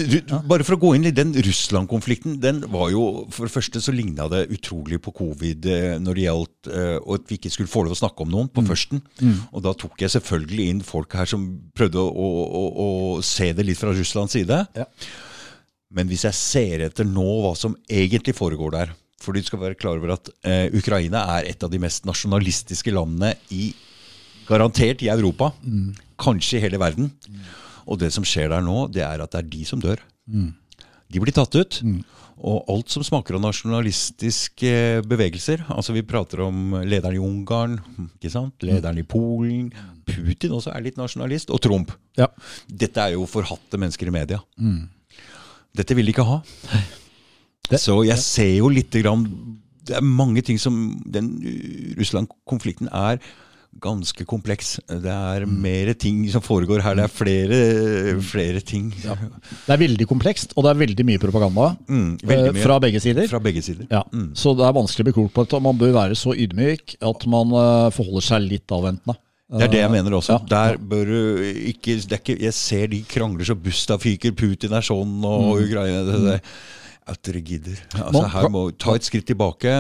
bare 0.52 0.66
for 0.68 0.76
å 0.76 0.80
gå 0.82 0.90
inn 0.98 1.08
i 1.08 1.14
den 1.16 1.32
Russland-konflikten, 1.32 2.42
den 2.44 2.60
var 2.68 2.90
jo 2.92 3.24
For 3.32 3.48
det 3.48 3.54
første 3.54 3.80
så 3.80 3.94
ligna 3.96 4.28
det 4.28 4.50
utrolig 4.52 5.00
på 5.00 5.14
covid 5.16 5.66
eh, 5.72 5.96
når 6.04 6.20
det 6.20 6.26
gjaldt 6.26 6.68
uh, 6.68 6.98
og 7.06 7.14
at 7.22 7.32
vi 7.32 7.38
ikke 7.40 7.54
skulle 7.54 7.72
få 7.72 7.86
lov 7.88 7.96
å 7.96 8.02
snakke 8.02 8.26
om 8.26 8.34
noen 8.36 8.52
på 8.52 8.66
førsten. 8.68 9.00
Og 9.54 9.64
da 9.64 9.72
tok 9.80 9.96
jeg 10.04 10.12
selvfølgelig 10.18 10.68
inn 10.74 10.84
folk 10.84 11.16
her 11.16 11.26
som 11.32 11.48
prøvde 11.72 12.04
å, 12.04 12.28
å, 12.44 12.64
å 12.84 12.90
se 13.24 13.54
det 13.56 13.64
litt 13.64 13.80
fra 13.80 13.96
Russlands 13.96 14.36
side. 14.36 14.60
Ja. 14.76 14.90
Men 15.96 16.12
hvis 16.12 16.28
jeg 16.28 16.36
ser 16.36 16.84
etter 16.90 17.08
nå 17.08 17.24
hva 17.46 17.56
som 17.56 17.80
egentlig 17.88 18.36
foregår 18.36 18.76
der 18.76 18.92
For 19.24 19.34
du 19.34 19.42
skal 19.42 19.60
være 19.64 19.78
klar 19.80 19.98
over 19.98 20.14
at 20.14 20.30
eh, 20.46 20.68
Ukraina 20.78 21.24
er 21.40 21.48
et 21.50 21.64
av 21.66 21.72
de 21.74 21.80
mest 21.82 22.06
nasjonalistiske 22.06 22.92
landene 22.94 23.34
i 23.52 23.72
garantert 24.48 25.02
i 25.04 25.10
Europa. 25.12 25.52
Kanskje 26.22 26.60
i 26.60 26.64
hele 26.64 26.80
verden. 26.82 27.10
Og 27.88 27.98
det 28.02 28.12
som 28.14 28.24
skjer 28.28 28.50
der 28.52 28.62
nå, 28.64 28.86
det 28.94 29.02
er 29.04 29.24
at 29.24 29.34
det 29.34 29.42
er 29.42 29.50
de 29.56 29.66
som 29.66 29.82
dør. 29.82 30.00
De 31.08 31.20
blir 31.24 31.34
tatt 31.36 31.56
ut. 31.56 31.80
Og 32.38 32.68
alt 32.70 32.94
som 32.94 33.02
smaker 33.02 33.34
av 33.34 33.42
nasjonalistiske 33.42 35.02
bevegelser 35.10 35.64
Altså 35.74 35.96
Vi 35.96 36.04
prater 36.06 36.44
om 36.46 36.76
lederen 36.86 37.16
i 37.18 37.22
Ungarn, 37.24 37.80
ikke 38.20 38.30
sant? 38.30 38.54
lederen 38.62 39.00
i 39.02 39.06
Polen. 39.10 39.72
Putin 40.06 40.54
også 40.54 40.70
er 40.76 40.86
litt 40.86 41.00
nasjonalist. 41.02 41.50
Og 41.50 41.64
Trump. 41.66 41.96
Ja. 42.20 42.28
Dette 42.70 43.02
er 43.08 43.16
jo 43.18 43.26
forhatte 43.26 43.80
mennesker 43.82 44.12
i 44.12 44.14
media. 44.14 44.38
Dette 45.74 45.98
vil 45.98 46.06
de 46.06 46.14
ikke 46.14 46.28
ha. 46.30 46.40
Det- 47.70 47.80
Så 47.84 48.06
jeg 48.08 48.18
ser 48.18 48.58
jo 48.58 48.70
lite 48.70 49.02
grann 49.04 49.26
Det 49.88 49.96
er 49.98 50.02
mange 50.02 50.42
ting 50.44 50.58
som 50.60 51.02
Den 51.10 51.30
Russland-konflikten 51.98 52.90
er 52.94 53.20
ganske 53.80 54.26
kompleks. 54.26 54.80
Det 54.90 55.06
er 55.06 55.44
mer 55.46 55.92
ting 55.94 56.24
som 56.34 56.42
foregår 56.42 56.82
her. 56.82 56.96
Det 56.98 57.04
er 57.04 57.12
flere, 57.14 58.22
flere 58.26 58.60
ting. 58.66 58.88
Det 58.90 59.70
er 59.70 59.78
veldig 59.78 60.08
komplekst, 60.10 60.56
og 60.58 60.66
det 60.66 60.72
er 60.72 60.80
veldig 60.88 61.06
mye 61.06 61.20
propaganda 61.22 61.78
Mm, 61.88 62.18
veldig 62.24 62.48
eh, 62.48 62.54
mye. 62.56 62.64
fra 62.64 62.80
begge 62.82 63.00
sider. 63.04 63.28
Fra 63.30 63.40
begge 63.40 63.62
sider. 63.62 63.86
Ja, 63.92 64.02
Så 64.34 64.56
det 64.58 64.66
er 64.66 64.74
vanskelig 64.74 65.06
å 65.06 65.08
bli 65.12 65.14
klok 65.14 65.32
på 65.34 65.46
det. 65.46 65.54
og 65.54 65.62
Man 65.62 65.78
bør 65.78 65.94
være 65.94 66.16
så 66.18 66.34
ydmyk 66.34 66.96
at 67.02 67.28
man 67.28 67.48
eh, 67.54 67.90
forholder 67.94 68.22
seg 68.26 68.50
litt 68.50 68.68
avventende. 68.74 69.16
Det 69.52 69.62
er 69.64 69.72
det 69.72 69.80
jeg 69.84 69.92
mener 69.92 70.12
også. 70.18 70.40
Ja, 70.40 70.40
Der 70.72 70.78
bør 70.78 71.06
du 71.06 71.44
ikke, 71.70 72.02
ikke 72.02 72.40
Jeg 72.42 72.54
ser 72.54 72.88
de 72.88 73.04
krangler 73.04 73.46
så 73.46 73.56
busta 73.56 74.00
fyker. 74.02 74.32
Putin 74.36 74.74
er 74.74 74.82
sånn, 74.82 75.22
og 75.24 75.62
Ukraina 75.62 76.02
det, 76.04 76.18
det. 76.26 76.42
At 77.08 77.22
dere 77.24 77.40
gidder. 77.40 77.78
Altså, 77.96 78.24
her 78.34 78.50
må 78.52 78.66
Ta 78.78 78.94
et 78.98 79.06
skritt 79.08 79.26
tilbake. 79.30 79.72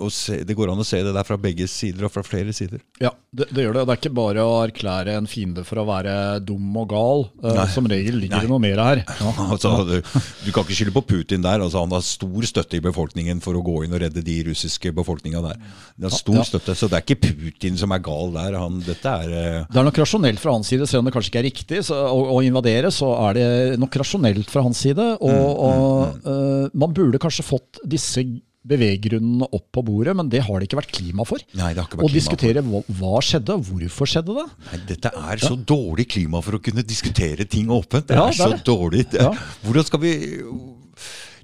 og 0.00 0.10
se, 0.12 0.38
Det 0.48 0.54
går 0.56 0.70
an 0.72 0.80
å 0.80 0.86
se 0.86 1.02
det 1.04 1.12
der 1.12 1.26
fra 1.28 1.36
begge 1.36 1.66
sider 1.68 2.06
og 2.06 2.12
fra 2.14 2.22
flere 2.24 2.54
sider. 2.56 2.80
Ja, 3.02 3.10
det, 3.36 3.50
det 3.52 3.66
gjør 3.66 3.74
det. 3.76 3.82
Det 3.84 3.92
er 3.94 4.00
ikke 4.00 4.14
bare 4.16 4.44
å 4.48 4.54
erklære 4.64 5.16
en 5.18 5.26
fiende 5.28 5.64
for 5.68 5.82
å 5.82 5.84
være 5.88 6.14
dum 6.40 6.72
og 6.80 6.88
gal. 6.88 7.26
Eh, 7.44 7.52
Nei. 7.58 7.66
Som 7.74 7.88
regel 7.90 8.16
ligger 8.22 8.38
Nei. 8.38 8.46
det 8.46 8.52
noe 8.54 8.62
mer 8.64 8.80
her. 8.80 9.02
Ja. 9.24 9.32
Altså, 9.50 9.70
du, 9.88 9.98
du 10.46 10.50
kan 10.52 10.64
ikke 10.64 10.76
skylde 10.78 10.94
på 10.96 11.04
Putin 11.06 11.44
der. 11.44 11.60
Altså, 11.60 11.82
han 11.84 11.92
har 11.92 12.02
stor 12.04 12.48
støtte 12.48 12.78
i 12.78 12.82
befolkningen 12.84 13.40
for 13.44 13.56
å 13.58 13.62
gå 13.64 13.76
inn 13.84 13.92
og 13.96 14.00
redde 14.02 14.24
de 14.24 14.38
russiske 14.48 14.92
befolkninga 14.96 15.42
der. 15.44 15.60
Det 16.00 16.08
er 16.10 16.16
stor 16.16 16.40
Ja. 16.40 16.46
støtte, 16.48 16.74
Så 16.80 16.88
det 16.90 16.98
er 16.98 17.04
ikke 17.04 17.20
Putin 17.28 17.76
som 17.80 17.92
er 17.92 18.00
gal 18.04 18.32
der. 18.34 18.56
Han, 18.58 18.80
dette 18.84 19.04
er 19.20 19.28
uh... 19.36 19.66
Det 19.68 19.80
er 19.80 19.86
nok 19.90 20.00
rasjonelt 20.00 20.40
fra 20.42 20.56
hans 20.56 20.72
side, 20.72 20.88
selv 20.88 21.04
om 21.04 21.10
det 21.10 21.14
kanskje 21.14 21.30
ikke 21.34 21.42
er 21.44 21.48
riktig 21.50 21.84
så, 21.86 22.00
å, 22.08 22.24
å 22.38 22.40
invadere, 22.44 22.90
så 22.94 23.12
er 23.28 23.38
det 23.38 23.46
nok 23.80 24.00
rasjonelt 24.00 24.48
fra 24.50 24.64
hans 24.64 24.80
side. 24.88 25.10
Og, 25.20 25.32
Mm, 25.34 25.56
og 25.66 26.28
eh, 26.30 26.53
man 26.74 26.92
burde 26.96 27.20
kanskje 27.22 27.44
fått 27.46 27.80
disse 27.84 28.24
beveggrunnene 28.64 29.44
opp 29.52 29.66
på 29.76 29.82
bordet, 29.84 30.14
men 30.16 30.30
det 30.32 30.40
har 30.46 30.56
det 30.62 30.70
ikke 30.70 30.78
vært 30.78 30.94
klima 30.96 31.26
for. 31.28 31.42
Nei, 31.52 31.74
det 31.76 31.82
har 31.82 31.88
ikke 31.88 31.98
vært 32.00 32.06
klima. 32.06 32.14
diskutere 32.16 32.62
hva, 32.64 32.80
hva 33.00 33.18
skjedde, 33.20 33.56
og 33.58 33.66
hvorfor 33.68 34.08
skjedde 34.08 34.36
det. 34.38 34.44
Nei, 34.70 34.78
dette 34.88 35.10
er 35.20 35.42
så 35.42 35.58
dårlig 35.68 36.06
klima 36.14 36.40
for 36.46 36.56
å 36.56 36.62
kunne 36.64 36.84
diskutere 36.88 37.44
ting 37.44 37.68
åpent. 37.74 38.08
Det 38.08 38.16
Ja, 38.16 38.24
er 38.24 38.32
det 38.32 38.38
så 38.40 38.48
er 38.48 38.56
det. 38.56 38.64
dårlig. 38.70 39.04
Ja. 39.12 39.34
Hvordan 39.66 39.84
skal 39.90 40.00
vi 40.06 40.14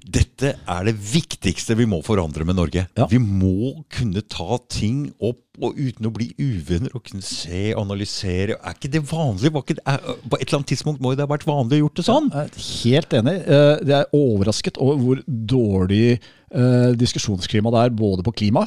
Dette 0.01 0.55
er 0.57 0.85
det 0.87 0.95
viktigste 0.97 1.75
vi 1.77 1.85
må 1.85 1.99
forandre 2.05 2.45
med 2.47 2.57
Norge. 2.57 2.87
Ja. 2.97 3.05
Vi 3.11 3.19
må 3.21 3.83
kunne 3.93 4.23
ta 4.25 4.57
ting 4.71 5.11
opp 5.21 5.43
og 5.61 5.77
uten 5.77 6.07
å 6.07 6.11
bli 6.15 6.31
uvenner 6.41 6.89
og 6.97 7.03
kunne 7.05 7.21
se, 7.25 7.67
og 7.75 7.83
analysere. 7.83 8.55
Er 8.57 8.73
ikke 8.73 8.89
det 8.95 9.03
vanlig? 9.11 9.51
Var 9.53 9.65
ikke 9.65 9.77
det, 9.77 9.85
er, 9.85 10.01
på 10.25 10.39
et 10.39 10.47
eller 10.47 10.57
annet 10.61 10.71
tidspunkt 10.73 11.03
må 11.03 11.13
det 11.13 11.25
ha 11.27 11.29
vært 11.29 11.45
vanlig 11.45 11.77
å 11.77 11.83
gjort 11.83 12.01
det 12.01 12.07
sånn. 12.07 12.29
Jeg 12.33 12.49
er 12.49 12.67
helt 12.81 13.15
enig. 13.21 13.37
Eh, 13.45 13.73
Jeg 13.91 13.97
er 13.99 14.13
overrasket 14.17 14.81
over 14.81 15.01
hvor 15.03 15.23
dårlig 15.27 16.05
eh, 16.17 16.91
diskusjonsklima 16.97 17.73
det 17.75 17.85
er 17.85 17.97
både 18.01 18.25
på 18.25 18.33
klima 18.41 18.65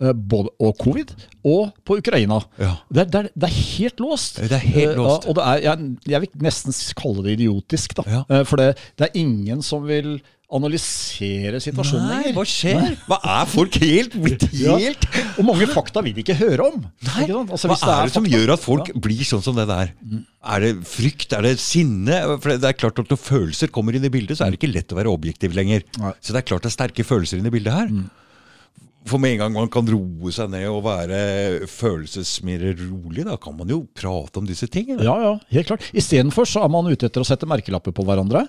eh, 0.00 0.14
både, 0.16 0.54
og 0.62 0.76
covid, 0.80 1.12
og 1.52 1.72
på 1.84 1.98
Ukraina. 2.00 2.40
Ja. 2.56 2.76
Det, 2.88 3.04
er, 3.04 3.10
det, 3.12 3.24
er, 3.26 3.32
det 3.36 3.50
er 3.50 3.58
helt 3.76 4.00
låst. 4.08 4.40
Det 4.40 4.56
er 4.56 4.68
helt 4.72 5.02
låst. 5.02 5.28
Og 5.28 5.36
det 5.36 5.48
er, 5.50 5.64
jeg, 5.68 5.90
jeg 6.14 6.24
vil 6.24 6.46
nesten 6.48 6.80
kalle 7.02 7.26
det 7.26 7.36
idiotisk, 7.42 7.98
da. 8.00 8.06
Ja. 8.08 8.44
For 8.48 8.62
det, 8.62 8.72
det 8.96 9.10
er 9.10 9.20
ingen 9.20 9.60
som 9.66 9.84
vil 9.90 10.16
analysere 10.58 11.60
situasjonen 11.64 12.08
Nei, 12.08 12.18
lenger. 12.22 12.34
hva 12.36 12.44
skjer? 12.48 12.96
Hva 13.08 13.18
er 13.38 13.50
folk 13.52 13.78
helt 13.82 14.16
blitt 14.20 14.46
Ja. 14.62 14.76
Og 15.38 15.46
mange 15.48 15.66
fakta 15.70 16.02
vil 16.04 16.14
de 16.16 16.24
ikke 16.24 16.36
høre 16.38 16.68
om. 16.68 16.82
Nei? 17.08 17.26
Altså, 17.32 17.70
Hva 17.70 17.76
hvis 17.76 17.84
er 17.88 18.10
det 18.10 18.14
som 18.16 18.28
gjør 18.28 18.54
at 18.56 18.64
folk 18.64 18.92
blir 19.04 19.24
sånn 19.28 19.44
som 19.44 19.56
det 19.58 19.66
der? 19.70 19.92
Er 20.42 20.64
det 20.66 20.72
frykt? 20.88 21.32
Er 21.38 21.46
det 21.46 21.56
sinne? 21.62 22.18
For 22.42 22.54
det 22.56 22.68
er 22.72 22.78
klart 22.78 22.98
at 23.02 23.10
Når 23.12 23.20
følelser 23.22 23.72
kommer 23.72 23.96
inn 23.96 24.04
i 24.06 24.12
bildet, 24.12 24.38
så 24.38 24.46
er 24.46 24.52
det 24.54 24.60
ikke 24.60 24.72
lett 24.74 24.92
å 24.92 24.98
være 24.98 25.12
objektiv 25.12 25.54
lenger. 25.56 25.86
Nei. 26.02 26.12
Så 26.20 26.34
det 26.34 26.42
er 26.42 26.48
klart 26.52 26.66
det 26.66 26.72
er 26.72 26.78
sterke 26.78 27.06
følelser 27.06 27.40
inn 27.40 27.48
i 27.48 27.54
bildet 27.54 27.76
her. 27.76 27.92
For 29.08 29.18
med 29.22 29.34
en 29.34 29.40
gang 29.42 29.54
man 29.54 29.70
kan 29.72 29.88
roe 29.90 30.32
seg 30.34 30.50
ned 30.52 30.68
og 30.70 30.84
være 30.86 31.66
følelsesmere 31.70 32.74
rolig, 32.78 33.24
da 33.26 33.34
kan 33.40 33.56
man 33.58 33.70
jo 33.72 33.80
prate 33.98 34.38
om 34.38 34.46
disse 34.46 34.68
tingene. 34.70 35.02
Ja, 35.06 35.16
ja, 35.24 35.32
helt 35.56 35.70
klart. 35.72 35.88
Istedenfor 35.96 36.46
så 36.48 36.62
er 36.62 36.70
man 36.72 36.90
ute 36.90 37.08
etter 37.08 37.24
å 37.24 37.26
sette 37.26 37.48
merkelapper 37.50 37.94
på 37.96 38.06
hverandre. 38.06 38.44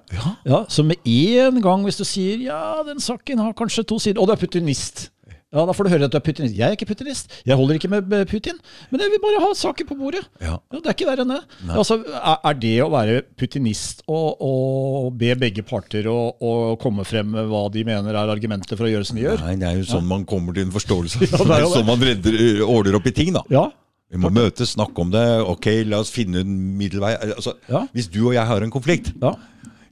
Ja. 0.45 0.63
Så 0.69 0.85
med 0.85 1.01
en 1.09 1.57
gang 1.63 1.87
hvis 1.87 1.97
du 1.99 2.05
sier 2.07 2.45
ja, 2.45 2.61
den 2.85 3.01
saken 3.03 3.41
har 3.41 3.57
kanskje 3.57 3.85
to 3.89 3.99
sider, 4.01 4.21
og 4.21 4.29
du 4.29 4.35
er 4.35 4.41
putinist 4.41 5.07
ja, 5.53 5.65
Da 5.69 5.73
får 5.77 5.85
du 5.85 5.89
høre 5.93 6.07
at 6.09 6.13
du 6.13 6.17
er 6.17 6.23
putinist. 6.25 6.55
Jeg 6.57 6.65
er 6.65 6.75
ikke 6.75 6.87
putinist. 6.89 7.29
Jeg 7.45 7.57
holder 7.59 7.77
ikke 7.77 7.89
med 7.93 8.09
Putin. 8.31 8.57
Men 8.91 9.03
jeg 9.03 9.11
vil 9.13 9.21
bare 9.21 9.41
ha 9.43 9.51
saker 9.57 9.85
på 9.85 9.97
bordet. 9.99 10.23
Ja. 10.41 10.55
Ja, 10.73 10.79
det 10.79 10.89
er 10.89 10.95
ikke 10.97 11.07
verre 11.11 11.25
enn 11.27 11.33
det. 11.35 11.41
Altså, 11.69 11.99
er 12.33 12.57
det 12.63 12.73
å 12.81 12.89
være 12.93 13.19
putinist 13.37 14.01
og, 14.09 14.41
og 14.41 15.11
be 15.21 15.35
begge 15.39 15.63
parter 15.67 16.09
å 16.09 16.75
komme 16.81 17.05
frem 17.05 17.29
med 17.35 17.47
hva 17.51 17.67
de 17.73 17.85
mener 17.87 18.17
er 18.17 18.33
argumenter 18.33 18.79
for 18.79 18.89
å 18.89 18.91
gjøre 18.95 19.05
som 19.09 19.19
de 19.21 19.27
gjør? 19.27 19.45
Nei, 19.45 19.55
det 19.61 19.69
er 19.69 19.79
jo 19.83 19.87
sånn 19.93 20.09
man 20.09 20.25
kommer 20.29 20.57
til 20.57 20.65
en 20.67 20.73
forståelse. 20.75 21.21
Ja, 21.33 21.37
det 21.37 21.45
er 21.45 21.47
det 21.47 21.55
er 21.55 21.63
jo 21.63 21.69
det. 21.69 21.77
sånn 21.77 21.89
man 21.91 22.03
redder, 22.09 22.37
ordner 22.65 22.97
opp 22.99 23.07
i 23.09 23.15
ting, 23.15 23.33
da. 23.37 23.45
Ja, 23.53 23.67
Vi 24.13 24.19
må 24.21 24.29
møtes, 24.33 24.73
snakke 24.75 25.01
om 25.01 25.09
det. 25.13 25.23
Ok, 25.49 25.69
la 25.89 26.01
oss 26.03 26.11
finne 26.13 26.41
en 26.43 26.51
middelvei. 26.77 27.13
Altså, 27.33 27.55
Ja. 27.69 27.85
Hvis 27.93 28.09
du 28.13 28.19
og 28.27 28.33
jeg 28.35 28.45
har 28.49 28.61
en 28.65 28.73
konflikt, 28.73 29.13
ja. 29.21 29.31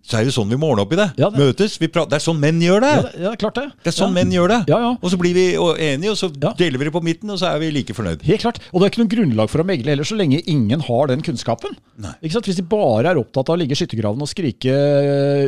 Så 0.03 0.17
er 0.19 0.25
det 0.25 0.33
sånn 0.33 0.49
vi 0.49 0.57
må 0.59 0.71
ordne 0.73 0.83
opp 0.85 0.93
i 0.93 0.99
det. 0.99 1.09
Ja, 1.17 1.29
det- 1.29 1.39
Møtes. 1.39 1.77
Vi. 1.79 1.87
Det 1.87 2.13
er 2.17 2.23
sånn 2.23 2.39
menn 2.39 2.59
gjør 2.61 2.81
det. 2.81 2.91
Ja, 2.95 3.01
det, 3.01 3.21
ja, 3.21 3.31
klart 3.35 3.55
det. 3.55 3.65
Det 3.83 3.91
er 3.93 3.97
sånn 3.97 4.13
menn 4.13 4.31
gjør 4.31 4.47
det. 4.49 4.59
Ja, 4.67 4.79
ja. 4.79 4.91
Og 5.01 5.11
så 5.11 5.17
blir 5.21 5.33
vi 5.33 5.45
enige, 5.55 6.11
og 6.11 6.17
så 6.17 6.29
deler 6.57 6.77
vi 6.77 6.85
det 6.85 6.93
på 6.93 7.03
midten, 7.03 7.29
og 7.29 7.37
så 7.39 7.53
er 7.53 7.59
vi 7.59 7.71
like 7.71 7.93
fornøyd. 7.93 8.21
Helt 8.23 8.41
klart. 8.41 8.59
Og 8.73 8.81
det 8.81 8.87
er 8.87 8.91
ikke 8.93 9.03
noe 9.03 9.11
grunnlag 9.15 9.49
for 9.49 9.61
å 9.61 9.65
megle 9.65 9.93
heller, 9.93 10.03
så 10.03 10.17
lenge 10.17 10.41
ingen 10.47 10.81
har 10.81 11.07
den 11.07 11.21
kunnskapen. 11.21 11.77
Hvis 12.21 12.55
de 12.57 12.63
bare 12.63 13.11
er 13.13 13.15
opptatt 13.21 13.49
av 13.49 13.55
å 13.55 13.59
ligge 13.61 13.71
i 13.77 13.79
skyttergraven 13.79 14.21
og 14.21 14.27
skrike 14.31 14.73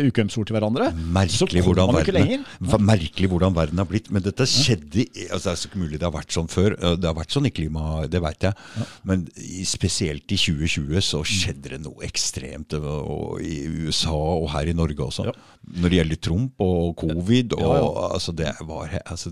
ukømsord 0.07 0.47
til 0.49 0.55
hverandre, 0.57 0.91
så 0.93 1.47
Merkelig 1.47 1.63
kommer 1.63 1.67
hvordan, 1.67 1.93
man 1.93 2.03
ikke 2.03 2.15
lenger. 2.15 2.45
merkelig 2.83 3.29
hvordan 3.31 3.55
verden 3.55 3.77
har 3.81 3.85
blitt. 3.89 4.11
Men 4.11 4.21
dette 4.25 4.45
skjedde 4.49 5.07
altså 5.33 5.43
Det 5.43 5.53
er 5.53 5.59
så 5.59 5.67
ikke 5.69 5.81
mulig 5.81 5.99
det 5.99 6.07
har 6.07 6.13
vært 6.13 6.31
sånn 6.35 6.49
før. 6.51 6.75
Eh, 6.79 6.95
Det 7.03 7.09
har 7.09 7.15
vært 7.17 7.33
sånn 7.33 7.45
i 7.47 7.51
klima, 7.51 8.07
det 8.09 8.21
veit 8.21 8.39
jeg. 8.39 8.53
Men 9.03 9.25
spesielt 9.67 10.29
i 10.31 10.37
2020 10.37 11.01
så 11.01 11.23
skjedde 11.25 11.73
det 11.73 11.81
noe 11.83 12.03
ekstremt 12.05 12.73
eh, 12.73 12.79
og, 12.79 13.41
i 13.41 13.65
USA 13.87 14.13
og 14.13 14.42
her 14.51 14.67
i 14.69 14.73
Norge 14.73 14.99
også. 15.05 15.25
Når 15.77 15.89
det 15.89 15.97
gjelder 15.99 16.21
Trump 16.21 16.61
og 16.63 16.95
covid. 16.99 17.53
Og. 17.53 18.13
Altså 18.13 18.31
det 18.35 18.51
var 18.67 18.89
altså, 19.05 19.31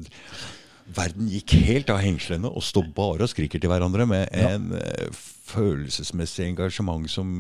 Verden 0.91 1.27
gikk 1.31 1.53
helt 1.69 1.89
av 1.93 2.01
hengslene 2.03 2.49
og 2.51 2.63
står 2.65 2.89
bare 2.95 3.23
og 3.23 3.29
skriker 3.31 3.59
til 3.61 3.69
hverandre 3.71 4.05
med 4.09 4.27
en 4.33 4.73
eh, 4.75 5.07
følelsesmessig 5.51 6.47
engasjement 6.49 7.07
som 7.11 7.31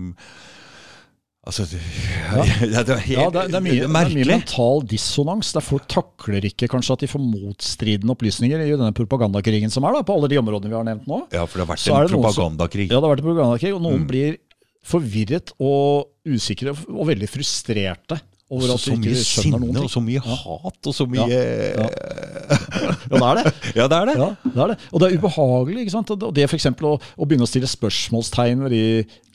Altså 1.41 1.63
det, 1.65 1.79
ja. 1.81 2.43
det 2.85 2.93
er 2.93 2.99
helt 3.01 3.15
Ja, 3.17 3.23
det, 3.33 3.39
er- 3.41 3.47
det, 3.49 3.55
er 3.57 3.63
mye, 3.65 3.77
det 3.81 3.87
er 3.89 4.11
mye 4.13 4.25
mental 4.29 4.83
dissonans. 4.85 5.49
Der 5.57 5.63
folk 5.65 5.87
takler 5.89 6.45
ikke 6.45 6.67
kanskje 6.69 6.93
at 6.93 7.01
de 7.01 7.09
får 7.09 7.23
motstridende 7.23 8.13
opplysninger 8.13 8.61
i 8.61 8.69
denne 8.75 8.91
propagandakrigen 8.93 9.73
som 9.73 9.87
er 9.89 9.97
da, 9.97 10.03
på 10.05 10.19
alle 10.19 10.29
de 10.29 10.37
områdene 10.37 10.69
vi 10.69 10.77
har 10.77 10.85
nevnt 10.85 11.07
nå. 11.09 11.23
Ja, 11.33 11.47
for 11.49 11.57
det 11.57 11.65
har 11.65 11.71
vært 11.73 11.87
en 11.89 12.13
propagandakrig. 12.13 12.85
som-. 12.85 12.93
Ja, 12.93 12.99
det 13.01 13.07
har 13.09 13.15
vært 13.15 13.23
en 13.25 13.29
propagandakrig, 13.31 13.73
og 13.73 13.81
Mm. 13.81 13.87
noen 13.89 14.05
blir 14.13 14.37
forvirret 14.85 15.51
og 15.57 16.10
usikre 16.27 16.73
og 16.73 17.07
veldig 17.09 17.29
frustrerte 17.29 18.19
over 18.51 18.73
at 18.73 18.81
så 18.83 18.91
de 18.91 18.99
mye 18.99 19.15
sinne, 19.23 19.79
og 19.79 19.87
så 19.89 20.01
mye 20.03 20.19
hat, 20.19 20.87
og 20.89 20.93
så 20.95 21.05
mye 21.07 21.23
Ja. 21.31 21.39
Ja, 21.79 21.87
Ja, 23.11 23.17
det 23.17 23.21
er 23.23 23.37
det. 23.39 23.53
det 23.75 23.87
er 23.87 23.95
det. 23.95 24.15
Ja, 24.19 24.27
det 24.43 24.61
er 24.61 24.71
det. 24.73 24.77
Og 24.91 24.99
det 24.99 25.07
er 25.07 25.17
ubehagelig. 25.17 25.85
ikke 25.85 25.93
sant? 25.95 26.11
Og 26.11 26.33
det 26.35 26.47
for 26.49 26.59
eksempel, 26.59 26.89
å, 26.91 26.93
å 26.99 27.27
begynne 27.27 27.47
å 27.47 27.49
stille 27.49 27.69
spørsmålstegn 27.71 28.65
ved 28.65 28.75
de 28.75 28.83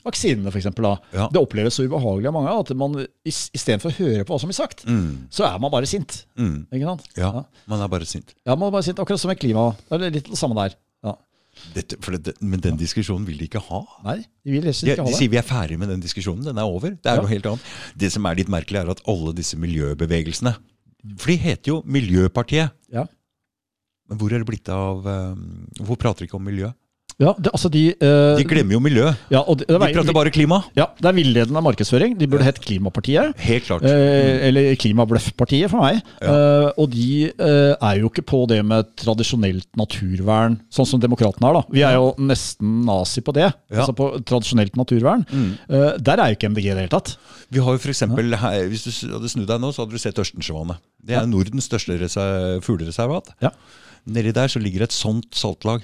vaksinene, 0.05 0.51
for 0.53 0.61
eksempel, 0.61 0.85
da. 0.85 1.17
Ja. 1.17 1.27
Det 1.33 1.41
oppleves 1.41 1.79
så 1.79 1.87
ubehagelig 1.89 2.29
av 2.29 2.35
mange 2.37 2.53
at 2.61 2.73
man 2.77 2.97
istedenfor 3.27 3.89
å 3.91 3.97
høre 3.97 4.23
på 4.27 4.35
hva 4.35 4.41
som 4.43 4.51
blir 4.51 4.59
sagt, 4.59 4.85
så 5.33 5.47
er 5.49 5.57
man 5.63 5.73
bare 5.73 5.89
sint. 5.89 6.21
Mm. 6.39 6.67
Ikke 6.69 6.91
sant? 6.93 7.09
Ja, 7.17 7.31
man 7.67 7.83
er 7.83 7.91
bare 7.91 8.07
sint. 8.09 8.35
Ja, 8.45 8.53
man 8.55 8.69
er 8.69 8.77
bare 8.77 8.85
sint, 8.87 9.01
Akkurat 9.01 9.21
som 9.21 9.33
med 9.33 9.41
klima. 9.41 9.71
Det 9.89 9.97
er 9.97 10.13
litt 10.19 10.29
det 10.29 10.39
samme 10.39 10.57
der. 10.61 10.77
Dette, 11.73 11.97
det, 12.23 12.33
men 12.41 12.59
den 12.63 12.77
diskusjonen 12.79 13.25
vil 13.27 13.37
de 13.37 13.45
ikke 13.49 13.61
ha. 13.69 13.81
Nei, 14.05 14.17
de 14.45 14.51
vil 14.55 14.63
ikke 14.65 14.85
De, 14.85 14.95
det. 14.95 15.05
de 15.05 15.11
ha 15.11 15.17
sier 15.19 15.29
vi 15.29 15.37
er 15.37 15.45
ferdig 15.45 15.77
med 15.79 15.89
den 15.89 16.01
diskusjonen, 16.01 16.43
den 16.47 16.57
er 16.57 16.63
over. 16.65 16.89
Det 16.95 17.05
er 17.11 17.15
Ja. 17.15 17.21
noe 17.21 17.29
helt 17.29 17.45
annet. 17.45 17.61
Det 17.97 18.11
som 18.11 18.25
er 18.25 18.35
litt 18.35 18.49
merkelig, 18.49 18.79
er 18.81 18.89
at 18.89 19.01
alle 19.07 19.33
disse 19.37 19.57
miljøbevegelsene 19.57 20.55
For 21.17 21.27
de 21.31 21.37
heter 21.37 21.67
jo 21.71 21.81
Miljøpartiet. 21.85 22.71
Ja. 22.91 23.05
Men 24.09 24.17
hvor 24.17 24.31
er 24.33 24.39
det 24.39 24.47
blitt 24.47 24.69
av 24.69 25.05
eh, 25.07 25.35
Hvorfor 25.79 25.97
prater 25.97 26.19
de 26.25 26.29
ikke 26.29 26.39
om 26.39 26.43
miljø? 26.47 26.71
Ja, 27.17 27.31
det, 27.33 27.49
altså 27.49 27.69
de, 27.73 27.81
eh, 27.97 28.35
De 28.37 28.43
glemmer 28.45 28.75
jo 28.75 28.79
miljø. 28.79 29.07
ja, 29.33 29.39
og 29.41 29.57
det, 29.57 29.65
det, 29.65 29.79
De 29.81 29.93
prater 29.95 30.13
bare 30.13 30.29
klima. 30.29 30.59
ja, 30.77 30.85
det 31.01 31.07
er 31.09 31.15
villedende 31.17 31.63
markedsføring. 31.65 32.13
De 32.19 32.27
burde 32.29 32.45
hett 32.45 32.59
Klimapartiet. 32.61 33.33
Helt 33.41 33.65
klart. 33.65 33.87
Eh, 33.89 34.45
eller 34.45 34.75
Klimabløffpartiet 34.77 35.71
for 35.73 35.81
meg. 35.81 36.03
Eh, 36.21 36.67
og 36.77 36.91
de 36.93 37.31
eh, 37.33 37.73
er 37.73 38.03
jo 38.03 38.11
ikke 38.11 38.21
på 38.21 38.43
det 38.51 38.59
med 38.69 38.91
tradisjonelt 39.01 39.65
naturvern, 39.81 40.59
sånn 40.69 40.85
som 40.91 41.01
demokratene 41.01 41.49
er. 41.49 41.57
da. 41.57 41.63
Vi 41.73 41.85
er 41.89 41.97
jo 41.97 42.13
nesten 42.21 42.85
nazi 42.85 43.25
på 43.25 43.33
det. 43.33 43.49
Ja. 43.73 43.81
Altså 43.81 43.97
på 43.97 44.11
tradisjonelt 44.21 44.77
naturvern. 44.77 45.25
Eh, 45.33 45.97
der 45.97 46.21
er 46.21 46.29
jo 46.35 46.37
ikke 46.37 46.53
MDG 46.53 46.69
i 46.69 46.75
det 46.75 46.83
hele 46.85 46.93
tatt. 46.93 47.15
Vi 47.49 47.65
har 47.65 47.73
jo 47.73 47.81
for 47.81 47.95
eksempel, 47.95 48.29
her, 48.37 48.61
Hvis 48.69 48.85
du 48.85 49.09
hadde 49.17 49.33
snudd 49.33 49.49
deg 49.49 49.61
nå, 49.65 49.73
så 49.73 49.87
hadde 49.87 49.97
du 49.97 50.05
sett 50.05 50.21
Ørstensjøvannet. 50.21 50.77
Det 51.01 51.17
er 51.17 51.25
Nordens 51.25 51.65
største 51.65 51.97
fuglereservat. 52.61 53.33
Ja. 53.41 53.55
Nedi 54.05 54.31
der 54.37 54.53
så 54.53 54.61
ligger 54.61 54.85
et 54.85 54.93
sånt 54.93 55.33
saltlag. 55.33 55.81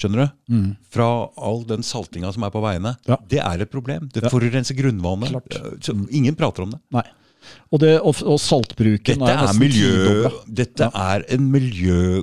Skjønner 0.00 0.24
du? 0.24 0.58
Fra 0.94 1.06
all 1.36 1.62
den 1.68 1.82
saltinga 1.84 2.30
som 2.32 2.46
er 2.46 2.52
på 2.54 2.62
veiene. 2.64 2.94
Ja. 3.08 3.18
Det 3.28 3.40
er 3.44 3.64
et 3.66 3.70
problem. 3.72 4.08
Det 4.14 4.22
Ja. 4.24 4.30
forurenser 4.32 4.78
grunnvannet. 4.78 5.34
Klart. 5.34 5.56
Eh, 5.92 6.04
ingen 6.16 6.34
prater 6.38 6.64
om 6.64 6.70
det. 6.72 6.80
Nei. 6.96 7.04
Og, 7.72 7.80
det, 7.82 7.94
og, 8.00 8.16
og 8.24 8.38
saltbruken 8.40 9.18
Dette 9.20 9.30
er 9.32 9.42
nesten 9.44 9.60
miljø... 9.60 9.92
Dette 10.08 10.54
Dette 10.60 10.90
er 10.94 11.24
en 11.36 11.50
miljø... 11.52 12.22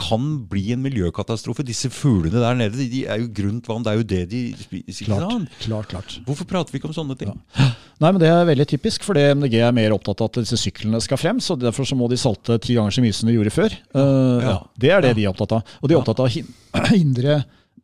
Kan 0.00 0.22
bli 0.48 0.70
en 0.72 0.80
miljøkatastrofe. 0.80 1.60
Disse 1.66 1.90
fuglene 1.92 2.40
der 2.40 2.54
nede, 2.56 2.86
de, 2.88 3.02
er 3.04 3.20
jo 3.20 3.26
grunt 3.36 3.66
vann. 3.68 3.82
Det 3.84 3.90
er 3.92 3.98
jo 4.00 4.06
det 4.08 4.20
de 4.30 4.40
spiser. 4.56 5.10
Klart, 5.10 5.50
klart, 5.60 5.88
klart. 5.90 6.14
Hvorfor 6.24 6.48
prater 6.48 6.72
vi 6.72 6.80
ikke 6.80 6.88
om 6.88 6.94
sånne 6.96 7.16
ting? 7.20 7.34
Nei, 8.00 8.08
men 8.14 8.18
Det 8.22 8.30
er 8.32 8.48
veldig 8.48 8.66
typisk, 8.70 9.04
for 9.04 9.18
MDG 9.20 9.58
er 9.60 9.74
mer 9.76 9.92
opptatt 9.92 10.22
av 10.24 10.30
at 10.30 10.40
disse 10.40 10.56
syklene 10.56 11.02
skal 11.04 11.20
frem. 11.20 11.36
så 11.44 11.58
Derfor 11.60 11.84
så 11.84 11.98
må 12.00 12.08
de 12.08 12.16
salte 12.16 12.56
ti 12.64 12.78
ganger 12.78 12.96
så 12.96 13.04
mye 13.04 13.12
som 13.18 13.28
de 13.28 13.36
gjorde 13.36 13.52
før. 13.52 13.76
Uh, 13.92 14.40
Ja. 14.40 14.48
ja. 14.48 14.56
Det 14.78 14.90
er 14.94 15.00
det 15.04 15.14
de 15.20 15.26
er 15.28 15.34
opptatt 15.34 15.52
av. 15.58 15.76
Og 15.82 15.88
de 15.88 15.94
er 15.94 16.00
opptatt 16.00 16.24
av 16.24 16.30
å 16.30 16.32
hin- 16.32 16.54
hindre, 16.96 17.42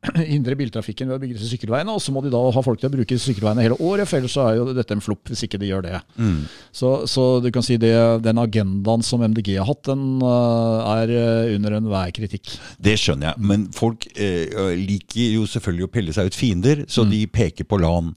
hindre 0.35 0.57
biltrafikken 0.59 1.11
ved 1.11 1.17
å 1.17 1.23
bygge 1.23 1.39
disse 1.39 1.51
sykkelveiene. 1.53 1.95
Og 1.95 2.03
så 2.03 2.15
må 2.15 2.23
de 2.25 2.33
da 2.33 2.41
ha 2.55 2.65
folk 2.65 2.81
til 2.81 2.91
å 2.91 2.95
bruke 2.95 3.19
sykkelveiene 3.21 3.65
hele 3.65 3.79
året, 3.81 4.09
for 4.11 4.21
ellers 4.21 4.37
så 4.37 4.47
er 4.49 4.59
jo 4.59 4.67
dette 4.77 4.97
en 4.97 5.05
flopp 5.05 5.33
hvis 5.33 5.45
ikke 5.47 5.61
de 5.63 5.71
gjør 5.71 5.87
det. 5.87 6.03
Så, 6.75 6.93
så 7.11 7.27
du 7.45 7.51
kan 7.55 7.65
si 7.67 7.79
det, 7.81 7.95
den 8.25 8.41
agendaen 8.43 9.05
som 9.07 9.25
MDG 9.25 9.55
har 9.59 9.69
hatt, 9.69 9.85
den 9.89 10.23
eh, 10.25 10.93
er 10.95 11.15
eh, 11.15 11.55
under 11.57 11.79
enhver 11.79 12.13
kritikk. 12.17 12.57
Det 12.83 12.97
skjønner 13.01 13.33
jeg, 13.33 13.47
men 13.53 13.69
folk 13.75 14.07
eh, 14.15 14.75
liker 14.79 15.39
jo 15.39 15.49
selvfølgelig 15.51 15.89
å 15.89 15.95
pelle 15.95 16.17
seg 16.17 16.31
ut 16.31 16.39
fiender, 16.39 16.85
så 16.91 17.07
de 17.09 17.25
peker 17.31 17.69
på 17.69 17.81
LAN. 17.83 18.15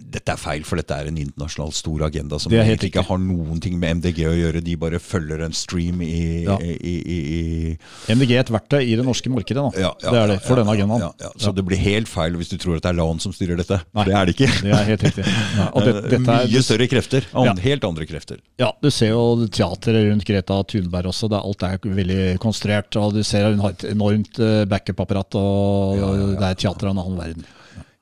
Dette 0.00 0.32
er 0.32 0.40
feil, 0.40 0.64
for 0.66 0.76
dette 0.80 0.94
er 0.96 1.08
en 1.10 1.16
internasjonal 1.20 1.72
stor 1.76 2.02
agenda 2.06 2.38
som 2.42 2.52
er 2.52 2.64
egentlig 2.64 2.90
ikke 2.92 3.04
har 3.08 3.18
noen 3.22 3.60
ting 3.62 3.78
med 3.80 3.98
MDG 4.00 4.20
å 4.28 4.34
gjøre. 4.36 4.62
De 4.64 4.76
bare 4.76 4.98
følger 5.02 5.42
en 5.46 5.52
stream 5.56 6.02
i, 6.02 6.44
Ja. 6.46 6.56
i, 6.60 6.74
i, 6.76 7.16
i, 7.16 8.14
MDG 8.14 8.34
er 8.36 8.40
et 8.44 8.52
verktøy 8.54 8.82
i 8.84 8.96
det 8.98 9.04
norske 9.06 9.30
markedet. 9.32 9.64
Ja, 9.78 9.92
ja, 10.02 10.10
det 10.12 10.20
er 10.22 10.32
det, 10.34 10.38
for 10.46 10.56
denne 10.60 10.74
agendaen. 10.76 11.12
Så 11.40 11.52
det 11.56 11.64
blir 11.66 11.78
helt 11.80 12.08
feil 12.10 12.36
hvis 12.36 12.50
du 12.52 12.56
tror 12.60 12.76
at 12.78 12.84
det 12.86 12.92
er 12.92 12.98
LAN 13.00 13.20
som 13.22 13.32
styrer 13.36 13.56
dette. 13.60 13.80
Nei. 13.96 14.04
Det 14.10 14.14
er 14.20 14.24
det 14.30 14.36
ikke. 14.36 14.50
Det 14.62 14.72
er 14.76 14.90
helt 14.92 15.06
riktig. 15.08 15.24
Det, 15.86 15.94
Eh, 15.96 16.14
er, 16.16 16.46
Mye 16.50 16.62
større 16.64 16.86
krefter. 16.90 17.26
Helt 17.62 17.84
andre 17.86 18.06
krefter. 18.08 18.38
Ja, 18.60 18.70
du 18.82 18.88
ser 18.90 19.10
jo 19.14 19.46
teateret 19.52 20.08
rundt 20.10 20.24
Greta 20.26 20.56
Thunberg 20.68 21.10
også. 21.12 21.28
Det, 21.30 21.38
er- 21.38 21.46
alt 21.46 21.62
er 21.62 21.96
veldig 21.96 22.38
konstruert. 22.42 22.96
og 23.00 23.14
Du 23.14 23.22
ser 23.26 23.50
hun 23.50 23.60
har 23.62 23.74
et 23.76 23.84
enormt 23.92 24.38
eh, 24.42 24.64
backup-apparat, 24.70 25.34
og 25.38 26.36
det 26.40 26.48
er 26.50 26.54
teater 26.58 26.88
av 26.90 26.96
en 26.96 27.02
annen 27.04 27.18
verden. 27.20 27.46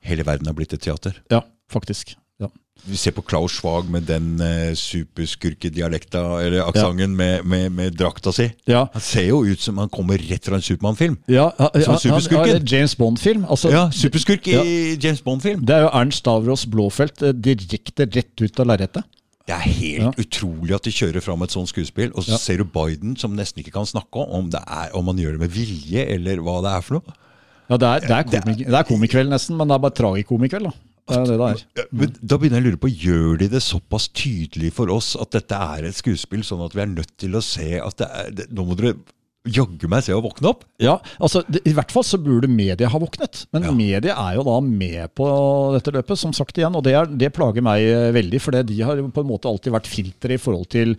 Hele 0.05 0.23
verden 0.27 0.45
har 0.49 0.53
blitt 0.57 0.73
et 0.77 0.81
teater. 0.85 1.15
Ja, 1.33 1.41
faktisk. 1.71 2.15
Ja. 2.41 2.49
Vi 2.85 2.97
ser 2.99 3.11
på 3.15 3.21
Klaus 3.23 3.53
Schwag 3.55 3.87
med 3.89 4.03
den 4.09 4.39
eh, 4.43 4.73
superskurkedialekta, 4.75 6.21
eller 6.43 6.65
aksenten, 6.67 7.15
med, 7.15 7.45
med, 7.47 7.71
med 7.71 7.95
drakta 7.97 8.31
si. 8.35 8.49
Ja. 8.67 8.85
Han 8.93 9.01
ser 9.01 9.27
jo 9.29 9.43
ut 9.47 9.61
som 9.63 9.77
han 9.81 9.89
kommer 9.89 10.17
rett 10.19 10.45
fra 10.45 10.55
en 10.59 10.65
Supermann-film. 10.65 11.17
Ja, 11.31 11.51
ja, 11.59 11.69
ja, 11.73 11.81
Som 11.85 11.95
ja, 11.95 11.99
superskurken. 12.03 12.51
ja, 12.51 12.59
er 12.59 12.67
James 12.75 12.95
Bond-film. 12.99 13.45
Altså, 13.49 13.71
Ja, 13.73 13.85
superskurk 13.91 14.47
i 14.51 14.55
Ja. 14.57 14.63
James 15.01 15.21
Bond-film. 15.23 15.65
Det 15.65 15.75
er 15.75 15.85
jo 15.87 15.91
Ernst 15.93 16.19
Stavros 16.23 16.65
Blåfelt 16.65 17.21
eh, 17.23 17.33
direkte 17.33 18.05
rett 18.15 18.41
ut 18.41 18.59
av 18.59 18.67
lerretet. 18.73 19.03
Det 19.45 19.53
er 19.53 19.67
helt 19.77 20.17
utrolig 20.19 20.73
at 20.73 20.83
de 20.87 20.91
kjører 20.91 21.21
fram 21.21 21.43
et 21.45 21.53
sånt 21.53 21.69
skuespill, 21.69 22.09
og 22.17 22.23
så 22.25 22.31
Ja. 22.33 22.37
ser 22.41 22.57
du 22.57 22.63
Biden 22.65 23.15
som 23.15 23.35
nesten 23.37 23.61
ikke 23.61 23.75
kan 23.75 23.85
snakke 23.85 24.17
om 24.33 24.49
det 24.49 24.59
er, 24.65 24.89
om 24.97 25.05
han 25.05 25.17
gjør 25.21 25.37
det 25.37 25.39
med 25.45 25.51
vilje, 25.53 26.01
eller 26.15 26.41
hva 26.41 26.61
det 26.65 26.71
er 26.73 26.81
for 26.81 26.97
noe. 26.97 27.13
Ja, 27.69 27.77
det 27.77 27.87
er, 27.87 27.99
det 27.99 28.09
er, 28.11 28.23
komik 28.41 28.57
det 28.65 28.73
er 28.73 28.83
komikveld 28.89 29.29
nesten, 29.29 29.55
men 29.57 29.67
det 29.69 29.75
er 29.77 29.83
bare 29.85 29.93
tragikomikveld. 30.01 30.65
da. 30.65 30.71
Det 31.05 31.17
er 31.19 31.25
det 31.29 31.35
det 31.37 31.47
er. 31.47 31.89
Men 31.93 32.13
da 32.17 32.37
begynner 32.41 32.57
jeg 32.57 32.65
å 32.65 32.69
lure 32.71 32.81
på, 32.81 32.89
gjør 32.89 33.35
de 33.43 33.49
det 33.53 33.61
såpass 33.61 34.07
tydelig 34.09 34.71
for 34.73 34.89
oss 34.93 35.11
at 35.21 35.35
dette 35.37 35.59
er 35.75 35.85
et 35.85 35.97
skuespill, 35.97 36.41
sånn 36.45 36.63
at 36.65 36.73
vi 36.73 36.81
er 36.81 36.95
nødt 36.95 37.13
til 37.21 37.37
å 37.37 37.43
se 37.45 37.75
at 37.77 37.99
det 38.01 38.07
er 38.09 38.33
det, 38.39 38.47
Nå 38.55 38.65
må 38.65 38.77
dere 38.79 38.95
jaggu 39.45 39.85
meg 39.91 40.01
se 40.01 40.13
og 40.15 40.23
våkne 40.25 40.49
opp! 40.49 40.63
Ja, 40.81 40.95
altså 41.21 41.43
det, 41.45 41.61
I 41.69 41.75
hvert 41.77 41.93
fall 41.93 42.05
så 42.07 42.17
burde 42.21 42.49
media 42.49 42.89
ha 42.89 43.01
våknet. 43.01 43.43
Men 43.53 43.67
Ja. 43.67 43.73
media 43.77 44.15
er 44.17 44.39
jo 44.39 44.45
da 44.47 44.59
med 44.65 45.13
på 45.13 45.27
dette 45.75 45.93
løpet, 45.93 46.17
som 46.17 46.33
sagt 46.33 46.57
igjen. 46.57 46.75
Og 46.75 46.83
det, 46.83 46.95
er, 46.97 47.05
det 47.05 47.33
plager 47.35 47.61
meg 47.61 47.85
eh, 47.85 48.09
veldig, 48.15 48.41
for 48.41 48.57
de 48.57 48.81
har 48.81 48.97
på 48.97 49.21
en 49.21 49.29
måte 49.29 49.49
alltid 49.49 49.75
vært 49.77 49.91
filter 49.91 50.33
i 50.33 50.41
forhold 50.41 50.65
til 50.73 50.95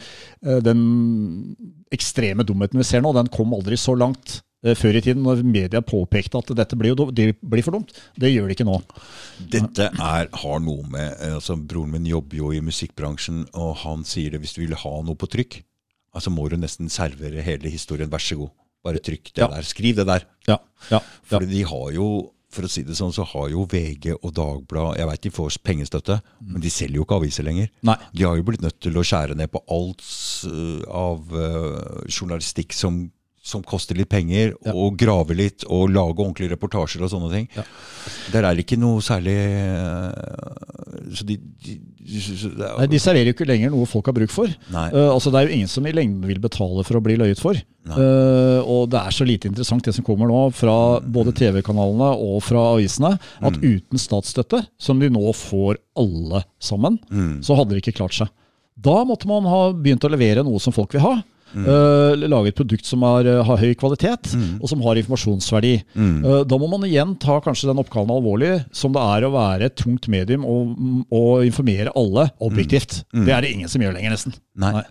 uh, 0.47 0.61
den 0.63 1.57
ekstreme 1.91 2.47
dumheten 2.47 2.79
vi 2.79 2.87
ser 2.87 3.03
nå. 3.03 3.11
Den 3.17 3.31
kom 3.35 3.55
aldri 3.57 3.79
så 3.81 3.97
langt 3.99 4.41
før 4.77 4.97
i 4.99 5.03
tiden, 5.05 5.23
når 5.23 5.43
media 5.47 5.81
påpekte 5.85 6.39
at 6.41 6.49
dette 6.57 6.77
blir, 6.81 6.95
jo, 6.97 7.11
det 7.15 7.37
blir 7.43 7.63
for 7.63 7.77
dumt. 7.77 7.93
Det 8.19 8.31
gjør 8.33 8.49
det 8.49 8.57
ikke 8.57 8.67
nå. 8.67 8.79
Dette 9.53 9.91
er, 9.93 10.29
har 10.33 10.61
noe 10.65 10.87
med 10.91 11.13
eh, 11.21 11.35
altså 11.37 11.57
Broren 11.61 11.93
min 11.93 12.07
jobber 12.09 12.37
jo 12.41 12.53
i 12.57 12.63
musikkbransjen, 12.65 13.45
og 13.55 13.77
han 13.85 14.05
sier 14.09 14.33
det 14.35 14.41
hvis 14.43 14.57
du 14.57 14.63
vil 14.65 14.75
ha 14.81 14.95
noe 15.07 15.15
på 15.19 15.29
trykk, 15.31 15.61
altså 16.17 16.33
må 16.33 16.49
du 16.49 16.57
nesten 16.57 16.89
servere 16.91 17.45
hele 17.45 17.69
historien. 17.71 18.11
Vær 18.11 18.23
så 18.25 18.39
god, 18.41 18.55
bare 18.87 19.03
trykk 19.05 19.35
det 19.35 19.45
Ja. 19.45 19.51
der. 19.53 19.63
Skriv 19.69 19.97
det 20.01 20.07
der. 20.09 20.25
Ja, 20.49 20.59
ja. 20.91 21.03
For 21.29 21.45
de 21.45 21.63
har 21.69 21.93
jo 21.95 22.09
for 22.57 22.65
å 22.65 22.69
si 22.71 22.81
det 22.87 22.95
sånn, 22.97 23.13
så 23.13 23.25
har 23.27 23.51
jo 23.53 23.67
VG 23.69 24.15
og 24.23 24.31
Dagbladet 24.33 24.97
Jeg 25.03 25.09
vet 25.11 25.21
de 25.27 25.31
får 25.35 25.57
pengestøtte, 25.67 26.15
men 26.41 26.63
de 26.63 26.71
selger 26.73 26.97
jo 26.97 27.05
ikke 27.05 27.19
aviser 27.19 27.45
lenger. 27.45 27.69
Nei. 27.85 27.97
De 28.17 28.25
har 28.25 28.39
jo 28.39 28.45
blitt 28.47 28.63
nødt 28.65 28.79
til 28.81 28.97
å 28.97 29.03
skjære 29.05 29.37
ned 29.37 29.51
på 29.53 29.61
alt 29.69 30.01
eh, 30.49 30.87
av 30.89 31.35
eh, 31.37 32.07
journalistikk 32.09 32.73
som, 32.73 33.11
som 33.47 33.63
koster 33.63 33.95
litt 33.95 34.09
penger, 34.11 34.57
Ja. 34.67 34.73
og 34.75 34.97
grave 34.99 35.37
litt, 35.39 35.63
og 35.71 35.89
lage 35.95 36.19
ordentlige 36.19 36.51
reportasjer 36.57 37.05
og 37.07 37.13
sånne 37.13 37.31
ting. 37.31 37.45
Ja. 37.55 37.63
Der 38.35 38.43
er 38.49 38.55
det 38.59 38.65
ikke 38.67 38.79
noe 38.79 38.99
særlig 39.07 39.37
eh, 39.39 41.15
Så 41.15 41.25
de, 41.27 41.37
de, 41.39 41.77
så 42.19 42.49
er- 42.51 42.79
Nei, 42.81 42.87
De 42.91 42.99
serverer 43.03 43.31
jo 43.31 43.35
ikke 43.37 43.47
lenger 43.49 43.71
noe 43.71 43.87
folk 43.87 44.07
har 44.11 44.15
bruk 44.17 44.31
for. 44.35 44.47
Eh, 44.51 45.11
altså 45.11 45.31
Det 45.31 45.39
er 45.41 45.49
jo 45.49 45.55
ingen 45.57 45.71
som 45.71 45.87
i 45.87 45.93
lengden 45.95 46.27
vil 46.27 46.41
betale 46.43 46.85
for 46.87 46.99
å 46.99 47.03
bli 47.05 47.17
løyet 47.17 47.39
for. 47.43 47.55
Eh, 47.55 48.61
og 48.67 48.91
det 48.91 48.99
er 49.01 49.15
så 49.15 49.27
lite 49.27 49.47
interessant 49.51 49.85
det 49.87 49.95
som 49.95 50.05
kommer 50.07 50.27
nå 50.31 50.41
fra 50.53 50.99
både 51.01 51.33
TV-kanalene 51.39 52.11
og 52.19 52.43
fra 52.43 52.65
avisene, 52.75 53.15
at 53.43 53.55
uten 53.63 53.99
statsstøtte, 54.03 54.65
som 54.79 54.99
de 54.99 55.09
nå 55.11 55.23
får 55.35 55.79
alle 55.97 56.43
sammen, 56.59 56.99
så 57.43 57.55
hadde 57.57 57.77
de 57.77 57.81
ikke 57.83 57.95
klart 58.03 58.13
seg. 58.19 58.29
Da 58.77 59.05
måtte 59.09 59.27
man 59.31 59.47
ha 59.49 59.71
begynt 59.73 60.05
å 60.05 60.11
levere 60.13 60.43
noe 60.45 60.59
som 60.61 60.75
folk 60.75 60.93
vil 60.93 61.01
ha. 61.07 61.15
Eh, 61.55 62.27
lage 62.27 62.49
et 62.51 62.57
produkt 62.59 62.85
som 62.85 63.03
er, 63.07 63.27
eh, 63.27 63.43
har 63.45 63.57
høy 63.57 63.75
kvalitet, 63.79 64.33
og 64.61 64.69
som 64.69 64.81
har 64.83 64.97
informasjonsverdi. 64.97 65.75
Eh, 65.97 66.45
da 66.45 66.59
må 66.59 66.69
man 66.69 66.83
igjen 66.89 67.19
ta 67.19 67.41
kanskje 67.41 67.69
den 67.71 67.79
oppgaven 67.83 68.11
alvorlig, 68.11 68.65
som 68.73 68.93
det 68.93 69.01
er 69.03 69.23
å 69.29 69.33
være 69.33 69.63
et 69.71 69.77
tungt 69.77 70.09
medium 70.09 70.45
og, 70.45 70.75
og 71.11 71.45
informere 71.47 71.93
alle 71.97 72.31
objektivt. 72.41 73.05
Det 73.13 73.33
er 73.33 73.41
det 73.43 73.53
ingen 73.55 73.69
som 73.69 73.81
gjør 73.81 73.95
lenger, 73.95 74.11
nesten. 74.17 74.35
Nei, 74.57 74.71
Nei. 74.73 74.83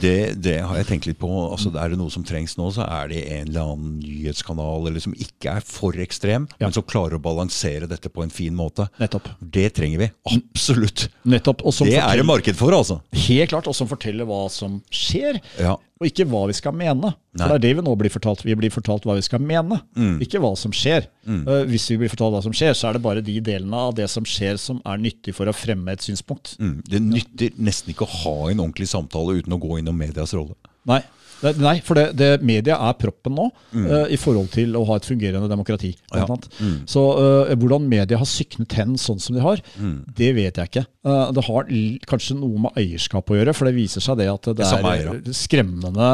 Det, 0.00 0.14
det 0.44 0.56
har 0.60 0.76
jeg 0.76 0.86
tenkt 0.90 1.06
litt 1.08 1.18
på. 1.22 1.28
Altså, 1.50 1.72
er 1.80 1.88
det 1.94 1.98
noe 2.00 2.12
som 2.12 2.24
trengs 2.26 2.56
nå, 2.60 2.68
så 2.76 2.84
er 2.84 3.08
det 3.08 3.22
en 3.38 3.48
eller 3.48 3.62
annen 3.72 3.94
nyhetskanal 4.02 4.88
eller 4.90 5.00
som 5.00 5.14
ikke 5.16 5.56
er 5.58 5.64
for 5.64 5.96
ekstrem, 6.04 6.48
Ja. 6.58 6.66
men 6.66 6.76
som 6.76 6.84
klarer 6.84 7.16
å 7.18 7.22
balansere 7.24 7.88
dette 7.88 8.10
på 8.12 8.22
en 8.24 8.30
fin 8.34 8.54
måte. 8.56 8.88
Nettopp. 9.00 9.28
Det 9.40 9.70
trenger 9.78 9.98
vi. 10.04 10.10
Absolutt. 10.34 11.08
Nettopp. 11.24 11.64
Det 11.84 11.96
er 12.00 12.16
det 12.20 12.26
marked 12.28 12.56
for, 12.58 12.72
altså. 12.76 13.00
Helt 13.26 13.50
klart, 13.54 13.66
og 13.70 13.74
som 13.76 13.88
forteller 13.90 14.28
hva 14.28 14.44
som 14.52 14.82
skjer, 14.92 15.40
Ja. 15.58 15.76
og 16.00 16.06
ikke 16.10 16.26
hva 16.28 16.46
vi 16.50 16.52
skal 16.52 16.72
mene. 16.76 17.14
Nei. 17.34 17.46
For 17.48 17.48
det 17.48 17.54
er 17.56 17.62
det 17.64 17.76
vi 17.78 17.82
nå 17.88 17.96
blir 17.98 18.10
fortalt. 18.12 18.42
Vi 18.44 18.54
blir 18.54 18.70
fortalt 18.70 19.02
hva 19.08 19.14
vi 19.16 19.22
skal 19.22 19.40
mene, 19.40 19.80
ikke 20.22 20.38
hva 20.42 20.52
som 20.58 20.70
skjer. 20.74 21.06
Eh, 21.26 21.64
hvis 21.70 21.88
vi 21.90 21.96
blir 22.02 22.10
fortalt 22.12 22.34
hva 22.36 22.42
som 22.44 22.52
skjer, 22.52 22.74
så 22.76 22.88
er 22.90 22.92
det 22.98 23.02
bare 23.02 23.22
de 23.24 23.40
delene 23.40 23.72
av 23.88 23.94
det 23.96 24.08
som 24.10 24.22
skjer 24.28 24.58
som 24.60 24.80
er 24.84 24.98
nyttig 25.00 25.34
for 25.34 25.46
å 25.46 25.54
fremme 25.56 25.88
et 25.94 26.00
synspunkt. 26.04 26.56
Mm. 26.60 26.82
Det 26.86 27.00
nytter 27.02 27.50
nesten 27.58 27.90
ikke 27.94 28.04
å 28.06 28.12
ha 28.22 28.50
en 28.50 28.60
ordentlig 28.60 28.86
samtale 28.90 29.13
uten 29.38 29.54
å 29.54 29.60
gå 29.62 29.78
innom 29.78 29.96
medias 29.96 30.34
rolle. 30.34 30.56
Nei. 30.88 31.02
Det, 31.44 31.54
nei, 31.60 31.76
for 31.84 31.98
det, 31.98 32.06
det, 32.16 32.30
media 32.46 32.78
er 32.88 32.96
proppen 33.00 33.36
nå 33.36 33.50
Mm. 33.74 33.86
uh, 33.90 34.04
i 34.12 34.16
forhold 34.20 34.50
til 34.54 34.76
å 34.78 34.84
ha 34.86 34.96
et 35.00 35.06
fungerende 35.08 35.48
demokrati. 35.50 35.90
Ja. 36.14 36.24
Mm. 36.60 36.84
Så 36.88 37.00
uh, 37.18 37.50
hvordan 37.58 37.88
media 37.90 38.18
har 38.20 38.28
syknet 38.28 38.72
hen 38.78 38.94
sånn 39.00 39.20
som 39.20 39.34
de 39.36 39.42
har, 39.42 39.60
Mm. 39.80 39.96
det 40.14 40.30
vet 40.36 40.60
jeg 40.60 40.70
ikke. 40.70 40.84
Uh, 41.04 41.32
det 41.34 41.44
har 41.48 41.66
kanskje 42.08 42.36
noe 42.38 42.62
med 42.66 42.78
eierskap 42.80 43.28
å 43.32 43.36
gjøre, 43.36 43.54
for 43.56 43.68
det 43.68 43.74
viser 43.76 44.04
seg 44.04 44.20
det 44.22 44.28
at 44.30 44.46
det, 44.46 44.56
Det 44.62 44.68
er 44.68 45.34
skremmende 45.34 46.08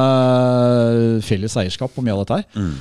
felles 1.26 1.56
eierskap 1.60 1.92
på 1.94 2.02
mye 2.04 2.14
av 2.16 2.22
dette 2.24 2.38
her. 2.40 2.46
Mm. 2.56 2.74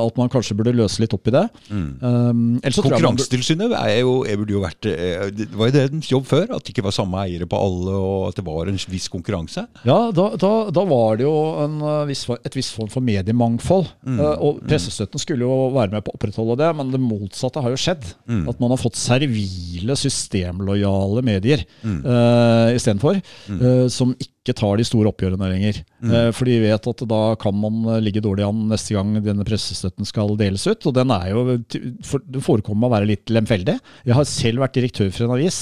At 0.00 0.18
man 0.18 0.32
kanskje 0.32 0.56
burde 0.58 0.74
løse 0.76 1.00
litt 1.02 1.14
opp 1.16 1.30
i 1.30 1.34
det. 1.34 1.44
Um, 1.70 2.58
Konkurransetilsynet 2.60 3.72
jo, 4.00 4.14
burde 4.42 4.54
jo 4.56 4.62
vært, 4.64 4.88
det 5.36 5.48
var 5.54 5.70
jo 5.70 5.76
deres 5.76 6.10
jobb 6.10 6.26
før, 6.28 6.46
at 6.56 6.64
det 6.66 6.74
ikke 6.74 6.86
var 6.86 6.96
samme 6.96 7.22
eiere 7.24 7.48
på 7.50 7.58
alle, 7.60 7.94
og 7.96 8.28
at 8.30 8.40
det 8.40 8.46
var 8.46 8.70
en 8.70 8.80
viss 8.90 9.08
konkurranse. 9.12 9.66
Ja, 9.86 9.98
da, 10.14 10.30
da, 10.40 10.52
da 10.74 10.84
var 10.88 11.20
det 11.20 11.26
jo 11.26 11.34
en, 11.64 11.69
uh, 11.78 12.02
viss, 12.08 12.24
et 12.34 12.56
visst 12.58 12.74
form 12.74 12.90
for 12.90 13.04
mediemangfold. 13.04 13.86
Mm. 14.02 14.18
Uh, 14.18 14.34
og 14.48 14.58
Pressestøtten 14.66 15.22
skulle 15.22 15.46
jo 15.46 15.70
være 15.76 15.94
med 15.94 16.02
på 16.06 16.10
å 16.10 16.18
opprettholde 16.18 16.58
det, 16.62 16.70
men 16.80 16.90
det 16.90 17.00
motsatte 17.04 17.62
har 17.62 17.70
jo 17.74 17.78
skjedd. 17.80 18.08
Mm. 18.26 18.42
At 18.50 18.58
man 18.62 18.74
har 18.74 18.80
fått 18.82 18.98
servile, 18.98 19.96
systemlojale 20.00 21.22
medier 21.26 21.64
Mm. 21.84 22.02
uh, 22.04 22.74
istedenfor. 22.76 23.20
Uh, 23.50 23.86
som 23.92 24.12
ikke 24.18 24.39
tar 24.56 24.80
de 24.80 24.84
store 24.88 25.10
oppgjørene 25.12 25.50
lenger. 25.52 25.82
Mm. 26.00 26.10
Uh, 26.10 26.30
for 26.32 26.48
de 26.48 26.56
vet 26.62 26.86
at 26.92 27.02
da 27.10 27.20
kan 27.40 27.54
man 27.56 27.82
uh, 27.86 27.98
ligge 28.02 28.22
dårlig 28.24 28.44
an 28.46 28.62
neste 28.70 28.94
gang 28.96 29.12
denne 29.22 29.44
pressestøtten 29.46 30.04
skal 30.08 30.32
deles 30.40 30.64
ut. 30.66 30.86
Og 30.88 30.94
den 30.96 31.12
er 31.14 31.26
jo 31.30 31.40
for, 32.06 32.18
Det 32.24 32.42
forekommer 32.44 32.88
å 32.88 32.94
være 32.94 33.10
litt 33.12 33.30
lemfeldig. 33.30 33.76
Jeg 34.08 34.16
har 34.16 34.26
selv 34.28 34.64
vært 34.64 34.76
direktør 34.78 35.10
for 35.12 35.26
en 35.26 35.34
avis, 35.36 35.58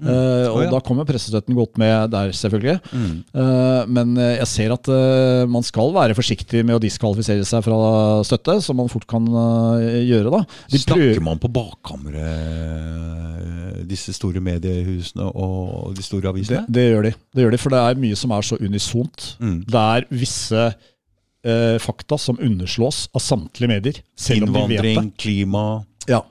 og 0.00 0.10
Å, 0.10 0.62
ja. 0.64 0.70
da 0.72 0.80
kommer 0.84 1.04
pressestøtten 1.08 1.56
godt 1.58 1.74
med 1.80 2.10
der, 2.14 2.32
selvfølgelig. 2.36 2.78
Eh, 2.90 3.82
men 3.90 4.14
eh, 4.18 4.36
jeg 4.40 4.48
ser 4.50 4.74
at 4.74 4.88
eh, 4.92 5.44
man 5.50 5.64
skal 5.66 5.92
være 5.94 6.16
forsiktig 6.18 6.62
med 6.66 6.76
å 6.78 6.82
diskvalifisere 6.82 7.44
seg 7.48 7.64
fra 7.66 7.78
støtte, 8.26 8.54
som 8.64 8.74
man 8.80 8.90
fort 8.92 9.06
kan 9.10 9.24
eh, 9.26 10.00
gjøre. 10.08 10.30
da. 10.34 10.40
De 10.70 10.78
Snakker 10.82 11.20
man 11.24 11.40
på 11.42 11.50
bakkammeret, 11.52 13.86
disse 13.90 14.12
store 14.14 14.40
mediehusene 14.44 15.24
og 15.30 15.94
de 15.96 16.02
store 16.04 16.26
det, 16.28 16.32
avisene? 16.34 16.64
det, 16.68 16.84
gjør 16.92 17.02
de. 17.08 17.12
det 17.34 17.40
gjør 17.44 17.52
de, 17.56 17.60
for 17.62 17.70
det 17.74 17.80
er 17.82 18.02
mye 18.04 18.19
som 18.20 18.34
er 18.36 18.46
så 18.46 18.58
unisont. 18.60 19.34
Mm. 19.40 19.60
Det 19.68 19.84
er 19.96 20.08
visse 20.12 20.66
eh, 20.68 21.76
fakta 21.82 22.18
som 22.20 22.40
underslås 22.40 23.06
av 23.14 23.24
samtlige 23.24 23.72
medier. 23.72 24.02
De. 24.02 24.36
Innvandring, 24.36 25.14
klima 25.20 25.64
Ja. 26.08 26.24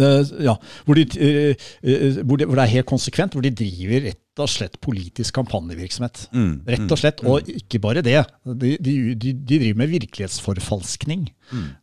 Eh, 0.00 0.32
ja. 0.46 0.54
Hvor, 0.86 0.96
de, 0.96 1.04
eh, 1.20 1.54
eh, 1.82 2.20
hvor, 2.24 2.36
det, 2.40 2.48
hvor 2.48 2.56
det 2.56 2.64
er 2.64 2.74
helt 2.76 2.88
konsekvent, 2.88 3.36
hvor 3.36 3.44
de 3.44 3.52
driver 3.52 4.06
rett 4.08 4.40
og 4.40 4.48
slett 4.48 4.78
politisk 4.80 5.34
kampanjevirksomhet. 5.36 6.22
Mm, 6.32 6.52
Rett 6.68 6.94
og 6.94 7.00
slett. 7.00 7.20
Og 7.28 7.48
ikke 7.50 7.80
bare 7.82 8.04
det. 8.04 8.22
De, 8.46 8.76
de, 8.80 8.94
de, 9.14 9.34
de 9.34 9.58
driver 9.58 9.82
med 9.82 9.92
virkelighetsforfalskning. 9.92 11.28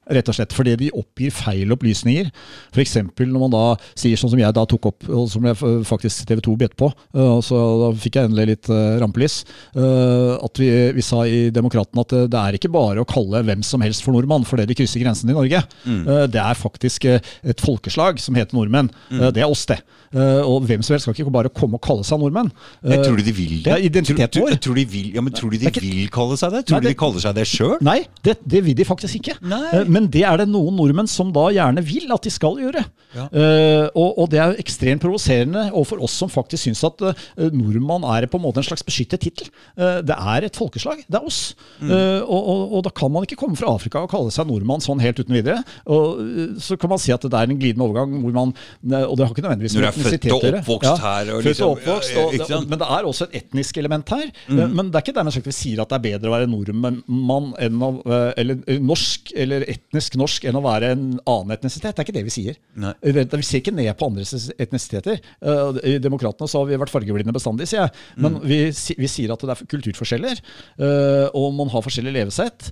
Rett 0.07 0.29
og 0.31 0.37
slett 0.37 0.53
fordi 0.55 0.75
de 0.79 0.91
oppgir 0.95 1.33
feil 1.35 1.73
opplysninger. 1.75 2.29
F.eks. 2.71 2.95
når 3.19 3.41
man 3.41 3.53
da 3.53 3.63
sier 3.97 4.19
sånn 4.19 4.31
som 4.31 4.41
jeg 4.41 4.55
da 4.55 4.63
tok 4.69 4.89
opp, 4.91 5.07
og 5.09 5.27
som 5.31 5.45
jeg 5.47 5.57
faktisk 5.87 6.27
TV 6.29 6.41
2 6.45 6.55
bet 6.59 6.77
på, 6.79 6.89
uh, 7.17 7.37
så 7.43 7.59
da 7.83 7.91
fikk 7.99 8.19
jeg 8.19 8.29
endelig 8.29 8.47
litt 8.51 8.71
uh, 8.71 8.97
rampelys, 9.01 9.41
uh, 9.75 10.37
at 10.39 10.61
vi, 10.61 10.69
vi, 10.95 11.05
sa 11.05 11.23
i 11.27 11.47
Demokraten 11.53 11.99
at 12.01 12.15
det 12.31 12.39
er 12.39 12.57
ikke 12.57 12.71
bare 12.73 13.03
å 13.03 13.07
kalle 13.07 13.43
hvem 13.47 13.63
som 13.65 13.83
helst 13.83 14.03
for 14.05 14.15
nordmann 14.15 14.45
fordi 14.47 14.67
de 14.69 14.75
krysser 14.77 15.03
grensen 15.03 15.31
i 15.31 15.35
Norge. 15.35 15.61
Mm. 15.87 16.03
det 16.31 16.39
er 16.41 16.57
faktisk 16.57 17.05
et 17.07 17.61
folkeslag 17.63 18.19
som 18.21 18.35
heter 18.37 18.55
nordmenn. 18.57 18.89
Mm. 19.11 19.21
det 19.35 19.43
er 19.43 19.49
oss, 19.49 19.65
det. 19.69 19.77
og 20.15 20.65
hvem 20.67 20.83
som 20.85 20.95
helst 20.95 21.07
skal 21.07 21.15
ikke 21.15 21.33
bare 21.33 21.51
komme 21.53 21.79
og 21.79 21.83
kalle 21.83 22.05
seg 22.07 22.19
nordmenn. 22.21 22.49
jeg 22.83 23.03
tror 23.03 23.19
de 23.19 23.33
vil 23.35 23.55
det? 23.65 23.77
det 23.93 24.03
vår. 24.41 24.57
Tror, 24.63 24.77
de 24.77 24.85
vil, 24.91 25.09
ja, 25.15 25.23
men 25.23 25.35
tror 25.35 25.53
du 25.53 25.59
de 25.61 25.71
vil 25.73 26.11
kalle 26.13 26.37
seg 26.39 26.55
det? 26.55 26.63
Tror 26.69 26.83
du 26.83 26.89
de 26.89 26.97
kaller 26.99 27.23
seg 27.23 27.37
det 27.37 27.47
sjøl? 27.49 27.77
Nei, 27.85 27.99
det, 28.25 28.37
det, 28.43 28.63
vil 28.65 28.77
de 28.77 28.87
faktisk 28.87 29.19
ikke. 29.21 29.37
Nei. 29.47 29.56
Men 29.89 30.09
det 30.13 30.23
er 30.27 30.41
det 30.41 30.49
noen 30.51 30.75
nordmenn 30.77 31.09
som 31.11 31.33
da 31.35 31.47
gjerne 31.55 31.83
vil 31.85 32.11
at 32.13 32.25
de 32.25 32.33
skal 32.33 32.59
gjøre. 32.61 32.85
Ja. 33.15 33.25
Uh, 33.31 33.85
og, 33.95 34.17
og, 34.19 34.25
det 34.31 34.39
er 34.41 34.51
jo 34.51 34.61
ekstremt 34.61 35.03
provoserende 35.03 35.67
overfor 35.71 36.01
oss 36.03 36.17
som 36.19 36.31
faktisk 36.31 36.67
syns 36.67 36.83
at 36.85 37.01
uh, 37.01 37.27
nordmann 37.55 38.05
er 38.11 38.27
på 38.29 38.39
en 38.39 38.43
måte 38.43 38.61
en 38.61 38.67
slags 38.67 38.83
beskyttet 38.85 39.23
tittel. 39.23 39.47
Uh, 39.79 39.99
det 40.05 40.17
er 40.17 40.47
et 40.47 40.59
folkeslag. 40.59 41.03
Det 41.07 41.19
er 41.19 41.27
oss. 41.27 41.55
Mm. 41.79 41.91
Og, 41.91 42.37
og, 42.37 42.61
og, 42.77 42.81
da 42.87 42.91
kan 42.93 43.11
man 43.13 43.25
ikke 43.25 43.37
komme 43.39 43.57
fra 43.59 43.71
Afrika 43.77 44.01
og 44.03 44.11
kalle 44.11 44.33
seg 44.33 44.47
nordmann 44.49 44.83
sånn 44.83 45.01
helt 45.01 45.21
uten 45.21 45.35
videre. 45.35 45.61
Og 45.93 46.59
så 46.63 46.77
kan 46.79 46.91
man 46.91 47.01
si 47.01 47.13
at 47.15 47.23
det 47.23 47.37
er 47.37 47.49
en 47.49 47.59
glidende 47.59 47.85
overgang 47.85 48.17
hvor 48.21 48.33
man 48.35 48.53
Og 48.53 49.15
det 49.17 49.25
har 49.25 49.31
ikke 49.31 49.45
nødvendigvis 49.45 49.77
med 49.77 49.87
etnisitet 49.89 50.33
å 50.33 50.39
gjøre. 50.41 50.61
Født 50.65 50.73
og 50.73 50.77
oppvokst 50.77 51.05
her. 51.05 51.31
Og 51.33 51.47
liksom, 51.47 51.73
oppvokst, 51.77 52.13
det, 52.51 52.61
men 52.67 52.81
det 52.81 52.89
er 52.97 53.09
også 53.11 53.27
et 53.29 53.39
etnisk 53.41 53.79
element 53.81 54.13
her. 54.13 54.27
Mm. 54.47 54.61
Men 54.75 54.91
det 54.91 54.99
er 54.99 55.05
ikke 55.05 55.17
dermed 55.17 55.35
sagt 55.37 55.49
vi 55.49 55.55
sier 55.55 55.83
at 55.83 55.93
det 55.93 55.99
er 55.99 56.05
bedre 56.09 56.31
å 56.31 56.35
være 56.35 56.51
nordmann 56.51 57.53
enn 57.63 57.87
å, 57.87 57.91
eller 58.37 58.81
norsk 58.83 59.31
eller 59.37 59.46
etnisk 59.55 60.17
norsk 60.19 60.47
enn 60.47 60.57
å 60.57 60.63
være 60.63 60.91
en 60.95 61.05
annen 61.19 61.53
etnisitet. 61.55 61.95
Det 61.95 62.01
er 62.01 62.07
ikke 62.07 62.15
det 62.17 62.25
vi 62.27 62.33
sier. 62.33 62.57
Nei. 62.79 62.93
Vi 63.01 63.45
ser 63.45 63.61
ikke 63.61 63.75
ned 63.75 63.89
på 63.97 64.09
andres 64.09 64.49
etnisiteter. 64.57 65.21
Uh, 65.41 65.77
I 65.81 65.97
Demokratene 66.03 66.49
så 66.49 66.61
har 66.61 66.69
vi 66.69 66.79
vært 66.79 66.93
fargeblinde 66.93 67.35
bestandig, 67.35 67.69
sier 67.69 67.85
jeg. 67.85 67.93
Men 68.19 68.37
mm. 68.37 68.47
vi, 68.47 68.59
vi, 68.99 69.09
sier 69.11 69.33
at 69.33 69.43
det 69.43 69.53
er 69.53 69.63
kulturforskjeller, 69.71 70.41
uh, 70.81 71.27
og 71.37 71.49
man 71.57 71.71
har 71.73 71.85
forskjellig 71.85 72.15
levesett. 72.15 72.69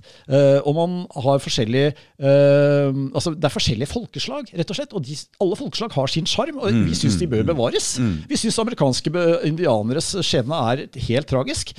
Og 0.66 0.72
man 0.76 0.98
har 1.24 1.40
forskjellig 1.42 1.84
Altså, 2.16 3.32
det 3.36 3.46
er 3.46 3.52
forskjellige 3.52 3.88
folkeslag, 3.90 4.48
rett 4.58 4.70
og 4.72 4.78
slett. 4.78 4.94
Og 4.96 5.04
de, 5.04 5.16
alle 5.42 5.58
folkeslag 5.58 5.94
har 5.94 6.10
sin 6.10 6.26
sjarm, 6.28 6.58
og 6.60 6.68
vi 6.70 6.90
mm, 6.90 6.96
syns 6.98 7.18
de 7.20 7.28
bør 7.30 7.44
mm, 7.44 7.50
bevares. 7.50 7.88
Vi 8.30 8.38
syns 8.40 8.58
amerikanske 8.62 9.12
indianeres 9.48 10.10
skjebne 10.26 10.60
er 10.72 10.82
helt 11.08 11.28
tragisk. 11.30 11.72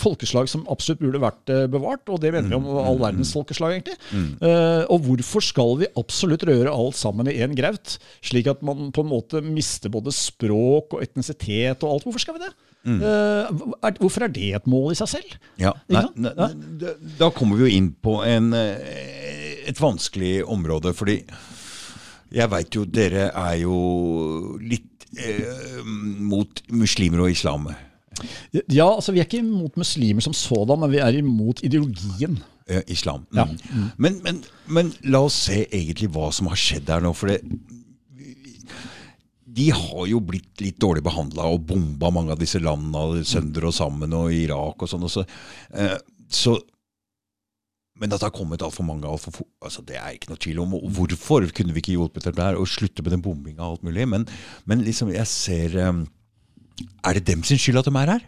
Folkeslag 0.00 0.50
som 0.50 0.64
absolutt 0.72 1.02
burde 1.02 1.22
vært 1.22 1.54
bevart, 1.72 2.04
og 2.12 2.22
det 2.22 2.32
mener 2.34 2.50
vi 2.52 2.58
om 2.58 2.68
all 2.82 3.00
verdens 3.02 3.32
folkeslag, 3.34 3.76
egentlig. 3.76 3.98
Og 4.92 5.06
hvorfor 5.06 5.44
skal 5.44 5.78
vi 5.82 5.90
absolutt 5.98 6.44
røre 6.48 6.72
alt 6.72 6.98
sammen 6.98 7.30
i 7.30 7.38
én 7.44 7.56
graut, 7.58 7.96
slik 8.24 8.50
at 8.50 8.62
man 8.66 8.90
på 8.94 9.04
en 9.04 9.12
måte 9.12 9.42
mister 9.44 9.92
både 9.92 10.14
språk 10.14 10.96
og 10.96 11.04
etnisitet 11.04 11.82
og 11.82 11.96
alt. 11.96 12.06
Hvorfor 12.06 12.24
skal 12.24 12.38
vi 12.38 12.44
det? 12.44 12.52
Mm. 12.82 12.98
Uh, 12.98 13.74
er, 13.86 13.94
hvorfor 14.00 14.24
er 14.26 14.32
det 14.34 14.48
et 14.56 14.64
mål 14.66 14.90
i 14.94 14.98
seg 14.98 15.10
selv? 15.12 15.34
Ja, 15.60 15.70
nei, 15.92 16.02
ne, 16.18 16.32
da, 16.34 16.48
da 17.20 17.28
kommer 17.34 17.60
vi 17.60 17.68
jo 17.68 17.76
inn 17.78 17.92
på 17.94 18.16
en, 18.26 18.50
eh, 18.58 19.60
et 19.70 19.78
vanskelig 19.78 20.40
område, 20.50 20.90
fordi 20.98 21.20
jeg 22.32 22.50
veit 22.50 22.74
jo 22.74 22.82
dere 22.88 23.28
er 23.28 23.56
jo 23.60 23.78
litt 24.58 25.06
eh, 25.14 25.84
mot 25.86 26.62
muslimer 26.74 27.22
og 27.26 27.34
islam. 27.34 27.70
Ja, 28.52 28.88
altså 28.88 29.14
Vi 29.14 29.22
er 29.22 29.28
ikke 29.28 29.44
imot 29.44 29.78
muslimer 29.80 30.24
som 30.24 30.34
sådan, 30.36 30.82
men 30.82 30.90
vi 30.92 31.00
er 31.02 31.20
imot 31.20 31.62
ideologien. 31.64 32.40
Eh, 32.66 32.82
islam. 32.86 33.26
Ja. 33.34 33.46
Mm. 33.46 33.86
Men, 33.96 34.18
men, 34.22 34.42
men, 34.66 34.90
la 35.02 35.24
oss 35.26 35.38
se 35.48 35.64
egentlig 35.64 36.10
hva 36.14 36.30
som 36.34 36.50
har 36.50 36.60
skjedd 36.60 36.90
her 36.92 37.02
nå. 37.02 37.10
For 37.16 37.32
det, 37.32 37.40
de 39.52 39.68
har 39.74 40.04
jo 40.08 40.20
blitt 40.24 40.62
litt 40.62 40.78
dårlig 40.80 41.02
behandla 41.04 41.48
og 41.52 41.66
bomba 41.68 42.12
mange 42.14 42.32
av 42.34 42.40
disse 42.40 42.60
landene 42.62 43.24
sønder 43.28 43.66
og 43.68 43.74
sammen, 43.76 44.14
og 44.16 44.32
Irak 44.34 44.84
og 44.84 44.90
sånn. 44.90 45.08
Også. 45.08 45.24
så, 45.26 45.74
eh, 45.74 45.98
så, 46.32 46.56
men 48.00 48.14
at 48.14 48.22
det 48.22 48.30
har 48.30 48.34
kommet 48.34 48.62
altfor 48.64 48.86
mange 48.86 49.06
alt 49.06 49.26
for, 49.26 49.44
altså 49.62 49.82
Det 49.86 49.98
er 49.98 50.14
ikke 50.16 50.32
noe 50.32 50.40
tvil 50.40 50.62
om. 50.62 50.72
Hvorfor 50.96 51.44
kunne 51.54 51.74
vi 51.74 51.82
ikke 51.82 51.96
hjulpet 51.98 52.30
dem 52.30 52.38
der 52.38 52.56
og 52.58 52.70
slutte 52.70 53.04
med 53.04 53.12
den 53.14 53.22
bombinga 53.22 53.66
og 53.66 53.76
alt 53.76 53.84
mulig? 53.86 54.08
Men, 54.08 54.24
men 54.64 54.82
liksom, 54.86 55.12
jeg 55.12 55.28
ser 55.30 55.76
eh, 55.76 56.04
Er 57.04 57.18
det 57.18 57.26
dem 57.28 57.44
sin 57.44 57.60
skyld 57.60 57.82
at 57.82 57.90
de 57.90 57.94
er 58.00 58.14
her? 58.16 58.24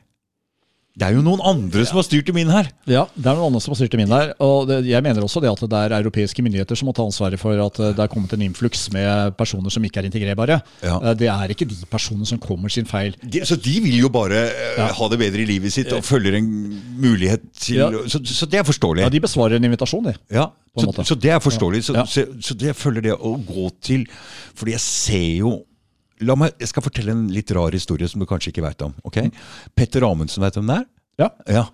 Det 0.94 1.08
er 1.08 1.16
jo 1.16 1.24
noen 1.26 1.40
andre 1.42 1.82
som 1.88 1.98
har 1.98 2.04
styrt 2.06 2.28
i 2.30 2.32
min 2.36 2.50
her. 2.54 2.68
Ja, 2.86 3.00
det 3.16 3.26
er 3.26 3.34
noen 3.34 3.48
andre 3.48 3.60
som 3.64 3.72
har 3.72 3.80
styrt 3.80 3.96
i 3.96 3.98
min 3.98 4.12
her. 4.14 4.28
Og 4.44 4.68
det, 4.68 4.76
jeg 4.86 5.02
mener 5.02 5.24
også 5.26 5.40
det 5.42 5.50
at 5.50 5.64
det 5.66 5.80
er 5.80 5.94
europeiske 5.96 6.44
myndigheter 6.46 6.78
som 6.78 6.86
må 6.86 6.94
ta 6.94 7.02
ansvaret 7.02 7.40
for 7.40 7.58
at 7.64 7.80
eh, 7.82 7.90
det 7.98 8.04
er 8.04 8.12
kommet 8.12 8.30
en 8.36 8.44
influks 8.46 8.84
med 8.94 9.34
personer 9.34 9.74
som 9.74 9.82
ikke 9.82 10.04
er 10.04 10.06
integrerbare. 10.06 10.60
Ja. 10.86 11.00
Eh, 11.00 11.16
det 11.18 11.32
er 11.32 11.50
ikke 11.50 11.66
de 11.66 11.80
personene 11.90 12.30
som 12.30 12.38
kommer 12.38 12.70
sin 12.70 12.86
feil. 12.86 13.18
De, 13.26 13.42
så 13.42 13.58
de 13.58 13.74
vil 13.82 13.98
jo 14.04 14.12
bare 14.14 14.44
eh, 14.52 14.78
ja. 14.78 14.86
ha 14.94 15.10
det 15.10 15.18
bedre 15.24 15.42
i 15.42 15.48
livet 15.50 15.74
sitt 15.74 15.90
og 15.98 16.06
følger 16.06 16.38
en 16.38 16.48
mulighet 17.02 17.42
til 17.58 17.82
ja. 17.82 17.90
så, 18.06 18.22
så, 18.22 18.46
det 18.46 18.62
er 18.62 18.70
forståelig. 18.70 19.08
Ja, 19.08 19.10
de 19.10 19.24
besvarer 19.26 19.58
en 19.58 19.66
invitasjon, 19.66 20.12
de. 20.12 20.14
Ja, 20.30 20.52
så, 20.78 20.94
så, 21.02 21.18
det 21.18 21.34
er 21.34 21.42
forståelig. 21.42 21.84
Så, 21.90 22.06
så, 22.38 22.54
det 22.58 22.78
følger 22.78 23.10
det 23.10 23.18
å 23.18 23.34
gå 23.42 23.68
til 23.82 24.06
Fordi 24.54 24.74
jeg 24.74 24.82
ser 24.82 25.30
jo 25.42 25.56
La 26.24 26.36
meg, 26.38 26.54
Jeg 26.60 26.72
skal 26.72 26.84
fortelle 26.84 27.14
en 27.14 27.28
litt 27.32 27.52
rar 27.54 27.74
historie 27.74 28.08
som 28.10 28.22
du 28.22 28.28
kanskje 28.28 28.52
ikke 28.52 28.64
veit 28.64 28.82
om. 28.86 28.94
ok? 29.04 29.20
Petter 29.76 30.06
Amundsen, 30.06 30.44
vet 30.44 30.56
du 30.56 30.62
hvem 30.62 30.72
det 30.72 30.80
er? 30.82 30.90
Ja. 31.20 31.28
ja. 31.46 31.64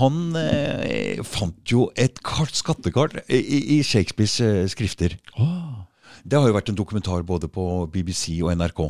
Han 0.00 0.34
eh, 0.38 1.20
fant 1.26 1.60
jo 1.70 1.88
et 1.94 2.18
kart, 2.26 2.54
skattekart 2.58 3.20
i, 3.30 3.38
i 3.76 3.80
Shakespeares 3.86 4.40
eh, 4.42 4.64
skrifter. 4.72 5.14
Oh. 5.38 5.86
Det 6.26 6.36
har 6.36 6.48
jo 6.50 6.56
vært 6.56 6.72
en 6.72 6.78
dokumentar 6.78 7.22
både 7.26 7.48
på 7.52 7.86
BBC 7.92 8.40
og 8.42 8.52
NRK. 8.58 8.82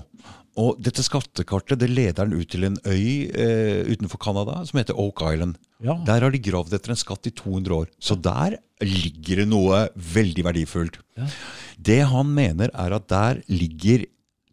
Og 0.61 0.80
dette 0.82 1.04
skattekartet 1.06 1.78
det 1.78 1.90
leder 1.92 2.24
han 2.24 2.34
ut 2.34 2.48
til 2.50 2.66
en 2.66 2.78
øy 2.88 3.28
eh, 3.30 3.82
utenfor 3.92 4.20
Canada 4.22 4.58
som 4.66 4.80
heter 4.80 4.98
Oak 4.98 5.22
Island. 5.28 5.61
Ja. 5.84 5.94
Der 6.06 6.26
har 6.26 6.34
de 6.34 6.42
gravd 6.42 6.74
etter 6.76 6.94
en 6.94 7.00
skatt 7.00 7.28
i 7.30 7.34
200 7.36 7.76
år. 7.76 7.90
Så 8.02 8.16
der 8.18 8.58
ligger 8.82 9.42
det 9.42 9.48
noe 9.52 9.84
veldig 9.94 10.46
verdifullt. 10.48 10.98
Ja. 11.20 11.28
Det 11.76 12.00
han 12.11 12.32
mener, 12.34 12.72
er 12.74 12.96
at 12.96 13.06
der 13.12 13.44
ligger 13.52 14.08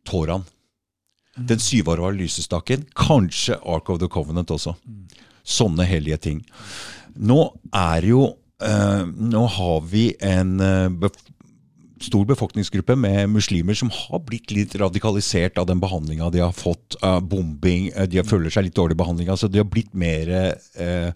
Toran. 0.07 0.47
Den 1.37 1.61
syvarva 1.61 2.09
lysestaken. 2.15 2.87
Kanskje 2.97 3.59
Ark 3.61 3.91
of 3.93 4.01
the 4.01 4.09
Covenant 4.09 4.51
også. 4.53 4.73
Sånne 5.47 5.85
hellige 5.87 6.17
ting. 6.29 6.43
Nå 7.17 7.39
er 7.73 8.05
jo 8.05 8.23
eh, 8.61 9.05
Nå 9.05 9.43
har 9.57 9.81
vi 9.89 10.09
en 10.25 10.59
eh, 10.61 10.89
bef 11.01 11.17
stor 12.03 12.25
befolkningsgruppe 12.29 12.95
med 12.99 13.29
muslimer 13.33 13.73
som 13.77 13.89
har 13.93 14.21
blitt 14.25 14.51
litt 14.53 14.75
radikalisert 14.77 15.57
av 15.57 15.65
den 15.69 15.79
behandlinga 15.81 16.29
de 16.33 16.43
har 16.43 16.53
fått. 16.55 16.97
Uh, 17.03 17.19
bombing, 17.19 17.89
uh, 17.95 18.05
de 18.05 18.19
har 18.21 18.27
føler 18.27 18.53
seg 18.53 18.67
litt 18.67 18.77
dårlig 18.77 18.97
behandling. 18.99 19.31
Altså 19.33 19.49
de 19.49 19.61
har 19.61 19.69
blitt 19.69 19.93
mer 19.97 20.29
uh, 20.77 21.09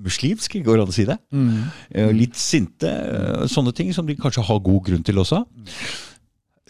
muslimsk, 0.00 0.58
går 0.64 0.78
det 0.80 0.84
an 0.86 0.92
å 0.92 0.96
si 0.96 1.04
det? 1.08 1.18
Mm. 1.30 2.12
litt 2.16 2.38
sinte. 2.40 2.88
sånne 3.52 3.74
ting 3.76 3.90
som 3.92 4.06
de 4.08 4.16
kanskje 4.16 4.46
har 4.48 4.62
god 4.64 4.86
grunn 4.86 5.02
til 5.04 5.20
også. 5.20 5.42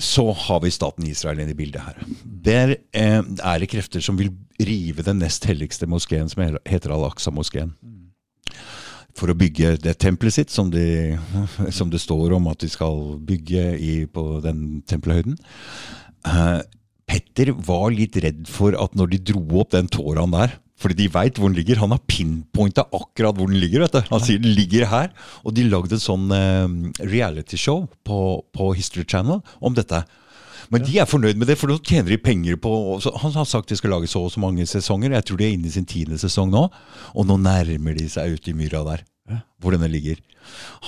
Så 0.00 0.24
har 0.46 0.62
vi 0.64 0.72
staten 0.72 1.06
Israel 1.08 1.42
inn 1.42 1.52
i 1.52 1.56
bildet 1.56 1.84
her. 1.84 1.98
Der 2.24 2.74
eh, 2.96 3.20
er 3.20 3.60
det 3.60 3.68
krefter 3.72 4.02
som 4.04 4.16
vil 4.18 4.32
rive 4.60 5.04
den 5.04 5.20
nest 5.20 5.44
helligste 5.48 5.88
moskeen, 5.90 6.30
som 6.32 6.42
heter 6.68 6.94
Al-Aqsa-moskeen. 6.96 7.74
For 9.18 9.32
å 9.32 9.36
bygge 9.36 9.74
det 9.82 9.98
tempelet 10.00 10.38
sitt, 10.38 10.54
som, 10.54 10.70
de, 10.72 11.18
som, 11.76 11.92
det 11.92 12.00
står 12.00 12.36
om 12.38 12.48
at 12.50 12.62
de 12.64 12.70
skal 12.72 13.18
bygge 13.28 13.66
i, 13.76 13.94
på 14.08 14.40
den 14.44 14.80
tempelhøyden. 14.88 15.36
Eh, 16.24 16.58
Petter 17.10 17.50
var 17.66 17.90
litt 17.90 18.16
redd 18.22 18.44
for 18.48 18.76
at 18.78 18.94
når 18.94 19.14
de 19.14 19.24
dro 19.32 19.42
opp 19.60 19.72
den 19.74 19.90
tåraen 19.90 20.32
der, 20.32 20.54
fordi 20.80 20.96
de 21.02 21.10
veit 21.12 21.36
hvor 21.36 21.50
den 21.50 21.58
ligger. 21.58 21.82
Han 21.82 21.92
har 21.94 22.00
pinpointa 22.08 22.86
akkurat 22.88 23.36
hvor 23.36 23.50
den 23.50 23.60
ligger. 23.60 23.84
vet 23.84 23.98
du. 23.98 24.00
Han 24.08 24.24
sier 24.24 24.40
den 24.40 24.54
ligger 24.56 24.88
her. 24.88 25.12
Og 25.44 25.54
de 25.56 25.66
lagde 25.68 25.96
en 25.96 26.02
sånn 26.02 26.32
uh, 26.32 27.04
realityshow 27.04 27.84
på, 28.06 28.20
på 28.56 28.72
History 28.78 29.04
Channel 29.04 29.42
om 29.60 29.76
dette. 29.76 30.02
Men 30.70 30.84
de 30.86 31.00
er 31.02 31.08
fornøyd 31.08 31.38
med 31.40 31.48
det, 31.50 31.56
for 31.58 31.70
nå 31.70 31.80
tjener 31.82 32.12
de 32.12 32.20
penger 32.22 32.58
på 32.62 32.72
Han 33.24 33.32
har 33.34 33.46
sagt 33.48 33.72
de 33.72 33.78
skal 33.78 33.90
lage 33.90 34.10
så 34.10 34.22
og 34.26 34.34
så 34.34 34.42
mange 34.42 34.66
sesonger. 34.70 35.16
Jeg 35.16 35.26
tror 35.26 35.40
de 35.40 35.48
er 35.48 35.56
inne 35.56 35.66
i 35.66 35.74
sin 35.74 35.88
tiende 35.88 36.18
sesong 36.20 36.52
nå. 36.52 36.66
Og 37.14 37.26
nå 37.26 37.38
nærmer 37.42 37.96
de 37.98 38.06
seg 38.12 38.36
ute 38.36 38.52
i 38.52 38.56
myra 38.56 38.84
der, 38.86 39.02
hvor 39.58 39.74
denne 39.74 39.90
ligger. 39.90 40.20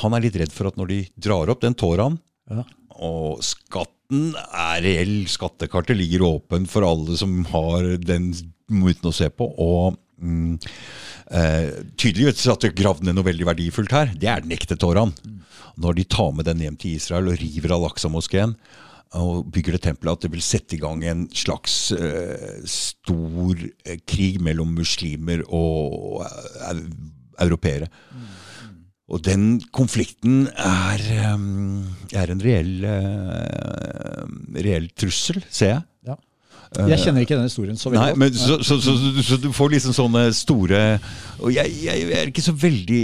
Han 0.02 0.14
er 0.14 0.24
litt 0.24 0.38
redd 0.38 0.54
for 0.54 0.70
at 0.70 0.78
når 0.78 0.92
de 0.92 1.00
drar 1.26 1.50
opp 1.52 1.64
den 1.64 1.76
tåraen, 1.78 2.20
ja. 2.50 2.64
og 3.02 3.42
skatten 3.44 4.32
er 4.38 4.82
reell, 4.84 5.16
skattekartet 5.30 5.98
ligger 5.98 6.24
åpen 6.28 6.68
for 6.70 6.86
alle 6.86 7.18
som 7.18 7.42
har 7.50 7.94
den 8.02 8.30
uten 8.80 9.10
å 9.10 9.14
se 9.14 9.28
på. 9.28 9.48
Og 9.60 9.98
mm, 10.22 10.54
eh, 11.36 11.68
tydeligvis 12.00 12.48
at 12.52 12.64
det 12.64 12.74
gravd 12.78 13.04
ned 13.06 13.18
noe 13.18 13.28
veldig 13.28 13.48
verdifullt 13.52 13.92
her. 13.96 14.14
Det 14.16 14.30
er 14.30 14.44
den 14.44 14.54
ekte 14.56 14.78
Toraen. 14.80 15.14
Når 15.80 15.98
de 15.98 16.08
tar 16.16 16.32
med 16.36 16.48
den 16.48 16.64
hjem 16.64 16.78
til 16.80 16.96
Israel 16.98 17.30
og 17.32 17.38
river 17.40 17.76
Al-Aqsa-moskeen 17.78 18.56
og 19.20 19.48
bygger 19.52 19.76
det 19.76 19.82
tempelet, 19.84 20.16
at 20.16 20.24
det 20.24 20.32
vil 20.32 20.44
sette 20.44 20.76
i 20.76 20.80
gang 20.80 21.02
en 21.04 21.26
slags 21.36 21.92
eh, 21.92 22.62
stor 22.68 23.58
eh, 23.60 23.98
krig 24.08 24.40
mellom 24.44 24.72
muslimer 24.76 25.44
og 25.52 26.22
eh, 26.24 26.80
europeere. 27.44 27.90
og 29.12 29.20
den 29.26 29.60
konflikten 29.74 30.46
er, 30.56 31.02
um, 31.34 31.84
er 32.16 32.30
en 32.32 32.40
reell, 32.40 32.84
uh, 32.86 34.24
reell 34.56 34.88
trussel, 34.96 35.42
ser 35.50 35.74
jeg. 35.74 35.82
Ja. 36.72 36.86
Jeg 36.94 37.02
kjenner 37.02 37.24
ikke 37.24 37.36
den 37.36 37.48
historien 37.48 37.76
så 37.76 37.90
veldig 37.90 38.00
Nei, 38.00 38.10
godt. 38.14 38.20
men 38.22 38.36
så, 38.38 38.56
så, 38.64 38.78
så, 38.80 38.94
så, 39.20 39.36
du 39.42 39.50
får 39.52 39.74
liksom 39.74 39.92
sånne 39.96 40.22
store 40.32 40.80
Og 41.42 41.52
jeg, 41.52 41.72
jeg 41.84 42.06
er 42.16 42.30
ikke 42.30 42.44
så 42.44 42.54
veldig 42.56 43.02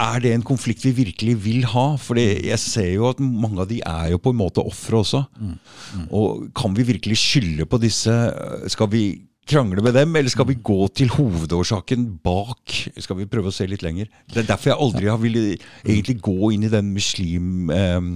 Er 0.00 0.22
det 0.24 0.32
en 0.32 0.46
konflikt 0.46 0.86
vi 0.86 0.94
virkelig 1.02 1.34
vil 1.44 1.66
ha? 1.74 1.86
For 2.00 2.16
jeg 2.20 2.56
ser 2.62 2.92
jo 2.94 3.10
at 3.10 3.20
mange 3.20 3.60
av 3.60 3.68
de 3.68 3.82
er 3.84 4.14
jo 4.14 4.20
på 4.22 4.32
en 4.32 4.40
måte 4.40 4.64
ofre 4.64 5.02
også. 5.02 5.20
Og 6.08 6.46
kan 6.56 6.72
vi 6.76 6.86
virkelig 6.88 7.18
skylde 7.20 7.66
på 7.68 7.80
disse 7.82 8.14
Skal 8.72 8.88
vi 8.92 9.04
krangle 9.50 9.82
med 9.82 9.96
dem, 9.96 10.14
eller 10.16 10.30
skal 10.30 10.46
vi 10.48 10.54
gå 10.62 10.86
til 10.94 11.10
hovedårsaken 11.10 12.06
bak? 12.22 12.74
Skal 13.02 13.18
vi 13.18 13.28
prøve 13.30 13.50
å 13.50 13.54
se 13.54 13.66
litt 13.66 13.82
lenger? 13.82 14.10
Det 14.30 14.44
er 14.44 14.50
derfor 14.52 14.70
jeg 14.70 14.82
aldri 14.84 15.10
har 15.10 15.20
villet 15.20 15.64
egentlig 15.82 16.20
gå 16.22 16.52
inn 16.54 16.68
i 16.68 16.72
den 16.72 16.92
muslim... 16.94 17.70
Um, 17.70 18.12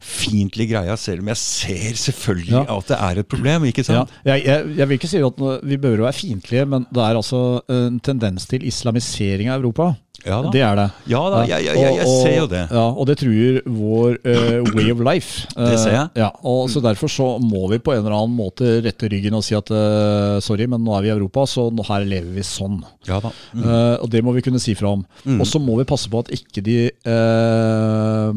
fiendtlige 0.00 0.72
greia, 0.74 0.96
selv 1.00 1.20
om 1.24 1.28
jeg 1.32 1.36
ser 1.42 2.00
selvfølgelig 2.06 2.52
Ja. 2.56 2.64
at 2.78 2.88
det 2.88 2.98
er 3.00 3.18
et 3.22 3.28
problem. 3.28 3.64
ikke 3.64 3.84
Ja, 3.84 4.04
sant? 4.04 4.10
jeg, 4.24 4.44
jeg, 4.44 4.76
jeg 4.76 4.88
vil 4.88 4.98
ikke 4.98 5.08
si 5.08 5.18
at 5.18 5.44
vi 5.62 5.76
å 5.76 5.96
være 6.06 6.12
fiendtlige, 6.12 6.66
men 6.68 6.86
det 6.92 7.02
er 7.02 7.14
altså 7.16 7.60
en 7.68 8.00
tendens 8.00 8.46
til 8.46 8.64
islamisering 8.66 9.48
av 9.50 9.60
Europa. 9.62 9.94
Ja 10.26 10.40
da. 10.42 10.50
Det 10.50 10.60
er 10.64 10.74
det. 10.78 10.86
Ja 11.12 11.20
da, 11.30 11.42
jeg, 11.46 11.66
jeg, 11.76 12.00
Og- 12.02 12.22
ser 12.24 12.36
jo 12.40 12.46
det. 12.50 12.62
Ja, 12.72 12.86
Og 12.90 13.06
det 13.06 13.18
truer 13.20 13.60
vår 13.66 14.16
uh, 14.24 14.74
way 14.74 14.90
of 14.90 14.98
life. 15.04 15.46
Det 15.54 15.78
ser 15.78 15.92
jeg. 15.92 16.08
Eh, 16.16 16.22
ja, 16.22 16.30
og 16.42 16.70
så 16.72 16.80
Derfor 16.82 17.06
så 17.12 17.26
må 17.38 17.68
vi 17.70 17.78
på 17.78 17.92
en 17.92 18.00
eller 18.00 18.16
annen 18.16 18.34
måte 18.34 18.80
rette 18.82 19.10
ryggen 19.12 19.36
og 19.36 19.44
si 19.44 19.54
at 19.54 19.70
uh, 19.70 20.40
sorry, 20.42 20.66
men 20.66 20.82
nå 20.82 20.96
er 20.96 21.02
vi 21.04 21.08
i 21.12 21.14
Europa, 21.14 21.44
så 21.46 21.68
nå, 21.70 21.84
her 21.86 22.04
lever 22.08 22.32
vi 22.32 22.42
sånn. 22.42 22.80
Ja 23.06 23.20
da. 23.22 23.30
Eh, 23.54 23.96
og 24.02 24.08
det 24.10 24.24
må 24.24 24.32
vi 24.34 24.42
kunne 24.42 24.58
si 24.62 24.74
fra 24.74 24.88
om. 24.96 25.04
Mm. 25.26 25.40
Og 25.40 25.46
så 25.46 25.60
må 25.62 25.76
vi 25.78 25.84
passe 25.86 26.10
på 26.10 26.18
at 26.24 26.32
ikke 26.34 26.64
de 26.64 26.78
eh, 26.90 28.32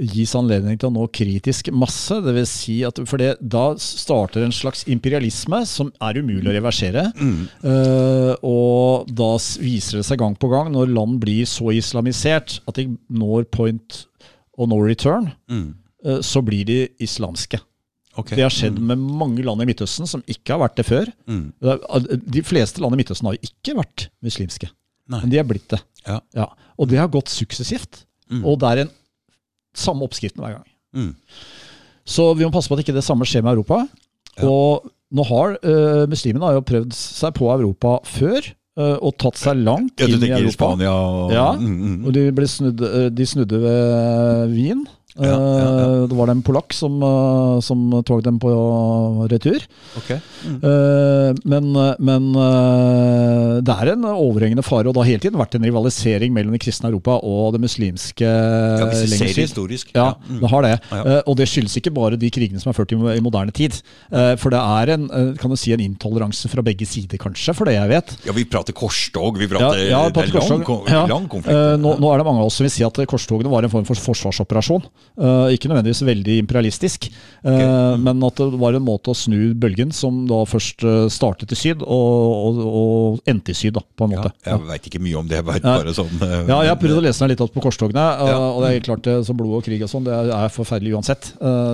gis 0.00 0.32
anledning 0.38 0.78
til 0.80 0.88
å 0.88 0.94
nå 0.94 1.04
kritisk 1.12 1.68
masse. 1.76 2.16
Det 2.24 2.32
vil 2.36 2.46
si 2.48 2.78
at, 2.88 2.98
for 3.08 3.20
det, 3.20 3.34
da 3.40 3.74
starter 3.80 4.44
en 4.46 4.54
slags 4.54 4.84
imperialisme 4.90 5.60
som 5.68 5.90
er 6.00 6.20
umulig 6.22 6.48
å 6.48 6.54
reversere. 6.56 7.06
Mm. 7.20 7.42
Uh, 7.64 8.32
og 8.46 9.10
da 9.12 9.32
viser 9.60 10.00
det 10.00 10.06
seg 10.08 10.20
gang 10.22 10.36
på 10.40 10.50
gang, 10.52 10.70
når 10.74 10.92
land 10.94 11.18
blir 11.22 11.44
så 11.48 11.70
islamisert 11.76 12.60
at 12.70 12.80
de 12.80 12.86
når 13.12 13.48
point 13.52 14.04
og 14.60 14.68
no 14.72 14.80
return, 14.84 15.30
Mm. 15.50 15.74
uh, 16.06 16.20
så 16.24 16.42
blir 16.44 16.64
de 16.68 16.80
islamske. 17.00 17.60
Okay. 18.18 18.36
Det 18.36 18.42
har 18.44 18.50
skjedd 18.52 18.78
med 18.82 18.98
mange 18.98 19.44
land 19.46 19.62
i 19.62 19.66
Midtøsten 19.68 20.08
som 20.10 20.20
ikke 20.28 20.56
har 20.56 20.64
vært 20.64 20.76
det 20.80 20.84
før. 20.88 21.08
Mm. 21.30 21.52
Er- 21.62 22.16
De 22.26 22.42
fleste 22.42 22.80
land 22.82 22.92
i 22.96 22.98
Midtøsten 22.98 23.28
har 23.30 23.36
jo 23.38 23.46
ikke 23.46 23.76
vært 23.78 24.08
muslimske, 24.26 24.68
Nei. 25.08 25.20
men 25.22 25.30
de 25.30 25.38
er 25.38 25.46
blitt 25.46 25.68
det. 25.70 25.78
Ja. 26.08 26.48
Og 26.76 26.88
det 26.90 26.98
har 26.98 27.08
gått 27.08 27.30
suksessivt. 27.32 28.02
Mm. 28.30 28.42
Og 28.46 28.58
det 28.62 28.68
er 28.70 28.82
en 28.84 28.90
samme 29.80 30.06
oppskriften 30.06 30.44
hver 30.44 30.58
gang. 30.58 30.68
Mm. 30.96 31.12
Så 32.10 32.30
vi 32.36 32.46
må 32.46 32.52
passe 32.54 32.70
på 32.70 32.78
at 32.78 32.84
ikke 32.84 32.96
det 32.96 33.06
samme 33.06 33.28
skjer 33.28 33.44
med 33.46 33.54
Europa. 33.54 33.84
Ja. 34.36 34.48
Og 34.48 34.88
nå 35.10 35.26
har 35.26 35.56
uh, 35.66 36.06
muslimene 36.10 36.46
har 36.46 36.58
jo 36.58 36.66
prøvd 36.66 36.94
seg 36.96 37.34
på 37.36 37.50
Europa 37.50 37.96
før, 38.06 38.46
eh, 38.78 38.96
og 39.02 39.16
tatt 39.18 39.40
seg 39.40 39.58
langt 39.66 39.98
Ja, 39.98 40.06
inn 40.06 40.22
i 40.22 40.30
Europa. 40.30 40.54
Spania 40.54 40.92
og 40.94 41.34
Ja. 41.34 41.48
Mm, 41.58 41.74
mm. 41.80 41.96
Og 42.06 42.14
de, 42.14 42.46
snudd, 42.46 42.84
eh, 42.86 43.08
de 43.10 43.26
snudde 43.26 43.58
ved 43.64 44.54
Wien. 44.54 44.84
Ja, 45.18 45.26
ja, 45.26 45.36
ja. 45.36 45.68
Eh, 46.02 46.06
Det 46.08 46.16
var 46.16 46.26
det 46.30 46.34
en 46.36 46.42
polakk 46.46 46.72
som, 46.72 47.00
eh, 47.02 47.60
som 47.66 47.90
tok 48.06 48.22
dem 48.22 48.38
på 48.38 48.50
retur. 49.30 49.58
Okay. 49.98 50.20
Mm. 50.46 50.60
Eh, 50.62 51.34
Men, 51.44 51.72
men 51.98 52.32
det 53.64 53.74
er 53.74 53.90
en 53.92 54.04
overhengende 54.08 54.62
fare, 54.64 54.88
og 54.88 54.94
det 54.94 55.02
har 55.02 55.08
hele 55.10 55.22
tiden 55.24 55.38
vært 55.40 55.54
en 55.58 55.64
rivalisering 55.66 56.32
mellom 56.34 56.54
det 56.54 56.60
kristne 56.62 56.88
Europa 56.90 57.18
og 57.26 57.52
det 57.54 57.60
muslimske 57.64 58.24
Ja, 58.26 58.86
hvis 58.90 59.02
vi 59.04 59.10
ser 59.16 59.32
det 59.34 59.44
historisk. 59.48 59.90
Ja, 59.94 60.14
Mm. 60.30 60.40
det 60.40 60.50
har 60.50 60.62
det. 60.62 60.74
Og 61.26 61.36
det 61.36 61.48
skyldes 61.48 61.76
ikke 61.80 61.92
bare 61.94 62.16
de 62.18 62.30
krigene 62.30 62.60
som 62.60 62.70
er 62.70 62.76
ført 62.76 62.92
i, 62.92 62.96
i 63.16 63.20
moderne 63.20 63.52
tid. 63.52 63.72
For 64.10 64.50
det 64.50 64.60
er 64.60 64.94
en, 64.94 65.08
kan 65.38 65.50
du 65.50 65.56
si, 65.56 65.72
en 65.72 65.80
intoleranse 65.80 66.48
fra 66.50 66.62
begge 66.62 66.86
sider, 66.86 67.18
kanskje, 67.18 67.54
for 67.54 67.64
det 67.66 67.74
jeg 67.74 67.88
vet. 67.88 68.16
Ja, 68.26 68.32
vi 68.36 68.44
prater 68.44 68.72
korstog. 68.76 69.38
Vi 69.38 69.46
Ja, 69.46 69.52
prater, 69.58 69.78
ja, 69.88 70.08
det 70.10 70.28
er 70.28 70.34
lang, 70.34 71.08
lang 71.08 71.28
konflikt. 71.28 71.80
Nå, 71.80 71.96
nå 72.00 72.12
er 72.14 72.18
det 72.18 72.26
mange 72.26 72.40
av 72.40 72.46
oss 72.50 72.54
som 72.60 72.64
vil 72.64 72.70
si 72.74 72.84
at 72.84 73.00
korstogene 73.06 73.50
var 73.50 73.62
en 73.64 73.70
form 73.72 73.84
for 73.88 73.94
forsvarsoperasjon. 73.96 74.82
Eh, 75.20 75.52
ikke 75.56 75.68
nødvendigvis 75.68 76.00
veldig 76.06 76.36
imperialistisk, 76.40 77.08
eh, 77.44 77.96
men 78.00 78.22
at 78.24 78.38
det 78.40 78.60
var 78.62 78.76
en 78.78 78.84
måte 78.86 79.12
å 79.12 79.16
snu 79.18 79.52
bølgen 79.58 79.90
som 79.92 80.22
da 80.30 80.38
først 80.48 80.84
eh, 80.86 81.08
startet 81.12 81.52
i 81.52 81.58
syd, 81.58 81.82
og, 81.84 82.30
og, 82.46 82.60
og 82.64 83.28
endte 83.28 83.52
i 83.52 83.58
syd, 83.58 83.74
da, 83.76 83.82
på 83.84 84.06
en 84.06 84.14
ja, 84.16 84.24
jeg 84.46 84.62
veit 84.70 84.88
ikke 84.88 85.02
mye 85.02 85.18
om 85.20 85.28
det. 85.28 85.42
Vet 85.50 85.66
bare 85.66 85.96
sånn 85.96 86.08
Uh, 86.20 86.42
Ja, 86.50 86.56
jeg 86.64 86.72
har 86.72 86.78
prøvd 86.80 86.98
å 86.98 87.02
lese 87.04 87.22
meg 87.22 87.30
litt 87.32 87.42
opp 87.44 87.52
på 87.54 87.62
korstogene, 87.64 88.02
Ja. 88.28 88.34
og 88.36 88.58
det 88.64 88.70
er 88.70 88.82
klart 88.84 89.04
det, 89.06 89.14
så 89.24 89.34
blod 89.36 89.54
og 89.60 89.64
krig 89.64 89.80
og 89.84 89.88
sånn, 89.88 90.04
det 90.04 90.12
er, 90.12 90.30
er 90.36 90.52
forferdelig 90.52 90.92
uansett. 90.98 91.30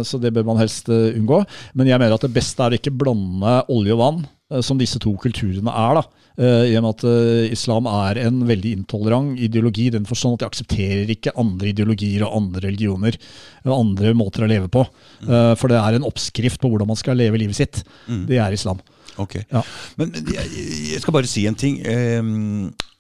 Så 0.06 0.20
det 0.22 0.30
bør 0.36 0.46
man 0.50 0.60
helst 0.60 0.90
unngå. 0.92 1.40
Men 1.74 1.90
jeg 1.90 1.98
mener 1.98 2.14
at 2.14 2.26
det 2.26 2.30
beste 2.36 2.62
er 2.62 2.76
å 2.76 2.78
ikke 2.78 2.94
blande 2.94 3.56
olje 3.72 3.96
og 3.96 4.02
vann, 4.02 4.20
som 4.62 4.78
disse 4.78 5.00
to 5.02 5.12
kulturene 5.18 5.72
er. 5.72 6.00
da. 6.00 6.02
Eh, 6.36 6.70
I 6.70 6.74
og 6.76 6.84
med 6.84 6.92
at 6.98 7.04
eh, 7.08 7.52
islam 7.54 7.88
er 7.90 8.20
en 8.26 8.42
veldig 8.48 8.74
intolerant 8.82 9.38
ideologi, 9.40 9.88
i 9.88 9.94
den 9.94 10.06
forstand 10.08 10.36
at 10.36 10.44
de 10.44 10.50
aksepterer 10.50 11.12
ikke 11.14 11.32
andre 11.40 11.72
ideologier 11.72 12.26
og 12.26 12.36
andre 12.42 12.66
religioner, 12.68 13.16
og 13.64 13.78
andre 13.78 14.12
måter 14.18 14.44
å 14.44 14.50
leve 14.50 14.68
på. 14.72 14.84
Eh, 15.24 15.54
For 15.56 15.72
det 15.72 15.80
er 15.80 15.96
en 15.96 16.06
oppskrift 16.08 16.60
på 16.60 16.70
hvordan 16.70 16.92
man 16.92 17.00
skal 17.00 17.18
leve 17.18 17.40
livet 17.40 17.58
sitt. 17.58 17.82
Det 18.06 18.38
er 18.42 18.52
islam. 18.54 18.82
Ok. 19.16 19.38
Ja. 19.48 19.62
Men 19.96 20.12
jeg, 20.12 21.00
skal 21.00 21.14
bare 21.16 21.30
si 21.30 21.46
en 21.48 21.56
ting. 21.56 21.78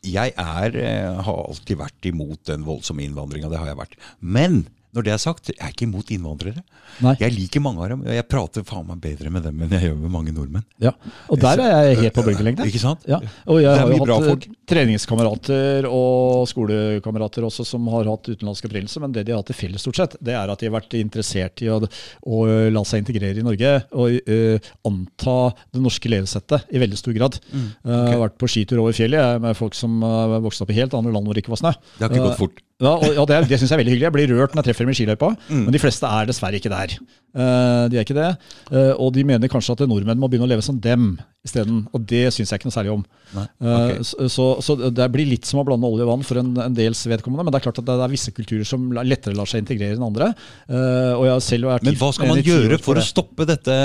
Jeg 0.06 0.32
er, 0.32 0.76
eh, 0.80 1.20
har 1.26 1.42
alltid 1.44 1.76
vært 1.76 2.08
imot 2.08 2.40
den 2.48 2.64
voldsomme 2.64 3.04
innvandringa. 3.04 3.50
Det 3.52 3.60
har 3.60 3.68
jeg 3.68 3.80
vært. 3.82 3.98
Men 4.20 4.62
når 4.96 5.06
det 5.06 5.12
er 5.14 5.20
sagt, 5.22 5.50
jeg 5.52 5.60
er 5.62 5.72
ikke 5.72 5.86
imot 5.86 6.10
innvandrere. 6.14 6.62
Nei. 7.04 7.14
Jeg 7.20 7.34
liker 7.34 7.62
mange 7.64 7.82
av 7.84 7.90
dem. 7.92 8.02
og 8.06 8.14
Jeg 8.16 8.26
prater 8.30 8.64
faen 8.66 8.86
meg 8.88 9.00
bedre 9.04 9.32
med 9.32 9.46
dem 9.46 9.62
enn 9.64 9.74
jeg 9.76 9.88
gjør 9.88 9.96
med 10.02 10.12
mange 10.12 10.34
nordmenn. 10.34 10.64
Ja. 10.82 10.92
Og 11.32 11.40
der 11.42 11.62
er 11.62 11.88
jeg 11.90 12.00
helt 12.02 12.16
på 12.16 12.24
bølgelengde. 12.26 12.66
Ikke 12.68 12.82
sant? 12.82 13.06
Ja, 13.08 13.20
og 13.46 13.62
jeg 13.62 13.72
har 13.72 13.92
jo 13.92 14.08
hatt 14.10 14.46
eh, 14.46 14.56
treningskamerater 14.68 15.88
og 15.88 16.46
skolekamerater 16.50 17.46
også 17.46 17.66
som 17.68 17.86
har 17.94 18.10
hatt 18.10 18.30
utenlandsk 18.32 18.68
opprinnelse, 18.68 19.02
men 19.04 19.14
det 19.16 19.26
de 19.28 19.34
har 19.34 19.42
hatt 19.42 19.50
til 19.52 19.58
felles 19.60 19.84
stort 19.84 20.00
sett, 20.00 20.18
det 20.24 20.36
er 20.36 20.52
at 20.52 20.62
de 20.62 20.70
har 20.70 20.76
vært 20.76 20.96
interessert 20.98 21.64
i 21.64 21.70
å, 21.72 21.78
å 21.80 22.42
la 22.72 22.84
seg 22.88 23.04
integrere 23.04 23.42
i 23.42 23.46
Norge 23.46 23.72
og 23.96 24.18
eh, 24.26 24.70
anta 24.88 25.38
det 25.72 25.84
norske 25.84 26.10
levesettet 26.12 26.72
i 26.74 26.82
veldig 26.82 27.00
stor 27.00 27.16
grad. 27.16 27.40
Mm, 27.52 27.68
okay. 27.80 27.96
Jeg 27.96 28.14
har 28.16 28.24
vært 28.26 28.38
på 28.40 28.50
skitur 28.50 28.82
over 28.84 28.96
fjellet 28.96 29.42
med 29.42 29.56
folk 29.58 29.76
som 29.76 30.00
uh, 30.04 30.38
vokste 30.44 30.64
opp 30.66 30.72
i 30.74 30.78
helt 30.80 30.94
andre 30.96 31.14
land 31.14 31.28
hvor 31.28 31.36
det 31.36 31.44
ikke 31.44 31.54
var 31.54 31.62
snø. 31.62 31.74
Det 31.96 32.04
har 32.04 32.12
ikke 32.12 32.26
Eh, 32.26 32.30
gått 32.30 32.40
fort. 32.40 32.62
Ja, 32.82 32.90
og, 32.92 33.06
ja, 33.16 33.24
Det, 33.24 33.36
det 33.48 33.58
syns 33.60 33.70
jeg 33.70 33.76
er 33.78 33.80
veldig 33.80 33.94
hyggelig. 33.94 34.06
Jeg 34.08 34.14
blir 34.16 34.32
rørt 34.36 34.52
når 34.52 34.60
jeg 34.60 34.68
treffer 34.68 34.84
dem 34.84 34.92
i 34.92 34.98
skiløypa, 34.98 35.30
Mm. 35.48 35.62
men 35.64 35.72
de 35.72 35.80
fleste 35.80 36.08
er 36.08 36.26
dessverre 36.28 36.58
ikke 36.58 36.72
der. 36.72 36.96
Uh, 37.36 37.86
de 37.92 37.96
er 37.96 38.04
ikke 38.04 38.16
det. 38.16 38.28
Uh, 38.72 38.92
og 39.00 39.14
de 39.16 39.24
mener 39.24 39.48
kanskje 39.52 39.76
at 39.76 39.84
nordmenn 39.88 40.20
må 40.20 40.28
begynne 40.28 40.48
å 40.48 40.50
leve 40.50 40.64
som 40.64 40.78
dem 40.80 41.14
isteden. 41.46 41.84
Og 41.94 42.04
det 42.08 42.26
syns 42.34 42.50
jeg 42.52 42.60
ikke 42.60 42.68
noe 42.68 42.76
særlig 42.76 42.92
om. 42.96 43.02
Okay. 43.32 43.96
Uh, 43.98 44.04
så, 44.04 44.28
så, 44.32 44.46
så 44.64 44.76
det 44.92 45.08
blir 45.14 45.28
litt 45.30 45.48
som 45.48 45.60
å 45.62 45.66
blande 45.68 45.88
olje 45.88 46.04
og 46.04 46.12
vann 46.12 46.24
for 46.26 46.40
en, 46.42 46.52
en 46.66 46.76
dels 46.76 47.04
vedkommende, 47.08 47.46
men 47.46 47.54
det 47.54 47.60
er 47.60 47.66
klart 47.68 47.80
at 47.80 47.88
det 47.88 47.96
er 47.96 48.12
visse 48.12 48.34
kulturer 48.36 48.68
som 48.68 48.88
lettere 49.00 49.36
lar 49.38 49.48
seg 49.50 49.64
integrere 49.64 49.96
enn 49.96 50.06
andre. 50.06 50.32
Eh, 50.68 51.12
og 51.16 51.26
jeg 51.28 51.36
har 51.36 51.68
vært 51.72 51.86
Men 51.86 52.00
hva 52.00 52.10
skal 52.16 52.32
man 52.32 52.42
gjøre 52.44 52.80
for 52.84 53.00
å 53.00 53.04
stoppe 53.04 53.46
dette, 53.48 53.76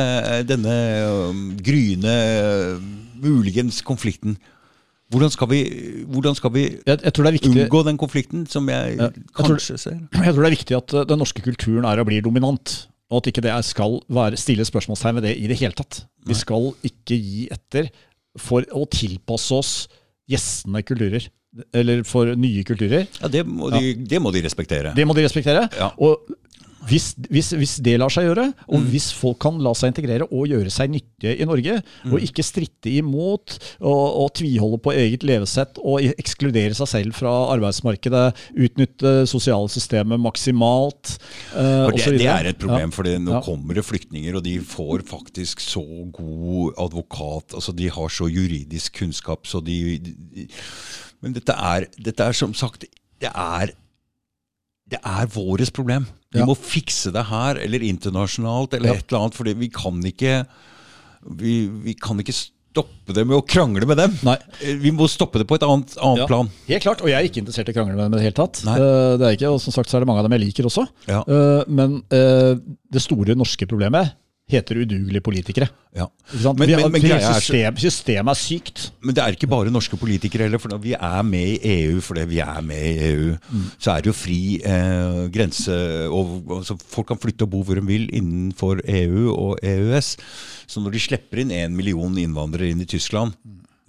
denne 0.50 0.76
um, 1.30 1.44
gryende, 1.64 2.16
muligens 3.22 3.80
konflikten? 3.86 4.36
Hvordan 5.12 5.32
skal 5.34 5.50
vi, 5.52 5.60
hvordan 6.08 6.36
skal 6.38 6.54
vi 6.56 6.62
jeg, 6.88 6.98
jeg 7.04 7.14
tror 7.14 7.26
det 7.28 7.32
er 7.32 7.36
viktig 7.38 7.52
unngå 7.52 7.82
den 7.88 7.98
konflikten 8.00 8.46
som 8.50 8.70
jeg 8.72 8.96
Ja, 8.98 9.10
jeg 9.10 9.26
tror- 9.36 9.50
kanskje 9.52 9.78
ser? 9.82 9.98
Jeg 10.14 10.34
tror 10.34 10.42
det 10.46 10.50
er 10.52 10.56
viktig 10.56 10.78
at 10.78 10.94
eh, 10.94 11.04
den 11.10 11.20
norske 11.20 11.44
kulturen 11.44 11.86
er 11.90 12.00
og 12.00 12.08
blir 12.08 12.24
dominant. 12.24 12.88
Og 13.12 13.18
at 13.20 13.28
ikke 13.34 13.44
det 13.44 13.52
skal 13.68 14.00
være, 14.08 14.38
stille 14.40 14.64
spørsmålstegn 14.64 15.18
ved 15.20 15.26
det 15.28 15.34
i 15.38 15.48
det 15.52 15.58
hele 15.60 15.76
tatt. 15.76 16.06
Vi 16.26 16.34
skal 16.34 16.70
ikke 16.88 17.18
gi 17.20 17.48
etter 17.52 17.90
for 18.40 18.64
å 18.72 18.86
tilpasse 18.88 19.52
oss 19.52 19.72
gjestende 20.32 20.80
kulturer. 20.88 21.28
Eller 21.76 22.06
for 22.08 22.32
nye 22.40 22.64
kulturer. 22.64 23.10
Ja, 23.20 23.28
det 23.28 23.44
må 23.46 23.68
de, 23.74 23.92
det 24.08 24.22
må 24.24 24.32
de 24.32 24.40
respektere. 24.46 24.94
Det 24.96 25.04
må 25.06 25.12
de 25.18 25.26
respektere. 25.26 25.66
Ja. 25.76 25.90
Og 26.00 26.24
hvis, 26.90 27.12
hvis, 27.30 27.52
hvis 27.54 27.76
det 27.86 28.00
lar 28.02 28.10
seg 28.10 28.26
gjøre, 28.26 28.48
og 28.68 28.80
Mm. 28.82 28.88
hvis 28.90 29.12
folk 29.14 29.38
kan 29.40 29.60
la 29.62 29.74
seg 29.78 29.92
integrere 29.94 30.26
og 30.32 30.48
gjøre 30.50 30.72
seg 30.74 30.90
nyttige 30.90 31.36
i 31.40 31.46
Norge, 31.46 31.82
Mm. 32.06 32.14
og 32.14 32.20
ikke 32.26 32.44
stritte 32.44 32.90
imot 32.90 33.58
og, 33.80 34.08
og 34.24 34.34
tviholde 34.34 34.80
på 34.82 34.94
eget 34.98 35.22
levesett 35.24 35.78
og 35.84 36.02
ekskludere 36.02 36.74
seg 36.74 36.88
selv 36.88 37.14
fra 37.14 37.30
arbeidsmarkedet, 37.54 38.34
utnytte 38.58 39.28
sosiale 39.30 39.70
systemet 39.70 40.20
maksimalt 40.20 41.18
uh, 41.54 41.86
For 41.92 41.92
det, 41.98 42.18
det 42.20 42.28
er 42.28 42.50
et 42.50 42.58
problem, 42.60 42.90
Ja. 42.90 42.96
for 42.96 43.04
nå 43.04 43.32
Ja. 43.32 43.42
kommer 43.42 43.74
det 43.76 43.86
flyktninger, 43.86 44.36
og 44.36 44.44
de 44.44 44.58
får 44.60 45.04
faktisk 45.06 45.60
så 45.62 45.84
god 46.12 46.74
advokat. 46.78 47.54
altså 47.54 47.76
De 47.76 47.88
har 47.90 48.08
så 48.10 48.26
juridisk 48.32 48.94
kunnskap, 49.00 49.46
så 49.46 49.64
de, 49.64 49.98
de 50.00 50.48
Men 51.22 51.34
dette 51.34 51.54
er, 51.54 51.86
dette 52.02 52.20
er 52.26 52.34
som 52.34 52.54
sagt 52.54 52.86
Det 53.22 53.30
er 53.30 53.72
det 54.92 55.00
er 55.02 55.30
våres 55.32 55.72
problem. 55.74 56.06
Vi 56.32 56.40
Ja. 56.40 56.46
må 56.48 56.56
fikse 56.56 57.12
det 57.12 57.26
her, 57.28 57.56
eller 57.60 57.80
internasjonalt, 57.80 58.74
eller 58.78 58.94
Ja. 58.94 59.00
et 59.00 59.08
eller 59.12 59.22
annet. 59.26 59.34
For 59.36 59.44
vi 59.46 59.70
kan 59.70 60.02
ikke 60.04 60.46
vi, 61.38 61.68
vi 61.68 61.94
kan 61.94 62.18
ikke 62.18 62.34
stoppe 62.34 63.14
det 63.14 63.26
med 63.28 63.36
å 63.38 63.46
krangle 63.46 63.86
med 63.86 63.98
dem. 63.98 64.14
Nei. 64.24 64.38
Eh, 64.64 64.76
Vi 64.82 64.92
må 64.92 65.06
stoppe 65.12 65.38
det 65.38 65.46
på 65.48 65.56
et 65.56 65.62
annet, 65.68 65.92
annet 66.02 66.18
Ja, 66.24 66.28
plan. 66.28 66.50
Helt 66.68 66.82
klart, 66.84 67.02
og 67.04 67.10
jeg 67.12 67.20
er 67.20 67.28
ikke 67.30 67.44
interessert 67.46 67.68
i 67.70 67.74
å 67.74 67.76
krangle 67.76 67.96
med 67.96 68.06
dem 68.10 68.14
i 68.14 68.18
det 68.18 68.24
hele 68.34 68.40
tatt. 68.48 68.64
Nei. 68.66 68.76
Eh, 68.80 69.18
Det 69.18 69.28
er 69.28 69.36
ikke, 69.38 69.52
og 69.54 69.62
som 69.62 69.72
sagt 69.76 69.90
så 69.92 69.98
er 69.98 70.00
det 70.02 70.08
mange 70.08 70.20
av 70.24 70.30
dem 70.30 70.40
jeg 70.40 70.48
liker 70.48 70.66
også. 70.66 70.88
Ja. 71.08 71.22
Eh, 71.28 71.64
Men 71.68 72.02
det 72.10 73.02
store 73.02 73.36
norske 73.36 73.68
problemet 73.68 74.14
heter 74.52 74.80
udugelige 74.84 75.22
politikere. 75.24 75.68
Ja. 75.96 76.06
Men- 76.54 76.70
men- 76.70 76.92
men 76.92 77.02
system, 77.02 77.78
systemet 77.78 78.32
er 78.32 78.40
sykt. 78.40 78.92
Men 79.02 79.16
det 79.16 79.24
er 79.24 79.36
ikke 79.36 79.50
bare 79.50 79.72
norske 79.72 79.98
politikere 80.00 80.44
heller. 80.48 80.60
For 80.60 80.70
når 80.70 80.82
vi 80.84 80.94
er 80.94 81.22
med 81.24 81.48
i 81.58 81.72
EU 81.86 82.02
fordi 82.02 82.26
vi 82.30 82.40
er 82.40 82.62
med 82.62 82.78
i 82.78 83.10
EU, 83.12 83.38
så 83.80 83.92
er 83.98 84.02
det 84.02 84.12
jo 84.12 84.14
fri 84.14 84.60
eh, 84.64 85.28
grense 85.34 85.72
og, 86.12 86.44
altså 86.60 86.78
Folk 86.82 87.08
kan 87.08 87.18
flytte 87.18 87.44
og 87.48 87.52
bo 87.52 87.64
hvor 87.64 87.76
de 87.76 87.86
vil 87.86 88.10
innenfor 88.14 88.82
EU 88.88 89.32
og 89.34 89.58
EØS. 89.64 90.16
Så 90.68 90.80
når 90.84 90.92
de 90.96 91.00
slipper 91.00 91.42
inn 91.44 91.50
én 91.52 91.76
million 91.76 92.16
innvandrere 92.18 92.70
inn 92.72 92.82
i 92.82 92.86
Tyskland, 92.86 93.34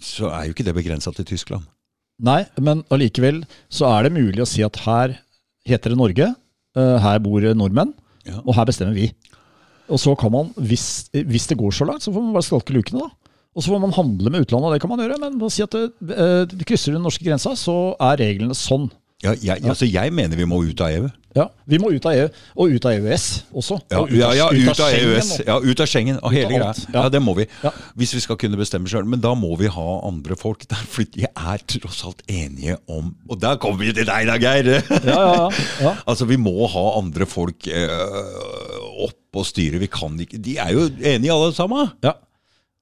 så 0.01 0.31
er 0.33 0.47
jo 0.49 0.55
ikke 0.57 0.65
det 0.67 0.75
begrensa 0.75 1.13
til 1.15 1.25
Tyskland. 1.25 1.63
Nei, 2.23 2.45
men 2.61 2.83
allikevel 2.91 3.45
så 3.71 3.87
er 3.99 4.05
det 4.09 4.13
mulig 4.15 4.43
å 4.43 4.47
si 4.47 4.63
at 4.63 4.77
her 4.85 5.17
heter 5.67 5.91
det 5.95 5.99
Norge, 5.99 6.35
eh, 6.77 6.99
her 7.03 7.19
bor 7.23 7.41
nordmenn, 7.55 7.95
Ja. 8.27 8.39
og 8.47 8.55
her 8.55 8.65
bestemmer 8.67 8.95
vi. 8.95 9.13
Og 9.91 10.01
så 10.01 10.15
kan 10.19 10.33
man, 10.33 10.53
hvis, 10.57 11.09
hvis 11.13 11.49
det 11.51 11.59
går 11.61 11.75
så 11.75 11.89
langt, 11.89 12.05
så 12.05 12.13
får 12.15 12.25
man 12.25 12.37
bare 12.37 12.47
skalke 12.47 12.75
lukene, 12.77 13.07
da. 13.07 13.33
Og 13.53 13.65
så 13.65 13.75
får 13.75 13.83
man 13.83 13.93
handle 13.93 14.31
med 14.33 14.47
utlandet, 14.47 14.69
og 14.69 14.75
det 14.75 14.81
kan 14.81 14.93
man 14.93 15.03
gjøre. 15.03 15.19
Men 15.21 15.41
å 15.43 15.51
si 15.53 15.65
at 15.65 15.75
det, 15.77 15.91
eh, 16.17 16.45
det 16.49 16.69
krysser 16.69 16.97
den 16.97 17.05
norske 17.05 17.25
grensa, 17.27 17.53
så 17.59 17.93
er 18.01 18.21
reglene 18.23 18.57
sånn. 18.57 18.89
Ja, 19.23 19.37
jeg, 19.39 19.63
altså 19.63 19.87
jeg 19.87 20.11
mener 20.11 20.39
vi 20.39 20.47
må 20.51 20.65
ut 20.67 20.81
av 20.83 20.91
EU. 20.91 21.11
Ja, 21.33 21.47
Vi 21.65 21.79
må 21.81 21.89
ut 21.95 22.05
av 22.05 22.13
EU, 22.13 22.27
og 22.61 22.73
ut 22.75 22.87
av 22.89 22.93
EØS 22.93 23.27
også. 23.57 23.79
Ja, 23.89 24.01
og 24.03 24.11
ja, 24.13 24.33
ja, 24.37 24.49
ut 24.53 24.69
av 24.75 24.91
Schengen 24.91 25.15
EØS. 25.15 25.31
nå. 25.31 25.45
Ja, 25.47 25.55
ut 25.63 25.81
av 25.81 25.89
Schengen. 25.89 26.19
og 26.21 26.35
hele 26.35 26.51
greia. 26.51 26.73
Ja. 26.93 27.05
det 27.09 27.23
må 27.25 27.33
vi. 27.39 27.47
Hvis 27.97 28.13
vi 28.17 28.21
skal 28.21 28.37
kunne 28.41 28.59
bestemme 28.61 28.91
sjøl. 28.91 29.07
Men 29.09 29.23
da 29.23 29.33
må 29.39 29.55
vi 29.61 29.71
ha 29.73 29.87
andre 30.09 30.37
folk 30.37 30.67
der. 30.69 30.83
For 30.93 31.07
vi 31.15 31.25
er 31.25 31.65
tross 31.73 32.03
alt 32.09 32.21
enige 32.29 32.77
om 32.91 33.15
Og 33.31 33.41
der 33.41 33.57
kommer 33.63 33.81
vi 33.81 33.95
til 33.97 34.09
deg 34.09 34.29
da, 34.29 34.37
Geir! 34.43 34.69
Ja, 34.75 35.01
ja, 35.07 35.33
ja. 35.39 35.49
ja. 35.87 35.95
altså, 36.05 36.29
vi 36.29 36.37
må 36.37 36.67
ha 36.69 36.85
andre 36.99 37.29
folk 37.31 37.71
eh, 37.71 38.72
og 39.37 39.47
styre. 39.49 39.81
Vi 39.83 39.87
kan 39.87 40.19
ikke 40.21 40.39
De 40.39 40.57
er 40.59 40.73
jo 40.73 40.87
enige 41.01 41.33
alle 41.33 41.55
sammen. 41.55 41.89
ja. 42.05 42.13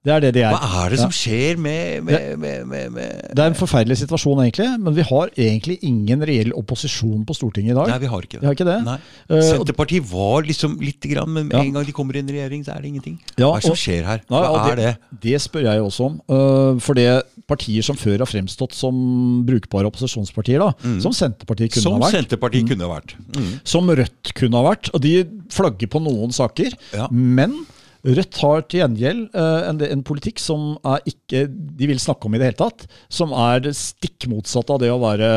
Det 0.01 0.13
er 0.15 0.21
det 0.25 0.29
de 0.33 0.41
er. 0.49 0.55
Hva 0.57 0.85
er 0.87 0.93
det 0.95 0.99
som 1.03 1.11
skjer 1.13 1.59
med, 1.61 2.05
med, 2.07 2.39
med, 2.41 2.87
med, 2.95 3.09
Det 3.37 3.43
er 3.45 3.51
en 3.51 3.57
forferdelig 3.59 3.99
situasjon, 4.01 4.39
egentlig. 4.47 4.69
Men 4.81 4.95
vi 4.97 5.05
har 5.05 5.29
egentlig 5.37 5.75
ingen 5.85 6.23
reell 6.25 6.55
opposisjon 6.57 7.27
på 7.29 7.35
Stortinget 7.37 7.75
i 7.75 7.77
dag. 7.77 7.91
Nei, 7.93 7.99
vi 8.01 8.09
har 8.09 8.25
ikke 8.25 8.39
det. 8.41 8.47
Har 8.49 8.57
ikke 8.57 8.65
det. 8.65 8.79
Nei. 8.87 8.95
Eh, 9.29 9.43
Senterpartiet 9.45 10.07
var 10.09 10.47
liksom 10.49 10.79
lite 10.81 11.11
grann, 11.13 11.29
men 11.35 11.49
med 11.51 11.57
Ja. 11.59 11.61
en 11.67 11.73
gang 11.77 11.85
de 11.85 11.93
kommer 11.93 12.17
inn 12.17 12.31
i 12.33 12.33
regjering, 12.39 12.65
så 12.65 12.73
er 12.77 12.81
det 12.81 12.89
ingenting. 12.95 13.19
Ja, 13.37 13.51
Hva 13.51 13.59
er 13.59 13.61
det 13.61 13.67
som 13.69 13.77
og- 13.77 13.83
skjer 13.83 14.05
her? 14.09 14.23
Nei, 14.31 14.41
Hva 14.41 14.49
og 14.55 14.71
er 14.73 14.77
det? 14.81 14.97
Det 15.21 15.35
spør 15.45 15.63
jeg 15.69 15.83
også 15.85 16.07
om. 16.09 16.17
Uh, 16.33 16.79
for 16.81 16.95
det 16.95 17.23
partier 17.47 17.83
som 17.85 17.97
før 17.97 18.19
har 18.25 18.31
fremstått 18.31 18.73
som 18.73 19.45
brukbare 19.45 19.85
opposisjonspartier, 19.85 20.61
da, 20.65 20.73
som 21.05 21.13
Senterpartiet 21.13 21.75
kunne 21.77 21.81
Mm. 21.81 21.83
Som 21.83 21.93
ha 22.01 22.09
vært, 22.09 22.17
Senterpartiet 22.17 22.69
kunne 22.73 22.89
ha 22.89 23.01
vært. 23.01 23.15
Mm. 23.37 23.61
som 23.65 23.87
Rødt 23.91 24.33
kunne 24.33 24.57
ha 24.57 24.63
vært, 24.75 24.89
og 24.95 25.01
de 25.03 25.25
flagger 25.51 25.89
på 25.93 26.01
noen 26.01 26.33
saker, 26.33 26.73
Ja. 26.95 27.07
men 27.11 27.67
Rødt 28.07 28.39
har 28.41 28.63
til 28.65 28.81
gjengjeld 28.81 29.23
uh, 29.35 29.69
en, 29.69 29.83
en 29.85 30.05
politikk 30.07 30.41
som 30.41 30.73
ikke 31.09 31.45
de 31.51 31.91
vil 31.91 32.01
snakke 32.01 32.27
om 32.27 32.35
i 32.35 32.41
det 32.41 32.51
hele 32.51 32.61
tatt, 32.63 32.87
som 33.13 33.35
er 33.37 33.61
det 33.67 33.75
stikk 33.77 34.29
motsatte 34.33 34.73
av 34.73 34.81
det 34.83 34.89
å 34.93 35.01
være 35.03 35.29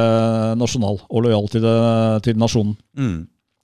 nasjonal 0.60 1.02
og 1.04 1.26
lojal 1.26 1.52
til, 1.52 1.66
det, 1.66 1.76
til 2.28 2.40
nasjonen. 2.40 2.78
Mm. 2.96 3.20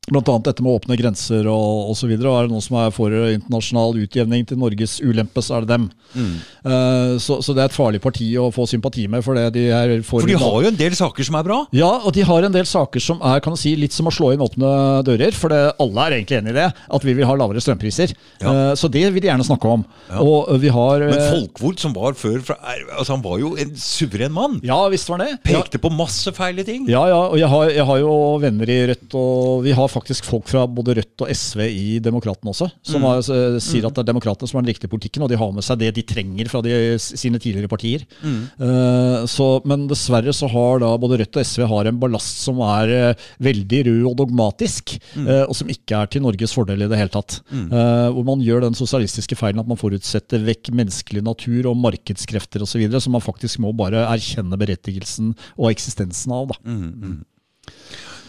Annet 0.09 0.47
dette 0.49 0.65
med 0.65 0.79
åpne 0.79 0.97
grenser 0.99 1.47
og 1.49 1.91
osv. 1.93 2.11
Er 2.15 2.19
det 2.19 2.51
noen 2.51 2.65
som 2.65 2.79
er 2.81 2.93
for 2.95 3.13
internasjonal 3.13 4.01
utjevning 4.03 4.45
til 4.49 4.59
Norges 4.59 4.97
ulempe, 5.05 5.43
så 5.45 5.57
er 5.59 5.65
det 5.65 5.73
dem. 5.75 5.89
Mm. 6.15 6.33
Uh, 6.65 7.13
så, 7.21 7.37
så 7.45 7.53
det 7.53 7.63
er 7.63 7.69
et 7.69 7.77
farlig 7.77 8.01
parti 8.03 8.27
å 8.41 8.49
få 8.53 8.65
sympati 8.69 9.05
med. 9.11 9.23
For 9.25 9.37
det 9.37 9.51
de 9.55 9.67
for, 10.03 10.23
For 10.23 10.29
de 10.29 10.39
har 10.41 10.57
jo 10.65 10.71
en 10.71 10.79
del 10.79 10.97
saker 10.97 11.29
som 11.29 11.37
er 11.39 11.47
bra. 11.47 11.61
Ja, 11.75 11.91
og 12.01 12.15
de 12.17 12.25
har 12.25 12.47
en 12.47 12.55
del 12.55 12.67
saker 12.69 13.03
som 13.03 13.21
er 13.21 13.43
kan 13.43 13.55
du 13.55 13.61
si, 13.61 13.75
litt 13.79 13.95
som 13.95 14.09
å 14.09 14.13
slå 14.13 14.33
inn 14.33 14.43
åpne 14.43 14.73
dører. 15.07 15.37
For 15.37 15.53
det, 15.53 15.61
alle 15.79 16.07
er 16.07 16.17
egentlig 16.17 16.41
enig 16.41 16.55
i 16.55 16.59
det, 16.59 16.67
at 16.73 17.07
vi 17.07 17.15
vil 17.17 17.29
ha 17.29 17.37
lavere 17.39 17.63
strømpriser. 17.63 18.15
Ja. 18.41 18.49
Uh, 18.49 18.73
så 18.79 18.91
det 18.91 19.05
vil 19.13 19.21
de 19.21 19.31
gjerne 19.31 19.47
snakke 19.47 19.77
om. 19.77 19.85
Og 20.19 20.49
vi 20.59 20.73
har 20.73 21.05
Men 21.05 21.19
Folkvold 21.29 21.59
Folkvord, 21.59 21.79
som 21.81 21.93
var 21.95 22.15
før 22.17 22.39
fra, 22.45 22.55
altså 22.97 23.15
Han 23.15 23.23
var 23.23 23.39
jo 23.41 23.53
en 23.59 23.75
suveren 23.75 24.33
mann. 24.33 24.59
Ja, 24.65 24.79
visst 24.91 25.09
var 25.09 25.21
det. 25.21 25.31
Ja. 25.43 25.59
Pekte 25.59 25.79
på 25.81 25.91
masse 25.93 26.31
feile 26.35 26.63
ting. 26.63 26.87
Ja, 26.89 27.05
ja, 27.09 27.19
og 27.29 27.37
jeg 27.39 27.49
har, 27.51 27.69
jeg 27.73 27.85
har 27.85 27.99
jo 27.99 28.13
venner 28.41 28.69
i 28.69 28.79
Rødt, 28.89 29.15
og 29.19 29.63
vi 29.65 29.71
har 29.75 29.87
faktisk 29.87 29.98
folk 30.25 30.47
fra 30.49 30.65
både 30.67 30.95
Rødt 30.99 31.25
og 31.25 31.29
SV 31.33 31.65
i 31.67 31.99
Demokratene 32.03 32.53
også, 32.53 32.69
som 32.85 33.03
har, 33.03 33.19
eh, 33.19 33.59
sier 33.63 33.85
at 33.85 33.95
det 33.95 34.03
er 34.03 34.11
Demokratene 34.11 34.47
som 34.49 34.59
er 34.59 34.63
den 34.63 34.73
riktige 34.73 34.91
politikken, 34.91 35.23
og 35.23 35.29
de 35.29 35.37
har 35.37 35.51
med 35.51 35.63
seg 35.63 35.79
det 35.79 35.93
de 35.95 36.03
trenger 36.03 36.49
fra 36.49 36.61
de, 36.61 36.97
sine 36.99 37.39
tidligere 37.39 37.69
partier. 37.71 38.05
Eh, 38.23 39.25
så, 39.29 39.61
men 39.65 39.87
dessverre 39.87 40.33
så 40.33 40.49
har 40.51 40.79
da 40.79 40.93
både 40.97 41.19
Rødt 41.19 41.39
og 41.39 41.45
SV 41.45 41.65
har 41.67 41.89
en 41.89 41.99
ballast 41.99 42.43
som 42.45 42.59
er 42.63 43.13
uh, 43.13 43.27
veldig 43.43 43.79
rød 43.87 44.05
og 44.09 44.15
dogmatisk, 44.21 44.95
eh, 45.19 45.43
og 45.45 45.55
som 45.57 45.71
ikke 45.71 45.97
er 45.97 46.11
til 46.11 46.23
Norges 46.25 46.53
fordel 46.55 46.85
i 46.85 46.89
det 46.89 46.99
hele 46.99 47.13
tatt. 47.13 47.39
Eh, 47.53 48.09
hvor 48.15 48.25
man 48.27 48.43
gjør 48.43 48.65
den 48.65 48.77
sosialistiske 48.77 49.37
feilen 49.39 49.61
at 49.61 49.69
man 49.69 49.79
forutsetter 49.79 50.43
vekk 50.45 50.71
menneskelig 50.75 51.23
natur 51.25 51.71
og 51.71 51.79
markedskrefter 51.81 52.63
osv., 52.65 52.85
som 52.99 53.15
man 53.15 53.25
faktisk 53.25 53.61
må 53.63 53.73
bare 53.77 54.05
erkjenne 54.07 54.59
berettigelsen 54.59 55.33
og 55.57 55.71
eksistensen 55.71 56.35
av. 56.35 56.53
da. 56.53 56.77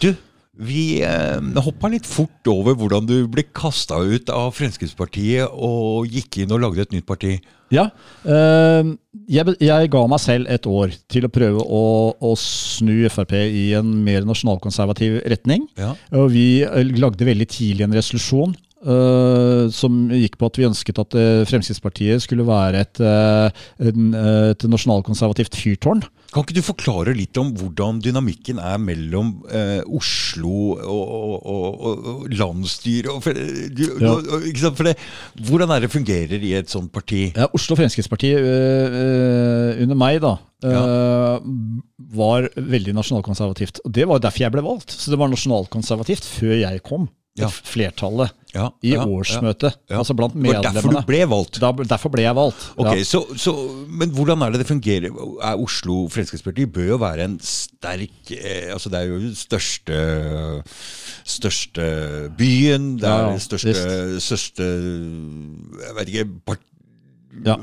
Du, 0.01 0.11
vi 0.61 1.01
eh, 1.05 1.61
hoppa 1.65 1.89
litt 1.91 2.07
fort 2.09 2.47
over 2.51 2.77
hvordan 2.77 3.07
du 3.09 3.15
ble 3.31 3.47
kasta 3.49 3.97
ut 4.01 4.29
av 4.33 4.53
Fremskrittspartiet 4.57 5.49
og 5.51 6.09
gikk 6.11 6.43
inn 6.43 6.53
og 6.53 6.61
lagde 6.65 6.85
et 6.85 6.95
nytt 6.95 7.07
parti. 7.09 7.39
Ja, 7.71 7.87
eh, 8.27 8.91
jeg, 9.31 9.55
jeg 9.63 9.91
ga 9.93 10.01
meg 10.11 10.21
selv 10.21 10.49
et 10.51 10.67
år 10.67 10.93
til 11.11 11.25
å 11.27 11.31
prøve 11.31 11.63
å, 11.63 11.83
å 12.13 12.33
snu 12.39 13.07
Frp 13.11 13.37
i 13.47 13.71
en 13.79 13.93
mer 14.05 14.27
nasjonalkonservativ 14.27 15.21
retning. 15.31 15.69
Ja. 15.79 15.93
Og 16.19 16.33
vi 16.35 16.65
eh, 16.67 16.93
lagde 16.99 17.27
veldig 17.27 17.47
tidlig 17.51 17.87
en 17.87 17.95
resolusjon 17.95 18.53
eh, 18.53 19.65
som 19.73 20.01
gikk 20.13 20.37
på 20.37 20.51
at 20.51 20.59
vi 20.59 20.67
ønsket 20.67 21.01
at 21.05 21.17
eh, 21.17 21.43
Fremskrittspartiet 21.49 22.25
skulle 22.27 22.47
være 22.47 22.83
et, 22.85 23.01
en, 23.01 24.11
eh, 24.19 24.49
et 24.51 24.67
nasjonalkonservativt 24.67 25.57
fyrtårn. 25.57 26.03
Kan 26.31 26.45
ikke 26.45 26.55
du 26.55 26.63
forklare 26.63 27.11
litt 27.15 27.35
om 27.41 27.49
hvordan 27.59 27.97
dynamikken 28.03 28.59
er 28.63 28.77
mellom 28.79 29.33
eh, 29.51 29.81
Oslo 29.83 30.77
og, 30.79 31.01
og, 31.11 31.33
og, 31.43 31.81
og, 31.83 32.21
landsstyret? 32.39 33.27
Ja. 33.99 34.13
hvordan 35.43 35.75
er 35.75 35.83
det 35.83 35.91
fungerer 35.91 36.39
i 36.39 36.53
et 36.55 36.71
sånt 36.71 36.93
parti? 36.95 37.25
Ja, 37.35 37.49
Oslo 37.51 37.75
Fremskrittsparti 37.75 38.31
øh, 38.39 38.97
øh, 39.01 39.83
under 39.83 39.99
meg 39.99 40.21
da 40.23 40.37
øh, 40.71 41.51
var 42.15 42.47
veldig 42.55 42.95
nasjonalkonservativt. 42.95 43.83
Og 43.83 43.91
Det 43.95 44.07
var 44.07 44.23
derfor 44.23 44.45
jeg 44.45 44.55
ble 44.55 44.63
valgt. 44.63 44.95
Så 44.95 45.11
det 45.11 45.19
var 45.19 45.31
nasjonalkonservativt 45.31 46.31
før 46.39 46.55
jeg 46.63 46.83
kom. 46.87 47.09
Ja. 47.39 47.47
Flertallet 47.47 48.33
Ja, 48.51 48.65
i 48.83 48.89
ja, 48.91 49.05
årsmøtet. 49.07 49.77
Altså 49.87 50.11
blant 50.19 50.33
var 50.35 50.57
derfor 50.65 50.91
du 50.91 50.97
ble 51.07 51.21
valgt? 51.31 51.61
Da, 51.63 51.69
derfor 51.71 52.11
ble 52.11 52.25
jeg 52.25 52.35
valgt. 52.35 52.65
Ok, 52.75 52.89
Ja. 52.97 53.03
så, 53.07 53.21
så, 53.39 53.53
Men 53.87 54.11
hvordan 54.11 54.43
er 54.43 54.51
det 54.51 54.59
det 54.59 54.67
fungerer? 54.67 55.07
Er 55.39 55.55
Oslo 55.63 56.09
Fremskrittsparti 56.11 56.65
bør 56.67 56.89
jo 56.89 56.97
være 56.99 57.23
en 57.29 57.37
sterk 57.39 58.33
eh, 58.35 58.73
altså 58.73 58.91
Det 58.91 58.99
er 58.99 59.07
jo 59.07 59.21
den 59.23 59.35
største, 59.39 60.01
største 61.23 61.87
byen. 62.37 62.97
Det 62.99 63.07
er 63.07 63.29
den 63.31 63.39
største, 63.39 64.19
største 64.19 64.67
Jeg 65.87 65.95
vet 66.01 66.11
ikke 66.11 66.27
part, 66.45 66.59
Ja. 67.45 67.55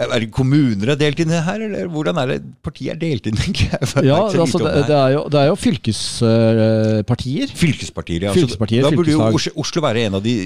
Er 0.00 0.20
det 0.24 0.30
kommuner 0.32 0.88
er 0.94 0.96
delt 1.00 1.20
inn 1.20 1.28
det 1.28 1.42
her, 1.44 1.60
eller 1.66 1.90
hvordan 1.92 2.16
er 2.22 2.26
det 2.32 2.38
partiet 2.64 2.94
er 2.94 3.00
delt 3.02 3.26
inn? 3.28 3.36
Ja, 4.06 4.16
altså, 4.30 4.58
det, 4.64 4.86
det, 4.88 4.96
er 4.96 5.12
jo, 5.18 5.22
det 5.28 5.40
er 5.42 5.46
jo 5.50 5.56
fylkespartier. 5.60 7.52
Fylkespartier, 7.54 8.28
ja. 8.28 8.34
Fylkespartier, 8.36 8.82
da 8.86 8.92
burde 8.96 9.12
jo. 9.14 9.22
Oslo, 9.60 9.82
være 9.84 10.06
en 10.08 10.18
av 10.20 10.24
de 10.24 10.36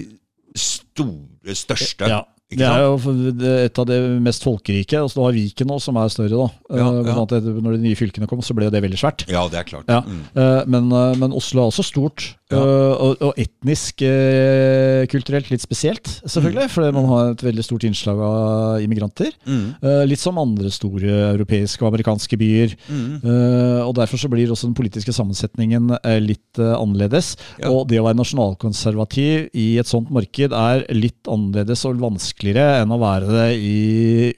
store, 0.58 1.54
største. 1.58 2.08
Ja. 2.10 2.22
Det 2.54 2.62
er 2.62 2.82
jo 2.84 3.12
det 3.34 3.52
et 3.64 3.78
av 3.80 3.86
de 3.88 3.96
mest 4.22 4.44
folkerike. 4.46 4.98
Altså, 5.00 5.16
du 5.16 5.22
har 5.24 5.32
Viken 5.34 5.66
nå, 5.66 5.78
som 5.82 5.96
er 5.98 6.10
større. 6.12 6.36
da. 6.36 6.76
Ja, 6.78 6.84
Eh, 7.00 7.06
ja. 7.08 7.14
etter- 7.24 7.40
Når 7.64 7.72
de 7.72 7.78
nye 7.82 7.96
fylkene 7.98 8.28
kom, 8.30 8.38
så 8.44 8.54
ble 8.54 8.68
det 8.70 8.82
veldig 8.84 8.98
svært. 9.00 9.24
Ja, 9.26 9.48
det 9.48 9.58
er 9.58 9.64
klart. 9.64 9.88
Ja, 9.88 10.02
Mm. 10.02 10.20
eh, 10.36 10.64
men, 10.66 10.92
eh, 10.92 11.14
men 11.16 11.32
Oslo 11.32 11.62
er 11.64 11.70
også 11.72 11.82
stort, 11.82 12.36
Ja. 12.54 12.62
eh, 12.62 13.02
og, 13.04 13.22
og 13.28 13.40
etnisk 13.40 14.04
uh, 14.06 15.02
kulturelt 15.10 15.50
litt 15.52 15.64
spesielt, 15.64 16.08
selvfølgelig. 16.22 16.68
Fordi 16.72 16.92
man 16.96 17.08
har 17.10 17.32
et 17.32 17.44
veldig 17.44 17.64
stort 17.66 17.86
innslag 17.88 18.20
av 18.24 18.84
immigranter. 18.84 19.34
Mm. 19.46 19.66
Uh, 19.82 20.02
Litt 20.08 20.22
som 20.22 20.38
andre 20.40 20.70
store 20.72 21.10
europeiske 21.32 21.84
og 21.84 21.90
amerikanske 21.90 22.38
byer. 22.40 22.76
Mm. 22.88 23.20
Uh, 23.24 23.80
og 23.84 23.94
Derfor 23.98 24.20
så 24.20 24.30
blir 24.32 24.50
også 24.52 24.70
den 24.70 24.78
politiske 24.78 25.14
sammensetningen 25.14 25.92
litt 26.24 26.58
annerledes. 26.58 27.34
Ja. 27.60 27.70
Og 27.70 27.88
det 27.90 28.00
å 28.00 28.06
være 28.06 28.18
nasjonalkonservativ 28.18 29.48
i 29.58 29.68
et 29.80 29.90
sånt 29.90 30.10
marked 30.14 30.54
er 30.54 30.84
litt 30.94 31.30
annerledes 31.30 31.84
og 31.88 32.02
vanskeligere 32.02 32.82
enn 32.82 32.94
å 32.94 33.00
være 33.02 33.30
det 33.30 33.48
i 33.58 33.76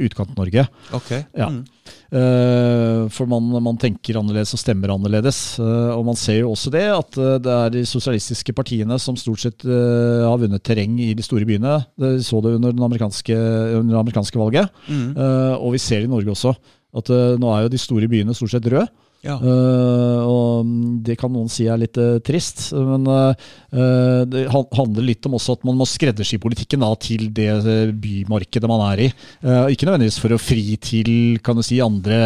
Utkant-Norge. 0.06 0.66
Ok. 0.97 1.12
Ja. 1.36 1.51
Uh, 2.16 3.10
for 3.12 3.28
man, 3.28 3.51
man, 3.60 3.76
tenker 3.80 4.16
annerledes 4.16 4.55
og 4.56 4.60
stemmer 4.62 4.94
annerledes. 4.94 5.40
Uh, 5.60 5.93
og 5.93 6.05
man 6.09 6.18
ser 6.18 6.40
jo 6.40 6.52
også 6.55 6.72
det 6.72 6.84
at 6.88 7.18
uh, 7.20 7.34
det 7.43 7.52
er 7.52 7.74
de 7.74 7.82
sosialistiske 7.88 8.55
partiene 8.56 8.97
som 9.02 9.18
stort 9.20 9.43
sett 9.43 9.66
har 9.66 10.38
vunnet 10.40 10.64
terreng 10.64 10.97
i 11.02 11.12
de 11.16 11.24
store 11.24 11.47
byene. 11.48 11.76
Vi 12.01 12.14
så 12.24 12.40
det 12.44 12.56
under, 12.56 12.72
amerikanske, 12.86 13.36
under 13.80 13.97
det 13.97 14.01
amerikanske 14.01 14.40
valget. 14.40 14.72
Mm. 14.86 15.16
og 15.59 15.72
vi 15.74 15.80
ser 15.82 16.01
det 16.01 16.09
i 16.09 16.12
Norge 16.12 16.32
også. 16.32 16.55
At 16.97 17.10
nå 17.40 17.51
er 17.52 17.64
jo 17.64 17.72
de 17.72 17.80
store 17.80 18.09
byene 18.10 18.34
stort 18.36 18.55
sett 18.55 18.68
røde. 18.72 18.86
Ja. 19.24 19.36
Uh, 19.40 20.20
og 20.26 20.68
det 21.06 21.16
kan 21.20 21.32
noen 21.32 21.48
si 21.51 21.66
er 21.70 21.80
litt 21.80 21.97
uh, 21.98 22.18
trist, 22.24 22.68
men 22.76 23.06
uh, 23.09 23.32
det 24.28 24.47
handler 24.52 25.05
litt 25.05 25.26
om 25.28 25.36
også 25.38 25.56
at 25.56 25.66
man 25.66 25.78
må 25.78 25.86
skreddersy 25.88 26.38
politikken 26.43 26.84
da, 26.84 26.93
til 27.01 27.28
det 27.34 27.51
bymarkedet 28.01 28.70
man 28.70 28.84
er 28.86 29.02
i. 29.06 29.09
ikke 29.72 29.88
nødvendigvis 29.88 30.18
for 30.22 30.32
å 30.32 30.40
fri 30.40 30.78
til 30.80 31.10
kan 31.44 31.59
du 31.59 31.64
si, 31.66 31.80
andre 31.84 32.16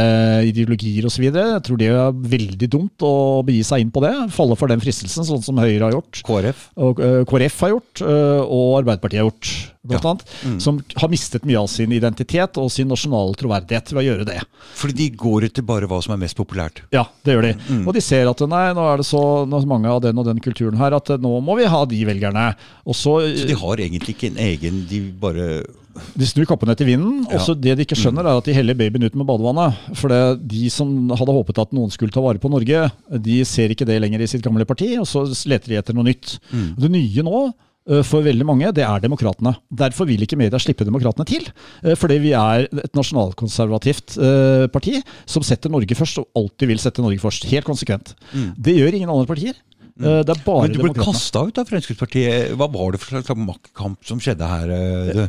ideologier 0.46 1.08
osv. 1.08 1.26
Jeg 1.26 1.64
tror 1.66 1.80
det 1.80 1.90
er 1.90 2.20
veldig 2.36 2.70
dumt 2.70 3.06
å 3.06 3.14
begi 3.46 3.64
seg 3.66 3.84
inn 3.84 3.92
på 3.94 4.04
det. 4.04 4.12
Falle 4.34 4.58
for 4.58 4.70
den 4.70 4.82
fristelsen, 4.82 5.26
sånn 5.26 5.42
som 5.44 5.60
Høyre 5.60 5.88
har 5.88 5.96
gjort. 5.96 6.22
KrF. 6.26 6.62
Og, 6.86 7.02
KrF 7.30 7.58
har 7.66 7.74
gjort, 7.74 8.04
og 8.04 8.78
Arbeiderpartiet 8.82 9.22
har 9.22 9.28
gjort 9.28 9.52
blant 9.82 10.04
ja. 10.04 10.10
annet, 10.10 10.36
mm. 10.44 10.60
som 10.62 10.80
har 10.94 11.12
mistet 11.12 11.46
mye 11.48 11.60
av 11.60 11.68
sin 11.72 11.92
identitet 11.96 12.60
og 12.60 12.70
sin 12.72 12.90
nasjonale 12.90 13.36
troverdighet 13.40 13.94
ved 13.94 14.02
å 14.02 14.06
gjøre 14.06 14.28
det. 14.28 14.38
Fordi 14.78 14.96
de 15.02 15.10
går 15.24 15.50
etter 15.50 15.66
bare 15.66 15.88
hva 15.90 16.02
som 16.04 16.14
er 16.14 16.22
mest 16.22 16.38
populært? 16.38 16.79
Ja, 16.94 17.04
det 17.24 17.36
gjør 17.36 17.46
de. 17.48 17.52
Mm. 17.68 17.82
Og 17.84 17.96
de 17.96 18.02
ser 18.04 18.30
at 18.30 18.44
nei, 18.50 18.64
nå 18.76 18.86
er 18.86 19.02
det 19.02 19.08
så 19.08 19.22
mange 19.68 19.90
av 19.90 20.00
den 20.04 20.18
og 20.20 20.26
den 20.28 20.40
kulturen 20.42 20.80
her 20.80 20.96
at 20.96 21.12
nå 21.20 21.34
må 21.44 21.58
vi 21.58 21.68
ha 21.70 21.84
de 21.88 22.00
velgerne. 22.08 22.46
Så, 22.90 23.20
så 23.22 23.46
de 23.48 23.58
har 23.60 23.84
egentlig 23.84 24.16
ikke 24.16 24.32
en 24.32 24.40
egen 24.42 24.82
De 24.90 25.04
bare 25.20 25.46
de 25.90 26.26
snur 26.28 26.46
kappene 26.48 26.72
etter 26.74 26.86
vinden. 26.88 27.24
Ja. 27.26 27.38
Også 27.38 27.56
det 27.58 27.74
de 27.76 27.84
ikke 27.84 27.98
skjønner, 27.98 28.24
er 28.24 28.38
at 28.38 28.46
de 28.46 28.54
heller 28.54 28.78
babyen 28.78 29.04
ut 29.04 29.16
med 29.18 29.26
badevannet. 29.28 29.80
For 29.98 30.12
det, 30.12 30.20
de 30.48 30.70
som 30.72 31.10
hadde 31.18 31.34
håpet 31.34 31.58
at 31.60 31.74
noen 31.76 31.90
skulle 31.92 32.14
ta 32.14 32.22
vare 32.24 32.40
på 32.40 32.50
Norge, 32.52 32.84
de 33.10 33.40
ser 33.48 33.74
ikke 33.74 33.88
det 33.88 33.98
lenger 34.02 34.22
i 34.22 34.30
sitt 34.30 34.44
gamle 34.44 34.64
parti, 34.68 34.92
og 35.00 35.08
så 35.10 35.26
leter 35.50 35.74
de 35.74 35.80
etter 35.80 35.98
noe 35.98 36.06
nytt. 36.06 36.38
Mm. 36.54 36.70
Det 36.78 36.92
nye 36.94 37.26
nå 37.26 37.42
Eh, 37.50 37.69
for 38.06 38.24
veldig 38.26 38.46
mange, 38.46 38.70
det 38.76 38.84
er 38.86 39.02
demokratene. 39.02 39.54
Derfor 39.82 40.08
vil 40.08 40.22
ikke 40.24 40.38
media 40.38 40.60
slippe 40.62 40.86
demokratene 40.86 41.26
til. 41.28 41.48
Eh, 41.82 41.96
fordi 41.98 42.20
vi 42.22 42.34
er 42.38 42.68
et 42.68 42.94
nasjonalkonservativt 42.96 44.18
eh, 44.20 44.66
parti 44.72 45.00
som 45.28 45.44
setter 45.46 45.72
Norge 45.72 45.98
først, 45.98 46.22
og 46.22 46.30
alltid 46.38 46.70
vil 46.70 46.82
sette 46.82 47.04
Norge 47.04 47.22
først. 47.22 47.48
Helt 47.50 47.68
konsekvent. 47.68 48.14
Mm. 48.30 48.54
Det 48.56 48.76
gjør 48.78 48.96
ingen 49.00 49.12
andre 49.12 49.28
partier. 49.30 49.58
Mm. 50.00 50.22
Det 50.24 50.32
er 50.32 50.38
bare 50.46 50.64
Men 50.64 50.72
du 50.72 50.78
ble 50.80 50.94
kasta 50.96 51.42
ut 51.44 51.58
av 51.60 51.68
Fremskrittspartiet. 51.68 52.54
Hva 52.56 52.70
var 52.72 52.94
det 52.94 53.00
for 53.02 53.18
slags 53.18 53.34
maktkamp 53.36 54.06
som 54.08 54.22
skjedde 54.22 54.46
her? 54.48 54.70
Det? 55.12 55.26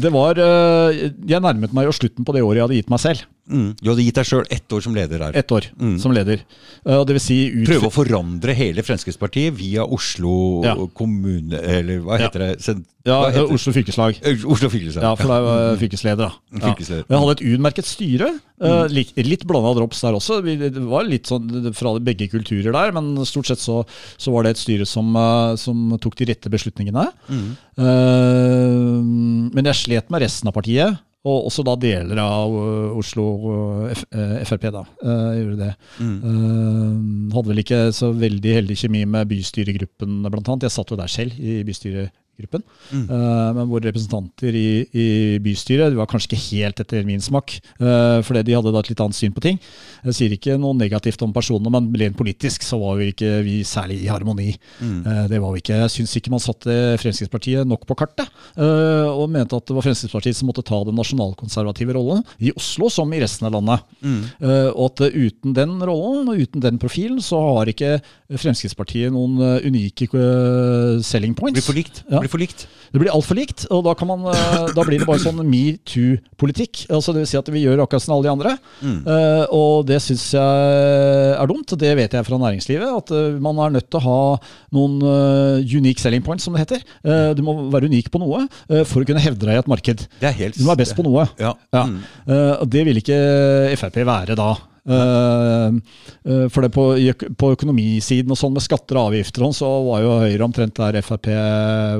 det 0.00 0.12
var 0.14 0.40
Jeg 0.40 1.42
nærmet 1.44 1.74
meg 1.76 1.90
jo 1.90 1.92
slutten 1.92 2.24
på 2.24 2.32
det 2.32 2.40
året 2.46 2.62
jeg 2.62 2.64
hadde 2.64 2.78
gitt 2.78 2.94
meg 2.94 3.02
selv. 3.02 3.26
Mm. 3.44 3.74
Du 3.76 3.90
hadde 3.90 4.04
gitt 4.06 4.16
deg 4.16 4.28
sjøl 4.28 4.46
ett 4.52 4.72
år 4.72 4.80
som 4.84 4.94
leder 4.96 5.20
der. 5.20 5.36
Ett 5.36 5.52
år 5.52 5.66
mm. 5.76 5.98
som 6.00 6.14
leder. 6.16 6.40
Uh, 6.86 7.02
det 7.04 7.18
vil 7.18 7.22
si 7.22 7.36
Prøve 7.68 7.90
å 7.90 7.92
forandre 7.92 8.54
hele 8.56 8.84
Fremskrittspartiet 8.86 9.52
via 9.58 9.84
Oslo 9.84 10.62
ja. 10.64 10.74
kommune 10.96 11.60
Eller 11.60 12.00
hva 12.04 12.16
heter 12.22 12.46
ja. 12.46 12.54
det? 12.54 12.78
Ja, 13.04 13.18
heter 13.28 13.52
Oslo 13.52 13.74
fylkeslag. 13.76 14.16
Oslo 14.48 14.70
fylkeslag. 14.72 15.04
Ja, 15.04 15.12
for 15.20 15.28
det 15.28 15.38
var 15.44 15.78
fylkesleder, 15.82 16.24
da. 16.24 16.56
Ja. 16.56 16.70
Fylkesleder. 16.70 17.04
Jeg 17.04 17.20
hadde 17.20 17.36
et 17.36 17.44
utmerket 17.52 17.90
styre. 17.90 18.30
Uh, 18.64 18.84
litt 18.88 19.12
litt 19.20 19.44
blanda 19.48 19.74
drops 19.76 20.00
der 20.06 20.16
også. 20.16 20.40
Det 20.40 20.72
var 20.88 21.04
litt 21.04 21.28
sånn 21.28 21.68
fra 21.76 21.98
begge 22.00 22.30
kulturer 22.32 22.72
der, 22.72 22.94
men 22.96 23.12
stort 23.28 23.50
sett 23.50 23.60
så, 23.60 23.82
så 24.16 24.32
var 24.32 24.46
det 24.46 24.54
et 24.54 24.62
styre 24.62 24.88
som, 24.88 25.12
uh, 25.12 25.52
som 25.60 25.98
tok 26.00 26.16
de 26.22 26.32
rette 26.32 26.52
beslutningene. 26.52 27.10
Mm. 27.28 27.50
men 29.52 29.68
jeg 29.68 29.82
slet 29.82 30.12
med 30.12 30.22
resten 30.24 30.48
av 30.48 30.56
partiet. 30.56 31.02
Og 31.24 31.46
også 31.48 31.64
da 31.64 31.74
deler 31.80 32.18
av 32.20 32.52
uh, 32.52 32.96
Oslo 33.00 33.24
uh, 33.48 34.02
Frp, 34.44 34.66
uh, 34.68 34.74
da. 34.74 34.82
gjorde 35.38 35.56
det. 35.62 35.70
Mm. 35.96 37.30
hadde 37.32 37.48
vel 37.50 37.62
ikke 37.62 37.80
så 37.96 38.10
veldig 38.12 38.58
heldig 38.58 38.76
kjemi 38.76 39.04
med 39.08 39.30
bystyregruppen, 39.30 40.20
blant 40.28 40.50
annet. 40.52 40.68
Jeg 40.68 40.76
satt 40.76 40.92
jo 40.92 41.00
der 41.00 41.08
selv 41.08 41.38
i 41.40 41.62
bystyregruppen. 41.64 42.64
Mm. 42.92 43.06
Men 43.56 43.70
våre 43.70 43.88
representanter 43.88 44.56
i, 44.58 44.68
i, 44.92 45.06
bystyret 45.44 45.96
var 45.96 46.10
kanskje 46.10 46.34
ikke 46.34 46.42
helt 46.44 46.84
etter 46.84 47.08
min 47.08 47.24
smak. 47.24 47.56
Uh, 47.80 48.20
fordi 48.26 48.44
de 48.44 48.58
hadde 48.58 48.74
da 48.74 48.84
et 48.84 48.92
litt 48.92 49.04
annet 49.06 49.16
syn 49.16 49.32
på 49.36 49.44
ting. 49.44 49.60
Jeg 50.04 50.16
sier 50.18 50.34
ikke 50.34 50.56
noe 50.60 50.76
negativt 50.76 51.22
om 51.24 51.32
personene, 51.34 51.70
men 51.72 51.88
rent 52.00 52.18
politisk 52.18 52.66
så 52.66 52.78
var 52.80 52.98
vi 52.98 53.12
ikke 53.12 53.30
vi 53.46 53.60
særlig 53.68 54.00
i 54.02 54.10
harmoni. 54.10 54.50
Mm. 54.80 54.98
Uh, 55.06 55.22
det 55.30 55.40
var 55.42 55.54
vi 55.54 55.62
ikke. 55.62 55.78
Jeg 55.84 55.94
syns 55.94 56.16
ikke 56.18 56.34
man 56.34 56.42
satte 56.42 56.74
Fremskrittspartiet 57.00 57.68
nok 57.68 57.86
på 57.88 57.96
kartet. 57.98 58.28
og 58.58 59.30
mente 59.30 59.56
at 59.56 59.66
det 59.68 59.74
var 59.76 59.84
Fremskrittspartiet 59.86 60.36
som 60.36 60.48
måtte 60.50 60.64
ta 60.66 60.80
den 60.84 60.96
nasjonalkonservative 60.98 61.94
rollen, 61.96 62.24
i 62.38 62.52
Oslo 62.56 62.90
som 62.92 63.12
i 63.14 63.20
resten 63.22 63.48
av 63.48 63.54
landet. 63.56 63.84
Mm. 64.04 64.20
og 64.74 64.84
at 64.90 65.00
uten 65.14 65.54
den 65.56 65.76
rollen 65.80 66.28
og 66.30 66.40
uten 66.40 66.62
den 66.62 66.78
profilen, 66.82 67.20
så 67.22 67.40
har 67.58 67.70
ikke 67.70 67.96
Fremskrittspartiet 68.28 69.12
noen 69.14 69.38
unike 69.64 70.08
selling 71.04 71.36
points. 71.38 71.58
Blir 71.60 71.66
for 71.66 71.78
likt. 71.78 72.02
Ja 72.10 72.24
blir 72.24 72.32
for 72.32 72.42
likt. 72.42 72.66
Det 72.94 73.00
blir 73.02 73.12
altfor 73.12 73.36
likt, 73.38 73.66
og 73.74 73.84
da, 73.86 73.94
man, 74.06 74.28
eh, 74.30 74.68
da, 74.74 74.84
blir 74.86 75.02
det 75.02 75.08
bare 75.08 75.22
sånn 75.22 75.42
metoo-politikk. 75.54 76.86
Altså 76.94 77.14
det 77.14 77.24
vil 77.24 77.30
si 77.32 77.40
at 77.40 77.50
vi 77.52 77.64
gjør 77.64 77.84
akkurat 77.84 78.04
som 78.04 78.16
alle 78.16 78.28
de 78.28 78.32
andre. 78.32 78.54
Mm. 78.80 79.00
Og 79.54 79.84
det 79.88 79.93
syns 80.02 80.26
jeg 80.34 81.34
er 81.34 81.50
dumt. 81.50 81.76
Det 81.78 81.92
vet 81.98 82.16
jeg 82.16 82.26
fra 82.26 82.40
næringslivet. 82.40 82.90
At 83.02 83.14
uh, 83.14 83.38
man 83.42 83.60
er 83.62 83.76
nødt 83.76 83.88
til 83.90 84.00
å 84.00 84.04
ha 84.04 84.18
noen 84.74 84.98
uh, 85.04 85.62
unique 85.62 86.02
selling 86.02 86.24
points, 86.24 86.46
som 86.46 86.56
det 86.56 86.64
heter. 86.64 86.84
du 87.36 87.42
må 87.44 87.54
være 87.72 87.88
unik 87.90 88.10
på 88.12 88.20
noe 88.22 88.44
for 88.88 89.02
å 89.02 89.06
kunne 89.06 89.22
hevde 89.22 89.46
deg 89.46 89.56
i 89.56 89.62
et 89.62 89.70
marked. 89.70 90.04
Helt, 90.24 90.58
du 90.58 90.64
må 90.64 90.72
være 90.72 90.82
best 90.82 90.96
på 90.98 91.06
noe. 91.06 91.26
Ja. 91.40 91.54
Ja. 91.74 91.84
Mm. 91.88 91.98
det 92.70 92.84
vil 92.88 93.00
ikke 93.00 93.18
Frp 93.78 94.00
være 94.06 94.38
da. 94.38 94.54
Uh, 94.84 95.80
uh, 96.28 96.48
for 96.52 96.60
det 96.60 96.68
på, 96.74 96.82
på, 97.40 97.50
økonomisiden 97.56 98.28
og 98.34 98.36
sånn 98.36 98.52
med 98.52 98.64
skatter 98.66 98.98
og 99.00 99.14
avgifter 99.14 99.46
så 99.56 99.68
var 99.86 100.02
jo 100.04 100.18
Høyre 100.20 100.44
omtrent 100.44 100.76
der 100.76 101.00
Frp 101.04 101.30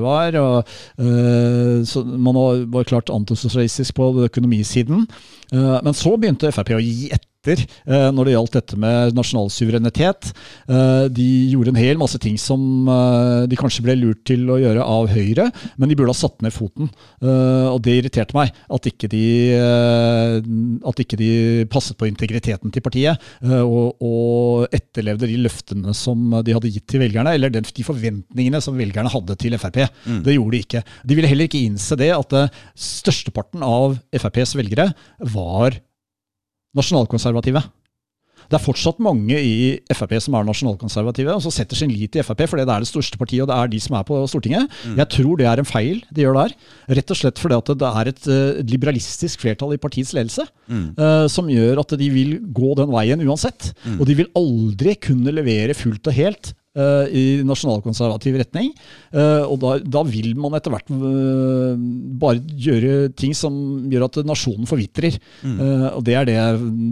var. 0.03 0.37
Og, 0.41 0.75
uh, 1.01 1.81
så 1.87 2.03
man 2.05 2.37
var 2.73 2.89
klart 2.89 3.09
antisosialistisk 3.13 3.97
på 3.97 4.11
økonomisiden. 4.29 5.07
men 5.55 5.93
så 5.93 6.15
begynte 6.17 6.51
Frp 6.53 6.75
å 6.77 6.81
gi 6.81 7.09
etter 7.13 7.24
etter 7.45 7.61
eh, 7.61 8.09
når 8.13 8.27
det 8.27 8.35
gjaldt 8.35 8.57
dette 8.57 8.79
med 8.79 9.15
nasjonal 9.17 9.51
suverenitet. 9.53 10.31
Eh, 10.67 11.05
de 11.13 11.27
gjorde 11.53 11.73
en 11.73 11.79
hel 11.79 11.99
masse 12.01 12.19
ting 12.21 12.37
som 12.41 12.89
eh, 12.89 13.45
de 13.49 13.59
kanskje 13.59 13.85
ble 13.85 13.97
lurt 13.99 14.23
til 14.27 14.47
å 14.49 14.59
gjøre 14.61 14.85
av 14.85 15.09
Høyre, 15.13 15.49
men 15.77 15.91
de 15.91 15.97
burde 15.97 16.13
ha 16.13 16.17
satt 16.17 16.41
ned 16.43 16.53
foten. 16.55 16.89
Og 17.25 17.79
det 17.83 17.97
irriterte 17.99 18.35
meg, 18.35 18.51
at 18.71 18.87
ikke 18.87 19.07
de, 19.11 19.23
at 20.85 20.99
ikke 21.01 21.17
de 21.19 21.29
passet 21.71 21.97
på 21.97 22.07
integriteten 22.07 22.71
til 22.73 22.83
partiet 22.85 23.21
og, 23.43 23.95
og, 24.03 24.65
etterlevde 24.75 25.29
de 25.29 25.37
løftene 25.43 25.93
som 25.97 26.37
de 26.45 26.55
hadde 26.55 26.71
gitt 26.73 26.87
til 26.91 27.01
velgerne, 27.03 27.35
eller 27.35 27.53
de 27.53 27.85
forventningene 27.85 28.61
som 28.63 28.77
velgerne 28.77 29.11
hadde 29.11 29.37
til 29.41 29.57
Frp. 29.61 29.81
Mm. 30.05 30.21
Det 30.25 30.37
gjorde 30.37 30.55
de 30.55 30.63
ikke. 30.65 30.83
De 31.03 31.17
ville 31.17 31.31
heller 31.31 31.49
ikke 31.49 31.63
innse 31.65 31.97
det 31.99 32.11
at 32.15 32.37
størsteparten 32.87 33.65
av 33.65 33.97
FrPs 34.15 34.55
velgere 34.59 34.89
var 35.33 35.79
nasjonalkonservative. 36.77 37.63
Det 38.45 38.57
er 38.57 38.61
fortsatt 38.61 38.99
mange 39.01 39.37
i 39.41 39.55
Frp 39.95 40.15
som 40.21 40.35
er 40.37 40.45
nasjonalkonservative, 40.47 41.33
og 41.33 41.43
som 41.45 41.53
setter 41.53 41.77
sin 41.79 41.91
lit 41.93 42.13
til 42.13 42.25
Frp 42.25 42.43
fordi 42.51 42.65
det 42.67 42.73
er 42.73 42.83
det 42.83 42.89
største 42.89 43.17
partiet, 43.17 43.43
og 43.43 43.49
det 43.49 43.57
er 43.57 43.71
de 43.71 43.79
som 43.81 43.97
er 43.97 44.05
på 44.07 44.19
Stortinget. 44.29 44.69
Mm. 44.85 44.99
Jeg 45.01 45.09
tror 45.15 45.39
det 45.39 45.47
er 45.49 45.61
en 45.61 45.69
feil 45.69 46.03
de 46.11 46.25
gjør 46.25 46.37
der. 46.37 46.53
Rett 46.99 47.15
og 47.15 47.19
slett 47.19 47.41
fordi 47.41 47.57
at 47.57 47.71
det 47.81 47.93
er 48.01 48.11
et 48.11 48.29
uh, 48.29 48.59
liberalistisk 48.73 49.45
flertall 49.45 49.75
i 49.75 49.81
partiets 49.81 50.13
ledelse 50.17 50.45
mm. 50.67 50.85
uh, 50.99 51.25
som 51.31 51.49
gjør 51.49 51.81
at 51.81 51.97
de 51.99 52.11
vil 52.13 52.37
gå 52.55 52.75
den 52.77 52.93
veien 52.93 53.25
uansett. 53.25 53.71
Mm. 53.85 53.97
Og 53.97 54.05
de 54.09 54.19
vil 54.21 54.31
aldri 54.37 54.95
kunne 55.07 55.33
levere 55.33 55.77
fullt 55.77 56.11
og 56.11 56.17
helt 56.19 56.53
Uh, 56.75 57.07
i 57.07 57.21
nasjonalkonservativ 57.47 58.35
retning. 58.35 58.73
Uh, 59.15 59.47
og 59.47 59.61
da, 59.61 59.69
da, 59.79 60.01
vil 60.11 60.33
man 60.35 60.57
etter 60.57 60.73
hvert 60.73 60.89
uh, 60.91 61.71
bare 62.19 62.41
gjøre 62.51 63.13
ting 63.15 63.31
som 63.31 63.55
gjør 63.87 64.09
at 64.09 64.19
nasjonen 64.27 64.67
forvitrer. 64.67 65.15
Mm. 65.45 65.55
og 65.95 66.01
det 66.03 66.17
er 66.19 66.27
det 66.27 66.35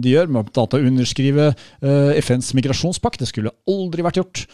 de 0.00 0.14
gjør, 0.14 0.30
med 0.32 0.56
å 0.56 0.64
underskrive 0.78 1.50
FNs 1.82 2.54
migrasjonspakt. 2.56 3.20
Det 3.20 3.28
skulle 3.28 3.52
aldri 3.68 4.04
vært 4.06 4.20
gjort. 4.20 4.44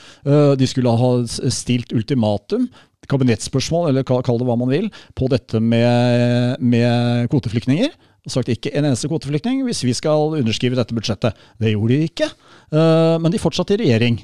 de 0.59 0.69
skulle 0.69 0.95
ha 0.99 1.11
stilt 1.29 1.95
ultimatum 1.95 2.67
kabinettspørsmål, 3.11 3.91
eller 3.91 4.07
kall 4.07 4.39
det 4.41 4.47
hva 4.49 4.59
man 4.59 4.71
vil, 4.71 4.91
på 5.19 5.31
dette 5.31 5.63
med, 5.63 6.59
med 6.63 7.31
kvoteflyktninger. 7.31 7.95
Sagt 8.31 8.51
ikke 8.53 8.73
en 8.77 8.85
eneste 8.85 9.09
kvoteflyktning 9.11 9.63
hvis 9.67 9.81
vi 9.87 9.95
skal 9.97 10.37
underskrive 10.39 10.79
dette 10.79 10.95
budsjettet. 10.95 11.39
Det 11.63 11.73
gjorde 11.73 11.97
de 11.97 12.11
ikke, 12.11 12.29
men 13.23 13.33
de 13.33 13.41
fortsatte 13.43 13.79
i 13.79 13.83
regjering. 13.85 14.21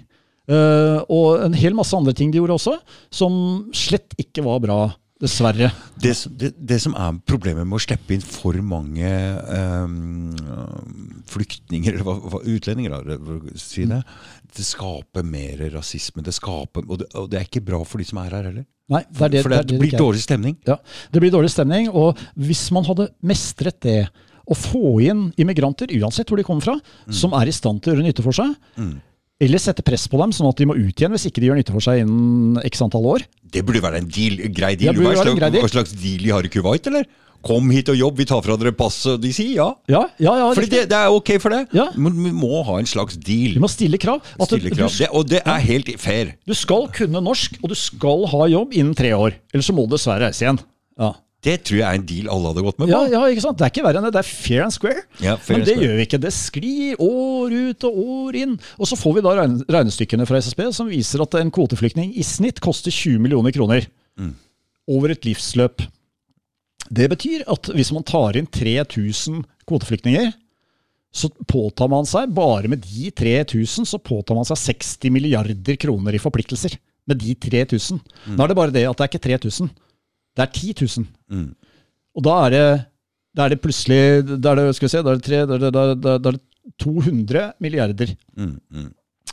Uh, 0.47 1.03
og 1.11 1.43
en 1.47 1.57
hel 1.59 1.75
masse 1.75 1.97
andre 1.97 2.15
ting 2.15 2.31
de 2.31 2.39
gjorde 2.39 2.59
også, 2.61 2.77
som 3.11 3.35
slett 3.75 4.15
ikke 4.21 4.47
var 4.47 4.63
bra. 4.65 4.79
Dessverre. 5.17 5.71
Det, 5.97 6.11
det, 6.37 6.51
det 6.61 6.77
som 6.83 6.93
er 7.01 7.15
problemet 7.25 7.65
med 7.65 7.79
å 7.79 7.81
slippe 7.81 8.13
inn 8.13 8.21
for 8.21 8.53
mange 8.61 9.09
um, 9.49 10.35
flyktninger, 11.33 11.97
eller 11.97 12.05
hva, 12.05 12.17
hva, 12.35 12.41
utlendinger, 12.45 12.93
da, 12.93 13.17
si 13.57 13.87
det, 13.89 14.03
det 14.53 14.67
skaper 14.69 15.25
mer 15.25 15.63
rasisme. 15.73 16.21
Det 16.21 16.37
skaper, 16.37 16.85
og 16.85 17.01
det, 17.01 17.09
og 17.17 17.31
det, 17.33 17.41
er 17.41 17.49
ikke 17.49 17.65
bra 17.65 17.81
for 17.89 18.05
de 18.05 18.11
som 18.11 18.21
er 18.21 18.37
her 18.37 18.51
heller. 18.51 18.69
Nei, 18.93 19.03
det, 19.09 19.31
det, 19.33 19.43
for 19.47 19.57
det, 19.57 19.81
blir 19.81 19.97
dårlig 19.97 20.21
stemning. 20.23 20.61
Ja, 20.69 20.77
det 21.17 21.25
blir 21.25 21.33
dårlig 21.33 21.55
stemning. 21.55 21.89
Og 21.97 22.21
hvis 22.37 22.67
man 22.77 22.85
hadde 22.85 23.09
mestret 23.25 23.81
det 23.89 24.03
å 24.47 24.55
få 24.55 24.99
inn 25.03 25.31
immigranter, 25.41 25.91
uansett 25.97 26.29
hvor 26.29 26.39
de 26.39 26.45
kommer 26.47 26.69
fra, 26.69 26.77
som 27.09 27.33
er 27.41 27.49
i 27.49 27.57
stand 27.57 27.81
til 27.81 27.95
å 27.95 27.97
gjøre 27.97 28.11
nytte 28.11 28.25
for 28.27 28.37
seg. 28.37 28.53
Mm. 28.77 28.99
Eller 29.43 29.61
sette 29.61 29.85
press 29.85 30.07
på 30.09 30.17
dem, 30.17 30.33
sånn 30.33 30.49
at 30.49 30.57
de 30.57 30.65
må 30.69 30.75
ut 30.79 30.97
igjen 30.97 31.13
hvis 31.13 31.27
ikke 31.29 31.43
de 31.43 31.51
gjør 31.51 31.59
nytte 31.61 31.75
for 31.75 31.85
seg 31.85 32.01
innen 32.07 32.57
x 32.65 32.81
antall 32.85 33.05
år. 33.11 33.25
Det 33.53 33.61
burde 33.69 33.83
være 33.85 34.01
en 34.01 34.09
deal, 34.09 34.39
grei 34.57 34.73
deal. 34.81 34.97
Hva 34.97 35.13
slags, 35.19 35.73
slags 35.75 35.93
deal 36.01 36.25
de 36.25 36.33
har 36.33 36.47
i 36.49 36.53
Kuwait, 36.53 36.89
eller? 36.89 37.05
Kom 37.47 37.69
hit 37.71 37.91
og 37.93 37.99
jobb, 37.99 38.17
vi 38.19 38.27
tar 38.27 38.41
fra 38.43 38.57
dere 38.59 38.73
passet. 38.75 39.21
De 39.23 39.31
sier 39.37 39.59
ja. 39.61 39.67
Ja, 39.93 40.01
ja, 40.19 40.33
ja 40.41 40.47
Fordi 40.57 40.71
det, 40.73 40.87
det 40.91 40.97
er 40.99 41.13
ok 41.15 41.35
for 41.43 41.53
det. 41.55 41.61
Ja. 41.77 41.91
Men 42.01 42.17
vi 42.25 42.33
må 42.35 42.63
ha 42.67 42.79
en 42.81 42.89
slags 42.89 43.19
deal. 43.21 43.53
Vi 43.55 43.63
må 43.63 43.69
stille 43.71 44.01
krav. 44.03 44.25
At 44.41 44.49
Stille 44.49 44.73
krav. 44.73 44.89
du, 44.89 44.97
Det, 45.05 45.11
og 45.13 45.29
det 45.31 45.43
er 45.45 45.61
helt 45.69 45.93
fair. 46.03 46.33
du 46.49 46.57
skal 46.57 46.89
kunne 46.97 47.23
norsk, 47.23 47.61
og 47.63 47.71
du 47.71 47.77
skal 47.79 48.27
ha 48.33 48.49
jobb 48.51 48.75
innen 48.75 48.97
tre 48.99 49.13
år. 49.15 49.37
Ellers 49.53 49.69
så 49.69 49.77
må 49.77 49.85
du 49.87 49.95
dessverre 49.95 50.27
reise 50.31 50.47
igjen. 50.47 50.59
Ja. 50.99 51.13
Det 51.45 51.57
tror 51.69 51.79
jeg 51.79 51.87
er 51.87 51.99
en 51.99 52.07
deal 52.09 52.29
alle 52.33 52.51
hadde 52.51 52.63
gått 52.65 52.79
med 52.81 52.89
på. 52.89 52.91
Ja, 52.91 53.03
ja, 53.13 53.21
ikke 53.31 53.43
sant? 53.45 53.59
Det 53.61 53.67
er 53.67 53.73
ikke 53.75 53.85
verre 53.85 54.01
enn 54.01 54.07
det. 54.09 54.15
Det 54.17 54.23
er 54.23 54.29
fair 54.31 54.63
and 54.65 54.75
square. 54.75 55.03
Ja, 55.23 55.37
fair 55.37 55.59
Men 55.59 55.67
det 55.67 55.75
square. 55.77 55.85
gjør 55.85 55.99
vi 55.99 56.07
ikke. 56.09 56.21
Det 56.25 56.33
sklir 56.35 57.03
år 57.07 57.55
ut 57.55 57.87
og 57.87 57.99
år 58.03 58.39
inn. 58.41 58.55
Og 58.81 58.89
så 58.91 58.99
får 58.99 59.15
vi 59.19 59.25
da 59.27 59.35
regnestykkene 59.77 60.27
fra 60.27 60.41
SSB 60.43 60.65
som 60.75 60.91
viser 60.91 61.23
at 61.23 61.37
en 61.39 61.53
kvoteflyktning 61.55 62.17
i 62.17 62.25
snitt 62.27 62.59
koster 62.65 62.91
20 62.95 63.23
millioner 63.23 63.55
kroner. 63.55 63.87
Mm. 64.19 64.33
Over 64.97 65.15
et 65.15 65.29
livsløp. 65.29 65.85
Det 66.87 67.07
betyr 67.13 67.47
at 67.51 67.71
hvis 67.75 67.93
man 67.95 68.07
tar 68.07 68.39
inn 68.41 68.47
3000 68.51 69.45
kvoteflyktninger, 69.67 70.33
så 71.17 71.31
påtar 71.49 71.89
man 71.89 72.05
seg, 72.09 72.33
bare 72.35 72.69
med 72.69 72.83
de 72.85 73.11
3000, 73.11 73.87
så 73.89 73.99
påtar 74.03 74.37
man 74.37 74.45
seg 74.49 74.59
60 74.61 75.15
milliarder 75.15 75.79
kroner 75.81 76.17
i 76.17 76.21
forpliktelser. 76.23 76.77
Med 77.07 77.21
de 77.23 77.37
3000. 77.39 78.01
Nå 78.35 78.43
er 78.43 78.51
det 78.51 78.59
bare 78.59 78.75
det 78.75 78.83
at 78.89 78.99
det 78.99 79.05
er 79.07 79.13
ikke 79.13 79.27
3000. 79.31 79.71
Det 80.37 80.45
er 80.45 80.53
10 80.53 80.75
000. 81.01 81.07
Mm. 81.33 81.49
Og 82.17 82.23
da 82.27 82.37
er 82.47 82.51
det, 82.57 82.67
da 83.37 83.45
er 83.47 83.55
det 83.55 83.61
plutselig 83.65 84.01
Da 84.41 84.53
er 84.53 84.61
det, 84.63 84.77
skal 84.77 84.87
vi 84.89 84.93
se, 84.95 85.03
da 85.05 85.11
er 85.15 85.19
det, 85.21 85.25
tre, 85.27 85.43
da 85.49 85.55
er 85.57 85.65
det, 85.67 85.73
da 85.73 85.83
er 85.87 85.95
det, 85.95 86.03
da 86.23 86.31
er 86.33 86.39
det 86.39 86.45
200 86.83 87.53
milliarder 87.63 88.15
Mm, 88.37 88.59
mm. 88.73 88.89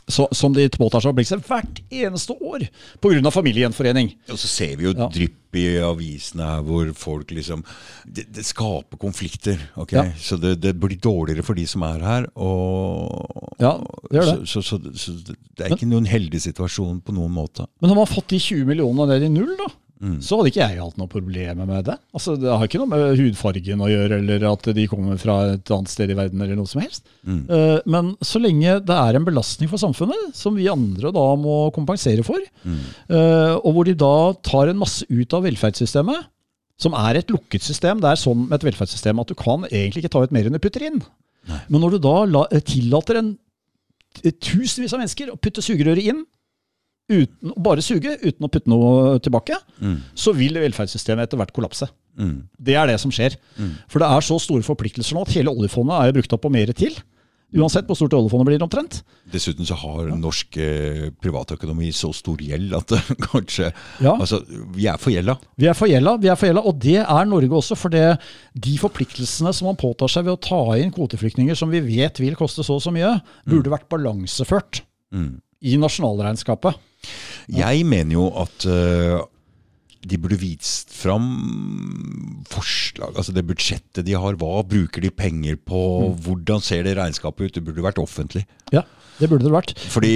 så, 0.08 0.26
som 0.32 0.52
de 0.54 0.64
påtar 0.72 1.00
seg 1.02 1.10
forpliktelser 1.12 1.40
hvert 1.44 1.80
eneste 1.92 2.32
år 2.40 2.64
pga. 3.02 3.30
familiegjenforening. 3.32 4.12
Og 4.32 4.38
så 4.40 4.48
ser 4.48 4.76
vi 4.76 4.84
jo 4.86 4.92
Ja. 4.96 5.08
drypp 5.12 5.56
i 5.60 5.64
avisene 5.84 6.42
her 6.44 6.62
hvor 6.66 6.88
folk 6.98 7.30
liksom 7.30 7.62
Det, 8.06 8.24
det 8.32 8.44
skaper 8.44 8.96
konflikter. 8.98 9.58
ok? 9.76 9.92
Ja. 9.92 10.04
Så 10.18 10.36
det, 10.40 10.60
det 10.60 10.74
blir 10.80 10.96
dårligere 10.98 11.42
for 11.44 11.54
de 11.54 11.66
som 11.66 11.82
er 11.82 12.00
her. 12.00 12.26
Og, 12.36 13.54
Ja, 13.60 13.78
det 14.10 14.18
gjør 14.20 14.30
det. 14.40 14.48
Så, 14.48 14.62
så, 14.62 14.78
så, 14.78 14.94
så 14.98 15.12
det 15.56 15.66
er 15.66 15.74
ikke 15.76 15.88
noen 15.90 16.06
heldig 16.06 16.40
situasjon 16.42 17.00
på 17.04 17.12
noen 17.14 17.32
måte. 17.32 17.66
Men 17.80 17.90
når 17.90 17.94
man 18.00 18.06
har 18.06 18.14
fått 18.14 18.28
de 18.34 18.38
20 18.42 18.64
millionene 18.66 19.06
ned 19.14 19.22
i 19.28 19.28
null, 19.32 19.56
da, 19.60 19.68
Mm. 20.04 20.18
så 20.20 20.36
hadde 20.36 20.50
ikke 20.50 20.60
jeg 20.60 20.80
hatt 20.82 20.98
noe 21.00 21.08
problem 21.08 21.62
med 21.64 21.86
det. 21.88 21.94
Altså, 22.12 22.34
Det 22.36 22.50
har 22.52 22.66
ikke 22.68 22.80
noe 22.82 22.90
med 22.92 23.16
hudfargen 23.16 23.80
å 23.80 23.88
gjøre, 23.88 24.18
eller 24.20 24.42
at 24.50 24.68
de 24.76 24.84
kommer 24.90 25.16
fra 25.22 25.36
et 25.54 25.72
annet 25.72 25.88
sted 25.88 26.12
i 26.12 26.16
verden, 26.18 26.42
eller 26.44 26.58
noe 26.60 26.68
som 26.68 26.82
helst. 26.84 27.06
Mm. 27.24 27.38
Uh, 27.48 27.78
Men 27.88 28.10
så 28.20 28.42
lenge 28.42 28.76
det 28.84 28.98
er 28.98 29.16
en 29.16 29.24
belastning 29.24 29.70
for 29.72 29.80
samfunnet, 29.80 30.34
som 30.36 30.58
vi 30.58 30.68
andre 30.68 31.08
da 31.14 31.24
må 31.40 31.72
kompensere 31.72 32.22
for, 32.26 32.36
Mm. 32.64 32.78
uh, 33.08 33.54
og 33.64 33.70
hvor 33.72 33.84
de 33.88 33.94
da 33.94 34.12
tar 34.44 34.68
en 34.68 34.78
masse 34.84 35.08
ut 35.08 35.32
av 35.32 35.48
velferdssystemet, 35.48 36.28
som 36.76 36.92
er 36.92 37.16
et 37.22 37.28
lukket 37.32 37.62
system, 37.62 38.00
det 38.02 38.10
er 38.10 38.20
sånn 38.20 38.48
med 38.48 38.58
et 38.58 38.68
velferdssystem 38.68 39.20
at 39.22 39.28
du 39.30 39.34
kan 39.38 39.64
egentlig 39.70 40.02
ikke 40.04 40.10
ta 40.10 40.22
ut 40.26 40.32
mer 40.34 40.44
enn 40.44 40.52
du 40.52 40.58
putter 40.58 40.82
inn. 40.84 41.00
Nei. 41.48 41.60
Men 41.70 41.80
når 41.80 41.96
du 41.96 41.98
da 42.04 42.14
la, 42.26 42.46
eh, 42.50 42.60
tillater 42.60 43.16
en 43.20 43.38
tusenvis 44.22 44.92
av 44.92 45.00
mennesker 45.02 45.30
å 45.32 45.38
putte 45.40 45.62
sugerøret 45.64 46.02
inn, 46.10 46.24
uten, 47.10 47.52
bare 47.60 47.82
suge, 47.84 48.14
uten 48.22 48.46
å 48.46 48.50
putte 48.50 48.70
noe 48.70 49.18
tilbake, 49.20 49.58
Mm. 49.80 49.98
så 50.14 50.32
vil 50.34 50.54
velferdssystemet 50.54 51.26
etter 51.28 51.36
hvert 51.40 51.52
kollapse. 51.52 51.88
Mm. 52.18 52.44
Det 52.62 52.74
er 52.78 52.86
det 52.86 53.00
som 53.00 53.10
skjer. 53.10 53.34
Mm. 53.58 53.72
For 53.88 53.98
det 53.98 54.08
er 54.08 54.20
så 54.22 54.38
store 54.40 54.62
forpliktelser 54.62 55.14
nå 55.18 55.22
at 55.26 55.34
hele 55.34 55.50
oljefondet 55.50 55.98
er 56.08 56.12
brukt 56.14 56.32
opp 56.32 56.44
og 56.46 56.52
mer 56.52 56.72
til. 56.72 56.94
Uansett 57.54 57.86
hvor 57.86 57.94
stort 57.94 58.14
oljefondet 58.16 58.48
blir 58.48 58.62
omtrent. 58.64 59.02
Dessuten 59.30 59.62
så 59.68 59.76
har 59.78 60.08
norsk 60.18 60.56
eh, 60.58 61.10
privatøkonomi 61.22 61.92
så 61.94 62.08
stor 62.16 62.40
gjeld 62.42 62.72
at 62.74 62.88
det 62.90 62.98
kanskje 63.28 63.68
Ja. 64.02 64.16
Altså, 64.16 64.40
vi 64.74 64.88
er 64.90 64.98
forgjelda. 64.98 65.36
Vi 65.62 65.68
er 65.70 65.76
forgjelda, 65.78 66.16
vi 66.24 66.30
er 66.32 66.40
forgjelda, 66.40 66.64
og 66.66 66.80
det 66.82 66.96
er 67.04 67.28
Norge 67.30 67.54
også. 67.60 67.76
For 67.78 67.90
det, 67.94 68.18
de 68.58 68.74
forpliktelsene 68.80 69.52
som 69.54 69.68
man 69.70 69.78
påtar 69.78 70.10
seg 70.10 70.24
ved 70.26 70.34
å 70.34 70.42
ta 70.42 70.58
inn 70.80 70.90
kvoteflyktninger 70.96 71.54
som 71.54 71.70
vi 71.70 71.78
vet 71.84 72.18
vil 72.18 72.34
koste 72.34 72.64
så 72.66 72.74
og 72.80 72.82
så 72.82 72.90
mye, 72.94 73.20
burde 73.46 73.70
vært 73.70 73.86
balanseført 73.92 74.82
Mm. 75.14 75.36
i 75.62 75.76
nasjonalregnskapet. 75.78 76.74
Jeg 77.52 77.86
mener 77.88 78.16
jo 78.16 78.26
at 78.42 78.66
uh, 78.68 79.22
de 80.04 80.18
burde 80.20 80.38
vist 80.40 80.92
fram 80.92 81.28
forslag, 82.50 83.14
altså 83.16 83.32
det 83.36 83.46
budsjettet 83.48 84.04
de 84.06 84.16
har. 84.18 84.36
Hva 84.40 84.64
bruker 84.68 85.04
de 85.04 85.12
penger 85.14 85.56
på? 85.56 85.80
Mm. 86.10 86.18
Hvordan 86.26 86.64
ser 86.64 86.84
det 86.86 86.96
regnskapet 86.98 87.48
ut? 87.48 87.56
Det 87.56 87.64
burde 87.64 87.86
vært 87.86 88.02
offentlig. 88.02 88.44
Ja, 88.74 88.84
det 89.20 89.28
burde 89.30 89.46
det 89.46 89.52
vært. 89.54 89.72
Fordi 89.92 90.14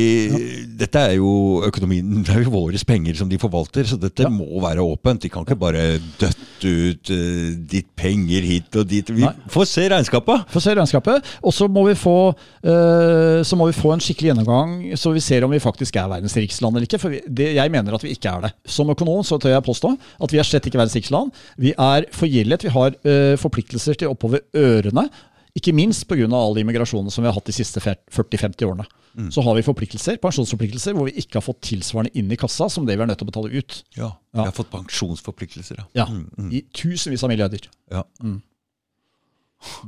dette 0.78 0.98
er 0.98 1.16
jo 1.18 1.62
økonomien, 1.66 2.22
det 2.26 2.34
er 2.34 2.42
jo 2.44 2.52
våre 2.54 2.80
penger 2.88 3.14
som 3.18 3.28
de 3.30 3.38
forvalter, 3.38 3.86
så 3.86 3.98
dette 4.00 4.24
Ja. 4.24 4.30
må 4.32 4.46
være 4.62 4.82
åpent. 4.82 5.22
De 5.22 5.28
kan 5.30 5.44
ikke 5.46 5.58
bare 5.58 5.98
døtte 6.18 6.68
ut 6.68 7.10
uh, 7.14 7.50
ditt 7.70 7.86
penger 7.98 8.42
hit 8.42 8.74
og 8.76 8.88
dit. 8.90 9.08
Vi 9.14 9.22
Nei. 9.22 9.32
får 9.48 9.68
se 9.70 9.86
regnskapet! 9.92 10.48
Får 10.50 10.64
se 10.64 10.74
regnskapet. 10.74 11.24
Og 11.42 11.54
så 11.54 11.68
må, 11.70 11.84
vi 11.88 11.94
få, 11.98 12.34
eh, 12.62 13.42
så 13.46 13.56
må 13.58 13.68
vi 13.70 13.76
få 13.76 13.92
en 13.94 14.02
skikkelig 14.02 14.32
gjennomgang, 14.32 14.74
så 14.98 15.12
vi 15.14 15.22
ser 15.22 15.44
om 15.46 15.50
vi 15.54 15.60
faktisk 15.62 15.96
er 15.96 16.10
verdens 16.10 16.34
rikeste 16.38 16.64
land 16.64 16.76
eller 16.76 16.88
ikke. 16.88 17.00
For 17.02 17.14
vi, 17.14 17.22
det, 17.26 17.52
jeg 17.58 17.70
mener 17.74 17.94
at 17.94 18.02
vi 18.04 18.14
ikke 18.16 18.32
er 18.34 18.48
det. 18.48 18.52
Som 18.66 18.90
økonom 18.90 19.22
så 19.26 19.38
tør 19.38 19.54
jeg 19.54 19.66
påstå 19.66 19.94
at 20.24 20.34
vi 20.34 20.38
er 20.42 20.46
slett 20.46 20.66
ikke 20.66 20.80
verdens 20.80 20.98
rikeste 20.98 21.14
land. 21.14 21.32
Vi 21.58 21.74
er 21.78 22.08
forgjeldet. 22.14 22.66
Vi 22.66 22.74
har 22.74 22.94
uh, 23.06 23.34
forpliktelser 23.40 23.98
til 23.98 24.10
oppover 24.12 24.42
ørene. 24.58 25.08
Ikke 25.56 25.72
minst 25.74 26.04
pga. 26.08 26.26
all 26.36 26.58
immigrasjonen 26.60 27.10
som 27.10 27.22
vi 27.24 27.28
har 27.30 27.34
hatt 27.34 27.48
de 27.48 27.52
siste 27.56 27.80
40-50 27.80 28.66
årene. 28.68 28.86
Så 29.32 29.42
har 29.42 29.54
vi 29.56 29.62
forpliktelser, 29.66 30.18
pensjonsforpliktelser 30.22 30.94
hvor 30.94 31.08
vi 31.08 31.16
ikke 31.18 31.40
har 31.40 31.42
fått 31.42 31.60
tilsvarende 31.66 32.12
inn 32.14 32.30
i 32.30 32.36
kassa 32.38 32.68
som 32.70 32.84
det 32.86 32.94
vi 32.94 33.02
er 33.02 33.08
nødt 33.10 33.18
til 33.18 33.26
å 33.26 33.30
betale 33.32 33.50
ut. 33.50 33.80
Ja. 33.96 34.12
Vi 34.36 34.44
har 34.44 34.52
fått 34.54 34.70
pensjonsforpliktelser, 34.70 35.80
Ja, 35.80 36.04
ja 36.04 36.06
mm. 36.06 36.52
I 36.54 36.60
tusenvis 36.70 37.24
av 37.26 37.32
milliarder. 37.32 37.66
Ja. 37.90 38.04
Mm. 38.22 38.36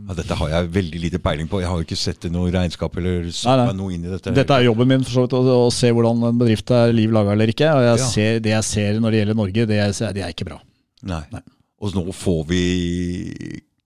Ja, 0.09 0.17
dette 0.19 0.35
har 0.35 0.49
jeg 0.51 0.71
veldig 0.75 1.01
lite 1.05 1.21
peiling 1.23 1.47
på. 1.47 1.61
Jeg 1.63 1.71
har 1.71 1.79
jo 1.79 1.87
ikke 1.87 1.99
sett 2.01 2.25
noe 2.35 2.51
regnskap 2.51 2.97
eller 2.99 3.29
Nei, 3.29 3.55
nei. 3.61 3.77
noe 3.79 3.93
inn 3.95 4.03
i 4.09 4.11
dette. 4.11 4.33
Dette 4.35 4.57
er 4.57 4.67
jobben 4.67 4.89
min 4.91 5.05
for 5.07 5.15
så 5.15 5.25
vidt, 5.29 5.37
å, 5.39 5.55
å 5.69 5.71
se 5.71 5.93
hvordan 5.95 6.25
en 6.27 6.41
bedrift 6.41 6.73
er 6.75 6.91
liv 6.97 7.13
laga 7.15 7.37
eller 7.37 7.53
ikke. 7.55 7.69
Og 7.77 7.87
jeg 7.87 8.01
Ja. 8.01 8.09
ser, 8.17 8.41
det 8.43 8.51
jeg 8.57 8.65
ser 8.67 8.99
når 8.99 9.11
det 9.15 9.21
gjelder 9.23 9.39
Norge, 9.39 9.67
det, 9.71 9.79
jeg 9.79 9.95
ser, 10.01 10.13
det 10.17 10.25
er 10.27 10.35
ikke 10.35 10.49
bra. 10.51 10.59
Nei. 11.07 11.23
Nei. 11.31 11.43
Og 11.81 11.95
nå 11.95 12.03
får 12.13 12.43
vi 12.51 12.65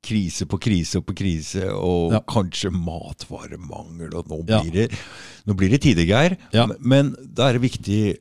krise 0.04 0.46
på 0.50 0.58
krise 0.60 1.00
på 1.04 1.14
krise, 1.16 1.64
og 1.72 2.12
Ja. 2.12 2.20
kanskje 2.20 2.70
matvaremangel, 2.70 4.14
og 4.14 4.28
nå 4.28 4.42
Ja. 4.48 4.60
blir 4.62 4.72
det, 4.72 4.90
nå 5.46 5.56
blir 5.56 5.70
det 5.70 5.80
tider, 5.82 6.04
Geir. 6.06 6.36
Ja. 6.52 6.66
Men- 6.66 6.78
Men 6.80 7.16
da 7.34 7.48
er 7.48 7.58
det 7.58 7.62
viktig 7.70 8.18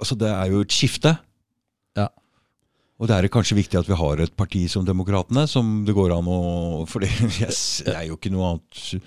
Altså, 0.00 0.16
det 0.18 0.28
er 0.28 0.50
jo 0.50 0.60
et 0.64 0.68
skifte. 0.74 1.18
Ja. 1.96 2.08
Og 2.98 3.06
det 3.08 3.14
er 3.16 3.28
kanskje 3.28 3.56
viktig 3.56 3.78
at 3.78 3.86
vi 3.86 3.94
har 3.94 4.20
et 4.20 4.36
parti 4.36 4.68
som 4.68 4.84
Demokratene, 4.84 5.46
som 5.48 5.84
det 5.86 5.94
går 5.94 6.12
an 6.18 6.26
å 6.26 6.86
For 6.88 6.98
det, 7.00 7.08
yes, 7.40 7.82
det 7.86 7.94
er 7.94 8.08
jo 8.08 8.16
ikke 8.16 8.30
noe 8.34 8.54
annet 8.54 9.00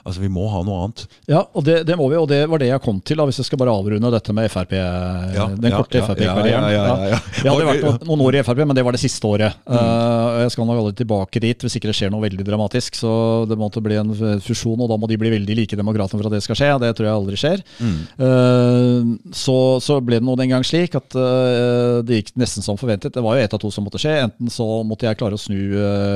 Altså, 0.00 0.22
vi 0.22 0.30
må 0.32 0.46
ha 0.48 0.62
noe 0.64 0.84
annet. 0.84 1.02
Ja, 1.28 1.42
og 1.52 1.64
det, 1.66 1.82
det 1.88 1.96
må 1.98 2.06
vi, 2.08 2.16
og 2.16 2.28
det 2.30 2.40
var 2.48 2.62
det 2.62 2.70
jeg 2.70 2.82
kom 2.84 3.00
til, 3.04 3.20
da, 3.20 3.26
hvis 3.28 3.40
jeg 3.42 3.48
skal 3.50 3.60
bare 3.60 3.74
avrunde 3.74 4.12
dette 4.14 4.34
med 4.36 4.48
Frp. 4.52 4.72
den 4.72 5.74
korte 5.74 6.00
ja, 6.00 6.06
Frp-karrieren. 6.06 6.68
ja, 6.72 6.72
ja, 6.72 6.84
ja, 6.88 7.10
ja. 7.12 7.18
Jeg 7.36 7.52
hadde 7.52 7.66
vært 7.68 8.06
noen, 8.08 8.24
år 8.24 8.38
i 8.38 8.42
Frp, 8.46 8.62
men 8.64 8.78
det 8.78 8.84
var 8.86 8.96
det 8.96 9.02
siste 9.02 9.28
året. 9.28 9.58
Mm. 9.66 9.76
Uh, 9.76 10.38
jeg 10.44 10.54
skal 10.54 10.68
nok 10.68 10.80
aldri 10.80 10.94
tilbake 11.02 11.42
dit 11.44 11.66
hvis 11.66 11.76
ikke 11.76 11.90
det 11.90 11.96
skjer 11.98 12.12
noe 12.14 12.24
veldig 12.24 12.46
dramatisk. 12.48 12.96
Så 13.00 13.12
det 13.50 13.58
måtte 13.60 13.82
bli 13.84 13.98
en 14.00 14.14
fusjon, 14.44 14.80
og 14.80 14.88
da 14.90 14.98
må 15.00 15.10
de 15.10 15.20
bli 15.20 15.34
veldig 15.34 15.58
like 15.58 15.78
demokratene 15.78 16.22
for 16.22 16.30
at 16.30 16.36
det 16.38 16.42
skal 16.46 16.60
skje. 16.60 16.70
Det 16.84 16.92
tror 16.96 17.10
jeg 17.10 17.18
aldri 17.18 17.40
skjer. 17.42 17.64
Mm. 17.80 18.00
Uh, 18.22 19.12
så, 19.36 19.58
så 19.84 20.00
ble 20.04 20.22
det 20.22 20.28
nå 20.28 20.38
den 20.40 20.54
gang 20.54 20.64
slik 20.66 20.96
at 20.98 21.18
uh, 21.18 22.00
det 22.06 22.22
gikk 22.22 22.34
nesten 22.40 22.64
som 22.64 22.80
forventet. 22.80 23.12
Det 23.16 23.24
var 23.24 23.36
jo 23.36 23.44
ett 23.44 23.56
av 23.56 23.60
to 23.60 23.72
som 23.74 23.84
måtte 23.84 24.00
skje. 24.00 24.16
Enten 24.24 24.52
så 24.52 24.68
måtte 24.86 25.08
jeg 25.08 25.20
klare 25.20 25.36
å 25.36 25.44
snu 25.44 25.60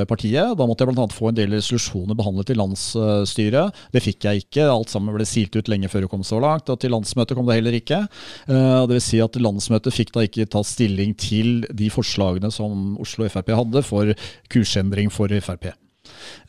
partiet. 0.09 0.57
Da 0.57 0.65
måtte 0.65 0.85
jeg 0.85 0.95
bl.a. 0.95 1.07
få 1.13 1.29
en 1.29 1.37
del 1.37 1.53
resolusjoner 1.53 2.17
behandlet 2.17 2.49
i 2.49 2.57
landsstyret. 2.57 3.74
Det 3.93 4.03
fikk 4.03 4.27
jeg 4.27 4.45
ikke. 4.45 4.67
Alt 4.69 4.93
sammen 4.93 5.15
ble 5.15 5.27
silt 5.27 5.55
ut 5.55 5.71
lenge 5.71 5.89
før 5.91 6.05
det 6.05 6.11
kom 6.11 6.25
så 6.25 6.39
langt. 6.43 6.69
Og 6.71 6.79
til 6.81 6.93
landsmøtet 6.95 7.37
kom 7.37 7.47
det 7.49 7.59
heller 7.59 7.77
ikke. 7.77 8.03
Uh, 8.49 8.85
det 8.87 8.97
vil 8.97 9.05
si 9.05 9.21
at 9.23 9.39
landsmøtet 9.41 9.95
fikk 9.95 10.13
da 10.15 10.25
ikke 10.25 10.49
tatt 10.51 10.69
stilling 10.69 11.15
til 11.19 11.65
de 11.71 11.89
forslagene 11.93 12.51
som 12.53 12.95
Oslo 13.01 13.27
Frp 13.31 13.51
hadde 13.55 13.83
for 13.85 14.13
kursendring 14.51 15.11
for 15.13 15.31
Frp. 15.45 15.71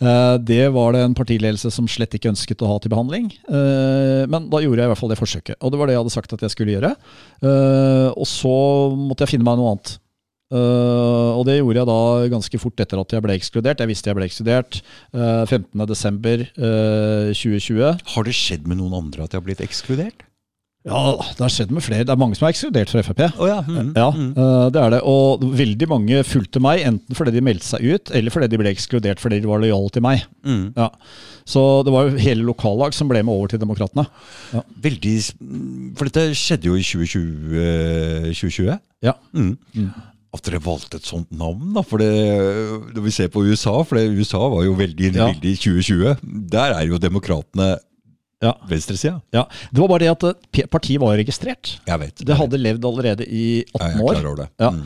Uh, 0.01 0.37
det 0.43 0.67
var 0.75 0.93
det 0.95 1.03
en 1.05 1.17
partiledelse 1.17 1.71
som 1.73 1.89
slett 1.91 2.15
ikke 2.17 2.31
ønsket 2.33 2.63
å 2.65 2.71
ha 2.71 2.81
til 2.81 2.93
behandling. 2.93 3.31
Uh, 3.49 4.25
men 4.31 4.51
da 4.53 4.63
gjorde 4.63 4.83
jeg 4.83 4.91
i 4.91 4.95
hvert 4.95 5.03
fall 5.03 5.13
det 5.13 5.21
forsøket. 5.21 5.61
Og 5.61 5.73
det 5.73 5.81
var 5.81 5.89
det 5.89 5.97
jeg 5.97 6.05
hadde 6.05 6.17
sagt 6.17 6.37
at 6.37 6.47
jeg 6.47 6.55
skulle 6.55 6.77
gjøre. 6.77 6.97
Og 8.17 8.27
så 8.29 8.57
måtte 8.97 9.25
jeg 9.25 9.37
finne 9.37 9.49
meg 9.49 9.61
noe 9.61 9.77
annet. 9.77 9.97
Uh, 10.53 11.35
og 11.35 11.43
det 11.49 11.57
gjorde 11.59 11.81
jeg 11.81 11.89
da 11.91 12.01
ganske 12.31 12.59
fort 12.63 12.79
etter 12.85 13.01
at 13.03 13.13
jeg 13.17 13.25
ble 13.25 13.35
ekskludert. 13.35 13.81
Jeg 13.83 13.91
visste 13.91 14.11
jeg 14.11 14.19
ble 14.19 14.29
ekskludert. 14.29 14.73
Uh, 15.11 15.43
15.12.2020. 15.49 18.07
Har 18.15 18.23
det 18.29 18.35
skjedd 18.37 18.65
med 18.71 18.77
noen 18.81 18.95
andre 19.03 19.21
at 19.27 19.33
de 19.33 19.37
har 19.41 19.47
blitt 19.47 19.65
ekskludert? 19.65 20.19
Ja, 20.87 21.17
det 21.35 21.43
har 21.43 21.51
skjedd 21.51 21.73
med 21.75 21.83
flere. 21.83 22.05
Det 22.07 22.13
er 22.15 22.19
mange 22.21 22.37
som 22.39 22.47
er 22.47 22.53
ekskludert 22.55 22.87
fra 22.93 23.01
Frp. 23.03 23.21
Oh, 23.43 23.49
ja. 23.51 23.57
Mm. 23.67 23.89
Ja, 23.97 24.07
eh, 24.15 24.67
det 24.71 24.79
er 24.85 24.91
det. 24.95 25.01
Og 25.11 25.43
veldig 25.59 25.89
mange 25.91 26.21
fulgte 26.27 26.61
meg, 26.63 26.85
enten 26.87 27.15
fordi 27.19 27.33
de 27.35 27.43
meldte 27.43 27.67
seg 27.67 27.83
ut, 27.83 28.11
eller 28.15 28.31
fordi 28.31 28.47
de 28.53 28.61
ble 28.61 28.71
ekskludert 28.71 29.19
fordi 29.23 29.41
de 29.43 29.51
var 29.51 29.59
lojale 29.65 29.91
til 29.97 30.03
meg. 30.07 30.19
Mm. 30.47 30.69
Ja. 30.79 30.87
Så 31.43 31.83
det 31.87 31.93
var 31.95 32.03
jo 32.07 32.23
hele 32.23 32.47
lokallag 32.47 32.95
som 32.95 33.11
ble 33.11 33.19
med 33.27 33.35
over 33.35 33.49
til 33.51 33.63
Demokratene. 33.63 34.07
Ja. 34.55 34.63
Veldig 34.87 35.17
For 35.99 36.05
dette 36.07 36.23
skjedde 36.39 36.71
jo 36.71 36.75
i 36.79 36.87
2020. 36.87 37.59
eh, 37.67 38.31
2020. 38.31 38.79
Ja. 39.03 39.15
At 40.37 40.45
dere 40.47 40.61
valgte 40.63 41.01
et 41.01 41.09
sånt 41.09 41.31
navn, 41.33 41.73
da. 41.77 41.83
For 41.87 42.03
det, 42.03 42.13
når 42.93 43.03
vi 43.09 43.15
ser 43.17 43.33
på 43.33 43.43
USA, 43.49 43.79
for 43.89 43.97
det, 43.99 44.11
USA 44.13 44.45
var 44.53 44.65
jo 44.67 44.77
veldig 44.79 45.11
inne 45.11 45.17
i 45.17 45.25
Ja. 45.25 45.33
bildet 45.33 45.53
i 45.55 45.57
2020. 45.57 46.17
Der 46.53 46.75
er 46.77 46.87
jo 46.87 46.99
demokratene 47.01 47.79
Ja. 48.45 48.53
venstresida. 48.69 49.23
ja. 49.33 49.47
Det 49.73 49.81
var 49.81 49.89
bare 49.89 49.99
det 50.05 50.11
at 50.13 50.25
eh, 50.29 50.67
partiet 50.69 51.01
var 51.01 51.17
registrert. 51.17 51.79
Jeg 51.89 51.99
vet. 52.03 52.21
Det 52.21 52.37
hadde 52.37 52.59
levd 52.61 52.85
allerede 52.85 53.25
i 53.25 53.65
18 53.75 53.81
er 53.81 54.03
år. 54.05 54.13
Jeg 54.13 54.23
klarer 54.23 54.37
det. 54.37 54.49
Ja. 54.61 54.71
Mm. 54.71 54.83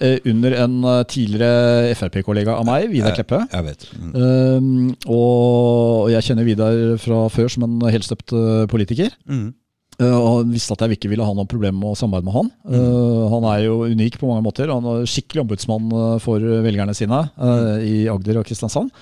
Eh, 0.00 0.18
under 0.30 0.54
en 0.62 0.76
tidligere 1.10 1.94
Frp-kollega 1.98 2.54
av 2.54 2.64
meg, 2.64 2.88
Vidar 2.92 3.16
Kleppe. 3.18 3.40
Jeg 3.50 3.64
vet. 3.66 3.88
Mm. 3.98 4.14
Uh, 4.14 4.94
og 5.10 6.10
jeg 6.12 6.22
kjenner 6.22 6.44
Vidar 6.46 6.96
fra 7.02 7.24
før 7.28 7.50
som 7.50 7.66
en 7.66 7.80
helstøpt 7.90 8.30
politiker. 8.70 9.10
Mm. 9.28 9.54
Uh, 9.98 10.14
og 10.14 10.50
visste 10.52 10.76
at 10.76 10.84
jeg 10.84 10.94
ikke 10.94 11.10
ville 11.10 11.26
ha 11.26 11.32
noe 11.34 11.48
problem 11.50 11.80
med 11.80 11.90
å 11.90 11.96
samarbeide 11.98 12.28
med 12.28 12.36
han. 12.36 12.50
Uh, 12.70 13.24
han 13.32 13.46
er 13.50 13.64
jo 13.64 13.80
unik 13.90 14.20
på 14.20 14.28
mange 14.30 14.44
måter. 14.46 14.70
Han 14.70 14.86
er 14.92 15.08
skikkelig 15.10 15.42
ombudsmann 15.42 15.88
uh, 15.90 16.20
for 16.22 16.38
velgerne 16.38 16.94
sine 16.94 17.18
uh, 17.34 17.82
i 17.82 18.06
Agder 18.10 18.38
og 18.38 18.46
Kristiansand. 18.46 18.92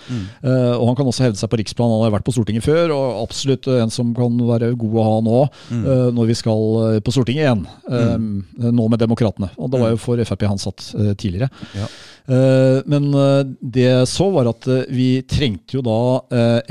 Uh, 0.40 0.74
og 0.78 0.86
han 0.88 0.98
kan 0.98 1.10
også 1.10 1.26
hevde 1.26 1.40
seg 1.40 1.52
på 1.52 1.60
riksplan. 1.60 1.92
Han 1.92 2.06
har 2.06 2.16
vært 2.16 2.26
på 2.26 2.32
Stortinget 2.36 2.64
før, 2.64 2.94
og 2.96 3.20
absolutt 3.26 3.68
en 3.76 3.92
som 3.92 4.14
kan 4.16 4.40
være 4.48 4.72
god 4.78 4.96
å 4.96 5.06
ha 5.10 5.16
nå, 5.28 5.44
uh, 5.76 6.08
når 6.16 6.32
vi 6.32 6.38
skal 6.40 7.00
på 7.04 7.14
Stortinget 7.14 7.44
igjen. 7.44 7.66
Um, 7.92 8.28
Nå 8.56 8.88
med 8.88 9.00
Demokratene. 9.00 9.52
Og 9.60 9.68
det 9.72 9.80
var 9.82 9.92
jo 9.92 10.00
for 10.00 10.20
Frp 10.26 10.46
han 10.48 10.60
satt 10.60 10.90
tidligere. 11.20 11.50
Ja. 11.76 11.88
Uh, 12.26 12.82
men 12.90 13.08
uh, 13.14 13.46
det 13.60 13.86
jeg 13.86 14.10
så, 14.10 14.26
var 14.34 14.50
at 14.50 14.66
uh, 14.66 14.82
vi 14.90 15.22
trengte 15.30 15.78
jo 15.78 15.84
da 15.86 15.98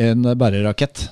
en 0.01 0.25
bærerakett 0.35 1.07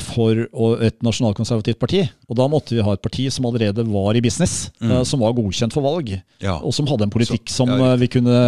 for 0.00 0.38
et 0.80 0.94
nasjonalkonservativt 1.04 1.76
parti. 1.76 1.98
Og 2.30 2.38
da 2.38 2.46
måtte 2.48 2.72
vi 2.72 2.80
ha 2.84 2.94
et 2.94 3.02
parti 3.04 3.26
som 3.32 3.44
allerede 3.44 3.84
var 3.84 4.16
i 4.16 4.22
business, 4.24 4.70
mm. 4.80 4.94
som 5.04 5.20
var 5.20 5.34
godkjent 5.36 5.74
for 5.76 5.84
valg. 5.84 6.14
Ja. 6.40 6.54
Og 6.64 6.72
som 6.72 6.88
hadde 6.88 7.04
en 7.04 7.12
politikk 7.12 7.52
som 7.52 7.68
ja, 7.68 7.90
uh, 7.92 7.98
vi 8.00 8.08
kunne 8.12 8.38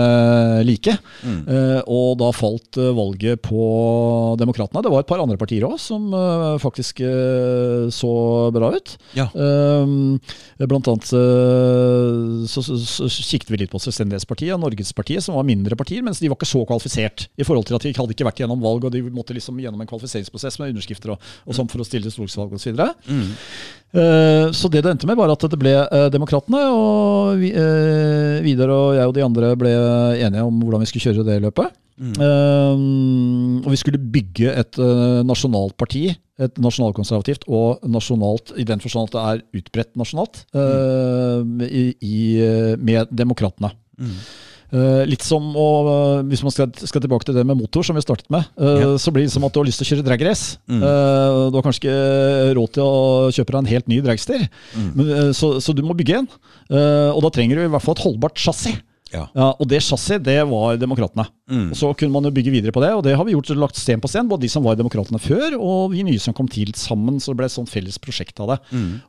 like. 0.65 0.95
Mm. 1.21 1.43
og 1.91 2.15
da 2.21 2.31
falt 2.33 2.79
valget 2.97 3.43
på 3.45 3.67
Demokratene. 4.41 4.81
Det 4.85 4.93
var 4.95 5.05
et 5.05 5.11
par 5.11 5.21
andre 5.21 5.37
partier 5.41 5.67
òg 5.69 5.77
som 5.83 6.09
faktisk 6.63 7.03
så 7.93 8.15
bra 8.55 8.73
ut. 8.77 8.97
Ja. 9.19 9.29
Blant 9.35 10.91
annet 10.93 11.11
så, 11.11 12.65
så, 12.65 12.79
så 12.81 13.11
kikket 13.11 13.53
vi 13.53 13.63
litt 13.65 13.73
på 13.75 13.83
Selvstendighetspartiet 13.83 14.57
og 14.57 14.65
Norgespartiet, 14.65 15.25
som 15.27 15.37
var 15.37 15.40
mindre 15.47 15.77
partier, 15.79 16.05
mens 16.07 16.21
de 16.23 16.31
var 16.31 16.39
ikke 16.39 16.49
så 16.49 16.63
kvalifisert. 16.69 17.27
I 17.41 17.47
forhold 17.47 17.69
til 17.69 17.77
at 17.79 17.87
de 17.87 17.93
hadde 17.97 18.17
ikke 18.17 18.27
vært 18.29 18.43
gjennom 18.43 18.63
valg, 18.63 18.87
og 18.87 18.95
de 18.95 19.03
måtte 19.11 19.37
liksom 19.37 19.61
gjennom 19.63 19.83
en 19.83 19.91
kvalifiseringsprosess 19.91 20.61
med 20.61 20.75
underskrifter 20.75 21.15
og, 21.15 21.29
og 21.47 21.57
sånn 21.57 21.71
for 21.71 21.83
å 21.83 21.87
stille 21.89 22.07
til 22.07 22.15
stortingsvalg 22.15 22.57
osv. 22.57 22.81
Mm. 23.11 23.29
Uh, 23.91 24.47
så 24.55 24.71
det 24.71 24.85
det 24.87 24.95
endte 24.95 25.09
med, 25.11 25.19
var 25.19 25.33
at 25.33 25.45
det 25.51 25.59
ble 25.59 25.75
uh, 25.83 26.07
Demokratene, 26.15 26.63
og 26.71 27.41
vi, 27.41 27.51
uh, 27.55 28.39
Vidar 28.45 28.71
og 28.75 28.97
jeg 28.99 29.11
og 29.11 29.15
de 29.17 29.27
andre 29.27 29.53
ble 29.59 29.77
enige 30.21 30.47
om 30.47 30.61
hvordan 30.63 30.85
vi 30.85 30.91
skulle 30.91 31.11
kjøre 31.11 31.27
det 31.27 31.41
løpet. 31.47 31.79
Uh, 32.01 33.61
og 33.61 33.71
vi 33.75 33.79
skulle 33.81 34.01
bygge 34.01 34.55
et 34.57 34.79
nasjonalt 35.29 35.77
parti, 35.81 36.07
et 36.41 36.61
nasjonalkonservativt 36.63 37.45
og 37.53 37.83
nasjonalt 37.93 38.55
i 38.57 38.65
den 38.69 38.81
forstand 38.81 39.11
at 39.11 39.17
det 39.17 39.25
er 39.27 39.61
utbredt 39.61 39.99
nasjonalt, 40.01 40.45
uh, 40.57 41.45
i, 41.67 41.91
i, 42.01 42.21
med 42.81 43.13
demokratene. 43.13 43.75
Uh, 44.01 44.23
litt 45.11 45.25
som 45.27 45.49
å, 45.59 45.69
uh, 45.87 46.23
Hvis 46.31 46.45
man 46.47 46.55
skal, 46.55 46.71
skal 46.75 47.03
tilbake 47.03 47.27
til 47.27 47.35
det 47.35 47.45
med 47.47 47.59
motor, 47.59 47.83
som 47.87 47.97
vi 47.99 48.05
startet 48.05 48.31
med, 48.31 48.47
uh, 48.61 48.77
Ja. 48.81 48.91
så 49.03 49.13
blir 49.15 49.27
det 49.27 49.33
som 49.35 49.45
at 49.45 49.55
du 49.55 49.61
har 49.61 49.67
lyst 49.67 49.83
til 49.83 49.89
å 49.89 49.91
kjøre 49.95 50.07
dragrace. 50.07 50.59
Mm. 50.71 50.85
Du 51.51 51.57
har 51.59 51.65
kanskje 51.65 51.83
ikke 51.83 52.55
råd 52.59 52.77
til 52.77 52.85
å 52.85 53.01
kjøpe 53.35 53.51
deg 53.55 53.59
en 53.63 53.73
helt 53.73 53.91
ny 53.91 53.99
dragster, 54.05 54.47
mm. 54.77 55.33
så, 55.35 55.57
så 55.63 55.75
du 55.75 55.83
må 55.83 55.97
bygge 55.99 56.21
en. 56.21 56.31
Og 56.71 57.21
da 57.25 57.31
trenger 57.35 57.59
du 57.59 57.65
i 57.65 57.73
hvert 57.73 57.85
fall 57.85 57.97
et 57.99 58.05
holdbart 58.05 58.39
chassis. 58.39 58.79
Ja. 59.11 59.25
Ja, 59.35 59.49
og 59.59 59.67
det 59.71 59.81
chassis, 59.83 60.21
det 60.23 60.37
var 60.47 60.79
Demokratene. 60.79 61.27
Mm. 61.51 61.71
Og 61.73 61.77
Så 61.79 61.91
kunne 61.99 62.15
man 62.15 62.29
jo 62.29 62.33
bygge 62.35 62.53
videre 62.55 62.75
på 62.75 62.83
det, 62.85 62.93
og 62.95 63.03
det 63.07 63.17
har 63.19 63.27
vi 63.27 63.35
gjort 63.35 63.51
lagt 63.59 63.79
sten 63.81 64.03
på 64.03 64.11
sten. 64.11 64.29
Både 64.31 64.47
de 64.47 64.53
som 64.53 64.63
var 64.67 64.79
Demokratene 64.79 65.19
før, 65.23 65.59
og 65.59 65.91
vi 65.95 66.05
nye 66.07 66.23
som 66.23 66.37
kom 66.37 66.49
til 66.51 66.71
sammen. 66.79 67.19
Så 67.19 67.33
det 67.33 67.41
ble 67.41 67.51
et 67.51 67.57
sånt 67.57 67.73
felles 67.73 67.99
prosjekt 68.03 68.39
av 68.43 68.55
det. 68.55 68.59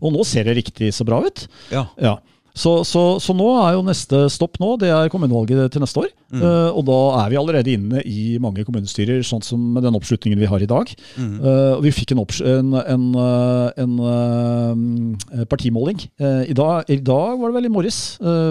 Og 0.01 0.15
nå 0.15 0.25
ser 0.27 0.49
det 0.49 0.57
riktig 0.57 0.91
så 0.97 1.05
bra 1.07 1.21
ut. 1.21 1.45
Ja. 1.73 1.85
Ja. 2.01 2.17
Så, 2.51 2.81
så, 2.87 3.03
så 3.23 3.33
nå 3.37 3.47
er 3.61 3.77
jo 3.77 3.83
neste 3.87 4.25
stopp 4.31 4.57
nå, 4.59 4.73
det 4.81 4.89
er 4.91 5.11
kommunevalget 5.11 5.71
til 5.71 5.83
neste 5.83 6.03
år. 6.03 6.09
Eh, 6.35 6.69
og 6.75 6.83
da 6.87 6.97
er 7.21 7.31
vi 7.31 7.39
allerede 7.39 7.73
inne 7.75 8.03
i 8.07 8.37
mange 8.43 8.65
kommunestyrer, 8.67 9.23
sånn 9.27 9.43
som 9.45 9.61
med 9.75 9.85
den 9.87 9.95
oppslutningen 9.97 10.39
vi 10.39 10.49
har 10.51 10.63
i 10.63 10.69
dag. 10.69 10.91
Mm. 11.15 11.33
Uh, 11.43 11.79
vi 11.83 11.93
fikk 11.95 12.13
en, 12.15 12.23
en, 12.23 12.73
en, 12.81 13.07
eh, 13.23 13.83
en 13.85 13.95
uh, 14.03 15.45
partimåling 15.51 15.99
i, 16.01 16.55
dag, 16.57 16.91
i 16.91 16.99
dag, 16.99 17.39
var 17.39 17.51
det 17.51 17.57
vel 17.59 17.69
i 17.69 17.73
morges, 17.73 18.01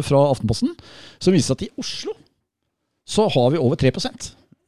fra 0.04 0.20
Aftenposten, 0.30 0.72
som 1.22 1.34
viser 1.34 1.56
at 1.56 1.64
i 1.64 1.70
Oslo 1.80 2.14
så 3.10 3.26
har 3.32 3.50
vi 3.52 3.60
over 3.60 3.78
3 3.80 3.92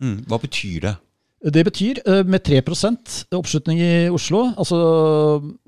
Mm. 0.02 0.24
Hva 0.26 0.38
betyr 0.42 0.80
det? 0.82 0.94
Det 1.42 1.62
betyr 1.66 1.98
eh, 2.06 2.20
med 2.22 2.44
3% 2.46 3.14
oppslutning 3.34 3.80
i 3.82 3.92
Oslo 4.14 4.44
altså 4.52 4.76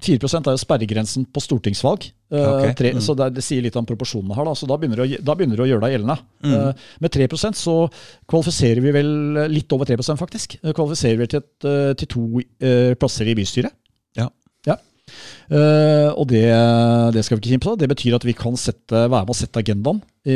4% 0.07 0.47
er 0.47 0.55
jo 0.55 0.61
sperregrensen 0.63 1.25
på 1.27 1.43
stortingsvalg. 1.43 2.07
Okay. 2.35 2.75
3, 2.79 2.93
mm. 2.95 3.01
Så 3.03 3.17
det, 3.19 3.29
det 3.35 3.45
sier 3.47 3.63
litt 3.63 3.75
om 3.79 3.87
proporsjonene 3.87 4.37
her. 4.39 4.47
Da, 4.47 4.55
så 4.59 4.69
da 4.71 4.79
begynner, 4.79 5.03
du, 5.03 5.17
da 5.23 5.35
begynner 5.39 5.59
du 5.59 5.65
å 5.65 5.69
gjøre 5.69 5.83
deg 5.87 5.97
gjeldende. 5.97 6.17
Mm. 6.47 6.55
Eh, 6.55 6.87
med 7.03 7.15
3% 7.17 7.59
så 7.59 7.77
kvalifiserer 8.31 8.83
vi 8.87 8.95
vel 8.95 9.13
litt 9.51 9.75
over 9.75 9.91
3% 9.91 10.21
faktisk. 10.21 10.59
Eh, 10.63 10.75
Kvalifiserer 10.77 11.21
vi 11.25 11.31
til, 11.35 11.43
et, 11.43 11.69
eh, 11.71 11.91
til 11.99 12.13
to 12.15 12.25
eh, 12.39 12.95
plasser 12.99 13.31
i 13.31 13.37
bystyret. 13.39 13.75
Ja. 14.19 14.31
Ja. 14.71 14.79
Eh, 15.51 16.11
og 16.15 16.29
det, 16.31 16.47
det 17.19 17.27
skal 17.27 17.39
vi 17.39 17.43
ikke 17.43 17.57
kimse 17.57 17.75
av. 17.75 17.83
Det 17.83 17.91
betyr 17.97 18.19
at 18.21 18.31
vi 18.31 18.39
kan 18.39 18.59
sette, 18.59 19.09
være 19.09 19.27
med 19.27 19.35
å 19.35 19.41
sette 19.43 19.63
agendaen 19.63 20.03
i, 20.25 20.35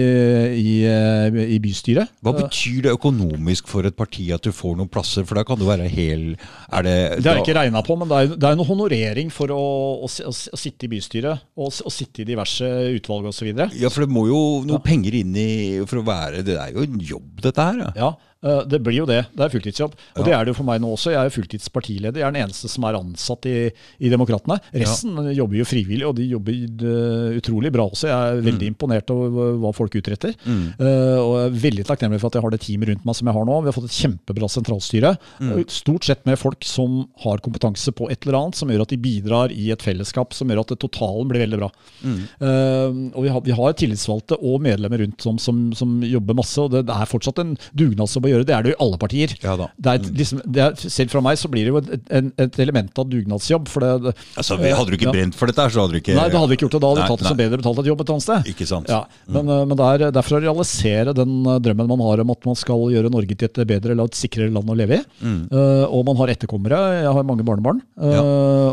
i, 0.59 0.73
eh, 0.85 1.59
bystyret. 1.65 2.11
Hva 2.23 2.35
Eh, 2.35 2.43
betyr 2.43 2.83
det 2.85 2.93
økonomisk 2.93 3.69
for 3.71 3.87
et 3.89 3.97
parti 3.97 4.27
at 4.35 4.43
du 4.45 4.51
får 4.53 4.77
noen 4.77 4.89
plasser? 4.93 5.25
For 5.25 5.35
da 5.41 5.45
kan 5.49 5.59
du 5.59 5.65
være 5.65 5.89
hel 5.89 6.37
Er 6.73 6.83
det 6.85 7.23
Det 7.23 7.27
har 7.27 7.39
jeg 7.41 7.47
ikke 7.47 7.57
regna 7.61 7.83
på, 7.83 7.97
men 7.99 8.09
det 8.09 8.17
er, 8.19 8.37
det 8.37 8.51
er 8.51 8.57
noe 8.61 8.69
honorering 8.69 9.31
for 9.33 9.49
å, 9.49 9.63
å, 10.05 10.09
å, 10.09 10.33
å 10.33 10.61
sitte 10.61 10.85
i 10.85 10.93
bystyret 10.93 11.41
og, 11.57 11.73
å 11.73 11.91
sitte 11.91 12.23
i 12.23 12.29
diverse 12.29 12.69
utvalg 12.99 13.31
osv. 13.33 13.49
Ja, 13.81 13.89
for 13.89 14.05
det 14.05 14.13
må 14.13 14.27
jo 14.29 14.43
noe 14.69 14.81
penger 14.85 15.15
inn 15.23 15.35
i 15.37 15.51
for 15.89 16.03
å 16.03 16.07
være 16.07 16.45
Det 16.45 16.59
er 16.61 16.73
jo 16.77 16.85
en 16.85 17.01
jobb, 17.01 17.41
dette 17.49 17.65
her. 17.71 17.79
Ja. 17.89 17.93
Ja, 17.99 18.11
eh, 18.45 18.61
det 18.71 18.83
blir 18.85 19.01
jo 19.01 19.07
det. 19.09 19.23
Det 19.35 19.45
er 19.49 19.51
fulltidsjobb. 19.57 19.95
Og 19.97 20.21
Ja. 20.21 20.25
det 20.29 20.35
er 20.37 20.45
det 20.45 20.53
jo 20.53 20.59
for 20.61 20.69
meg 20.69 20.81
nå 20.85 20.93
også. 20.95 21.11
Jeg 21.11 21.19
er 21.19 21.31
jo 21.31 21.35
fulltidspartileder. 21.41 22.21
Jeg 22.21 22.29
er 22.29 22.33
den 22.37 22.43
eneste 22.45 22.69
som 22.71 22.85
er 22.85 22.95
ansatt 23.01 23.47
i, 23.51 23.57
i 24.05 24.09
Demokratene. 24.13 24.61
Resten 24.75 25.17
jobber 25.35 25.59
jo 25.59 25.65
frivillig, 25.67 26.07
og 26.07 26.15
de 26.21 26.29
jobber 26.31 26.53
eh, 26.55 27.39
utrolig 27.41 27.73
bra 27.75 27.89
også. 27.89 28.07
Jeg 28.13 28.37
er 28.39 28.45
veldig 28.47 28.69
imponert 28.75 29.11
over 29.11 29.57
hva 29.59 29.73
folk 29.79 29.95
utretter. 30.01 30.35
Eh, 30.45 31.19
og 31.23 31.33
jeg 31.39 31.47
er 31.49 31.57
veldig 31.65 31.87
takknemlig 31.89 32.21
for 32.21 32.29
at 32.33 32.39
jeg 32.39 32.45
har 32.47 32.55
det 32.55 32.61
teamet 32.67 32.91
rundt 32.93 33.07
meg 33.09 33.19
som 33.19 33.31
jeg 33.31 33.37
har 33.39 33.49
nå. 33.49 33.59
Vi 33.65 33.71
har 33.71 33.77
fått 33.79 33.89
et 33.89 33.99
kjempebra 34.03 34.51
sentralstyre. 34.53 35.15
Eh, 35.41 35.65
Stort 35.79 36.05
sett 36.09 36.27
med 36.27 36.39
folk 36.41 36.65
som 36.67 37.05
har 37.25 37.39
kompetanse 37.45 37.93
på 37.95 38.11
et 38.11 38.27
eller 38.27 38.39
annet, 38.43 38.59
som 38.59 38.69
gjør 38.73 38.83
at 38.85 38.93
de 38.93 38.99
bidrar 39.01 39.53
i 39.55 39.71
et 39.75 39.83
fellesskap, 39.85 40.35
som 40.37 40.49
gjør 40.51 40.63
at 40.67 40.75
det 40.75 40.79
totalen 40.85 41.29
blir 41.31 41.45
veldig 41.47 41.59
bra. 41.63 41.71
Eh, 42.05 42.89
og 43.15 43.23
vi 43.25 43.31
har, 43.33 43.41
vi 43.47 43.55
har 43.57 43.75
tillitsvalgte 43.79 44.39
og 44.43 44.61
medlemmer 44.65 45.03
rundt 45.05 45.23
som, 45.25 45.39
som, 45.43 45.61
som 45.77 45.99
jobber 46.07 46.37
masse, 46.39 46.59
og 46.63 46.73
det, 46.75 46.85
det 46.89 46.95
er 46.97 47.11
fortsatt 47.11 47.41
en 47.43 47.55
dugnadsjobb 47.79 48.29
å 48.29 48.33
gjøre. 48.33 48.47
Det 48.49 48.57
er 48.57 48.65
det 48.67 48.73
jo 48.73 48.77
i 48.79 48.81
alle 48.87 49.01
partier. 49.01 49.35
Ja 49.45 49.57
da. 49.61 49.69
Det 49.79 49.93
er 49.93 50.01
et, 50.03 50.09
liksom, 50.23 50.43
det 50.47 50.65
er, 50.65 50.77
selv 50.89 51.13
fra 51.15 51.23
meg 51.25 51.39
så 51.41 51.51
blir 51.53 51.69
det 51.69 51.73
jo 51.75 51.81
et, 51.83 52.09
et, 52.21 52.31
et 52.47 52.61
element 52.65 53.01
av 53.03 53.09
dugnadsjobb. 53.13 53.69
For 53.71 53.85
det, 53.85 54.15
Altså, 54.39 54.59
vi- 54.61 54.73
Hadde 54.79 54.93
du 54.93 54.99
ikke 54.99 55.13
brent 55.15 55.35
for 55.39 55.51
dette, 55.51 55.65
så 55.75 55.83
hadde 55.85 55.97
du 55.97 56.01
ikke 56.01 56.15
Nei, 56.19 56.29
det 56.31 56.39
hadde 56.39 56.51
vi 56.53 56.57
ikke 56.59 56.67
gjort 56.69 56.77
det. 56.79 56.83
Da 56.85 56.91
hadde 56.93 57.03
vi 57.05 57.09
tatt 57.13 57.23
det 57.25 57.29
som 57.33 57.39
bedre 57.41 57.59
betalt 57.63 57.81
et 57.83 57.89
jobb 57.91 58.03
et 58.05 58.13
annet 58.15 58.27
sted. 58.27 58.51
Ikke 58.53 58.67
sant. 58.69 58.89
Ja, 58.93 59.01
men, 59.29 59.49
eh, 59.53 59.65
men 59.69 59.77
det 59.79 60.09
er 60.09 60.25
for 60.27 60.39
å 60.39 60.43
realisere 60.43 61.13
den 61.17 61.35
eh, 61.47 61.59
drømmen 61.65 61.89
man 61.91 62.03
har 62.07 62.23
om 62.25 62.33
at 62.35 62.49
man 62.49 62.57
skal 62.59 62.87
gjøre 62.95 63.11
Norge 63.13 63.37
til 63.39 63.49
et 63.51 63.61
bedre 63.69 63.93
eller 63.95 64.09
et 64.11 64.19
sikrere 64.19 64.51
land 64.55 64.69
å 64.73 64.77
leve 64.79 64.99
i. 64.99 65.03
Eh, 65.23 65.85
og 65.87 66.07
man 66.09 66.19
har 66.23 66.33
etterkommere. 66.33 66.79
Jeg 67.05 67.13
har 67.19 67.27
mange 67.29 67.45
barnebarn. 67.47 67.83
Uh, 67.99 68.09
Ja. 68.09 68.23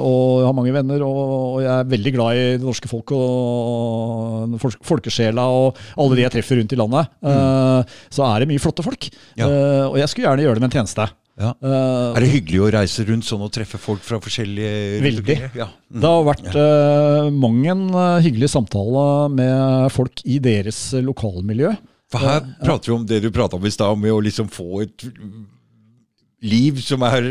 Og 0.05 0.39
jeg 0.41 0.47
har 0.47 0.55
mange 0.57 0.73
venner. 0.75 1.03
Og, 1.05 1.19
og 1.57 1.59
jeg 1.65 1.71
er 1.75 1.89
veldig 1.91 2.13
glad 2.15 2.39
i 2.39 2.45
det 2.57 2.63
norske 2.65 2.89
folk 2.91 3.11
og 3.15 4.55
folk- 4.61 4.85
folkesjela 4.85 5.45
og 5.51 5.77
alle 5.97 6.17
de 6.17 6.25
jeg 6.25 6.33
treffer 6.37 6.59
rundt 6.61 6.73
i 6.75 6.79
landet. 6.79 7.11
Eh, 7.25 7.99
så 8.13 8.25
er 8.31 8.41
det 8.43 8.49
mye 8.51 8.61
flotte 8.63 8.85
folk. 8.85 9.09
Ja. 9.39 9.47
Og 9.91 9.99
jeg 10.01 10.09
skulle 10.11 10.29
gjerne 10.29 10.45
gjøre 10.47 10.59
dem 10.61 10.67
en 10.69 10.75
tjeneste. 10.79 11.07
Ja. 11.35 11.51
Eh, 11.59 12.13
Er 12.15 12.23
det 12.23 12.29
hyggelig 12.31 12.61
å 12.63 12.69
reise 12.77 13.03
rundt 13.09 13.27
sånn 13.27 13.43
og 13.43 13.51
treffe 13.51 13.79
folk 13.81 14.03
fra 14.05 14.21
forskjellige 14.23 15.01
Veldig. 15.03 15.35
Ja. 15.57 15.67
Mm. 15.91 15.99
Det 15.99 16.11
har 16.13 16.23
vært 16.29 16.47
uh, 16.55 17.27
mang 17.35 17.59
en 17.73 17.83
eh, 17.91 18.21
hyggelig 18.23 18.53
samtale 18.53 19.03
med 19.35 19.91
folk 19.95 20.23
i 20.23 20.39
deres 20.43 20.79
eh, 20.95 21.03
lokalmiljø. 21.03 21.73
For 22.13 22.23
her 22.23 22.45
prater 22.61 22.91
vi 22.91 22.95
om 22.95 23.03
det 23.09 23.19
du 23.25 23.29
prata 23.35 23.59
om 23.59 23.67
i 23.67 23.73
stad, 23.73 23.99
med 23.99 24.13
å 24.13 24.21
liksom 24.23 24.47
få 24.53 24.85
et 24.85 25.07
liv 26.45 26.79
som 26.85 27.03
er 27.03 27.27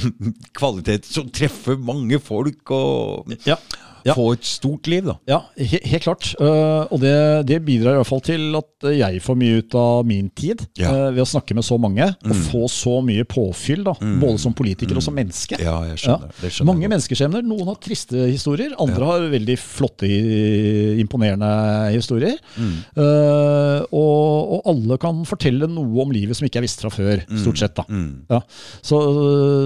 kvalitet, 0.58 1.08
som 1.08 1.30
treffer 1.32 1.80
mange 1.80 2.20
folk 2.22 2.74
og 2.76 3.34
Ja. 3.48 3.58
Ja. 4.06 4.14
få 4.16 4.32
et 4.36 4.46
stort 4.46 4.88
liv, 4.90 5.06
da. 5.08 5.16
Ja, 5.28 5.40
he 5.58 5.80
helt 5.92 6.04
klart. 6.04 6.30
Uh, 6.40 6.86
og 6.92 7.00
det, 7.02 7.14
det, 7.48 7.60
bidrar 7.66 7.96
i 7.96 8.00
hvert 8.00 8.08
fall 8.08 8.22
til 8.24 8.54
at 8.58 8.88
jeg 8.94 9.22
får 9.24 9.38
mye 9.38 9.58
ut 9.62 9.76
av 9.78 10.06
min 10.08 10.28
tid 10.38 10.62
ja. 10.78 10.92
uh, 10.92 11.08
ved 11.14 11.22
å 11.24 11.28
snakke 11.28 11.56
med 11.58 11.66
så 11.66 11.78
mange 11.80 12.06
mm. 12.06 12.30
og 12.30 12.42
få 12.48 12.62
så 12.72 12.98
mye 13.04 13.26
påfyll, 13.28 13.84
da, 13.86 13.96
mm. 13.98 14.16
både 14.22 14.42
som 14.42 14.54
politiker 14.56 14.94
mm. 14.94 15.00
og 15.00 15.06
som 15.06 15.16
mm. 15.16 15.20
menneske. 15.22 15.58
Ja, 15.62 15.76
jeg 15.90 16.02
skjønner, 16.04 16.32
ja. 16.32 16.52
skjønner 16.52 16.70
Mange 16.70 16.92
menneskeskjebner. 16.94 17.46
Noen 17.48 17.72
har 17.72 17.80
triste 17.82 18.28
historier, 18.28 18.76
andre 18.80 19.10
har 19.10 19.28
veldig 19.34 19.58
flotte, 19.60 20.08
imponerende 21.02 21.50
historier. 21.94 22.38
Uh, 22.58 23.82
og, 23.90 24.54
og, 24.58 24.60
alle 24.68 24.98
kan 25.00 25.20
fortelle 25.28 25.68
noe 25.70 26.04
om 26.04 26.10
livet 26.12 26.36
som 26.36 26.46
ikke 26.46 26.60
jeg 26.60 26.68
visste 26.68 26.84
fra 26.84 26.92
før, 26.92 27.24
stort 27.40 27.60
sett. 27.60 27.76
da. 27.78 27.84
Ja. 28.30 28.40
Så, 28.84 28.98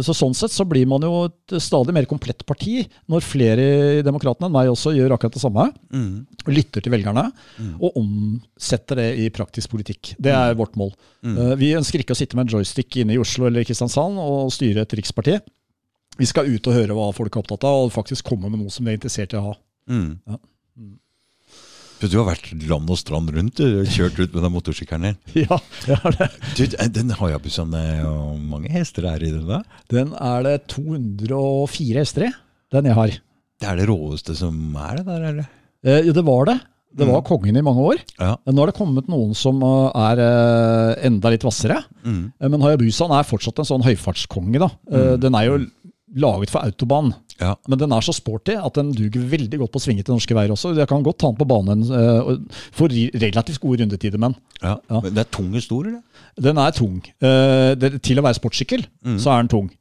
så, 0.06 0.14
sånn 0.16 0.36
sett 0.36 0.54
så 0.54 0.66
blir 0.68 0.86
man 0.90 1.04
jo 1.04 1.26
et 1.28 1.56
stadig 1.62 1.94
mer 1.96 2.06
komplett 2.10 2.44
parti 2.48 2.82
når 3.10 3.26
flere 3.26 3.66
demokrater 4.06 4.21
demokratene 4.22 4.48
enn 4.48 4.54
meg 4.54 4.70
også 4.70 4.92
gjør 4.94 5.16
akkurat 5.16 5.34
det 5.34 5.42
samme. 5.42 5.66
Mm. 5.92 6.12
Lytter 6.50 6.84
til 6.84 6.94
velgerne 6.94 7.24
mm. 7.32 7.72
og 7.82 7.98
omsetter 8.00 9.00
det 9.00 9.08
i 9.22 9.28
praktisk 9.34 9.72
politikk. 9.74 10.14
Det 10.18 10.32
er 10.32 10.54
mm. 10.54 10.60
vårt 10.60 10.78
mål. 10.78 10.94
Uh, 11.26 11.54
vi 11.58 11.74
ønsker 11.78 12.02
ikke 12.02 12.14
å 12.14 12.18
sitte 12.18 12.38
med 12.38 12.46
en 12.46 12.58
joystick 12.58 12.96
inne 13.02 13.16
i 13.16 13.20
Oslo 13.20 13.48
eller 13.48 13.66
Kristiansand 13.66 14.20
og 14.22 14.52
styre 14.54 14.86
et 14.86 14.96
riksparti. 14.98 15.38
Vi 16.20 16.28
skal 16.28 16.50
ut 16.50 16.66
og 16.68 16.76
høre 16.76 16.96
hva 16.96 17.10
folk 17.16 17.34
er 17.34 17.42
opptatt 17.42 17.64
av, 17.64 17.86
og 17.86 17.94
faktisk 17.94 18.26
komme 18.28 18.50
med 18.50 18.60
noe 18.60 18.72
som 18.72 18.84
de 18.84 18.92
er 18.92 18.98
interessert 18.98 19.32
i 19.32 19.40
å 19.40 19.46
ha. 19.46 19.54
Mm. 19.90 20.10
Ja. 20.28 20.38
Du 22.02 22.16
har 22.18 22.26
vært 22.26 22.48
land 22.66 22.90
og 22.90 22.98
strand 22.98 23.30
rundt, 23.30 23.60
og 23.62 23.86
kjørt 23.94 24.18
ut 24.18 24.32
med 24.34 24.42
den 24.42 24.52
motorsykkelen 24.52 25.04
din. 25.06 25.18
Ja, 25.46 25.56
jeg 25.86 26.00
har 26.02 26.18
det. 26.18 26.28
Du, 26.58 26.64
eh, 26.66 26.88
den 26.90 27.14
Hayabusaen, 27.16 27.72
hvor 27.72 28.40
mange 28.42 28.72
hester 28.74 29.06
er 29.08 29.22
i 29.22 29.30
den? 29.30 29.46
da? 29.48 29.62
Den 29.88 30.12
er 30.18 30.44
det 30.44 30.56
204 30.74 32.02
hester 32.02 32.26
i, 32.26 32.32
den 32.74 32.90
jeg 32.90 32.98
har. 32.98 33.14
Det 33.62 33.70
er 33.70 33.78
det 33.78 33.88
råeste 33.90 34.34
som 34.36 34.58
er 34.74 35.00
det 35.00 35.06
der, 35.06 35.26
eller? 35.30 35.50
Eh, 35.86 36.04
jo, 36.08 36.14
det 36.16 36.26
var 36.26 36.50
det. 36.50 36.58
Det 36.92 37.08
var 37.08 37.22
mm. 37.22 37.26
kongen 37.26 37.56
i 37.56 37.64
mange 37.64 37.84
år. 37.92 38.00
Ja. 38.20 38.34
Nå 38.52 38.60
har 38.60 38.70
det 38.70 38.76
kommet 38.76 39.08
noen 39.10 39.32
som 39.36 39.62
eh, 39.64 40.02
er 40.10 40.20
eh, 40.20 41.06
enda 41.08 41.32
litt 41.32 41.44
hvassere. 41.46 41.80
Mm. 42.04 42.24
Eh, 42.36 42.50
men 42.52 42.64
Hayabusaen 42.64 43.14
er 43.16 43.28
fortsatt 43.28 43.62
en 43.62 43.68
sånn 43.68 43.86
høyfartskonge. 43.86 44.60
da. 44.60 44.68
Mm. 44.90 45.14
Den 45.22 45.38
er 45.38 45.48
jo 45.48 45.60
laget 46.22 46.52
for 46.52 46.60
autobahn, 46.60 47.14
ja. 47.40 47.54
men 47.72 47.78
den 47.80 47.92
er 47.96 48.04
så 48.04 48.12
sporty 48.12 48.52
at 48.52 48.76
den 48.76 48.90
duger 48.92 49.22
veldig 49.30 49.62
godt 49.62 49.72
på 49.72 49.80
å 49.80 49.84
svinge 49.86 50.02
til 50.04 50.12
norske 50.12 50.34
veier 50.36 50.52
også. 50.52 50.74
Jeg 50.76 50.90
kan 50.90 51.06
godt 51.06 51.22
ta 51.22 51.30
den 51.30 51.38
på 51.38 51.46
banen 51.48 51.86
for 52.76 52.92
relativt 52.92 53.62
gode 53.62 53.80
rundetider, 53.80 54.20
men 54.20 54.36
ja. 54.60 54.74
Men 54.92 55.08
det 55.08 55.22
er 55.24 55.30
tung 55.32 55.54
stor, 55.64 55.88
eller? 55.88 56.26
Den 56.36 56.60
er 56.60 56.74
tung. 56.76 56.98
Det, 57.00 57.94
til 58.04 58.20
å 58.20 58.26
være 58.26 58.36
sportssykkel, 58.36 58.84
mm. 59.08 59.16
så 59.24 59.32
er 59.32 59.40
den 59.40 59.50
tung. 59.54 59.72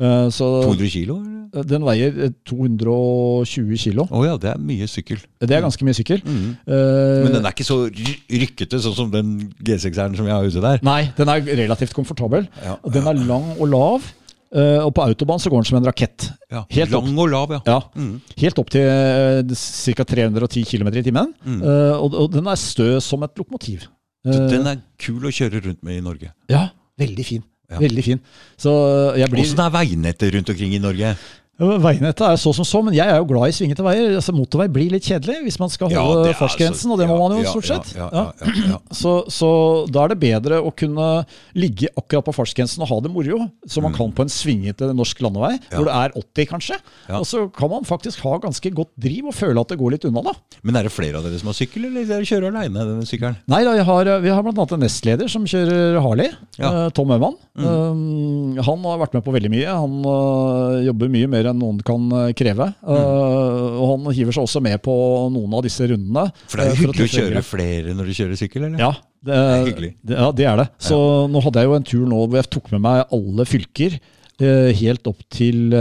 Uh, 0.00 0.30
så, 0.32 0.46
200 0.64 0.90
kilo? 0.94 1.18
Eller? 1.20 1.66
Den 1.66 1.82
veier 1.84 2.30
220 2.46 3.72
eh, 3.74 3.80
kilo. 3.82 4.06
Oh 4.14 4.22
ja, 4.24 4.36
det 4.40 4.52
er 4.52 4.60
mye 4.62 4.86
sykkel. 4.88 5.18
Det 5.42 5.56
er 5.56 5.64
ganske 5.64 5.84
mye 5.86 5.96
sykkel. 5.98 6.22
Mm. 6.24 6.54
Uh, 6.62 7.26
Men 7.26 7.34
den 7.36 7.48
er 7.48 7.52
ikke 7.52 7.66
så 7.66 7.82
rykkete 7.90 8.80
sånn 8.80 8.96
som 8.96 9.10
den 9.12 9.34
G6-eren 9.58 10.16
som 10.18 10.30
jeg 10.30 10.36
har 10.36 10.46
ute 10.46 10.62
der? 10.62 10.80
Nei, 10.86 11.02
den 11.18 11.32
er 11.32 11.44
relativt 11.64 11.96
komfortabel. 11.96 12.46
Ja, 12.64 12.78
den 12.94 13.10
er 13.10 13.22
lang 13.26 13.52
og 13.58 13.68
lav. 13.72 14.08
Uh, 14.50 14.82
og 14.82 14.90
på 14.96 15.04
autobahn 15.04 15.38
så 15.38 15.50
går 15.50 15.62
den 15.62 15.68
som 15.68 15.78
en 15.78 15.86
rakett. 15.86 16.26
Ja, 16.50 16.64
Helt 16.74 16.90
lang 16.90 17.06
opp, 17.12 17.20
og 17.22 17.28
lav, 17.30 17.52
ja. 17.54 17.60
ja 17.68 17.78
mm. 17.94 18.14
Helt 18.40 18.58
opp 18.58 18.72
til 18.74 18.82
uh, 18.82 19.54
ca. 19.54 20.06
310 20.14 20.64
km 20.72 20.90
i 20.90 21.04
timen. 21.06 21.30
Mm. 21.44 21.60
Uh, 21.62 21.94
og, 22.00 22.16
og, 22.24 22.32
den 22.34 22.50
er 22.50 22.58
stø 22.58 22.96
som 23.04 23.22
et 23.26 23.38
lokomotiv. 23.38 23.86
den 24.26 24.66
er 24.66 24.82
kul 25.00 25.22
å 25.22 25.34
kjøre 25.34 25.62
rundt 25.68 25.84
med 25.86 26.00
i 26.00 26.02
Norge. 26.04 26.32
Ja, 26.50 26.66
veldig 26.98 27.26
fin. 27.26 27.46
Ja. 27.70 27.78
Veldig 27.78 28.02
fin. 28.04 28.22
Så 28.58 28.72
jeg 29.18 29.30
blir... 29.30 29.46
Hvordan 29.46 29.66
er 29.68 29.74
veinettet 29.76 30.34
rundt 30.34 30.50
omkring 30.50 30.74
i 30.74 30.82
Norge? 30.82 31.14
Veinettet 31.60 32.22
er 32.24 32.38
så 32.40 32.52
som 32.56 32.64
så, 32.64 32.80
men 32.84 32.94
jeg 32.96 33.04
er 33.04 33.18
jo 33.20 33.26
glad 33.28 33.50
i 33.50 33.54
svingete 33.54 33.84
veier. 33.84 34.14
Altså, 34.16 34.32
motorvei 34.32 34.66
blir 34.72 34.94
litt 34.94 35.04
kjedelig 35.04 35.42
hvis 35.44 35.58
man 35.60 35.72
skal 35.72 35.92
holde 35.92 36.30
ja, 36.30 36.36
fartsgrensen, 36.38 36.92
og 36.94 37.00
det 37.00 37.08
må 37.10 37.18
man 37.20 37.36
jo 37.36 37.52
stort 37.52 37.68
sett. 37.68 37.90
Så, 39.00 39.12
så, 39.32 39.48
da 39.92 40.02
er 40.04 40.12
det 40.12 40.18
bedre 40.20 40.58
å 40.64 40.70
kunne 40.76 41.06
ligge 41.58 41.88
akkurat 41.98 42.26
på 42.26 42.34
fartsgrensen 42.34 42.82
og 42.84 42.90
ha 42.90 42.98
det 43.04 43.10
moro, 43.12 43.38
som 43.70 43.84
man 43.86 43.92
mm. 43.92 43.96
kan 43.98 44.12
på 44.16 44.24
en 44.26 44.32
svingete 44.32 44.88
norsk 44.96 45.20
landevei, 45.24 45.52
hvor 45.72 45.86
det 45.86 45.94
er 45.94 46.14
80 46.18 46.48
kanskje. 46.50 46.78
Og 47.18 47.26
så 47.28 47.44
kan 47.54 47.70
man 47.72 47.86
faktisk 47.88 48.24
ha 48.26 48.34
ganske 48.42 48.72
godt 48.74 48.90
driv 49.00 49.30
og 49.30 49.36
føle 49.36 49.62
at 49.62 49.72
det 49.72 49.78
går 49.80 49.94
litt 49.94 50.06
unna, 50.08 50.24
da. 50.26 50.34
Men 50.66 50.80
er 50.80 50.88
det 50.88 50.94
flere 50.94 51.20
av 51.20 51.26
dere 51.26 51.38
som 51.40 51.52
har 51.52 51.58
sykkel, 51.58 51.86
eller 51.88 52.08
dere 52.08 52.28
kjører 52.28 52.50
aleine 52.50 52.86
denne 52.92 53.08
sykkelen? 53.08 53.38
Nei 53.50 53.62
da, 53.66 53.76
har, 53.86 54.12
vi 54.24 54.32
har 54.34 54.46
bl.a. 54.46 54.66
en 54.66 54.84
nestleder 54.84 55.30
som 55.32 55.46
kjører 55.48 56.00
Harley, 56.04 56.34
uh, 56.60 56.88
Tom 56.96 57.14
Øman. 57.14 57.38
Mm. 57.60 57.68
Um, 57.68 58.60
han 58.60 58.88
har 58.90 59.00
vært 59.04 59.16
med 59.18 59.26
på 59.26 59.34
veldig 59.34 59.52
mye. 59.52 59.78
Han 59.84 59.96
uh, 60.06 60.80
jobber 60.86 61.12
mye 61.12 61.30
mer 61.30 61.49
enn 61.50 61.60
noen 61.60 61.80
kan 61.86 62.06
eh, 62.16 62.32
kreve. 62.36 62.70
Mm. 62.80 62.90
Uh, 62.90 63.80
og 63.80 63.92
han 63.92 64.08
hiver 64.16 64.36
seg 64.36 64.46
også 64.46 64.62
med 64.64 64.80
på 64.84 64.94
noen 65.34 65.56
av 65.58 65.64
disse 65.66 65.88
rundene. 65.90 66.26
For 66.46 66.60
det 66.60 66.66
er 66.66 66.72
jo 66.72 66.80
hyggelig 66.84 67.08
å, 67.08 67.12
kjøre 67.16 67.44
flere 67.46 67.96
når 67.96 68.10
du 68.10 68.16
kjører 68.20 68.40
sykkel, 68.40 68.68
eller? 68.68 68.82
Ja, 68.82 68.92
det, 69.20 69.32
det 69.32 69.40
er 69.40 69.66
hyggelig. 69.68 69.92
Det, 70.00 70.18
ja, 70.18 70.30
det 70.40 70.48
er 70.52 70.62
det. 70.62 70.68
Så 70.90 71.00
ja. 71.00 71.26
nå 71.32 71.44
hadde 71.46 71.64
jeg 71.64 71.70
jo 71.70 71.76
en 71.78 71.88
tur 71.92 72.06
nå 72.10 72.22
hvor 72.22 72.40
jeg 72.40 72.50
tok 72.56 72.72
med 72.76 72.84
meg 72.86 73.16
alle 73.18 73.48
fylker. 73.48 74.00
Helt 74.40 75.04
opp 75.04 75.18
til, 75.28 75.74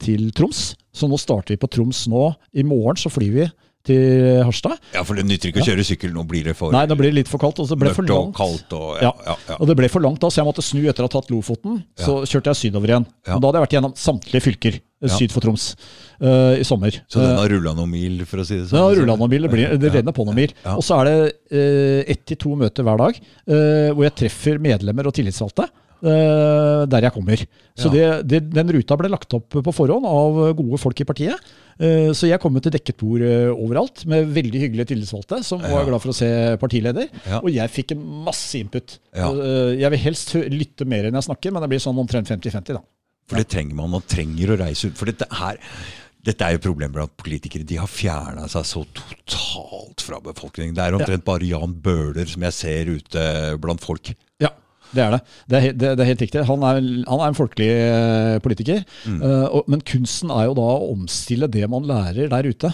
til 0.00 0.30
Troms. 0.32 0.70
Så 0.96 1.04
nå 1.04 1.18
starter 1.20 1.52
vi 1.52 1.60
på 1.60 1.68
Troms 1.68 2.06
nå. 2.08 2.30
I 2.56 2.64
morgen 2.64 2.96
så 3.00 3.12
flyr 3.12 3.34
vi 3.34 3.50
til 3.86 4.42
Harstad. 4.46 4.78
Ja, 4.94 5.02
for 5.06 5.18
det 5.18 5.24
nytter 5.28 5.50
ikke 5.50 5.62
å 5.64 5.66
kjøre 5.66 5.86
sykkel. 5.86 6.12
Nå 6.14 6.24
blir 6.28 6.46
det 6.50 6.54
for 6.58 6.74
Nei, 6.74 6.84
nå 6.90 6.96
blir 6.98 7.10
det 7.10 7.22
litt 7.22 7.32
for 7.32 7.42
kaldt. 7.42 7.60
Og 7.62 7.68
så 7.70 7.78
ble 7.78 7.92
for 7.96 8.06
langt. 8.06 8.32
Og 8.32 8.38
kaldt 8.38 8.76
og, 8.78 8.88
ja, 9.02 9.10
ja. 9.26 9.36
Ja, 9.50 9.58
og 9.58 9.68
det 9.70 9.76
ble 9.78 9.90
for 9.92 10.04
langt 10.04 10.22
da, 10.22 10.30
så 10.30 10.42
jeg 10.42 10.48
måtte 10.48 10.64
snu 10.64 10.84
etter 10.86 11.04
å 11.04 11.10
ha 11.10 11.14
tatt 11.16 11.32
Lofoten. 11.32 11.82
Så 11.98 12.22
kjørte 12.28 12.52
jeg 12.52 12.66
sydover 12.68 12.94
igjen. 12.94 13.08
Og 13.28 13.36
da 13.36 13.50
hadde 13.50 13.60
jeg 13.60 13.66
vært 13.66 13.78
gjennom 13.78 13.96
samtlige 13.98 14.46
fylker 14.46 14.80
syd 15.10 15.32
for 15.34 15.42
Troms 15.42 15.72
uh, 16.22 16.54
i 16.54 16.64
sommer. 16.66 16.94
Så 17.10 17.22
den 17.22 17.38
har 17.38 17.50
rulla 17.50 17.74
noen 17.74 17.90
mil, 17.90 18.22
for 18.28 18.42
å 18.42 18.46
si 18.46 18.60
det 18.60 18.68
sånn? 18.70 18.82
Har 18.84 18.94
rulla 18.98 19.16
noen 19.18 19.32
mil, 19.32 19.46
det, 19.46 19.52
blir, 19.52 19.76
det 19.82 19.92
renner 19.96 20.14
på 20.14 20.26
noen 20.28 20.38
mil. 20.38 20.54
Og 20.76 20.82
så 20.86 21.00
er 21.00 21.10
det 21.10 21.16
uh, 21.26 22.00
ett 22.14 22.22
til 22.28 22.38
to 22.44 22.54
møter 22.58 22.86
hver 22.86 23.00
dag 23.02 23.18
uh, 23.18 23.90
hvor 23.90 24.06
jeg 24.06 24.18
treffer 24.24 24.62
medlemmer 24.62 25.10
og 25.10 25.16
tillitsvalgte. 25.16 25.66
Uh, 26.02 26.82
der 26.90 27.04
jeg 27.06 27.14
kommer. 27.14 27.38
Så 27.78 27.86
ja. 27.94 27.94
det, 27.94 28.06
det, 28.26 28.38
Den 28.50 28.70
ruta 28.74 28.96
ble 28.98 29.06
lagt 29.12 29.30
opp 29.36 29.54
på 29.54 29.74
forhånd 29.74 30.02
av 30.08 30.40
gode 30.58 30.80
folk 30.82 30.98
i 30.98 31.06
partiet. 31.06 31.52
Uh, 31.78 32.10
så 32.10 32.26
jeg 32.26 32.42
kom 32.42 32.58
til 32.58 32.74
dekket 32.74 32.98
bord 32.98 33.22
uh, 33.22 33.52
overalt 33.54 34.02
med 34.10 34.32
veldig 34.34 34.64
hyggelige 34.64 34.90
tillitsvalgte 34.90 35.38
som 35.46 35.62
ja. 35.62 35.70
var 35.70 35.86
glad 35.86 36.02
for 36.02 36.10
å 36.10 36.16
se 36.18 36.30
partileder. 36.58 37.06
Ja. 37.22 37.38
Og 37.38 37.52
jeg 37.54 37.70
fikk 37.70 37.94
masse 37.96 38.58
input. 38.58 38.98
jeg 39.14 39.94
vil 39.94 40.04
helst 40.08 40.34
lytte 40.50 40.88
mer 40.90 41.06
enn 41.06 41.20
jeg 41.20 41.28
snakker, 41.28 41.54
men 41.54 41.62
det 41.62 41.70
blir 41.70 41.84
sånn 41.86 42.02
omtrent 42.02 42.34
50-50. 42.34 42.80
da. 42.80 42.82
For 43.30 43.38
det 43.38 43.46
trenger 43.54 43.78
man. 43.78 43.94
Man 43.94 44.02
trenger 44.02 44.56
å 44.56 44.58
reise 44.58 44.90
ut. 44.90 44.98
For 44.98 45.06
dette 45.08 45.30
her 45.38 45.60
dette 46.22 46.46
er 46.46 46.54
jo 46.54 46.62
problemet 46.62 46.94
blant 46.94 47.14
politikere. 47.18 47.66
De 47.66 47.78
har 47.80 47.90
fjerna 47.90 48.44
seg 48.50 48.66
så 48.66 48.82
totalt 48.94 50.02
fra 50.06 50.20
befolkningen. 50.22 50.74
Det 50.74 50.84
er 50.84 50.98
omtrent 50.98 51.24
bare 51.26 51.48
Jan 51.48 51.74
Bøhler 51.82 52.28
som 52.30 52.44
jeg 52.46 52.54
ser 52.54 52.90
ute 52.94 53.24
blant 53.62 53.82
folk. 53.82 54.12
Ja, 54.42 54.52
det 54.92 55.02
er 55.04 55.14
det. 55.14 55.20
Det 55.48 55.58
er, 55.58 55.66
det, 55.72 55.90
det 55.96 56.04
er 56.04 56.10
helt 56.12 56.24
riktig. 56.26 56.44
Han 56.48 56.64
er, 56.68 56.80
han 57.08 57.18
er, 57.20 57.26
en 57.26 57.38
folkelig 57.38 57.68
eh, 57.72 58.38
politiker. 58.44 58.82
Mm. 59.08 59.20
Uh, 59.24 59.46
og, 59.58 59.68
men 59.72 59.84
kunsten 59.88 60.32
er 60.34 60.48
jo 60.48 60.56
da 60.58 60.68
å 60.76 60.90
omstille 60.92 61.48
det 61.52 61.64
man 61.72 61.86
lærer 61.88 62.30
der 62.32 62.48
ute, 62.48 62.72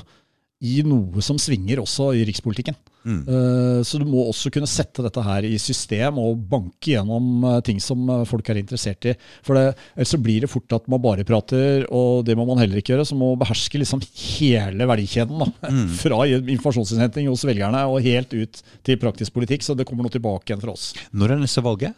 i 0.58 0.80
noe 0.82 1.22
som 1.22 1.38
svinger 1.38 1.78
også 1.84 2.10
i 2.18 2.24
rikspolitikken. 2.26 2.74
Mm. 3.06 3.20
Uh, 3.28 3.80
så 3.86 4.00
du 4.00 4.04
må 4.08 4.24
også 4.28 4.50
kunne 4.52 4.68
sette 4.68 5.04
dette 5.04 5.22
her 5.24 5.46
i 5.46 5.54
system 5.62 6.18
og 6.20 6.40
banke 6.50 6.92
gjennom 6.92 7.44
uh, 7.46 7.58
ting 7.64 7.78
som 7.82 8.02
uh, 8.10 8.24
folk 8.28 8.48
er 8.50 8.60
interessert 8.60 9.08
i. 9.08 9.14
For 9.46 9.56
det, 9.56 9.76
Ellers 9.94 10.12
så 10.14 10.20
blir 10.22 10.44
det 10.44 10.50
fort 10.52 10.76
at 10.76 10.88
man 10.90 11.02
bare 11.02 11.26
prater, 11.28 11.86
og 11.94 12.26
det 12.28 12.36
må 12.38 12.46
man 12.48 12.60
heller 12.62 12.80
ikke 12.80 12.94
gjøre. 12.94 13.06
Så 13.08 13.18
må 13.18 13.32
man 13.32 13.42
beherske 13.44 13.80
liksom 13.80 14.02
hele 14.02 14.88
verdikjeden. 14.90 15.44
Da. 15.44 15.70
Mm. 15.70 15.86
Fra 16.02 16.20
informasjonsinnhenting 16.38 17.30
hos 17.30 17.46
velgerne 17.48 17.86
og 17.88 18.02
helt 18.04 18.34
ut 18.34 18.62
til 18.86 19.00
praktisk 19.00 19.36
politikk. 19.38 19.66
Så 19.66 19.78
det 19.78 19.88
kommer 19.88 20.06
noe 20.06 20.14
tilbake 20.14 20.50
igjen 20.50 20.62
fra 20.62 20.74
oss. 20.74 20.90
Når 21.16 21.34
er 21.34 21.42
neste 21.42 21.64
valget? 21.64 21.96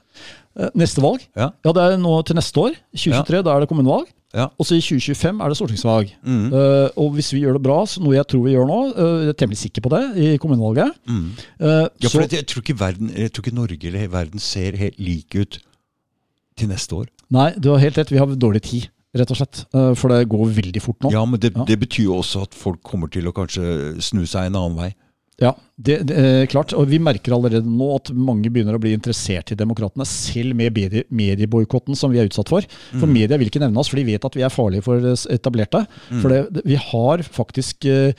Neste 0.76 1.02
valg? 1.02 1.22
Ja. 1.38 1.52
ja, 1.64 1.74
det 1.76 1.82
er 1.84 2.00
nå 2.00 2.14
til 2.26 2.38
neste 2.38 2.66
år. 2.68 2.80
2023, 2.96 3.40
ja. 3.40 3.44
da 3.46 3.54
er 3.54 3.64
det 3.64 3.70
kommunevalg. 3.70 4.10
Ja. 4.36 4.46
Og 4.58 4.66
så 4.66 4.76
i 4.78 4.82
2025 4.82 5.40
er 5.42 5.50
det 5.50 5.56
stortingsvalg. 5.58 6.12
Mm. 6.22 6.52
Uh, 6.52 6.86
og 7.02 7.16
hvis 7.16 7.32
vi 7.34 7.42
gjør 7.42 7.58
det 7.58 7.64
bra, 7.64 7.80
noe 8.02 8.14
jeg 8.14 8.28
tror 8.30 8.44
vi 8.44 8.54
gjør 8.54 8.68
nå, 8.68 8.78
uh, 8.94 9.16
jeg 9.24 9.32
er 9.32 9.38
temmelig 9.42 9.62
sikker 9.64 9.84
på 9.86 9.90
det, 9.94 10.02
i 10.22 10.28
kommunevalget 10.42 10.94
mm. 11.10 11.26
uh, 11.58 11.66
Ja, 11.66 12.06
for 12.06 12.20
så, 12.20 12.28
jeg, 12.30 12.46
tror 12.46 12.62
ikke 12.62 12.78
verden, 12.78 13.10
jeg 13.16 13.32
tror 13.34 13.46
ikke 13.46 13.56
Norge 13.58 13.90
eller 13.90 14.12
verden 14.12 14.42
ser 14.42 14.78
helt 14.78 15.02
like 15.02 15.42
ut 15.42 15.58
til 16.58 16.70
neste 16.70 17.02
år. 17.02 17.10
Nei, 17.34 17.50
du 17.58 17.72
har 17.72 17.82
helt 17.82 17.98
rett. 17.98 18.10
Vi 18.12 18.22
har 18.22 18.30
dårlig 18.38 18.62
tid, 18.66 18.88
rett 19.16 19.30
og 19.34 19.38
slett. 19.38 19.62
For 19.70 20.12
det 20.12 20.24
går 20.30 20.50
veldig 20.54 20.82
fort 20.82 21.06
nå. 21.06 21.12
Ja, 21.14 21.22
men 21.26 21.40
det, 21.42 21.52
ja. 21.54 21.66
det 21.66 21.78
betyr 21.78 22.08
jo 22.08 22.16
også 22.20 22.42
at 22.46 22.56
folk 22.58 22.82
kommer 22.86 23.10
til 23.10 23.30
å 23.30 23.34
kanskje 23.34 23.94
snu 24.02 24.24
seg 24.28 24.50
en 24.50 24.58
annen 24.58 24.78
vei. 24.78 24.90
Ja, 25.40 25.54
det, 25.80 25.94
det 26.10 26.16
er 26.20 26.48
klart. 26.52 26.74
Og 26.76 26.90
vi 26.90 26.98
merker 27.00 27.32
allerede 27.32 27.64
nå 27.64 27.86
at 27.94 28.10
mange 28.12 28.50
begynner 28.52 28.76
å 28.76 28.80
bli 28.82 28.92
interessert 28.92 29.52
i 29.54 29.56
demokratene, 29.56 30.04
selv 30.08 30.52
med 30.58 30.76
medie, 30.76 31.06
medieboikotten 31.08 31.96
som 31.96 32.12
vi 32.12 32.20
er 32.20 32.28
utsatt 32.28 32.50
for. 32.52 32.66
For 32.92 33.06
Mm. 33.08 33.14
media 33.16 33.38
vil 33.40 33.48
ikke 33.48 33.62
nevne 33.62 33.80
oss, 33.80 33.88
for 33.88 33.96
de 33.96 34.04
vet 34.04 34.24
at 34.24 34.36
vi 34.36 34.44
er 34.44 34.52
farlige 34.52 34.84
for 34.84 35.00
etablerte. 35.32 35.86
Mm. 36.10 36.20
For 36.20 36.28
det, 36.28 36.64
vi 36.68 36.76
har 36.76 37.22
faktisk 37.24 37.86
øh, 37.88 38.12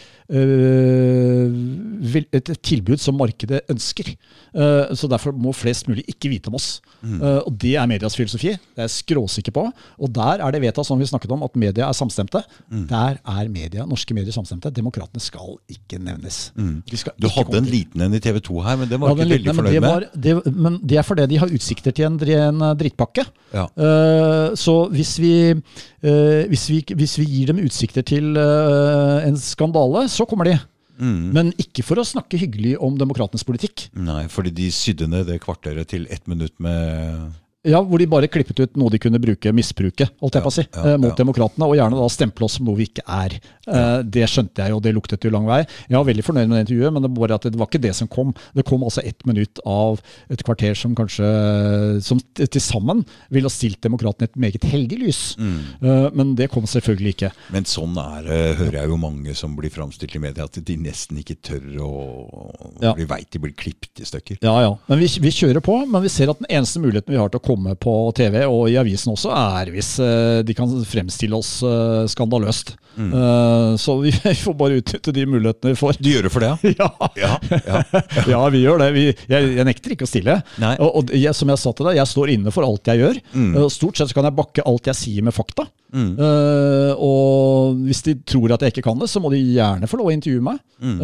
et 2.33 2.51
tilbud 2.65 2.97
som 2.99 3.19
markedet 3.19 3.61
ønsker. 3.69 4.15
Uh, 4.51 4.89
så 4.97 5.07
derfor 5.07 5.31
må 5.31 5.53
flest 5.55 5.87
mulig 5.87 6.03
ikke 6.11 6.31
vite 6.31 6.49
om 6.49 6.57
oss. 6.57 6.81
Mm. 7.01 7.21
Uh, 7.21 7.39
og 7.45 7.53
det 7.61 7.75
er 7.79 7.87
medias 7.87 8.17
filosofi. 8.17 8.55
Det 8.57 8.81
er 8.81 8.89
jeg 8.89 8.95
skråsikker 8.97 9.53
på. 9.55 9.67
Og 10.01 10.11
der 10.11 10.41
er 10.41 10.51
det 10.51 10.63
vedtatt, 10.65 10.87
som 10.87 10.99
vi 10.99 11.05
snakket 11.05 11.31
om, 11.31 11.45
at 11.45 11.55
media 11.55 11.87
er 11.87 11.95
samstemte. 11.97 12.41
Mm. 12.71 12.87
Der 12.89 13.21
er 13.21 13.53
media, 13.53 13.85
norske 13.85 14.17
medier 14.17 14.33
samstemte. 14.35 14.73
Demokratene 14.73 15.21
skal 15.21 15.55
ikke 15.71 16.01
nevnes. 16.01 16.49
De 16.57 16.97
skal 16.99 17.10
Du 17.19 17.27
hadde 17.31 17.57
en 17.59 17.69
liten 17.69 18.01
en 18.05 18.13
i 18.13 18.21
TV 18.23 18.39
2 18.43 18.61
her, 18.65 18.79
men 18.81 18.89
det 18.89 18.99
var 19.01 19.13
ikke 19.15 19.29
veldig 19.31 19.55
fornøyd 19.57 19.73
det 19.73 19.81
med. 19.81 19.89
var- 19.89 20.07
det, 20.15 20.55
men 20.55 20.79
det 20.83 20.97
er 20.97 21.07
fordi 21.07 21.27
de 21.31 21.39
har 21.41 21.53
utsikter 21.57 21.91
til 21.91 22.05
en, 22.07 22.19
en 22.19 22.61
eh, 22.61 22.75
drittpakke. 22.79 23.25
Ja. 23.51 23.67
Uh, 23.75 24.55
så 24.55 24.75
hvis 24.93 25.17
vi, 25.19 25.33
uh, 25.51 26.41
hvis, 26.51 26.69
vi, 26.71 26.83
hvis 26.95 27.17
vi 27.19 27.25
gir 27.25 27.51
dem 27.51 27.59
utsikter 27.65 28.05
til 28.07 28.37
uh, 28.37 29.19
en 29.27 29.37
skandale, 29.37 30.07
så 30.09 30.25
kommer 30.25 30.47
de. 30.47 30.57
Mm. 31.01 31.31
Men 31.33 31.53
ikke 31.59 31.83
for 31.83 31.99
å 31.99 32.05
snakke 32.05 32.37
hyggelig 32.37 32.75
om 32.83 32.97
demokratenes 32.99 33.45
politikk. 33.47 33.87
Nei, 33.97 34.27
fordi 34.29 34.53
de 34.53 34.69
sydde 34.73 35.09
ned 35.09 35.27
det 35.31 35.41
kvarteret 35.41 35.89
til 35.89 36.05
ett 36.13 36.27
minutt 36.29 36.53
med 36.61 37.31
Ja, 37.63 37.77
Hvor 37.85 37.99
de 38.01 38.07
bare 38.09 38.25
klippet 38.31 38.57
ut 38.57 38.77
noe 38.79 38.89
de 38.89 38.97
kunne 38.97 39.19
bruke, 39.21 39.51
misbruke, 39.53 40.07
holdt 40.17 40.33
jeg 40.37 40.41
på 40.41 40.49
å 40.49 40.53
si, 40.55 40.63
Ja, 40.65 40.81
ja, 40.81 40.93
eh, 40.95 40.97
mot 40.97 41.11
ja. 41.11 41.17
demokratene. 41.19 41.67
Og 41.69 41.75
gjerne 41.77 41.99
da 41.99 42.07
stemple 42.09 42.47
oss 42.47 42.55
som 42.57 42.65
noe 42.65 42.79
vi 42.79 42.87
ikke 42.89 43.03
er. 43.05 43.35
Eh, 43.69 44.01
Det 44.01 44.23
skjønte 44.25 44.63
jeg, 44.63 44.73
jo, 44.73 44.79
det 44.81 44.93
luktet 44.95 45.21
jo 45.27 45.29
lang 45.29 45.45
vei. 45.45 45.59
Jeg 45.85 45.93
var 45.93 46.07
veldig 46.07 46.25
fornøyd 46.25 46.49
med 46.49 46.57
det 46.57 46.63
intervjuet, 46.65 46.93
men 46.95 47.03
det 47.05 47.11
var, 47.11 47.19
bare 47.21 47.35
at 47.37 47.45
det 47.45 47.59
var 47.61 47.69
ikke 47.69 47.81
det 47.83 47.93
som 47.95 48.09
kom. 48.09 48.33
Det 48.57 48.65
kom 48.65 48.81
altså 48.87 49.03
ett 49.05 49.21
minutt 49.29 49.61
av 49.69 50.01
et 50.33 50.41
kvarter 50.43 50.73
som 50.73 50.95
kanskje 50.97 51.29
som 52.01 52.17
til 52.33 52.61
sammen 52.65 53.05
ville 53.29 53.45
ha 53.45 53.53
stilt 53.53 53.77
demokratene 53.85 54.25
et 54.31 54.41
meget 54.41 54.65
heldig 54.65 54.97
lys. 55.03 55.21
Mm. 55.37 55.59
Eh, 55.85 56.09
Men 56.17 56.33
det 56.35 56.49
kom 56.49 56.65
selvfølgelig 56.65 57.13
ikke. 57.13 57.31
Men 57.53 57.69
sånn 57.69 57.93
er 58.01 58.25
det, 58.25 58.41
hører 58.57 58.79
jeg 58.81 58.89
jo 58.89 58.97
mange 58.97 59.35
som 59.37 59.53
blir 59.55 59.69
framstilt 59.69 60.15
i 60.17 60.23
media, 60.25 60.49
at 60.49 60.57
de 60.57 60.77
nesten 60.81 61.21
ikke 61.21 61.37
tør 61.45 61.69
å. 61.85 61.91
Vi 62.97 63.05
veit 63.05 63.29
de 63.29 63.39
blir 63.45 63.53
klippet 63.53 64.01
i 64.01 64.09
stykker. 64.09 64.41
Ja, 64.41 64.57
ja. 64.65 64.73
Men 64.89 64.97
vi, 64.97 65.05
vi 65.21 65.29
kjører 65.29 65.61
på. 65.61 65.77
Men 65.85 66.01
vi 66.01 66.09
ser 66.09 66.33
at 66.33 66.41
den 66.41 66.49
eneste 66.49 66.81
muligheten 66.81 67.13
vi 67.13 67.19
har 67.21 67.29
til 67.29 67.37
å 67.37 67.43
komme 67.43 67.49
på 67.81 67.93
TV 68.17 68.43
og 68.45 68.69
i 68.71 68.77
avisen 68.81 69.13
også, 69.13 69.31
er 69.35 69.71
hvis 69.73 69.93
eh, 70.03 70.41
de 70.45 70.55
kan 70.57 70.71
fremstille 70.87 71.37
oss 71.37 71.59
eh, 71.65 72.05
skandaløst. 72.11 72.75
Mm. 72.97 73.11
Eh, 73.15 73.75
så 73.81 73.95
vi, 74.01 74.11
vi 74.25 74.33
får 74.41 74.55
bare 74.59 74.79
utnytte 74.81 75.13
de 75.15 75.25
mulighetene 75.29 75.73
vi 75.73 75.79
får. 75.79 75.99
Du 76.01 76.09
gjør 76.11 76.27
det 76.27 76.33
for 76.33 76.45
det, 76.45 76.75
ja? 76.77 76.89
Ja, 77.17 77.33
Ja. 77.51 77.59
ja. 77.67 77.83
ja 78.33 78.41
vi 78.53 78.63
gjør 78.65 78.81
det. 78.83 78.89
Vi, 78.97 79.05
jeg, 79.31 79.51
jeg 79.57 79.67
nekter 79.69 79.95
ikke 79.95 80.07
å 80.07 80.11
stille. 80.11 80.39
Og, 80.79 80.89
og 81.01 81.13
jeg, 81.15 81.33
som 81.37 81.51
jeg 81.53 81.61
sa 81.63 81.71
til 81.77 81.87
deg, 81.91 81.99
jeg 82.01 82.11
står 82.13 82.33
inne 82.37 82.51
for 82.55 82.67
alt 82.67 82.91
jeg 82.91 83.03
gjør. 83.03 83.21
Mm. 83.35 83.51
Eh, 83.55 83.69
Stort 83.71 83.99
sett 84.01 84.11
så 84.11 84.17
kan 84.19 84.27
jeg 84.29 84.37
bakke 84.41 84.65
alt 84.67 84.91
jeg 84.91 84.99
sier 85.01 85.23
med 85.27 85.35
fakta. 85.35 85.67
Eh, 85.91 86.91
og 87.03 87.79
hvis 87.83 87.99
de 88.05 88.13
tror 88.27 88.53
at 88.55 88.61
jeg 88.63 88.71
ikke 88.75 88.85
kan 88.85 88.99
det, 89.01 89.09
så 89.11 89.19
må 89.23 89.31
de 89.33 89.41
gjerne 89.41 89.89
få 89.91 89.99
lov 89.99 90.11
å 90.11 90.13
intervjue 90.15 90.43
meg. 90.45 90.59
Mm. 90.81 90.97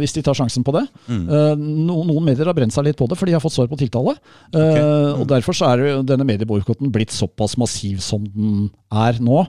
hvis 0.00 0.14
de 0.16 0.22
tar 0.24 0.36
sjansen 0.38 0.62
på 0.64 0.72
det. 0.72 0.84
Eh, 1.12 1.54
no, 1.60 1.98
noen 2.08 2.24
medier 2.30 2.48
har 2.48 2.56
brent 2.56 2.72
seg 2.72 2.86
litt 2.86 2.96
på 2.96 3.04
det, 3.10 3.18
for 3.20 3.28
de 3.28 3.34
har 3.36 3.42
fått 3.44 3.56
svar 3.58 3.68
på 3.68 3.76
tiltale. 3.80 4.14
Eh, 4.56 5.10
Og 5.18 5.26
derfor 5.28 5.56
så 5.58 5.72
er 5.74 5.82
denne 6.06 6.24
medieboikotten 6.28 6.88
blitt 6.94 7.12
såpass 7.12 7.58
massiv 7.60 8.00
som 8.04 8.24
den 8.24 8.70
er 8.88 9.18
nå. 9.20 9.42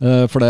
Eh, 0.00 0.24
For 0.32 0.40
det, 0.40 0.48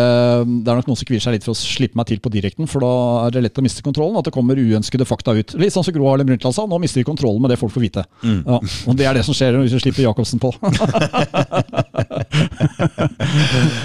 det 0.62 0.70
er 0.70 0.76
nok 0.78 0.86
noen 0.90 0.98
som 1.00 1.08
kvier 1.08 1.22
seg 1.22 1.34
litt 1.34 1.46
for 1.46 1.54
å 1.56 1.58
slippe 1.58 1.98
meg 1.98 2.06
til 2.10 2.20
på 2.22 2.30
direkten, 2.32 2.64
for 2.70 2.78
da 2.84 2.90
er 3.26 3.30
det 3.34 3.42
lett 3.48 3.58
å 3.58 3.64
miste 3.66 3.82
kontrollen. 3.86 4.18
At 4.20 4.26
det 4.28 4.34
kommer 4.34 4.54
uønskede 4.60 5.06
fakta 5.08 5.30
ut. 5.34 5.48
Litt 5.58 5.74
sånn 5.74 5.86
som 5.86 5.94
Gro 5.96 6.04
Harlem 6.10 6.28
Brundtland 6.30 6.54
sa, 6.56 6.62
nå 6.70 6.76
mister 6.82 6.98
vi 7.02 7.08
kontrollen 7.08 7.42
med 7.42 7.50
det 7.52 7.58
folk 7.60 7.74
får 7.74 7.84
vite. 7.86 8.02
Ja, 8.22 8.56
og 8.60 8.92
det 8.98 9.04
er 9.10 9.14
det 9.18 9.24
som 9.26 9.34
skjer 9.36 9.52
hvis 9.62 9.74
vi 9.74 9.82
slipper 9.86 10.02
Jacobsen 10.06 10.38
på. 10.42 10.50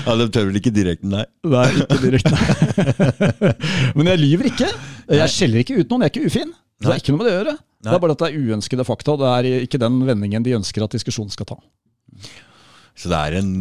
ja 0.05 0.11
de 0.19 0.25
tør 0.33 0.45
vel 0.49 0.57
ikke 0.61 0.73
direkten, 0.75 1.09
nei. 1.15 1.25
Nei, 1.49 1.69
ikke 1.81 1.99
direkten. 2.03 2.35
Men 3.97 4.05
jeg 4.13 4.19
lyver 4.21 4.45
ikke. 4.51 4.69
Jeg 5.15 5.29
skjeller 5.33 5.59
ikke 5.65 5.79
ut 5.81 5.87
noen, 5.91 6.01
jeg 6.05 6.09
er 6.11 6.13
ikke 6.13 6.27
ufin. 6.29 6.51
Det 6.81 6.91
er 6.91 6.99
ikke 7.01 7.11
noe 7.15 7.21
med 7.23 7.27
det 7.29 7.33
å 7.33 7.39
gjøre. 7.39 7.55
Det 7.85 7.93
er 7.93 8.01
bare 8.01 8.13
at 8.15 8.21
det 8.23 8.27
er 8.31 8.37
uønskede 8.49 8.83
fakta, 8.87 9.09
og 9.13 9.19
det 9.21 9.29
er 9.31 9.65
ikke 9.67 9.79
den 9.81 9.95
vendingen 10.07 10.45
de 10.45 10.55
ønsker 10.57 10.85
at 10.85 10.95
diskusjonen 10.95 11.33
skal 11.33 11.47
ta. 11.51 11.57
Så 12.95 13.11
det 13.11 13.17
er 13.19 13.41
en 13.41 13.51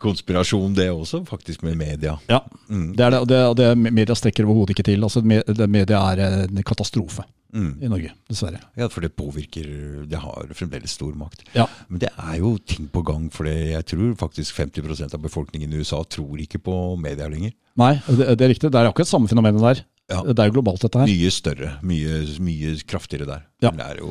konspirasjon, 0.00 0.72
det 0.76 0.88
også, 0.88 1.22
faktisk, 1.28 1.62
med 1.66 1.76
media. 1.76 2.16
Ja, 2.30 2.40
det 2.68 3.04
er 3.04 3.12
det, 3.12 3.20
og 3.20 3.28
det, 3.28 3.42
det 3.60 3.92
media 3.92 4.16
strekker 4.16 4.48
overhodet 4.48 4.72
ikke 4.72 4.86
til. 4.88 5.04
Altså, 5.04 5.20
media 5.22 6.00
er 6.14 6.24
en 6.48 6.62
katastrofe 6.64 7.26
i 7.52 7.88
Norge, 7.90 8.14
dessverre. 8.32 8.62
Ja, 8.80 8.86
for 8.88 9.04
det 9.04 9.10
påvirker 9.12 9.66
Det 10.08 10.16
har 10.22 10.54
fremdeles 10.56 10.94
stor 10.96 11.12
makt. 11.20 11.44
Ja. 11.52 11.66
Men 11.92 12.00
det 12.00 12.08
er 12.16 12.38
jo 12.40 12.54
ting 12.64 12.86
på 12.88 13.02
gang, 13.04 13.26
for 13.32 13.44
jeg 13.44 13.84
tror 13.92 14.14
faktisk 14.22 14.56
50% 14.56 15.12
av 15.12 15.20
befolkningen 15.20 15.72
i 15.72 15.82
USA 15.82 16.00
tror 16.08 16.40
ikke 16.40 16.62
på 16.64 16.76
media 16.96 17.28
lenger. 17.28 17.52
Nei, 17.76 17.98
det, 18.08 18.38
det 18.40 18.46
er 18.46 18.54
riktig. 18.54 18.72
Det 18.72 18.80
er 18.80 18.88
akkurat 18.88 19.10
samme 19.10 19.28
fenomenet 19.28 19.60
der. 19.60 19.84
Ja. 20.10 20.18
Det 20.26 20.38
er 20.42 20.48
jo 20.50 20.52
globalt, 20.58 20.80
dette 20.82 20.98
her. 20.98 21.06
Mye 21.08 21.30
større, 21.32 21.68
mye, 21.86 22.16
mye 22.42 22.72
kraftigere 22.90 23.24
der. 23.28 23.42
Ja. 23.62 23.70
Det 23.70 23.98
jo, 24.00 24.10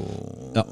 Ja. 0.56 0.64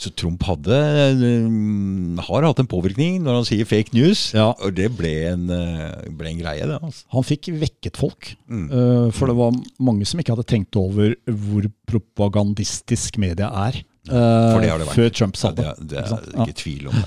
Så 0.00 0.10
Trump 0.16 0.42
hadde, 0.42 0.72
eh, 0.72 2.22
har 2.26 2.42
hatt 2.48 2.58
en 2.58 2.66
påvirkning 2.66 3.20
når 3.22 3.34
han 3.34 3.44
sier 3.44 3.64
fake 3.68 3.92
news, 3.94 4.32
Ja. 4.34 4.54
og 4.58 4.74
det 4.74 4.88
ble 4.96 5.12
en, 5.32 5.48
eh, 5.50 6.08
ble 6.10 6.28
en 6.32 6.38
greie. 6.40 6.66
det 6.66 6.80
altså. 6.82 7.04
Han 7.12 7.22
fikk 7.22 7.52
vekket 7.60 7.96
folk. 7.96 8.34
Mm. 8.50 9.12
for 9.12 9.26
det 9.26 9.36
var 9.36 9.52
mange 9.80 10.04
som 10.06 10.18
ikke 10.20 10.34
hadde 10.34 10.46
tenkt 10.46 10.74
over 10.76 11.14
hvor 11.28 11.70
propagandistisk 11.86 13.18
media 13.18 13.48
er. 13.48 13.76
eh, 14.08 14.52
For 14.52 14.60
det 14.60 14.70
har 14.70 14.78
det 14.78 14.86
vært. 14.88 14.96
Før 14.98 15.10
Trump 15.14 15.36
sa 15.36 15.50
det. 15.52 15.64
det, 15.64 15.68
er- 15.68 15.84
det 15.86 15.98
er. 15.98 16.32
Mm. 16.34 16.46
ikke 16.46 16.56
tvil 16.56 16.88
om 16.88 16.94
det. 16.94 17.04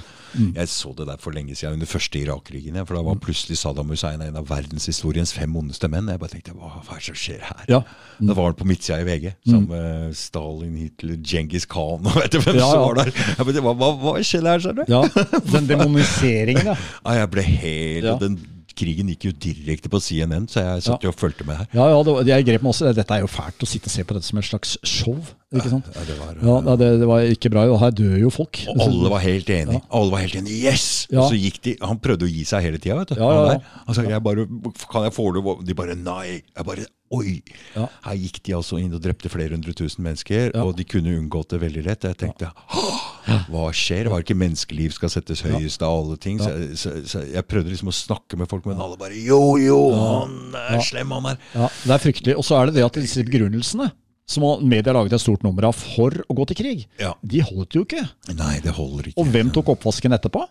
Jeg 0.55 0.71
så 0.71 0.93
det 0.97 1.07
der 1.09 1.21
for 1.21 1.35
lenge 1.35 1.55
siden, 1.55 1.77
under 1.79 1.89
første 1.89 2.19
Irak-krigen. 2.19 2.79
For 2.85 2.97
da 2.97 3.03
var 3.05 3.19
plutselig 3.23 3.57
Saddam 3.61 3.91
Hussein 3.93 4.21
en 4.21 4.39
av 4.39 4.47
verdenshistoriens 4.49 5.33
fem 5.35 5.55
ondeste 5.55 5.89
menn. 5.91 6.09
Jeg 6.11 6.21
bare 6.21 6.33
tenkte, 6.35 6.55
hva, 6.57 6.71
er 6.81 6.99
det 6.99 7.07
som 7.09 7.19
skjer 7.19 7.45
her? 7.45 7.63
Ja. 7.71 7.81
Mm. 8.19 8.29
Da 8.29 8.37
var 8.37 8.51
han 8.51 8.57
på 8.59 8.67
midtsida 8.69 9.01
i 9.03 9.07
VG, 9.07 9.29
sammen 9.45 9.69
med 9.71 10.17
Stalin, 10.19 10.75
Hitler, 10.79 11.17
Genghis 11.19 11.67
Khan 11.69 12.05
og 12.05 12.19
vet 12.19 12.35
du 12.35 12.39
hvem 12.39 12.59
Ja, 12.59 12.71
som 12.71 12.83
var 12.85 13.01
der. 13.01 13.11
Jeg 13.11 13.47
bare, 13.47 13.77
hva, 13.79 13.91
hva, 14.01 14.17
skjer 14.23 14.49
her, 14.49 14.63
skjønner 14.63 14.87
du? 14.87 14.93
Ja, 14.95 15.25
den 15.53 15.69
demoniseringen. 15.73 16.73
Ja, 16.75 17.17
jeg 17.21 17.31
ble 17.35 17.47
helt 17.55 18.05
Ja. 18.05 18.17
Den 18.21 18.37
krigen 18.75 19.07
gikk 19.13 19.25
jo 19.29 19.31
direkte 19.45 19.89
på 19.91 19.99
CNN, 20.03 20.45
så 20.51 20.61
jeg 20.65 20.83
satt 20.89 21.03
jo 21.07 21.11
og 21.13 21.17
fulgte 21.19 21.45
med 21.47 21.57
her. 21.61 21.67
Ja, 21.75 21.87
ja, 21.93 21.99
det, 22.03 22.15
jeg 22.29 22.45
grep 22.49 22.65
meg 22.65 22.73
også. 22.73 22.91
Dette 22.97 23.15
er 23.17 23.23
jo 23.25 23.29
fælt 23.31 23.63
å 23.65 23.69
sitte 23.69 23.89
og 23.89 23.95
se 23.95 24.03
på 24.07 24.17
dette 24.17 24.27
som 24.29 24.39
et 24.41 24.47
slags 24.49 24.75
show. 24.83 25.15
ikke 25.55 25.71
sant? 25.71 25.87
Ja, 25.95 26.03
det 26.09 26.17
var, 26.19 26.35
Ja, 26.43 26.57
nei, 26.65 26.75
det, 26.81 26.89
det 26.99 27.07
var 27.09 27.25
ikke 27.31 27.51
bra. 27.53 27.63
og 27.71 27.79
Her 27.81 27.95
dør 27.95 28.17
jo 28.25 28.29
folk. 28.33 28.59
Og 28.73 28.83
alle 28.87 29.11
var 29.15 29.23
helt 29.23 29.49
enige. 29.55 29.81
Alle 29.89 30.11
var 30.11 30.25
helt 30.25 30.35
enige. 30.41 30.59
Yes! 30.67 30.85
Ja. 31.13 31.27
Så 31.29 31.37
gikk 31.39 31.61
de 31.63 31.75
Han 31.85 31.99
prøvde 32.03 32.25
å 32.27 32.31
gi 32.31 32.43
seg 32.49 32.63
hele 32.65 32.79
tida, 32.81 32.97
vet 33.01 33.13
du. 33.15 33.19
Ja, 33.21 33.31
ja, 33.31 33.55
ja. 33.55 33.81
Altså, 33.87 34.03
jeg 34.09 34.21
bare 34.25 34.45
Kan 34.91 35.05
jeg 35.07 35.13
få 35.15 35.29
det? 35.35 35.43
De 35.69 35.75
bare 35.77 35.95
nei. 35.95 36.41
Jeg 36.41 36.65
bare 36.67 36.85
Oi! 37.15 37.35
Ja. 37.75 37.85
Her 38.07 38.15
gikk 38.17 38.39
de 38.43 38.55
altså 38.57 38.79
inn 38.81 38.93
og 38.97 39.03
drepte 39.05 39.29
flere 39.29 39.53
hundre 39.53 39.71
tusen 39.77 40.01
mennesker, 40.03 40.49
Ja. 40.55 40.63
og 40.65 40.73
de 40.75 40.83
kunne 40.89 41.13
unngått 41.19 41.53
det 41.53 41.59
veldig 41.61 41.83
lett. 41.85 42.07
Jeg 42.09 42.17
tenkte 42.17 42.49
«Åh, 42.73 43.03
hva 43.49 43.65
skjer? 43.75 44.09
Var 44.11 44.23
ikke 44.23 44.37
menneskeliv 44.37 44.93
skal 44.95 45.09
settes 45.13 45.41
høyest 45.45 45.81
av 45.85 45.93
alle 45.99 46.17
ting? 46.21 46.39
Så, 46.39 46.51
så, 46.77 46.93
så 47.09 47.23
jeg 47.31 47.45
prøvde 47.49 47.71
liksom 47.73 47.89
å 47.91 47.95
snakke 47.95 48.37
med 48.39 48.49
folk, 48.51 48.65
men 48.69 48.81
alle 48.81 48.97
bare 49.01 49.17
Jo, 49.17 49.57
jo, 49.61 49.79
han 49.97 50.55
er 50.59 50.81
slem, 50.85 51.13
han 51.17 51.31
er. 51.33 51.39
Ja, 51.55 51.69
Det 51.83 51.93
er 51.97 52.03
fryktelig. 52.05 52.35
Og 52.37 52.45
så 52.47 52.59
er 52.59 52.69
det 52.69 52.77
det 52.79 52.85
at 52.85 52.99
disse 53.01 53.23
begrunnelsene 53.25 53.91
som 54.25 54.41
media 54.65 54.93
laget 54.95 55.13
et 55.13 55.21
stort 55.21 55.43
nummer 55.45 55.67
av 55.69 55.75
for 55.77 56.09
å 56.25 56.33
gå 56.37 56.45
til 56.49 56.57
krig, 56.57 56.85
Ja. 56.97 57.11
de 57.21 57.43
holdt 57.45 57.75
jo 57.77 57.83
ikke. 57.85 58.01
Nei, 58.33 58.55
det 58.63 58.73
holder 58.73 59.11
ikke. 59.11 59.19
Og 59.21 59.27
hvem 59.29 59.51
tok 59.53 59.69
oppvasken 59.75 60.15
etterpå? 60.17 60.41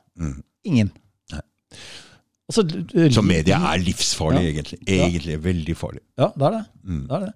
Ingen. 0.65 0.93
Nei. 1.33 1.41
Altså, 2.51 2.63
Så 3.11 3.25
media 3.27 3.59
er 3.73 3.83
livsfarlig, 3.83 4.45
Ja. 4.45 4.53
egentlig. 4.53 4.79
Egentlig 4.87 5.41
veldig 5.43 5.77
farlig. 5.77 6.03
Ja, 6.19 6.31
det 6.37 6.47
er 6.47 6.51
det. 6.59 6.65
det, 6.85 7.11
er 7.11 7.21
det. 7.27 7.33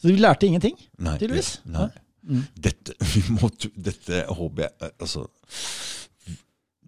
Så 0.00 0.08
de 0.08 0.16
lærte 0.24 0.46
ingenting, 0.48 0.76
tydeligvis. 0.98 1.58
Nei. 1.66 1.88
Dette, 2.22 2.94
vi 3.14 3.22
må, 3.34 3.50
dette 3.74 4.24
håper 4.30 4.68
jeg 4.68 4.74
eh, 4.78 4.92
Altså 5.02 5.24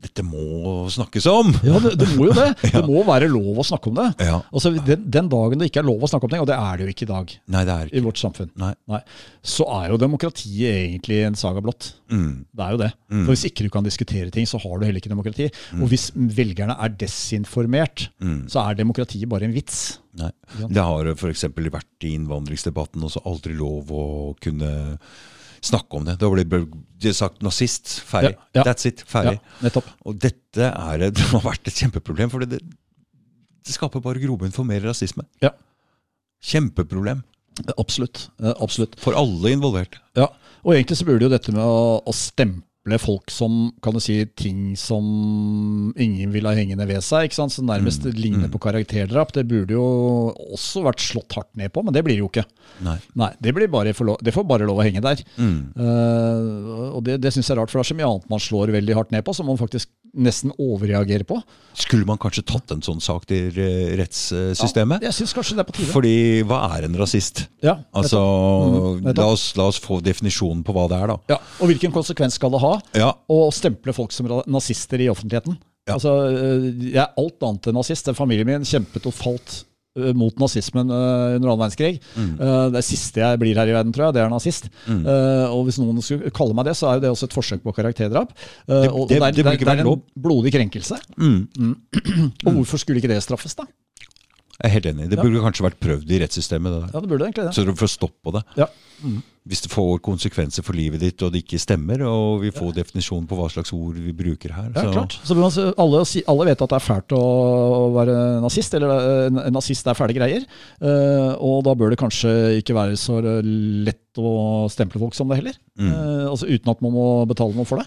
Dette 0.04 0.24
må 0.26 0.84
snakkes 0.92 1.26
om! 1.30 1.50
Ja, 1.64 1.78
det, 1.80 1.94
det 2.00 2.10
må 2.14 2.28
jo 2.28 2.36
det. 2.36 2.50
Ja. 2.74 2.80
Det 2.80 2.88
må 2.88 3.02
være 3.06 3.28
lov 3.30 3.60
å 3.60 3.64
snakke 3.66 3.90
om 3.90 3.98
det. 3.98 4.06
Ja. 4.26 4.38
Altså, 4.52 4.72
den, 4.84 5.04
den 5.12 5.28
dagen 5.32 5.60
det 5.60 5.68
ikke 5.70 5.82
er 5.82 5.86
lov 5.86 6.04
å 6.04 6.10
snakke 6.10 6.26
om 6.26 6.32
ting, 6.32 6.42
og 6.42 6.48
det 6.50 6.56
er 6.58 6.78
det 6.80 6.86
jo 6.86 6.94
ikke 6.94 7.06
i 7.06 7.10
dag 7.10 7.34
Nei, 7.54 7.62
det 7.68 7.74
er 7.74 7.92
i 7.94 8.02
vårt 8.04 8.20
samfunn, 8.20 8.50
Nei. 8.60 9.00
så 9.46 9.66
er 9.78 9.92
jo 9.92 9.98
demokratiet 10.00 10.78
egentlig 10.82 11.20
en 11.28 11.38
saga 11.38 11.62
blått. 11.64 11.92
Mm. 12.12 12.44
Det 12.50 12.64
er 12.66 12.74
jo 12.74 12.80
det. 12.82 12.90
For 13.14 13.32
Hvis 13.32 13.46
ikke 13.48 13.66
du 13.66 13.70
kan 13.74 13.86
diskutere 13.86 14.32
ting, 14.34 14.48
så 14.50 14.60
har 14.62 14.80
du 14.80 14.86
heller 14.86 15.00
ikke 15.00 15.12
demokrati. 15.12 15.48
Og 15.78 15.86
hvis 15.92 16.08
velgerne 16.14 16.76
er 16.84 16.96
desinformert, 17.04 18.08
så 18.50 18.64
er 18.66 18.80
demokratiet 18.80 19.30
bare 19.30 19.48
en 19.48 19.54
vits. 19.56 19.84
Nei. 20.20 20.30
Det 20.70 20.82
har 20.84 21.08
f.eks. 21.14 21.46
vært 21.54 22.06
i 22.06 22.14
innvandringsdebatten 22.18 23.02
også 23.06 23.24
aldri 23.28 23.56
lov 23.58 23.90
å 23.94 24.04
kunne 24.42 24.70
snakke 25.64 25.98
om 25.98 26.06
det. 26.08 26.16
Da 26.20 26.30
blir 26.32 26.46
det 27.04 27.14
sagt 27.16 27.42
nazist. 27.44 27.98
Ferdig. 28.06 28.34
Ja, 28.36 28.60
ja. 28.60 28.64
That's 28.68 28.88
it. 28.88 29.04
Ferdig. 29.08 29.38
Ja. 29.64 29.82
Og 30.04 30.18
dette 30.22 30.70
er 30.70 31.06
et, 31.08 31.14
det 31.18 31.28
har 31.32 31.44
vært 31.44 31.70
et 31.70 31.78
kjempeproblem, 31.84 32.32
for 32.32 32.44
det, 32.44 32.60
det 32.60 33.76
skaper 33.76 34.04
bare 34.04 34.22
grobunn 34.22 34.54
for 34.54 34.68
mer 34.68 34.84
rasisme. 34.84 35.26
Ja. 35.44 35.54
Kjempeproblem. 36.44 37.22
Absolutt. 37.78 38.28
eh, 38.42 38.54
absolutt. 38.58 38.98
For 39.00 39.16
alle 39.16 39.54
involverte. 39.54 40.00
Ja, 40.18 40.28
og 40.64 40.74
egentlig 40.74 40.98
så 40.98 41.06
burde 41.08 41.28
jo 41.28 41.32
dette 41.32 41.54
med 41.54 41.62
å, 41.62 42.00
å 42.04 42.14
stemple 42.16 42.68
folk 43.00 43.30
som 43.32 43.72
kan 43.82 43.94
du 43.96 44.00
si, 44.02 44.18
ting 44.36 44.74
som 44.76 45.04
ingen 45.96 46.32
vil 46.34 46.44
ha 46.44 46.52
hengende 46.52 46.84
ved 46.88 47.00
seg, 47.04 47.28
ikke 47.30 47.38
sant? 47.38 47.54
som 47.54 47.64
nærmest 47.68 48.04
ligner 48.12 48.50
på 48.52 48.60
karakterdrap, 48.60 49.32
det 49.32 49.46
burde 49.48 49.72
jo 49.72 49.84
også 50.52 50.82
vært 50.84 51.00
slått 51.00 51.32
hardt 51.38 51.48
ned 51.56 51.72
på, 51.72 51.82
men 51.82 51.96
det 51.96 52.04
blir 52.04 52.18
det 52.18 52.22
jo 52.24 52.28
ikke. 52.28 52.44
Nei. 52.84 52.98
Nei, 53.16 53.30
det, 53.40 53.54
blir 53.56 53.70
bare 53.72 53.94
lov, 54.04 54.18
det 54.20 54.34
får 54.36 54.44
bare 54.48 54.68
lov 54.68 54.82
å 54.82 54.84
henge 54.84 55.00
der. 55.04 55.22
Mm. 55.40 55.72
Uh, 55.78 56.92
og 56.98 57.02
det, 57.06 57.18
det 57.24 57.32
syns 57.32 57.48
jeg 57.48 57.56
er 57.56 57.62
rart, 57.62 57.72
for 57.72 57.80
det 57.80 57.86
er 57.86 57.92
så 57.94 57.98
mye 57.98 58.10
annet 58.10 58.28
man 58.32 58.42
slår 58.42 58.74
veldig 58.76 58.98
hardt 59.00 59.14
ned 59.14 59.24
på, 59.24 59.34
som 59.36 59.48
man 59.48 59.60
faktisk 59.60 59.88
nesten 60.14 60.52
overreagerer 60.62 61.24
på. 61.26 61.40
Skulle 61.74 62.06
man 62.06 62.20
kanskje 62.22 62.44
tatt 62.46 62.70
en 62.70 62.84
sånn 62.86 63.00
sak 63.02 63.24
til 63.26 63.48
rettssystemet? 63.98 65.02
Ja, 65.02 65.10
Jeg 65.10 65.16
syns 65.18 65.34
kanskje 65.34 65.56
det 65.58 65.64
er 65.64 65.68
på 65.70 65.74
tide. 65.74 65.90
Fordi 65.90 66.14
hva 66.46 66.60
er 66.76 66.86
en 66.86 66.94
rasist? 67.00 67.46
ja, 67.64 67.78
Altså, 67.94 68.20
Mm, 68.24 69.08
la, 69.16 69.26
oss, 69.26 69.56
la 69.56 69.64
oss 69.70 69.78
få 69.82 70.00
definisjonen 70.04 70.62
på 70.64 70.72
hva 70.74 70.86
det 70.88 70.98
er, 71.02 71.10
da. 71.10 71.16
ja, 71.34 71.38
Og 71.60 71.68
hvilken 71.70 71.92
konsekvens 71.92 72.34
skal 72.38 72.50
det 72.54 72.60
ha 72.62 72.73
Ja, 72.96 73.12
å 73.30 73.38
stemple 73.54 73.92
folk 73.96 74.12
som 74.12 74.28
nazister 74.46 75.00
i 75.04 75.08
offentligheten? 75.12 75.56
Ja. 75.88 75.94
Altså, 75.98 76.12
øh, 76.32 76.66
Jeg 76.92 77.02
er 77.02 77.12
alt 77.20 77.42
annet 77.44 77.66
enn 77.68 77.74
nazist. 77.76 78.08
Familien 78.16 78.46
min 78.48 78.64
kjempet 78.64 79.04
og 79.06 79.12
falt 79.12 79.64
øh, 79.98 80.14
mot 80.16 80.34
nazismen 80.40 80.88
øh, 80.90 81.36
under 81.36 81.50
annen 81.52 81.60
verdenskrig. 81.60 82.00
Mm. 82.16 82.72
Det 82.72 82.82
siste 82.86 83.20
jeg 83.20 83.38
blir 83.42 83.54
her 83.60 83.68
i 83.68 83.76
verden, 83.76 83.92
tror 83.92 84.06
jeg, 84.08 84.14
det 84.16 84.22
er 84.24 84.32
nazist. 84.32 84.70
Mm. 84.88 85.04
Og 85.52 85.64
hvis 85.68 85.78
noen 85.82 86.00
skulle 86.02 86.32
kalle 86.34 86.56
meg 86.56 86.64
det, 86.70 86.74
så 86.80 86.88
er 86.90 86.98
jo 86.98 87.04
det 87.04 87.10
også 87.12 87.28
et 87.28 87.36
forsøk 87.36 87.62
på 87.62 87.74
karakterdrap. 87.76 88.32
Det- 88.66 88.90
og 88.90 89.08
det- 89.08 89.20
og 89.20 89.28
det 89.34 89.36
det 89.36 89.44
være 89.44 89.78
er 89.84 89.84
en 89.84 90.02
blodig 90.16 90.52
krenkelse. 90.56 90.96
mm. 91.18 91.74
Og 92.46 92.52
hvorfor 92.52 92.78
skulle 92.80 92.98
ikke 93.02 93.12
det 93.12 93.22
straffes, 93.22 93.54
da? 93.54 93.64
Jeg 94.64 94.70
er 94.70 94.74
helt 94.78 94.88
enig. 94.94 95.10
Det 95.12 95.18
Ja. 95.20 95.22
burde 95.28 95.44
kanskje 95.44 95.66
vært 95.68 95.78
prøvd 95.84 96.10
i 96.16 96.18
rettssystemet. 96.24 96.72
Det 96.72 96.80
der. 96.80 96.90
Ja, 96.96 97.00
det 97.04 97.08
burde 97.12 97.24
egentlig 97.28 97.44
det. 97.46 97.54
Så 97.54 97.64
du 97.68 97.74
får 97.76 97.90
stopp 97.92 98.16
på 98.24 98.32
det. 98.32 98.42
Ja. 98.56 98.66
Hvis 99.44 99.60
det 99.60 99.68
får 99.68 99.98
konsekvenser 100.00 100.64
for 100.64 100.72
livet 100.72 101.00
ditt, 101.04 101.20
og 101.20 101.32
det 101.34 101.42
ikke 101.44 101.58
stemmer, 101.60 102.00
og 102.08 102.40
vi 102.40 102.48
får 102.54 102.70
definisjon 102.78 103.26
på 103.28 103.36
hva 103.36 103.50
slags 103.52 103.74
ord 103.76 103.98
vi 104.00 104.12
bruker 104.16 104.54
her. 104.56 104.70
Ja, 104.72 104.80
så- 104.86 104.92
klart. 104.94 105.18
Så 105.22 105.36
man 105.36 105.52
alle, 105.76 106.00
alle 106.26 106.46
vet 106.48 106.62
at 106.64 106.70
det 106.72 106.78
er 106.78 106.86
fælt 106.86 107.12
å 107.12 107.92
være 107.92 108.40
nazist, 108.40 108.72
eller 108.74 109.26
en 109.26 109.38
en 109.44 109.52
nazist 109.52 109.86
er 109.86 109.92
fæle 109.98 110.14
greier. 110.16 110.46
Uh, 110.80 111.36
og 111.36 111.64
da 111.64 111.74
bør 111.74 111.90
det 111.92 111.98
kanskje 112.00 112.56
ikke 112.62 112.72
være 112.74 112.96
så 112.96 113.20
lett 113.84 114.16
å 114.16 114.64
stemple 114.72 114.98
folk 114.98 115.12
som 115.14 115.28
det 115.28 115.36
heller. 115.42 115.54
Mm. 115.78 115.92
Uh, 115.92 116.30
altså 116.30 116.48
Uten 116.48 116.70
at 116.70 116.80
man 116.80 116.92
må 116.92 117.26
betale 117.28 117.52
noe 117.54 117.66
for 117.68 117.76
det. 117.82 117.86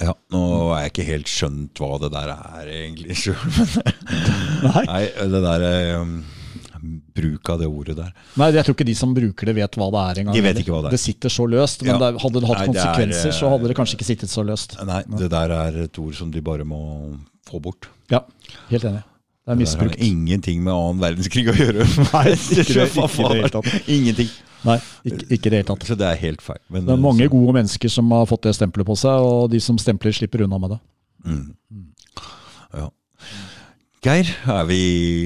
Ja, 0.00 0.12
Nå 0.30 0.74
er 0.76 0.82
jeg 0.84 0.92
ikke 0.92 1.06
helt 1.06 1.26
skjønt 1.26 1.74
hva 1.80 1.98
det 2.00 2.10
der 2.12 2.28
er 2.34 2.66
egentlig 2.66 3.16
sjøl. 3.22 3.34
Nei. 4.64 4.84
Nei, 4.88 5.04
det 5.34 5.40
der 5.44 5.64
um, 6.00 6.12
Bruk 7.18 7.48
av 7.50 7.58
det 7.58 7.66
ordet 7.66 7.96
der. 7.98 8.12
Nei, 8.38 8.50
jeg 8.54 8.64
tror 8.68 8.76
ikke 8.76 8.86
de 8.86 8.94
som 8.94 9.12
bruker 9.16 9.48
det, 9.50 9.54
vet 9.58 9.78
hva 9.80 9.88
det 9.90 10.02
er 10.04 10.20
engang. 10.22 10.36
De 10.38 10.42
vet 10.44 10.60
ikke 10.62 10.70
hva 10.76 10.82
det 10.84 10.90
er. 10.92 10.94
Det 10.94 11.00
sitter 11.02 11.32
så 11.34 11.46
løst. 11.50 11.82
Men 11.82 11.96
Ja. 11.96 11.98
det, 12.04 12.22
hadde 12.22 12.40
det 12.44 12.48
hatt 12.48 12.58
Nei, 12.60 12.66
det 12.68 12.78
er, 12.78 12.84
konsekvenser, 12.86 13.32
så 13.34 13.46
eh, 13.48 13.52
hadde 13.54 13.68
det 13.72 13.76
kanskje 13.80 13.98
ikke 13.98 14.06
sittet 14.06 14.30
så 14.30 14.44
løst. 14.46 14.76
Nei, 14.86 15.02
det 15.18 15.30
der 15.34 15.54
er 15.58 15.78
et 15.88 15.98
ord 15.98 16.14
som 16.14 16.30
de 16.30 16.40
bare 16.44 16.64
må 16.68 16.80
få 17.50 17.60
bort. 17.64 17.88
Ja, 18.12 18.22
helt 18.70 18.84
enig. 18.84 19.02
Det 19.48 19.54
er 19.56 19.58
misbrukt. 19.58 19.96
Det 19.96 20.04
har 20.04 20.12
ingenting 20.12 20.62
med 20.62 20.74
annen 20.76 21.00
verdenskrig 21.02 21.46
å 21.50 21.56
gjøre. 21.56 21.86
Nei, 22.12 22.24
ikke 22.36 22.74
det- 22.78 22.88
ikke 22.94 23.32
det 23.34 23.52
tatt. 23.56 23.88
Ingenting. 23.88 24.30
Nei, 24.68 24.78
ikke, 25.06 25.24
ikke 25.34 25.50
det 25.50 25.56
hele 25.60 25.68
tatt. 25.72 25.84
Så 25.88 25.96
det 25.98 26.06
er 26.06 26.18
helt 26.22 26.42
feil. 26.42 26.58
Men, 26.68 26.84
Det 26.86 26.94
er 26.94 27.02
mange 27.02 27.26
så- 27.26 27.32
gode 27.34 27.54
mennesker 27.58 27.90
som 27.90 28.10
har 28.14 28.26
fått 28.30 28.42
det 28.46 28.54
stempelet 28.58 28.86
på 28.86 28.96
seg, 28.98 29.18
og 29.24 29.50
de 29.50 29.60
som 29.62 29.78
stempler, 29.78 30.12
slipper 30.14 30.44
unna 30.46 30.58
med 30.62 30.76
det. 30.76 30.80
Mm. 31.26 31.46
Ja. 34.04 34.12
Geir, 34.14 34.28
er 34.46 34.64
vi 34.68 34.76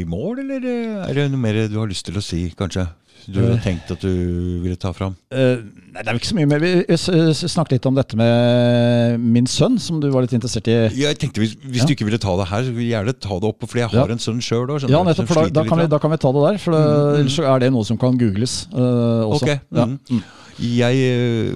i 0.00 0.04
mål, 0.08 0.38
eller 0.40 0.64
er 1.08 1.12
det 1.14 1.30
noe 1.30 1.40
mer 1.40 1.66
du 1.68 1.78
har 1.78 1.88
lyst 1.90 2.06
til 2.08 2.16
å 2.16 2.22
si, 2.24 2.46
kanskje? 2.56 2.88
Du 3.28 3.36
har 3.38 3.52
Eh. 3.52 3.60
tenkt 3.62 3.88
at 3.92 4.00
du 4.00 4.58
ville 4.64 4.74
ta 4.74 4.90
fram? 4.92 5.14
Uh, 5.30 5.62
nei, 5.94 6.02
det 6.02 6.08
er 6.10 6.16
ikke 6.18 6.26
så 6.32 6.34
mye 6.34 6.48
mer. 6.50 6.58
Vi 6.58 6.96
snakket 6.96 7.76
litt 7.76 7.86
om 7.86 7.94
dette 7.94 8.16
med 8.18 9.20
min 9.20 9.46
sønn, 9.46 9.78
som 9.78 10.00
du 10.00 10.08
var 10.10 10.22
litt 10.22 10.32
interessert 10.34 10.66
i. 10.66 10.74
Jeg 10.98 11.18
tenkte 11.20 11.38
Hvis, 11.38 11.54
hvis 11.62 11.82
Ja. 11.82 11.86
du 11.86 11.92
ikke 11.94 12.04
ville 12.08 12.18
ta 12.18 12.34
det 12.36 12.48
her, 12.48 12.62
så 12.64 12.72
vil 12.74 12.88
jeg 12.88 12.96
gjerne 12.98 13.14
ta 13.20 13.38
det 13.38 13.44
opp, 13.52 13.60
fordi 13.60 13.78
jeg 13.84 13.90
har 13.90 14.08
Ja. 14.08 14.12
en 14.12 14.18
sønn 14.18 14.40
sjøl 14.42 14.66
òg. 14.66 14.88
Ja, 14.90 15.04
nettopp, 15.04 15.28
for 15.28 15.34
da, 15.34 15.48
da, 15.50 15.64
kan 15.68 15.78
vi, 15.78 15.86
da 15.86 15.98
kan 15.98 16.10
vi 16.10 16.16
ta 16.16 16.32
det 16.32 16.42
der. 16.50 16.58
For 16.58 16.70
det, 16.72 16.82
Mm, 16.82 17.12
mm. 17.12 17.20
ellers 17.20 17.36
så 17.38 17.44
er 17.54 17.58
det 17.60 17.72
noe 17.72 17.84
som 17.84 17.96
kan 17.98 18.18
googles 18.18 18.66
uh, 18.74 19.22
også. 19.30 19.42
Ok. 19.42 19.60
Ja. 19.70 19.86
Mm. 19.86 20.22
Jeg 20.58 20.94
øh, 20.96 21.54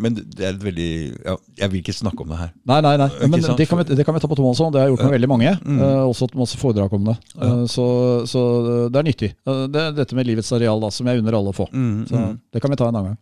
Men 0.00 0.16
det 0.18 0.44
er 0.44 0.54
et 0.54 0.62
veldig 0.64 0.90
ja, 1.24 1.36
Jeg 1.60 1.72
vil 1.72 1.82
ikke 1.82 1.94
snakke 1.96 2.24
om 2.24 2.32
det 2.32 2.40
her. 2.40 2.52
Nei, 2.70 2.80
nei, 2.86 2.94
nei. 3.00 3.08
Men 3.26 3.44
det 3.58 3.66
kan, 3.68 3.80
vi, 3.82 3.96
det 3.96 4.06
kan 4.06 4.16
vi 4.16 4.22
ta 4.22 4.30
på 4.30 4.38
tomannshånd. 4.38 4.74
Det 4.74 4.82
har 4.82 4.88
jeg 4.88 4.96
gjort 4.96 5.06
med 5.06 5.16
veldig 5.18 5.30
mange. 5.30 5.54
Mm. 5.64 5.80
eh, 5.86 6.02
også 6.08 6.30
masse 6.40 6.60
foredrag 6.60 6.94
om 6.96 7.10
det. 7.10 7.16
Ja. 7.34 7.48
Eh, 7.48 7.64
så, 7.70 7.86
så 8.30 8.44
det 8.92 9.02
er 9.02 9.10
nyttig. 9.10 9.32
Eh, 9.46 9.64
det 9.72 9.88
dette 10.00 10.16
med 10.18 10.28
livets 10.28 10.52
areal 10.56 10.82
da, 10.82 10.92
som 10.94 11.10
jeg 11.10 11.22
unner 11.22 11.36
alle 11.40 11.52
å 11.52 11.56
få. 11.56 11.68
Mm, 11.72 12.06
Så 12.08 12.16
mm. 12.16 12.38
det 12.54 12.62
kan 12.64 12.72
vi 12.72 12.80
ta 12.80 12.88
en 12.88 12.96
annen 12.96 13.12
gang. 13.12 13.20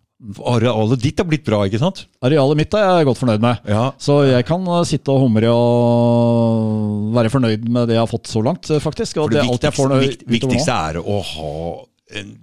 Arealet 0.51 0.99
ditt 0.99 1.21
har 1.23 1.27
blitt 1.31 1.45
bra, 1.47 1.61
ikke 1.69 1.79
sant? 1.79 2.01
Arealet 2.27 2.59
mitt 2.59 2.73
er 2.75 2.89
jeg 2.89 3.07
godt 3.07 3.21
fornøyd 3.21 3.43
med. 3.45 3.61
Ja. 3.71 3.85
Så 4.03 4.17
jeg 4.27 4.47
kan 4.49 4.65
eh, 4.67 4.81
sitte 4.89 5.15
og 5.15 5.23
humre 5.23 5.53
og 5.55 7.13
være 7.15 7.31
fornøyd 7.31 7.69
med 7.71 7.87
det 7.91 7.95
jeg 7.99 8.03
har 8.03 8.11
fått 8.11 8.31
så 8.31 8.43
langt, 8.43 8.67
eh, 8.73 8.83
faktisk. 8.83 9.21
Og 9.21 9.29
For 9.29 9.37
det, 9.37 9.45
det 9.45 9.53
alt 9.55 9.69
jeg 9.69 9.77
får 9.77 9.95
viktigste, 9.95 10.27
nå. 10.27 10.35
viktigste 10.35 10.79
er 10.91 10.99
å 10.99 11.21
ha 11.33 11.53
en, 12.19 12.35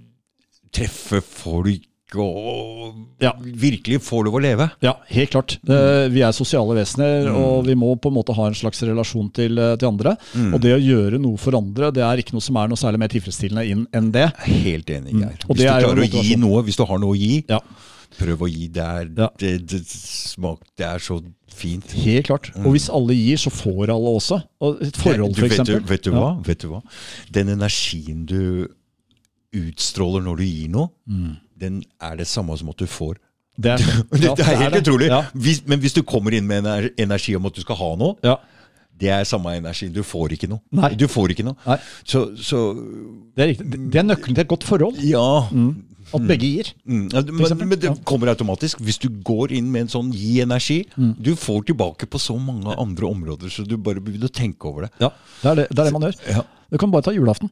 treffe 0.76 1.22
folk 1.24 1.84
og 2.14 2.94
Ja. 3.20 3.32
virkelig 3.42 4.00
få 4.02 4.24
lov 4.24 4.36
å 4.36 4.42
leve. 4.42 4.70
Ja, 4.82 4.94
helt 5.10 5.32
klart. 5.32 5.58
Mm. 5.68 6.12
Vi 6.14 6.22
er 6.22 6.32
sosiale 6.32 6.76
vesener, 6.76 7.26
Mm. 7.26 7.36
og 7.36 7.66
vi 7.66 7.74
må 7.74 7.96
på 8.00 8.08
en 8.10 8.14
måte 8.14 8.34
ha 8.36 8.46
en 8.48 8.54
slags 8.54 8.82
relasjon 8.84 9.32
til, 9.34 9.58
eh, 9.58 9.76
til 9.76 9.88
andre. 9.90 10.16
Mm. 10.36 10.54
Og 10.54 10.62
det 10.62 10.76
å 10.78 10.80
gjøre 10.82 11.20
noe 11.20 11.38
for 11.38 11.56
andre, 11.56 11.92
det 11.92 12.04
er 12.04 12.18
ikke 12.22 12.34
noe 12.34 12.42
som 12.42 12.56
er 12.58 12.68
noe 12.68 12.78
særlig 12.78 13.00
mer 13.00 13.08
tilfredsstillende 13.08 13.88
enn 13.94 14.12
det. 14.12 14.32
Helt 14.46 14.86
enig, 14.88 15.14
Mm. 15.14 15.22
Geir. 15.22 15.38
Hvis 15.48 15.58
du 15.58 15.64
er 15.64 15.82
klarer 15.82 16.04
å 16.04 16.24
gi 16.24 16.36
noe, 16.36 16.62
hvis 16.64 16.76
du 16.78 16.86
har 16.86 16.98
noe 17.00 17.16
å 17.16 17.18
gi, 17.18 17.44
Ja, 17.50 17.60
prøv 18.20 18.38
å 18.38 18.48
gi. 18.50 18.68
Det 18.72 18.84
er, 18.84 19.10
Ja. 19.18 19.30
det, 19.38 19.66
det, 19.68 19.82
smak, 19.88 20.60
det 20.78 20.86
er 20.86 21.00
så 21.00 21.22
fint. 21.50 21.90
helt 21.92 22.28
klart. 22.28 22.52
Og 22.66 22.74
hvis 22.74 22.90
alle 22.90 23.14
gir, 23.16 23.38
så 23.38 23.50
får 23.50 23.90
alle 23.90 24.16
også. 24.20 24.44
Og 24.62 24.82
et 24.82 24.94
forhold, 24.96 25.32
f.eks. 25.36 25.56
for 25.56 25.64
vet, 25.64 25.66
du, 25.66 25.80
vet, 25.88 26.02
du 26.04 26.12
hva? 26.12 26.44
vet 26.46 26.60
du 26.60 26.68
hva? 26.70 26.84
Den 27.32 27.48
energien 27.48 28.26
du 28.26 28.68
utstråler 29.54 30.22
når 30.22 30.38
du 30.38 30.44
gir 30.44 30.70
noe, 30.70 30.90
den 31.60 31.84
er 32.02 32.16
det 32.20 32.28
samme 32.28 32.58
som 32.58 32.70
at 32.74 32.78
du 32.78 32.86
får. 32.88 33.16
Det 33.58 33.72
er, 33.72 33.78
Det, 34.12 34.34
det 34.36 34.44
er 34.44 34.58
helt 34.66 34.76
utrolig. 34.82 35.08
Ja, 35.08 35.22
Hvis, 35.34 35.62
men 35.66 35.80
hvis 35.80 35.94
du 35.96 36.02
kommer 36.04 36.34
inn 36.36 36.44
med 36.48 36.66
ener- 36.66 36.90
energi 37.00 37.36
om 37.38 37.46
at 37.48 37.56
du 37.56 37.62
skal 37.64 37.78
ha 37.80 37.88
noe, 37.96 38.18
ja. 38.24 38.34
det 39.00 39.10
er 39.16 39.24
samme 39.24 39.54
energien. 39.56 39.94
Du 39.96 40.02
får 40.04 40.34
ikke 40.36 40.50
noe. 40.52 40.60
Nei. 40.76 40.90
Du 41.00 41.06
får 41.08 41.32
ikke 41.32 41.46
noe. 41.48 41.56
Nei, 41.66 41.78
Så, 42.04 42.26
så 42.36 42.60
det 43.38 43.46
er. 43.46 43.54
Det- 43.64 43.96
er 44.02 44.04
nøkkelen 44.10 44.36
til 44.36 44.44
et 44.44 44.52
godt 44.52 44.68
forhold. 44.68 45.00
ja. 45.04 45.28
At 46.14 46.22
begge 46.30 46.46
gir. 46.46 46.68
Mm. 46.86 47.08
ja, 47.12 47.22
men, 47.34 47.58
men 47.72 47.80
det 47.82 47.90
kommer 48.06 48.30
automatisk. 48.30 48.78
Hvis 48.86 49.00
du 49.02 49.08
går 49.26 49.52
inn 49.58 49.72
med 49.74 49.88
en 49.88 49.90
sånn 49.90 50.12
gi 50.14 50.36
energi, 50.44 50.84
du 50.96 51.32
får 51.36 51.64
tilbake 51.72 52.06
på 52.06 52.20
så 52.22 52.36
mange 52.38 52.76
andre 52.78 53.08
områder, 53.10 53.50
så 53.50 53.66
du 53.66 53.74
bare 53.82 54.04
begynner 54.06 54.30
å 54.30 54.36
tenke 54.36 54.70
over 54.70 54.86
det. 54.86 54.92
Ja, 55.02 55.10
det 55.42 55.50
er 55.50 55.56
det, 55.64 55.66
det, 55.72 55.80
er 55.82 55.90
det 55.90 55.94
man 55.96 56.06
gjør. 56.06 56.20
Ja. 56.30 56.44
Du 56.72 56.78
kan 56.84 56.92
bare 56.94 57.08
ta 57.08 57.12
julaften. 57.16 57.50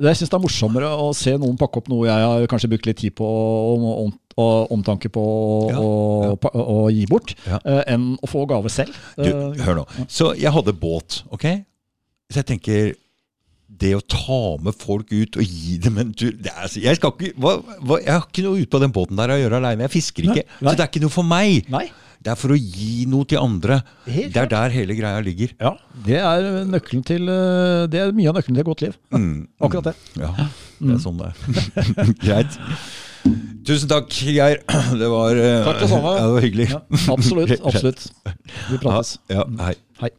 Jeg 0.00 0.16
syns 0.18 0.30
det 0.32 0.38
er 0.38 0.42
morsommere 0.42 0.88
å 0.98 1.10
se 1.14 1.34
noen 1.38 1.58
pakke 1.60 1.78
opp 1.82 1.88
noe 1.92 2.06
jeg 2.08 2.24
har 2.26 2.46
kanskje 2.50 2.70
brukt 2.72 2.86
litt 2.88 2.98
tid 3.02 3.14
på 3.18 3.26
og, 3.26 3.84
og, 3.90 4.14
og 4.40 4.72
omtanke 4.74 5.10
på 5.12 5.24
Ja, 5.70 5.78
og, 5.82 6.46
ja. 6.48 6.62
og 6.62 6.88
gi 6.96 7.04
bort, 7.10 7.34
Ja. 7.46 7.60
eh, 7.64 7.82
enn 7.92 8.14
å 8.24 8.30
få 8.30 8.46
gave 8.50 8.70
selv. 8.72 8.96
Du, 9.18 9.28
Eh, 9.28 9.62
hør 9.66 9.82
nå. 9.82 9.86
Så 10.08 10.32
jeg 10.40 10.50
hadde 10.54 10.72
båt, 10.74 11.22
ok? 11.30 11.44
Så 12.32 12.40
jeg 12.40 12.46
tenker 12.48 12.94
det 13.82 13.94
å 13.96 14.02
ta 14.04 14.40
med 14.62 14.74
folk 14.76 15.12
ut 15.12 15.36
og 15.40 15.44
gi 15.44 15.78
dem 15.80 15.96
en 15.98 16.10
tur 16.12 16.32
det 16.36 16.50
er, 16.52 16.68
jeg, 16.76 16.96
skal 16.98 17.12
ikke, 17.16 17.32
hva, 17.40 17.54
hva, 17.80 17.96
jeg 18.02 18.12
har 18.12 18.26
ikke 18.28 18.44
noe 18.44 18.60
ut 18.60 18.70
på 18.70 18.80
den 18.82 18.92
båten 18.92 19.16
der 19.20 19.32
å 19.32 19.38
gjøre 19.40 19.60
aleine. 19.62 19.86
Jeg 19.88 19.94
fisker 19.94 20.26
ikke. 20.28 20.44
Nei, 20.44 20.58
nei. 20.60 20.72
Så 20.72 20.76
det 20.76 20.84
er 20.84 20.90
ikke 20.92 21.04
noe 21.06 21.14
for 21.14 21.28
meg. 21.28 21.68
Nei. 21.72 21.86
Det 22.22 22.30
er 22.30 22.38
for 22.38 22.54
å 22.54 22.58
gi 22.58 23.04
noe 23.10 23.26
til 23.26 23.40
andre. 23.42 23.80
det 24.06 24.36
er 24.38 24.46
der 24.50 24.74
hele 24.74 24.94
greia 24.94 25.22
ligger. 25.24 25.54
Ja, 25.58 25.72
Det 26.06 26.18
er, 26.20 26.48
nøkkelen 26.70 27.02
til, 27.06 27.26
eh, 27.28 27.86
det 27.90 27.98
er 28.00 28.12
mye 28.14 28.30
av 28.30 28.38
nøkkelen 28.38 28.58
til 28.58 28.62
et 28.62 28.68
godt 28.68 28.84
liv. 28.86 28.98
Mm, 29.10 29.48
Akkurat 29.66 29.90
det. 29.90 29.94
Mm, 30.14 30.22
ja, 30.22 30.48
det 30.78 30.94
er 30.94 31.02
sånn 31.02 31.18
det 31.18 31.30
er. 31.32 31.34
Greit. 32.26 32.58
Tusen 33.66 33.90
takk, 33.90 34.10
Geir. 34.10 34.62
Det 35.02 35.08
var, 35.10 35.38
eh, 35.38 35.62
takk 35.66 35.82
det 35.82 35.90
samme. 35.90 36.14
Ja, 36.18 36.26
det 36.26 36.34
var 36.36 36.46
hyggelig. 36.46 36.68
Ja, 36.70 36.80
absolutt. 37.14 37.54
absolutt. 37.62 38.06
Vi 38.70 38.82
prates. 38.82 39.16
Ja, 39.30 39.42
ja, 39.42 39.66
hei. 39.66 39.74
hei. 40.02 40.12